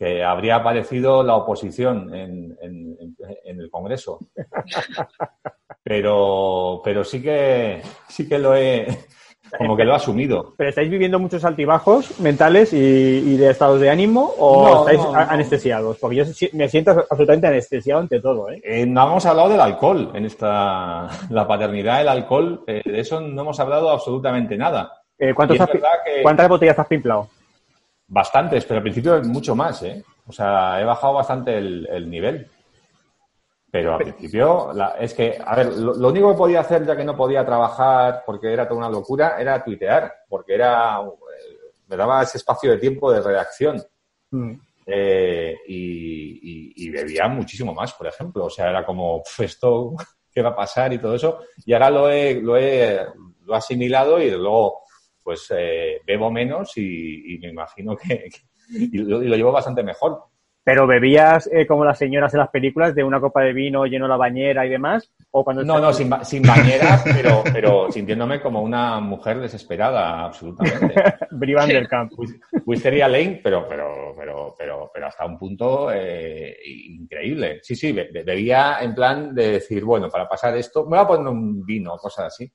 que 0.00 0.24
habría 0.24 0.56
aparecido 0.56 1.22
la 1.22 1.36
oposición 1.36 2.12
en, 2.14 2.56
en- 2.62 2.96
el 3.44 3.70
Congreso. 3.70 4.18
Pero, 5.82 6.80
pero 6.84 7.04
sí 7.04 7.22
que 7.22 7.80
sí 8.08 8.28
que 8.28 8.38
lo 8.38 8.54
he 8.54 8.86
como 9.58 9.76
que 9.76 9.84
lo 9.84 9.92
he 9.92 9.96
asumido. 9.96 10.54
¿Pero 10.56 10.68
estáis 10.70 10.88
viviendo 10.90 11.18
muchos 11.18 11.44
altibajos 11.44 12.20
mentales 12.20 12.72
y, 12.72 12.76
y 12.76 13.36
de 13.36 13.50
estados 13.50 13.80
de 13.80 13.90
ánimo 13.90 14.32
o 14.38 14.62
No, 14.68 14.78
estáis 14.80 14.98
no, 15.00 15.14
a- 15.14 15.24
no. 15.24 15.30
anestesiados? 15.32 15.98
Porque 15.98 16.16
yo 16.16 16.24
me 16.52 16.68
siento 16.68 16.90
absolutamente 16.92 17.46
anestesiado 17.48 18.00
ante 18.00 18.20
todo, 18.20 18.50
¿eh? 18.50 18.60
Eh, 18.62 18.86
no 18.86 19.06
hemos 19.06 19.26
hablado 19.26 19.48
del 19.48 19.60
alcohol 19.60 20.12
en 20.14 20.26
esta 20.26 21.08
la 21.30 21.48
paternidad, 21.48 22.02
el 22.02 22.08
alcohol, 22.08 22.62
eh, 22.66 22.82
de 22.84 23.00
eso 23.00 23.20
no 23.20 23.40
hemos 23.42 23.58
hablado 23.58 23.90
absolutamente 23.90 24.56
nada. 24.56 24.92
Eh, 25.18 25.34
¿cuántos 25.34 25.56
Y 25.56 25.58
es 25.58 25.62
has 25.62 25.70
pi- 25.70 25.78
verdad 25.78 25.92
que- 26.04 26.22
¿Cuántas 26.22 26.48
botellas 26.48 26.78
has 26.78 26.86
pimplado? 26.86 27.26
Bastantes, 28.12 28.64
pero 28.64 28.78
al 28.78 28.82
principio 28.82 29.22
mucho 29.22 29.54
más, 29.54 29.82
¿eh? 29.84 30.04
O 30.26 30.32
sea, 30.32 30.80
he 30.80 30.84
bajado 30.84 31.14
bastante 31.14 31.56
el, 31.56 31.86
el 31.90 32.10
nivel. 32.10 32.46
Pero 33.70 33.92
al 33.94 33.98
principio, 33.98 34.72
la- 34.74 34.96
es 34.98 35.14
que, 35.14 35.38
a 35.44 35.54
ver, 35.54 35.72
lo, 35.76 35.94
lo 35.94 36.08
único 36.08 36.32
que 36.32 36.36
podía 36.38 36.60
hacer 36.60 36.84
ya 36.84 36.96
que 36.96 37.04
no 37.04 37.16
podía 37.16 37.46
trabajar 37.46 38.24
porque 38.26 38.52
era 38.52 38.66
toda 38.66 38.78
una 38.80 38.90
locura 38.90 39.36
era 39.40 39.62
tuitear, 39.62 40.12
porque 40.28 40.54
era, 40.54 40.98
eh, 41.00 41.56
me 41.86 41.96
daba 41.96 42.22
ese 42.24 42.38
espacio 42.38 42.72
de 42.72 42.78
tiempo 42.78 43.12
de 43.12 43.20
redacción. 43.20 43.80
Mm. 44.32 44.54
Eh, 44.86 45.56
y, 45.68 45.76
y- 46.42 46.72
y 46.86 46.90
bebía 46.90 47.28
muchísimo 47.28 47.72
más, 47.72 47.92
por 47.92 48.08
ejemplo. 48.08 48.46
O 48.46 48.50
sea, 48.50 48.70
era 48.70 48.84
como, 48.84 49.22
"Pf, 49.22 49.44
esto, 49.44 49.94
¿qué 50.32 50.42
va 50.42 50.48
a 50.50 50.56
pasar? 50.56 50.92
Y 50.92 50.98
todo 50.98 51.14
eso. 51.14 51.38
Y 51.64 51.72
ahora 51.72 51.90
lo 51.90 52.10
he, 52.10 52.34
lo 52.42 52.56
he, 52.56 52.98
lo 53.44 53.54
he 53.54 53.56
asimilado 53.56 54.20
y 54.20 54.32
luego, 54.32 54.80
pues, 55.22 55.52
eh, 55.56 56.00
bebo 56.06 56.30
menos 56.30 56.76
y, 56.76 57.34
y 57.34 57.38
me 57.38 57.48
imagino 57.50 57.96
que, 57.96 58.28
que- 58.28 58.40
y, 58.72 58.98
lo, 58.98 59.22
y 59.22 59.28
lo 59.28 59.36
llevo 59.36 59.52
bastante 59.52 59.82
mejor. 59.82 60.18
¿Pero 60.62 60.86
bebías 60.86 61.48
eh, 61.52 61.66
como 61.66 61.86
las 61.86 61.98
señoras 61.98 62.34
en 62.34 62.40
las 62.40 62.50
películas 62.50 62.94
de 62.94 63.02
una 63.02 63.18
copa 63.18 63.40
de 63.42 63.54
vino 63.54 63.86
lleno 63.86 64.06
la 64.06 64.18
bañera 64.18 64.66
y 64.66 64.68
demás? 64.68 65.10
¿O 65.30 65.42
cuando 65.42 65.64
No, 65.64 65.80
no, 65.80 65.92
sin, 65.92 66.10
ba- 66.10 66.22
sin 66.22 66.42
bañera, 66.42 67.02
pero, 67.02 67.42
pero 67.52 67.90
sintiéndome 67.90 68.40
como 68.42 68.60
una 68.60 69.00
mujer 69.00 69.40
desesperada, 69.40 70.22
absolutamente. 70.26 70.94
Brie 71.30 71.54
Van 71.54 71.68
der 71.68 71.88
Kamp. 71.88 72.12
Wisteria 72.66 73.08
Lane, 73.08 73.40
pero, 73.42 73.66
pero, 73.66 74.14
pero, 74.16 74.54
pero, 74.56 74.90
pero 74.92 75.06
hasta 75.06 75.24
un 75.24 75.38
punto 75.38 75.90
eh, 75.92 76.54
increíble. 76.88 77.60
Sí, 77.62 77.74
sí, 77.74 77.92
be- 77.92 78.10
be- 78.12 78.22
bebía 78.22 78.78
en 78.82 78.94
plan 78.94 79.34
de 79.34 79.52
decir, 79.52 79.82
bueno, 79.84 80.08
para 80.10 80.28
pasar 80.28 80.56
esto, 80.56 80.84
me 80.84 80.90
voy 80.98 80.98
a 80.98 81.06
poner 81.08 81.28
un 81.28 81.64
vino, 81.64 81.96
cosas 81.96 82.26
así. 82.26 82.52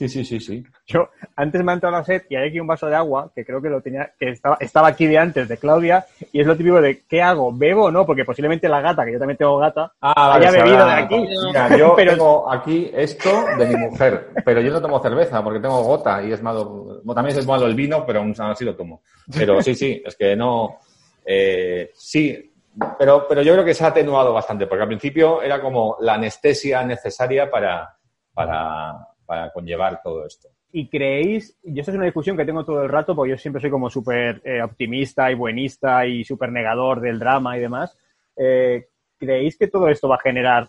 Sí, 0.00 0.08
sí, 0.08 0.24
sí, 0.24 0.40
sí. 0.40 0.64
Yo, 0.86 1.10
antes 1.36 1.62
me 1.62 1.72
ha 1.72 1.74
entrado 1.74 1.94
la 1.94 2.02
sed 2.02 2.22
y 2.30 2.34
hay 2.34 2.48
aquí 2.48 2.58
un 2.58 2.66
vaso 2.66 2.86
de 2.86 2.96
agua, 2.96 3.30
que 3.34 3.44
creo 3.44 3.60
que 3.60 3.68
lo 3.68 3.82
tenía, 3.82 4.10
que 4.18 4.30
estaba, 4.30 4.56
estaba 4.58 4.88
aquí 4.88 5.06
de 5.06 5.18
antes 5.18 5.46
de 5.46 5.58
Claudia, 5.58 6.06
y 6.32 6.40
es 6.40 6.46
lo 6.46 6.56
típico 6.56 6.80
de, 6.80 7.02
¿qué 7.06 7.20
hago? 7.20 7.52
¿Bebo 7.52 7.84
o 7.84 7.90
no? 7.90 8.06
Porque 8.06 8.24
posiblemente 8.24 8.66
la 8.66 8.80
gata, 8.80 9.04
que 9.04 9.12
yo 9.12 9.18
también 9.18 9.36
tengo 9.36 9.58
gata, 9.58 9.92
Ah, 10.00 10.36
haya 10.36 10.50
bebido 10.52 10.86
de 10.86 10.92
aquí. 10.92 11.16
Mira, 11.48 11.76
yo 11.76 11.92
Pero- 11.96 12.12
tengo 12.12 12.50
aquí 12.50 12.90
esto 12.94 13.28
de 13.58 13.66
mi 13.66 13.76
mujer, 13.76 14.28
pero 14.42 14.62
yo 14.62 14.72
no 14.72 14.80
tomo 14.80 15.02
cerveza 15.02 15.44
porque 15.44 15.60
tengo 15.60 15.82
gota 15.82 16.22
y 16.22 16.32
es 16.32 16.42
malo. 16.42 17.02
también 17.14 17.36
es 17.38 17.46
malo 17.46 17.66
el 17.66 17.74
vino, 17.74 18.06
pero 18.06 18.20
aún 18.20 18.34
así 18.38 18.64
lo 18.64 18.74
tomo. 18.74 19.02
Pero 19.36 19.60
sí, 19.60 19.74
sí, 19.74 20.02
es 20.02 20.16
que 20.16 20.34
no. 20.34 20.78
eh, 21.26 21.90
sí, 21.92 22.50
pero, 22.98 23.26
pero 23.28 23.42
yo 23.42 23.52
creo 23.52 23.66
que 23.66 23.74
se 23.74 23.84
ha 23.84 23.88
atenuado 23.88 24.32
bastante, 24.32 24.66
porque 24.66 24.80
al 24.80 24.88
principio 24.88 25.42
era 25.42 25.60
como 25.60 25.98
la 26.00 26.14
anestesia 26.14 26.82
necesaria 26.84 27.50
para, 27.50 27.98
para, 28.32 28.94
para 29.30 29.52
conllevar 29.52 30.00
todo 30.02 30.26
esto. 30.26 30.48
¿Y 30.72 30.88
creéis, 30.88 31.56
y 31.62 31.78
esto 31.78 31.92
es 31.92 31.96
una 31.96 32.06
discusión 32.06 32.36
que 32.36 32.44
tengo 32.44 32.64
todo 32.64 32.82
el 32.82 32.88
rato, 32.88 33.14
porque 33.14 33.30
yo 33.30 33.38
siempre 33.38 33.60
soy 33.60 33.70
como 33.70 33.88
súper 33.88 34.42
eh, 34.44 34.60
optimista 34.60 35.30
y 35.30 35.36
buenista 35.36 36.04
y 36.04 36.24
súper 36.24 36.50
negador 36.50 37.00
del 37.00 37.20
drama 37.20 37.56
y 37.56 37.60
demás, 37.60 37.96
eh, 38.36 38.88
¿creéis 39.16 39.56
que 39.56 39.68
todo 39.68 39.86
esto 39.86 40.08
va 40.08 40.16
a 40.16 40.20
generar 40.20 40.68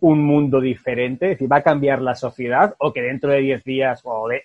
un 0.00 0.24
mundo 0.24 0.60
diferente? 0.60 1.26
Es 1.26 1.30
decir, 1.34 1.52
¿va 1.52 1.58
a 1.58 1.62
cambiar 1.62 2.02
la 2.02 2.16
sociedad? 2.16 2.74
¿O 2.80 2.92
que 2.92 3.00
dentro 3.00 3.30
de 3.30 3.38
10 3.42 3.62
días, 3.62 4.00
o, 4.02 4.26
de- 4.26 4.42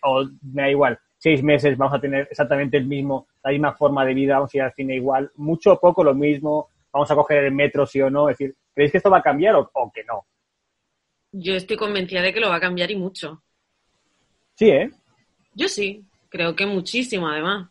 me 0.54 0.62
da 0.62 0.70
igual, 0.70 1.00
seis 1.18 1.42
meses 1.42 1.76
vamos 1.76 1.96
a 1.96 2.00
tener 2.02 2.28
exactamente 2.30 2.78
el 2.78 2.86
mismo, 2.86 3.26
la 3.44 3.50
misma 3.50 3.74
forma 3.74 4.06
de 4.06 4.14
vida, 4.14 4.36
vamos 4.36 4.54
a 4.54 4.58
ir 4.58 4.64
al 4.64 4.74
cine 4.74 4.94
igual, 4.96 5.32
mucho 5.38 5.74
o 5.74 5.80
poco 5.80 6.04
lo 6.04 6.14
mismo, 6.14 6.70
vamos 6.92 7.10
a 7.10 7.16
coger 7.16 7.46
el 7.46 7.54
metro 7.56 7.88
sí 7.88 8.00
o 8.00 8.12
no? 8.12 8.30
Es 8.30 8.38
decir, 8.38 8.56
¿creéis 8.76 8.92
que 8.92 8.98
esto 9.00 9.10
va 9.10 9.18
a 9.20 9.24
cambiar 9.24 9.56
o 9.56 9.92
que 9.92 10.04
no? 10.04 10.28
Yo 11.34 11.56
estoy 11.56 11.76
convencida 11.78 12.22
de 12.22 12.34
que 12.34 12.40
lo 12.40 12.50
va 12.50 12.56
a 12.58 12.62
cambiar 12.62 12.90
y 12.92 12.96
mucho. 12.96 13.44
Sí, 14.56 14.70
¿eh? 14.70 14.92
Yo 15.56 15.68
sí, 15.68 16.06
creo 16.30 16.56
que 16.56 16.66
muchísimo 16.66 17.28
además. 17.28 17.68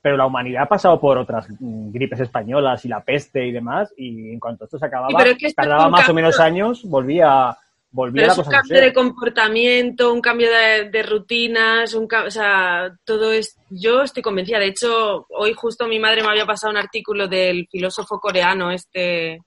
pero 0.00 0.16
la 0.16 0.26
humanidad 0.26 0.64
ha 0.64 0.68
pasado 0.68 1.00
por 1.00 1.16
otras 1.16 1.46
gripes 1.60 2.20
españolas 2.20 2.84
y 2.84 2.88
la 2.88 3.04
peste 3.04 3.46
y 3.46 3.52
demás, 3.52 3.92
y 3.96 4.32
en 4.32 4.40
cuanto 4.40 4.64
esto 4.64 4.78
se 4.78 4.86
acababa, 4.86 5.16
pero 5.16 5.30
es 5.30 5.38
que 5.38 5.46
esto 5.46 5.62
tardaba 5.62 5.88
más 5.88 6.08
o 6.08 6.14
menos 6.14 6.40
años, 6.40 6.82
volvía, 6.84 7.56
volvía 7.90 8.22
Pero 8.22 8.26
la 8.26 8.32
es 8.32 8.38
un 8.38 8.44
cosa 8.44 8.56
a 8.56 8.60
cambio 8.60 8.80
de 8.80 8.92
comportamiento, 8.92 10.12
un 10.12 10.20
cambio 10.20 10.48
de, 10.50 10.90
de 10.90 11.02
rutinas, 11.02 11.94
un 11.94 12.08
o 12.12 12.30
sea, 12.30 12.96
todo 13.04 13.32
es... 13.32 13.56
Yo 13.70 14.02
estoy 14.02 14.22
convencida. 14.22 14.58
De 14.58 14.68
hecho, 14.68 15.26
hoy 15.28 15.52
justo 15.52 15.86
mi 15.86 15.98
madre 15.98 16.22
me 16.22 16.28
había 16.28 16.46
pasado 16.46 16.72
un 16.72 16.78
artículo 16.78 17.28
del 17.28 17.68
filósofo 17.70 18.18
coreano, 18.18 18.70
este... 18.70 19.38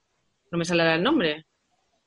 No 0.50 0.58
me 0.58 0.64
sale 0.64 0.94
el 0.94 1.02
nombre. 1.02 1.45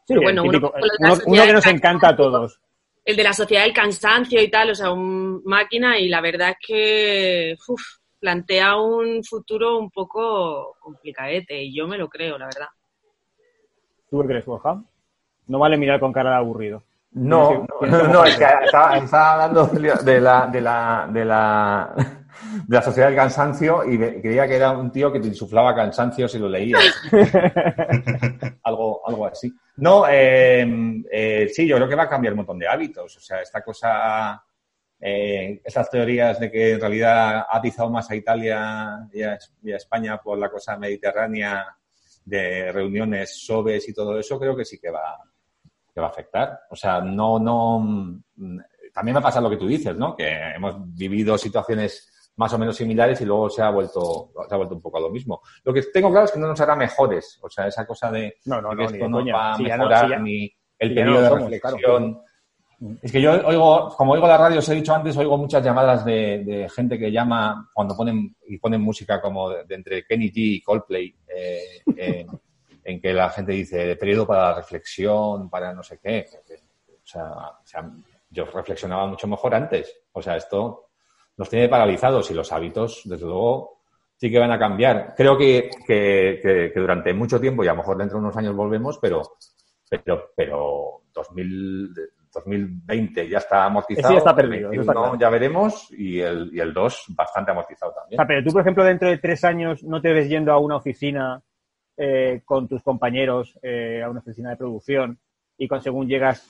Sí, 0.10 0.16
pero 0.16 0.22
bueno, 0.24 0.43
uno- 0.43 1.45
que 1.45 1.53
nos 1.53 1.66
encanta 1.68 2.10
a 2.10 2.16
todos. 2.16 2.60
El 3.05 3.16
de 3.16 3.24
la 3.24 3.34
sociedad 3.34 3.64
del 3.64 3.74
cansancio 3.74 4.41
y 4.41 4.49
tal, 4.49 4.72
o 4.72 4.76
sea, 4.76 4.91
un 4.91 5.43
máquina 5.45 5.99
y 5.99 6.10
la 6.10 6.20
verdad 6.20 6.49
es 6.49 6.57
que 6.68 7.55
uf, 7.68 7.82
plantea 8.20 8.76
un 8.78 9.24
futuro 9.24 9.78
un 9.78 9.91
poco 9.91 10.76
complicadete 10.80 11.62
y 11.62 11.76
yo 11.76 11.88
me 11.88 11.97
lo 11.99 12.07
creo, 12.10 12.39
la 12.39 12.45
verdad. 12.45 12.68
¿Tú 14.10 14.20
qué 14.22 14.28
crees, 14.28 14.45
Borja? 14.45 14.82
No 15.47 15.60
vale 15.60 15.78
mirar 15.78 15.99
con 15.99 16.12
cara 16.12 16.32
de 16.32 16.36
aburrido. 16.38 16.84
No, 17.12 17.68
no, 17.82 17.88
no, 18.14 18.26
es 18.26 18.36
que 18.36 18.45
estaba, 18.64 18.97
estaba 18.97 19.34
hablando 19.34 19.68
de 19.68 19.80
la, 20.22 20.47
de 20.47 20.62
la, 20.62 21.07
de 21.12 21.26
la, 21.26 21.93
de 22.68 22.76
la 22.76 22.82
sociedad 22.82 23.07
del 23.10 23.16
cansancio 23.16 23.84
y 23.86 23.97
de- 23.97 24.22
creía 24.22 24.47
que 24.47 24.55
era 24.55 24.72
un 24.72 24.91
tío 24.91 25.12
que 25.12 25.20
te 25.20 25.28
insuflaba 25.28 25.76
cansancio 25.76 26.28
si 26.28 26.38
lo 26.39 26.49
leías. 26.49 26.84
algo, 28.64 28.88
algo 29.10 29.26
así. 29.26 29.51
No, 29.78 30.05
eh, 30.10 30.66
eh, 31.12 31.49
sí, 31.53 31.68
yo 31.68 31.76
creo 31.78 31.88
que 31.89 31.95
va 31.95 32.03
a 32.03 32.10
cambiar 32.10 32.34
un 32.34 32.38
montón 32.38 32.60
de 32.60 32.68
hábitos. 32.68 33.18
O 33.18 33.20
sea, 33.20 33.41
esta 33.41 33.62
cosa, 33.62 34.43
eh, 34.99 35.62
esas 35.64 35.89
teorías 35.89 36.39
de 36.39 36.51
que 36.51 36.74
en 36.74 36.80
realidad 36.82 37.38
ha 37.49 37.57
atizado 37.57 37.89
más 37.89 38.10
a 38.10 38.16
Italia 38.16 39.07
y 39.14 39.22
a, 39.24 39.34
a 39.34 39.76
España 39.76 40.18
por 40.22 40.38
la 40.38 40.49
cosa 40.49 40.78
mediterránea 40.78 41.66
de 42.26 42.72
reuniones, 42.72 43.39
sobes 43.43 43.88
y 43.89 43.93
todo 43.93 44.20
eso, 44.20 44.39
creo 44.39 44.55
que 44.55 44.66
sí 44.66 44.78
que 44.80 44.89
va, 44.91 45.18
que 45.93 45.99
va 46.01 46.07
a 46.07 46.10
afectar. 46.12 46.62
O 46.70 46.76
sea, 46.76 47.01
no, 47.01 47.39
no. 47.39 47.80
mm, 47.80 48.60
También 48.93 49.16
me 49.16 49.22
pasa 49.22 49.41
lo 49.41 49.49
que 49.49 49.57
tú 49.57 49.68
dices, 49.68 49.95
¿no? 49.95 50.16
Que 50.16 50.30
hemos 50.55 50.76
vivido 50.95 51.38
situaciones 51.38 52.09
más 52.39 52.53
o 52.53 52.57
menos 52.57 52.77
similares 52.77 53.19
y 53.19 53.25
luego 53.25 53.49
se 53.49 53.61
ha 53.61 53.69
vuelto, 53.69 54.31
se 54.47 54.53
ha 54.53 54.57
vuelto 54.57 54.73
un 54.75 54.81
poco 54.81 54.97
a 54.97 55.01
lo 55.01 55.09
mismo. 55.09 55.41
Lo 55.65 55.73
que 55.73 55.81
tengo 55.93 56.09
claro 56.09 56.25
es 56.25 56.31
que 56.31 56.39
no 56.39 56.47
nos 56.47 56.61
hará 56.61 56.73
mejores. 56.73 57.37
O 57.41 57.49
sea, 57.49 57.67
esa 57.67 57.85
cosa 57.85 58.09
de, 58.09 58.37
No, 58.45 58.61
no, 58.61 58.69
de 58.69 58.75
no, 58.75 58.81
que 58.87 58.87
ni 58.93 58.97
esto 58.97 59.09
no 59.09 59.17
coña. 59.17 59.35
va 59.35 59.51
a 59.51 59.57
Si 59.57 59.63
no- 59.63 59.69
mejorar 59.69 60.05
si 60.05 60.09
ya- 60.11 60.19
ni 60.19 60.43
el 60.79 60.89
si 60.89 60.95
no 60.95 61.01
periodo 61.01 61.21
de 61.21 61.29
reflexión. 61.29 62.21
Es 63.01 63.11
que 63.11 63.21
yo 63.21 63.33
oigo, 63.45 63.89
como 63.97 64.13
oigo 64.13 64.25
la 64.25 64.37
radio, 64.37 64.59
os 64.59 64.69
he 64.69 64.75
dicho 64.75 64.95
antes, 64.95 65.17
oigo 65.17 65.37
muchas 65.37 65.61
llamadas 65.61 66.05
de, 66.05 66.43
de 66.45 66.69
gente 66.69 66.97
que 66.97 67.11
llama 67.11 67.69
cuando 67.73 67.93
ponen 67.93 68.33
y 68.47 68.57
ponen 68.57 68.79
música 68.79 69.19
como 69.21 69.49
de, 69.49 69.65
de 69.65 69.75
entre 69.75 70.05
Kenny 70.05 70.27
G 70.31 70.33
y 70.35 70.61
Coldplay, 70.61 71.13
eh, 71.27 71.61
eh, 71.97 72.25
en 72.85 73.01
que 73.01 73.13
la 73.13 73.29
gente 73.31 73.51
dice 73.51 73.97
periodo 73.97 74.25
para 74.25 74.43
la 74.51 74.55
reflexión, 74.55 75.49
para 75.49 75.73
no 75.73 75.83
sé 75.83 75.99
qué. 76.01 76.25
O 77.03 77.05
sea, 77.05 77.23
o 77.25 77.65
sea, 77.67 77.91
yo 78.29 78.45
reflexionaba 78.45 79.07
mucho 79.07 79.27
mejor 79.27 79.53
antes. 79.55 79.93
O 80.13 80.21
sea, 80.21 80.37
esto 80.37 80.88
nos 81.39 81.49
tiene 81.49 81.69
paralizados 81.69 82.29
y 82.29 82.33
los 82.35 82.51
hábitos, 82.51 83.01
desde 83.05 83.25
luego, 83.25 83.79
sí 84.17 84.29
que 84.29 84.37
van 84.39 84.51
a 84.51 84.59
cambiar. 84.59 85.13
Creo 85.15 85.37
que, 85.37 85.69
que, 85.87 86.39
que- 86.43 86.71
que 86.73 86.79
durante 86.79 87.13
mucho 87.13 87.39
tiempo, 87.39 87.63
y 87.63 87.67
a 87.67 87.71
lo 87.71 87.77
mejor 87.77 87.97
dentro 87.97 88.17
de 88.19 88.25
unos 88.25 88.37
años 88.37 88.53
volvemos, 88.55 88.99
pero, 89.01 89.21
pero, 89.89 90.31
pero 90.35 91.01
2000, 91.13 91.93
2020 92.31 93.27
ya 93.29 93.37
está 93.39 93.65
amortizado. 93.65 94.13
Ya 94.13 94.17
está 94.19 94.35
perdido, 94.35 94.69
el 94.71 94.79
eso 94.79 94.81
está 94.81 94.93
21 94.93 95.01
claro. 95.17 95.19
ya 95.19 95.29
veremos 95.29 95.87
y 95.91 96.19
el, 96.19 96.49
y 96.53 96.59
el 96.59 96.73
2 96.73 97.05
bastante 97.09 97.51
amortizado 97.51 97.91
O 97.91 97.95
también. 97.95 98.17
sea, 98.17 98.27
pero 98.27 98.43
tú, 98.43 98.51
por 98.51 98.61
ejemplo, 98.61 98.83
dentro 98.83 99.09
de 99.09 99.17
tres 99.17 99.43
años 99.43 99.83
no 99.83 100.01
te 100.01 100.11
ves 100.13 100.27
yendo 100.29 100.51
a 100.51 100.59
una 100.59 100.75
oficina 100.75 101.41
eh, 101.97 102.41
con 102.45 102.67
tus 102.67 102.83
compañeros, 102.83 103.57
eh, 103.63 104.01
a 104.03 104.09
una 104.09 104.19
oficina 104.19 104.49
de 104.51 104.57
producción, 104.57 105.17
y 105.57 105.67
con 105.67 105.81
según 105.81 106.07
llegas, 106.07 106.45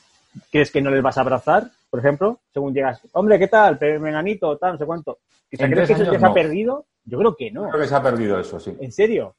¿crees 0.51 0.71
que 0.71 0.81
no 0.81 0.89
les 0.91 1.01
vas 1.01 1.17
a 1.17 1.21
abrazar, 1.21 1.63
por 1.89 1.99
ejemplo? 1.99 2.39
Según 2.53 2.73
llegas, 2.73 3.01
hombre, 3.13 3.37
¿qué 3.39 3.47
tal? 3.47 3.77
Menganito, 3.99 4.57
tal, 4.57 4.73
no 4.73 4.77
sé 4.77 4.85
cuánto. 4.85 5.11
O 5.11 5.19
sea, 5.57 5.67
¿Crees 5.69 5.87
que 5.87 5.93
eso 5.93 6.11
ya 6.11 6.19
se 6.19 6.25
ha 6.25 6.33
perdido? 6.33 6.85
Yo 7.05 7.17
creo 7.17 7.35
que 7.35 7.49
no. 7.51 7.69
Creo 7.69 7.81
que 7.81 7.87
se 7.87 7.95
ha 7.95 8.03
perdido 8.03 8.39
eso, 8.39 8.59
sí. 8.59 8.75
¿En 8.79 8.91
serio? 8.91 9.35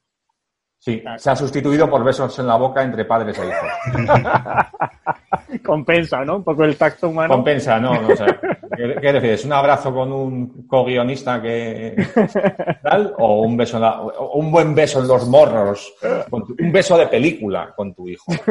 Sí, 0.77 1.03
se 1.17 1.29
ha 1.29 1.35
sustituido 1.35 1.87
por 1.87 2.03
besos 2.03 2.37
en 2.39 2.47
la 2.47 2.55
boca 2.55 2.81
entre 2.81 3.05
padres 3.05 3.37
e 3.37 3.45
hijos. 3.45 3.69
Compensa, 5.63 6.25
¿no? 6.25 6.37
Un 6.37 6.43
poco 6.43 6.63
el 6.63 6.75
tacto 6.75 7.09
humano. 7.09 7.35
Compensa, 7.35 7.79
no, 7.79 8.01
no 8.01 8.09
o 8.09 8.15
sea, 8.15 8.39
¿qué, 8.75 8.95
qué 8.99 9.11
refieres? 9.11 9.45
¿Un 9.45 9.53
abrazo 9.53 9.93
con 9.93 10.11
un 10.11 10.65
co-guionista 10.67 11.39
que 11.39 11.95
tal? 12.81 13.13
¿O 13.19 13.41
un 13.43 13.55
beso 13.57 13.77
en 13.77 13.83
la- 13.83 14.01
o 14.01 14.39
un 14.39 14.51
buen 14.51 14.73
beso 14.73 14.99
en 15.01 15.07
los 15.07 15.27
morros? 15.27 15.93
con 16.31 16.47
tu- 16.47 16.55
un 16.59 16.71
beso 16.71 16.97
de 16.97 17.05
película 17.07 17.73
con 17.75 17.93
tu 17.93 18.09
hijo. 18.09 18.31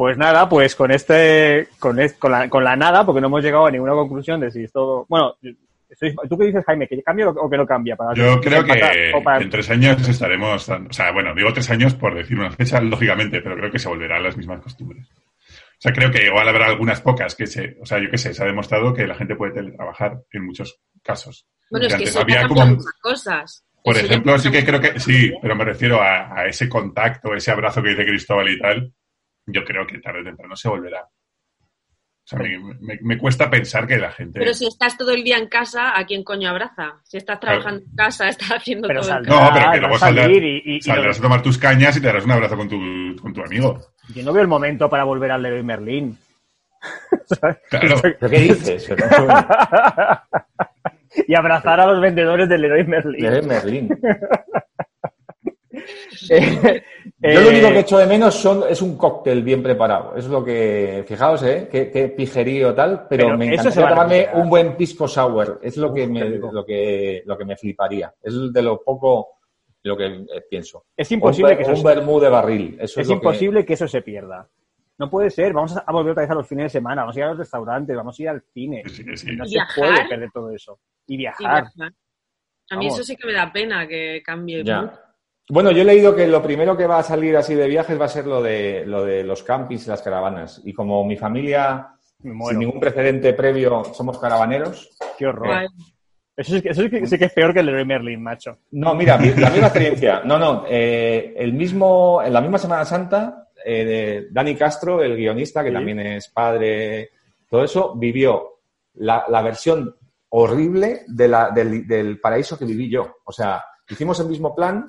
Pues 0.00 0.16
nada, 0.16 0.48
pues 0.48 0.74
con 0.76 0.90
este, 0.90 1.68
con, 1.78 2.00
es- 2.00 2.14
con, 2.14 2.32
la, 2.32 2.48
con 2.48 2.64
la 2.64 2.74
nada, 2.74 3.04
porque 3.04 3.20
no 3.20 3.26
hemos 3.26 3.44
llegado 3.44 3.66
a 3.66 3.70
ninguna 3.70 3.92
conclusión 3.92 4.40
de 4.40 4.50
si 4.50 4.64
es 4.64 4.72
todo. 4.72 5.04
Bueno, 5.10 5.36
estoy- 5.90 6.14
¿tú 6.26 6.38
qué 6.38 6.46
dices, 6.46 6.64
Jaime? 6.64 6.88
¿Que 6.88 7.02
cambia 7.02 7.28
o 7.28 7.50
que 7.50 7.58
no 7.58 7.66
cambia? 7.66 7.96
Para 7.96 8.14
Yo 8.14 8.40
creo 8.40 8.64
que 8.64 8.72
empatar? 8.72 8.96
O 9.14 9.22
para- 9.22 9.42
en 9.44 9.50
tres 9.50 9.68
años 9.68 10.08
estaremos, 10.08 10.66
o 10.70 10.90
sea, 10.90 11.12
bueno, 11.12 11.34
digo 11.34 11.52
tres 11.52 11.68
años 11.68 11.92
por 11.92 12.14
decir 12.14 12.38
una 12.38 12.50
fecha, 12.50 12.80
lógicamente, 12.80 13.42
pero 13.42 13.56
creo 13.56 13.70
que 13.70 13.78
se 13.78 13.90
volverán 13.90 14.22
las 14.22 14.38
mismas 14.38 14.62
costumbres. 14.62 15.06
O 15.10 15.80
sea, 15.82 15.92
creo 15.92 16.10
que 16.10 16.24
igual 16.24 16.48
habrá 16.48 16.64
algunas 16.68 17.02
pocas 17.02 17.34
que 17.34 17.46
se, 17.46 17.76
o 17.82 17.84
sea, 17.84 17.98
yo 18.02 18.10
qué 18.10 18.16
sé, 18.16 18.32
se 18.32 18.42
ha 18.42 18.46
demostrado 18.46 18.94
que 18.94 19.06
la 19.06 19.16
gente 19.16 19.36
puede 19.36 19.52
teletrabajar 19.52 20.16
en 20.32 20.46
muchos 20.46 20.80
casos. 21.02 21.46
Bueno, 21.70 21.88
es 21.88 21.94
Que 21.94 22.04
eso 22.04 22.22
había 22.22 22.48
como- 22.48 22.64
muchas 22.64 22.86
cosas. 23.02 23.64
Por 23.84 23.96
Eso 23.98 24.06
ejemplo, 24.06 24.38
sí 24.38 24.50
que 24.50 24.64
creo 24.64 24.80
que 24.80 24.98
sí, 24.98 25.30
pero 25.42 25.54
me 25.56 25.64
refiero 25.66 26.00
a, 26.00 26.40
a 26.40 26.46
ese 26.46 26.70
contacto, 26.70 27.34
ese 27.34 27.50
abrazo 27.50 27.82
que 27.82 27.90
dice 27.90 28.06
Cristóbal 28.06 28.48
y 28.48 28.58
tal. 28.58 28.94
Yo 29.52 29.64
creo 29.64 29.86
que 29.86 29.98
tarde 29.98 30.20
o 30.20 30.24
temprano 30.24 30.54
se 30.56 30.68
volverá. 30.68 31.02
O 31.02 32.26
sea, 32.30 32.38
me, 32.38 32.58
me- 32.80 32.98
me 33.02 33.18
cuesta 33.18 33.50
pensar 33.50 33.86
que 33.88 33.96
la 33.98 34.12
gente. 34.12 34.38
Pero 34.38 34.54
si 34.54 34.66
estás 34.66 34.96
todo 34.96 35.10
el 35.10 35.24
día 35.24 35.36
en 35.38 35.48
casa, 35.48 35.98
¿a 35.98 36.04
quién 36.06 36.22
coño 36.22 36.48
abraza? 36.50 37.00
Si 37.02 37.16
estás 37.16 37.40
trabajando 37.40 37.82
en 37.84 37.96
casa, 37.96 38.28
estás 38.28 38.50
haciendo 38.52 38.86
Pero 38.88 39.00
todo 39.00 39.10
el 39.10 39.24
saldrá, 39.26 39.34
No, 39.44 39.50
pero 39.54 39.72
que 39.72 39.78
luego 39.80 39.94
a 39.96 39.98
salir 39.98 40.22
saldrás, 40.22 40.42
y, 40.44 40.62
y- 40.64 40.76
y 40.76 40.80
saldrás 40.82 41.18
a 41.18 41.22
tomar 41.22 41.42
tus 41.42 41.58
cañas 41.58 41.96
y 41.96 42.00
te 42.00 42.06
darás 42.06 42.24
un 42.24 42.30
abrazo 42.32 42.56
con 42.56 42.68
tu, 42.68 43.16
con 43.20 43.32
tu 43.32 43.42
amigo. 43.42 43.80
yo 44.14 44.22
no 44.22 44.32
veo 44.32 44.42
el 44.42 44.48
momento 44.48 44.88
para 44.88 45.04
volver 45.04 45.32
al 45.32 45.42
Leroy 45.42 45.62
Merlin. 45.64 46.16
¿Sabes? 47.26 47.56
Claro. 47.68 47.96
¿Pero 48.02 48.30
qué 48.30 48.38
dices? 48.38 48.88
y 51.26 51.34
abrazar 51.34 51.80
a 51.80 51.86
los 51.86 52.00
vendedores 52.00 52.48
del 52.48 52.60
Leroy 52.62 52.84
Merlin. 52.84 53.30
De 53.30 53.42
Merlín. 53.42 53.98
Eh, 56.30 56.82
Yo 57.22 57.40
lo 57.40 57.48
único 57.50 57.66
eh, 57.68 57.72
que 57.74 57.78
echo 57.80 57.98
de 57.98 58.06
menos 58.06 58.34
son, 58.34 58.64
es 58.68 58.80
un 58.80 58.96
cóctel 58.96 59.42
bien 59.42 59.62
preparado. 59.62 60.16
Es 60.16 60.26
lo 60.26 60.42
que, 60.42 61.04
fijaos, 61.06 61.42
¿eh? 61.42 61.68
Qué, 61.70 61.90
qué 61.90 62.08
pijerío 62.08 62.74
tal, 62.74 63.06
pero, 63.08 63.26
Pero 63.26 63.36
me 63.38 63.54
eso 63.54 63.70
se 63.70 63.80
encantaría 63.80 64.30
tomarme 64.30 64.42
un 64.42 64.48
buen 64.48 64.76
pisco 64.76 65.06
sour. 65.06 65.60
Es 65.62 65.76
lo 65.76 65.92
que, 65.92 66.06
me, 66.06 66.24
lo 66.24 66.64
que, 66.64 67.22
lo 67.26 67.36
que 67.36 67.44
me 67.44 67.56
fliparía. 67.56 68.14
Es 68.22 68.34
de 68.52 68.62
lo 68.62 68.80
poco 68.82 69.38
lo 69.82 69.96
que 69.96 70.06
eh, 70.06 70.26
pienso. 70.48 70.86
Es 70.96 71.12
imposible 71.12 71.50
un, 71.52 71.56
que 71.58 71.62
eso 71.64 71.72
un 71.72 71.76
se- 71.76 71.86
vermú 71.86 72.18
de 72.20 72.28
barril. 72.30 72.76
Eso 72.80 73.00
es, 73.00 73.04
es 73.04 73.08
lo 73.08 73.14
imposible 73.16 73.66
que... 73.66 73.74
eso 73.74 73.86
se 73.86 74.00
pierda. 74.00 74.48
No 74.96 75.08
puede 75.10 75.30
ser, 75.30 75.52
vamos 75.52 75.76
a 75.76 75.92
volver 75.92 76.12
otra 76.12 76.22
vez 76.22 76.30
a 76.30 76.34
los 76.34 76.46
fines 76.46 76.64
de 76.66 76.70
semana, 76.70 77.02
vamos 77.02 77.16
a 77.16 77.18
ir 77.20 77.24
a 77.24 77.28
los 77.30 77.38
restaurantes, 77.38 77.96
vamos 77.96 78.18
a 78.18 78.22
ir 78.22 78.28
al 78.30 78.42
cine. 78.52 78.82
Sí, 78.86 79.02
sí, 79.02 79.16
sí. 79.16 79.36
No 79.36 79.44
se 79.46 79.58
puede 79.76 80.08
perder 80.08 80.30
todo 80.32 80.50
eso. 80.50 80.78
Y 81.06 81.14
Y 81.14 81.16
viajar. 81.18 81.62
viajar. 81.74 81.92
A 82.70 82.76
mí 82.76 82.86
Vamos. 82.86 82.94
eso 82.94 83.04
sí 83.04 83.16
que 83.16 83.26
me 83.26 83.32
da 83.32 83.50
pena 83.52 83.86
que 83.86 84.22
cambie. 84.24 84.62
Ya. 84.64 84.82
mucho. 84.82 84.98
Bueno, 85.50 85.70
yo 85.72 85.82
he 85.82 85.84
leído 85.84 86.14
que 86.14 86.26
lo 86.28 86.42
primero 86.42 86.76
que 86.76 86.86
va 86.86 86.98
a 86.98 87.02
salir 87.02 87.36
así 87.36 87.54
de 87.54 87.66
viajes 87.66 88.00
va 88.00 88.04
a 88.04 88.08
ser 88.08 88.26
lo 88.26 88.40
de, 88.42 88.84
lo 88.86 89.04
de 89.04 89.24
los 89.24 89.42
campings 89.42 89.86
y 89.86 89.90
las 89.90 90.02
caravanas. 90.02 90.62
Y 90.64 90.72
como 90.72 91.04
mi 91.04 91.16
familia, 91.16 91.88
sin 92.22 92.58
ningún 92.58 92.78
precedente 92.78 93.32
previo, 93.34 93.82
somos 93.92 94.18
caravaneros. 94.18 94.96
Qué 95.18 95.26
horror. 95.26 95.66
Eso, 96.36 96.54
sí, 96.54 96.62
que- 96.62 96.68
eso 96.70 96.82
sí 96.82 96.90
que, 96.90 97.06
sí 97.06 97.18
que 97.18 97.24
es 97.24 97.32
peor 97.32 97.52
que 97.52 97.60
el 97.60 97.66
de 97.66 97.84
Merlin, 97.84 98.22
macho. 98.22 98.58
No, 98.70 98.94
mira, 98.94 99.18
mi- 99.18 99.30
la 99.34 99.50
misma 99.50 99.66
experiencia. 99.66 100.22
No, 100.24 100.38
no, 100.38 100.64
eh, 100.68 101.34
el 101.36 101.52
mismo, 101.52 102.22
en 102.24 102.32
la 102.32 102.40
misma 102.40 102.58
Semana 102.58 102.84
Santa, 102.84 103.48
eh, 103.64 103.84
de 103.84 104.28
Dani 104.30 104.54
Castro, 104.54 105.02
el 105.02 105.16
guionista, 105.16 105.62
que 105.62 105.68
Sí. 105.70 105.74
también 105.74 105.98
es 106.00 106.28
padre, 106.28 107.10
todo 107.48 107.64
eso, 107.64 107.94
vivió 107.96 108.60
la, 108.94 109.24
la 109.28 109.42
versión 109.42 109.94
horrible 110.30 111.00
de 111.08 111.28
la- 111.28 111.50
del, 111.50 111.86
del 111.88 112.20
paraíso 112.20 112.56
que 112.56 112.64
viví 112.64 112.88
yo. 112.88 113.16
O 113.24 113.32
sea, 113.32 113.64
hicimos 113.88 114.18
el 114.20 114.28
mismo 114.28 114.54
plan. 114.54 114.86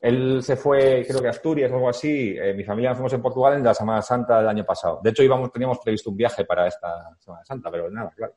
Él 0.00 0.42
se 0.42 0.56
fue, 0.56 1.04
creo 1.08 1.20
que 1.20 1.26
a 1.26 1.30
Asturias 1.30 1.70
o 1.72 1.74
algo 1.74 1.88
así. 1.88 2.36
eh, 2.38 2.54
mi 2.54 2.62
familia 2.64 2.90
nos 2.90 2.98
fuimos 2.98 3.12
en 3.14 3.22
Portugal 3.22 3.54
en 3.54 3.64
la 3.64 3.74
Semana 3.74 4.00
Santa 4.02 4.38
del 4.38 4.48
año 4.48 4.64
pasado. 4.64 5.00
De 5.02 5.10
hecho, 5.10 5.22
íbamos, 5.22 5.50
teníamos 5.52 5.78
previsto 5.80 6.10
un 6.10 6.16
viaje 6.16 6.44
para 6.44 6.66
esta 6.68 7.16
Semana 7.18 7.44
Santa, 7.44 7.70
pero 7.70 7.90
nada, 7.90 8.12
claro. 8.16 8.34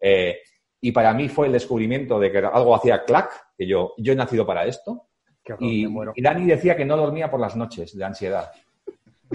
Eh, 0.00 0.38
y 0.80 0.90
para 0.90 1.12
mí 1.12 1.28
fue 1.28 1.46
el 1.46 1.52
descubrimiento 1.52 2.18
de 2.18 2.32
que 2.32 2.38
algo 2.38 2.74
hacía 2.74 3.04
clac, 3.04 3.30
que 3.56 3.66
yo, 3.66 3.92
yo 3.98 4.12
he 4.12 4.16
nacido 4.16 4.46
para 4.46 4.64
esto. 4.64 5.08
Qué 5.44 5.52
horror, 5.52 5.68
Y, 5.68 5.86
y 6.16 6.22
Dani 6.22 6.46
decía 6.46 6.76
que 6.76 6.84
no 6.84 6.96
dormía 6.96 7.30
por 7.30 7.40
las 7.40 7.56
noches 7.56 7.96
de 7.96 8.04
ansiedad. 8.04 8.50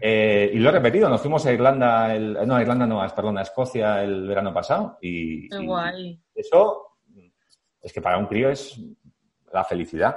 Eh, 0.00 0.50
y 0.52 0.58
lo 0.58 0.68
he 0.68 0.72
repetido, 0.72 1.08
nos 1.08 1.20
fuimos 1.20 1.44
a 1.46 1.52
Irlanda, 1.52 2.14
el- 2.14 2.34
no, 2.46 2.54
a 2.54 2.62
Irlanda 2.62 2.86
no, 2.86 3.04
perdón, 3.14 3.38
a 3.38 3.42
Escocia 3.42 4.02
el 4.04 4.28
verano 4.28 4.52
pasado. 4.54 4.98
Y, 5.00 5.48
Qué 5.48 5.56
y 5.62 5.66
guay. 5.66 6.20
eso 6.34 6.86
es 7.82 7.92
que 7.92 8.00
para 8.00 8.18
un 8.18 8.26
crío 8.26 8.50
es 8.50 8.78
la 9.52 9.64
felicidad. 9.64 10.16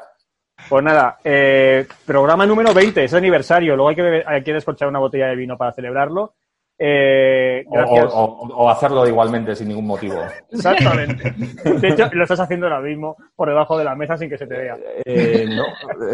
Pues 0.68 0.84
nada, 0.84 1.18
eh, 1.24 1.88
programa 2.06 2.46
número 2.46 2.74
20, 2.74 3.04
es 3.04 3.14
aniversario. 3.14 3.76
Luego 3.76 3.90
hay 3.90 3.96
que, 3.96 4.04
beber- 4.04 4.24
hay 4.28 4.44
que 4.44 4.54
descorchar 4.54 4.88
una 4.88 5.00
botella 5.00 5.28
de 5.28 5.36
vino 5.36 5.58
para 5.58 5.72
celebrarlo. 5.74 6.34
Eh, 6.82 7.66
O, 7.70 8.70
hacerlo 8.70 9.06
igualmente 9.08 9.56
sin 9.56 9.68
ningún 9.70 9.88
motivo. 9.88 10.22
Exactamente. 10.52 11.34
De 11.66 11.88
hecho, 11.90 12.10
lo 12.14 12.24
estás 12.24 12.40
haciendo 12.40 12.68
ahora 12.68 12.80
mismo 12.82 13.18
por 13.36 13.50
debajo 13.50 13.78
de 13.78 13.84
la 13.84 13.96
mesa 13.96 14.16
sin 14.18 14.30
que 14.30 14.38
se 14.38 14.48
te 14.48 14.58
vea. 14.58 14.78
Eh, 15.06 15.46
no, 15.50 15.66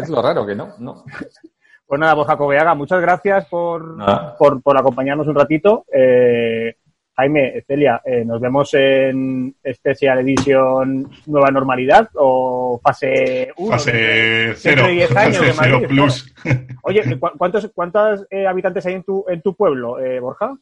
es 0.02 0.08
lo 0.08 0.20
raro 0.22 0.44
que 0.46 0.54
no, 0.54 0.74
no. 0.78 1.04
Pues 1.86 2.00
nada, 2.00 2.14
Borja 2.14 2.36
Coveaga, 2.36 2.74
muchas 2.74 3.00
gracias 3.00 3.44
por, 3.46 3.96
por, 4.38 4.60
por 4.60 4.76
acompañarnos 4.76 5.28
un 5.28 5.36
ratito. 5.36 5.84
Eh, 5.92 6.74
Jaime, 7.16 7.62
Celia, 7.66 8.02
eh, 8.04 8.24
nos 8.24 8.40
vemos 8.40 8.72
en 8.74 9.54
Special 9.74 10.18
Edition 10.20 11.08
Nueva 11.26 11.50
Normalidad 11.50 12.08
o 12.14 12.78
fase 12.82 13.50
1. 13.56 13.70
Fase 13.72 14.52
cero. 14.56 14.86
10 14.86 15.16
años 15.16 15.38
Fase 15.38 15.46
de 15.46 15.52
Madrid, 15.54 15.74
cero 15.78 15.88
plus. 15.88 16.34
Oye, 16.82 17.18
¿cu- 17.18 17.30
¿cuántos, 17.38 17.70
cuántos 17.74 18.26
eh, 18.30 18.46
habitantes 18.46 18.84
hay 18.86 18.94
en 18.94 19.02
tu, 19.02 19.24
en 19.28 19.40
tu 19.40 19.54
pueblo, 19.54 19.98
eh, 19.98 20.20
Borja? 20.20 20.54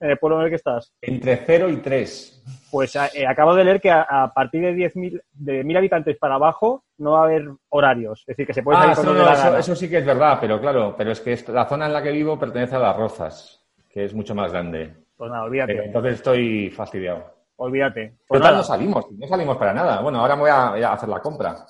En 0.00 0.10
el 0.10 0.18
pueblo 0.18 0.38
en 0.40 0.44
el 0.44 0.50
que 0.50 0.56
estás. 0.56 0.92
Entre 1.00 1.36
0 1.46 1.70
y 1.70 1.76
3. 1.76 2.42
Pues 2.72 2.94
eh, 2.96 3.24
acabo 3.26 3.54
de 3.54 3.64
leer 3.64 3.80
que 3.80 3.90
a, 3.90 4.02
a 4.02 4.34
partir 4.34 4.60
de 4.62 4.74
10.000 4.74 5.22
de 5.32 5.64
1.000 5.64 5.76
habitantes 5.78 6.16
para 6.18 6.34
abajo 6.34 6.84
no 6.98 7.12
va 7.12 7.20
a 7.20 7.24
haber 7.24 7.48
horarios. 7.70 8.20
Es 8.22 8.26
decir, 8.26 8.46
que 8.46 8.52
se 8.52 8.62
puede 8.62 8.78
salir 8.78 8.90
Ah, 8.90 8.92
eso, 8.94 9.02
cuando 9.04 9.22
no, 9.22 9.26
la 9.30 9.32
eso- 9.34 9.58
eso 9.58 9.76
sí 9.76 9.88
que 9.88 9.98
es 9.98 10.04
verdad, 10.04 10.38
pero 10.40 10.60
claro, 10.60 10.94
pero 10.98 11.12
es 11.12 11.20
que 11.20 11.38
la 11.52 11.66
zona 11.68 11.86
en 11.86 11.92
la 11.94 12.02
que 12.02 12.10
vivo 12.10 12.38
pertenece 12.38 12.74
a 12.74 12.80
Las 12.80 12.96
Rozas, 12.96 13.64
que 13.88 14.04
es 14.04 14.12
mucho 14.12 14.34
más 14.34 14.50
grande. 14.52 14.92
Pues 15.22 15.30
nada, 15.30 15.44
olvídate. 15.44 15.72
Eh, 15.74 15.84
entonces 15.84 16.14
estoy 16.14 16.68
fastidiado. 16.70 17.24
olvídate. 17.54 18.16
Pues 18.26 18.40
Total, 18.40 18.56
no 18.56 18.62
salimos, 18.64 19.06
no 19.12 19.28
salimos 19.28 19.56
para 19.56 19.72
nada. 19.72 20.00
Bueno, 20.00 20.18
ahora 20.18 20.34
me 20.34 20.40
voy 20.42 20.50
a, 20.50 20.70
voy 20.70 20.82
a 20.82 20.94
hacer 20.94 21.08
la 21.08 21.20
compra. 21.20 21.64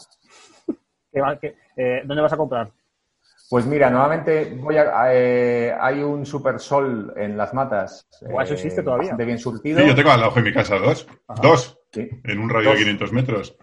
eh, 1.76 2.02
¿Dónde 2.02 2.22
vas 2.22 2.32
a 2.32 2.38
comprar? 2.38 2.70
Pues 3.50 3.66
mira, 3.66 3.90
nuevamente 3.90 4.56
voy 4.58 4.78
a, 4.78 4.90
eh, 5.12 5.70
hay 5.78 6.02
un 6.02 6.24
super 6.24 6.58
sol 6.60 7.12
en 7.14 7.36
las 7.36 7.52
matas. 7.52 8.08
Eso 8.22 8.54
existe 8.54 8.82
todavía. 8.82 9.02
Bastante 9.08 9.26
bien 9.26 9.38
surtido. 9.38 9.80
Sí, 9.80 9.86
yo 9.86 9.94
tengo 9.94 10.12
al 10.12 10.20
lado 10.22 10.32
de 10.34 10.40
mi 10.44 10.52
casa 10.54 10.78
dos. 10.78 11.06
Dos. 11.42 11.78
Sí. 11.90 12.08
En 12.24 12.38
un 12.38 12.48
radio 12.48 12.70
de 12.70 12.76
Dos. 12.76 12.84
500 12.84 13.12
metros. 13.12 13.58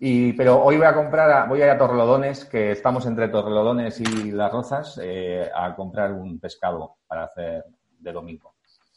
Y, 0.00 0.32
pero 0.32 0.62
hoy 0.62 0.78
voy 0.78 0.86
a 0.86 0.94
comprar, 0.94 1.30
a- 1.30 1.44
voy 1.44 1.60
a 1.60 1.66
ir 1.66 1.70
a 1.70 1.76
Torrelodones, 1.76 2.46
que 2.46 2.70
estamos 2.70 3.04
entre 3.04 3.28
Torrelodones 3.28 4.00
y 4.00 4.32
Las 4.32 4.50
Rozas, 4.50 4.98
eh, 5.02 5.50
a 5.54 5.74
comprar 5.76 6.14
un 6.14 6.40
pescado 6.40 6.96
para 7.06 7.24
hacer 7.24 7.62
de 7.98 8.10
domingo. 8.10 8.53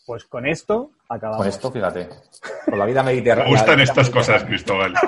Pues 0.08 0.24
con 0.26 0.47
esto 0.47 0.89
acabamos. 1.10 1.38
Con 1.43 1.47
esto, 1.47 1.72
fíjate, 1.72 2.08
con 2.66 2.80
la 2.80 2.86
vida 2.86 3.03
Me 3.03 3.12
mediterránea. 3.12 3.51
gustan 3.51 3.70
la 3.72 3.76
vida 3.76 3.84
estas 3.84 4.10
cosas. 4.10 4.43
Cristóbal. 4.45 4.93
Ya, 4.93 4.99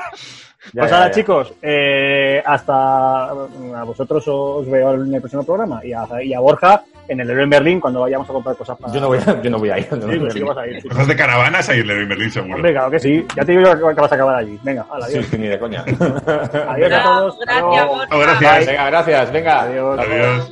pues 0.81 0.91
ya, 0.91 0.97
ahora, 0.97 1.07
ya. 1.07 1.11
chicos, 1.11 1.53
eh, 1.61 2.43
hasta 2.45 3.29
a 3.29 3.83
vosotros 3.85 4.23
os 4.27 4.69
veo 4.69 4.93
en 4.95 5.13
el 5.15 5.21
próximo 5.21 5.43
programa 5.45 5.83
y 5.83 5.93
a, 5.93 6.05
y 6.21 6.33
a 6.33 6.39
Borja 6.41 6.83
en 7.07 7.21
el 7.21 7.29
Héroe 7.29 7.43
en 7.43 7.49
Berlín 7.49 7.79
cuando 7.79 8.01
vayamos 8.01 8.29
a 8.29 8.33
comprar 8.33 8.55
cosas 8.57 8.77
para. 8.77 8.93
Yo 8.93 8.99
no 8.99 9.07
voy 9.07 9.19
a, 9.25 9.41
yo 9.41 9.49
no 9.49 9.57
voy 9.57 9.69
a 9.69 9.79
ir. 9.79 9.87
no 9.93 10.01
Sí, 10.11 10.27
a 10.27 10.31
sí 10.31 10.37
ir. 10.39 10.45
vas 10.45 10.57
a 10.57 10.67
ir. 10.67 10.81
sí. 10.81 10.89
Cosas 10.89 11.07
de 11.07 11.15
caravanas 11.15 11.69
ahí 11.69 11.79
en 11.79 11.87
Leroy 11.87 12.05
Merlin, 12.05 12.29
seguro. 12.31 12.55
Hombre, 12.55 12.71
claro 12.73 12.91
que 12.91 12.99
sí. 12.99 13.25
Ya 13.35 13.45
te 13.45 13.53
digo 13.53 13.71
que 13.71 13.77
que 13.95 14.01
vas 14.01 14.11
a 14.11 14.15
acabar 14.15 14.35
allí. 14.35 14.59
Venga, 14.61 14.85
adiós. 14.91 15.25
sí, 15.25 15.37
ni 15.37 15.47
de 15.47 15.57
coña. 15.57 15.81
Adiós 16.67 16.91
a 16.91 17.03
todos. 17.03 17.39
Gracias. 17.39 17.87
Borja. 17.87 18.07
Oh, 18.15 18.19
gracias. 18.19 18.65
Venga, 18.67 18.85
gracias, 18.89 19.31
venga. 19.31 19.61
Adiós. 19.61 19.99
Adiós. 19.99 20.51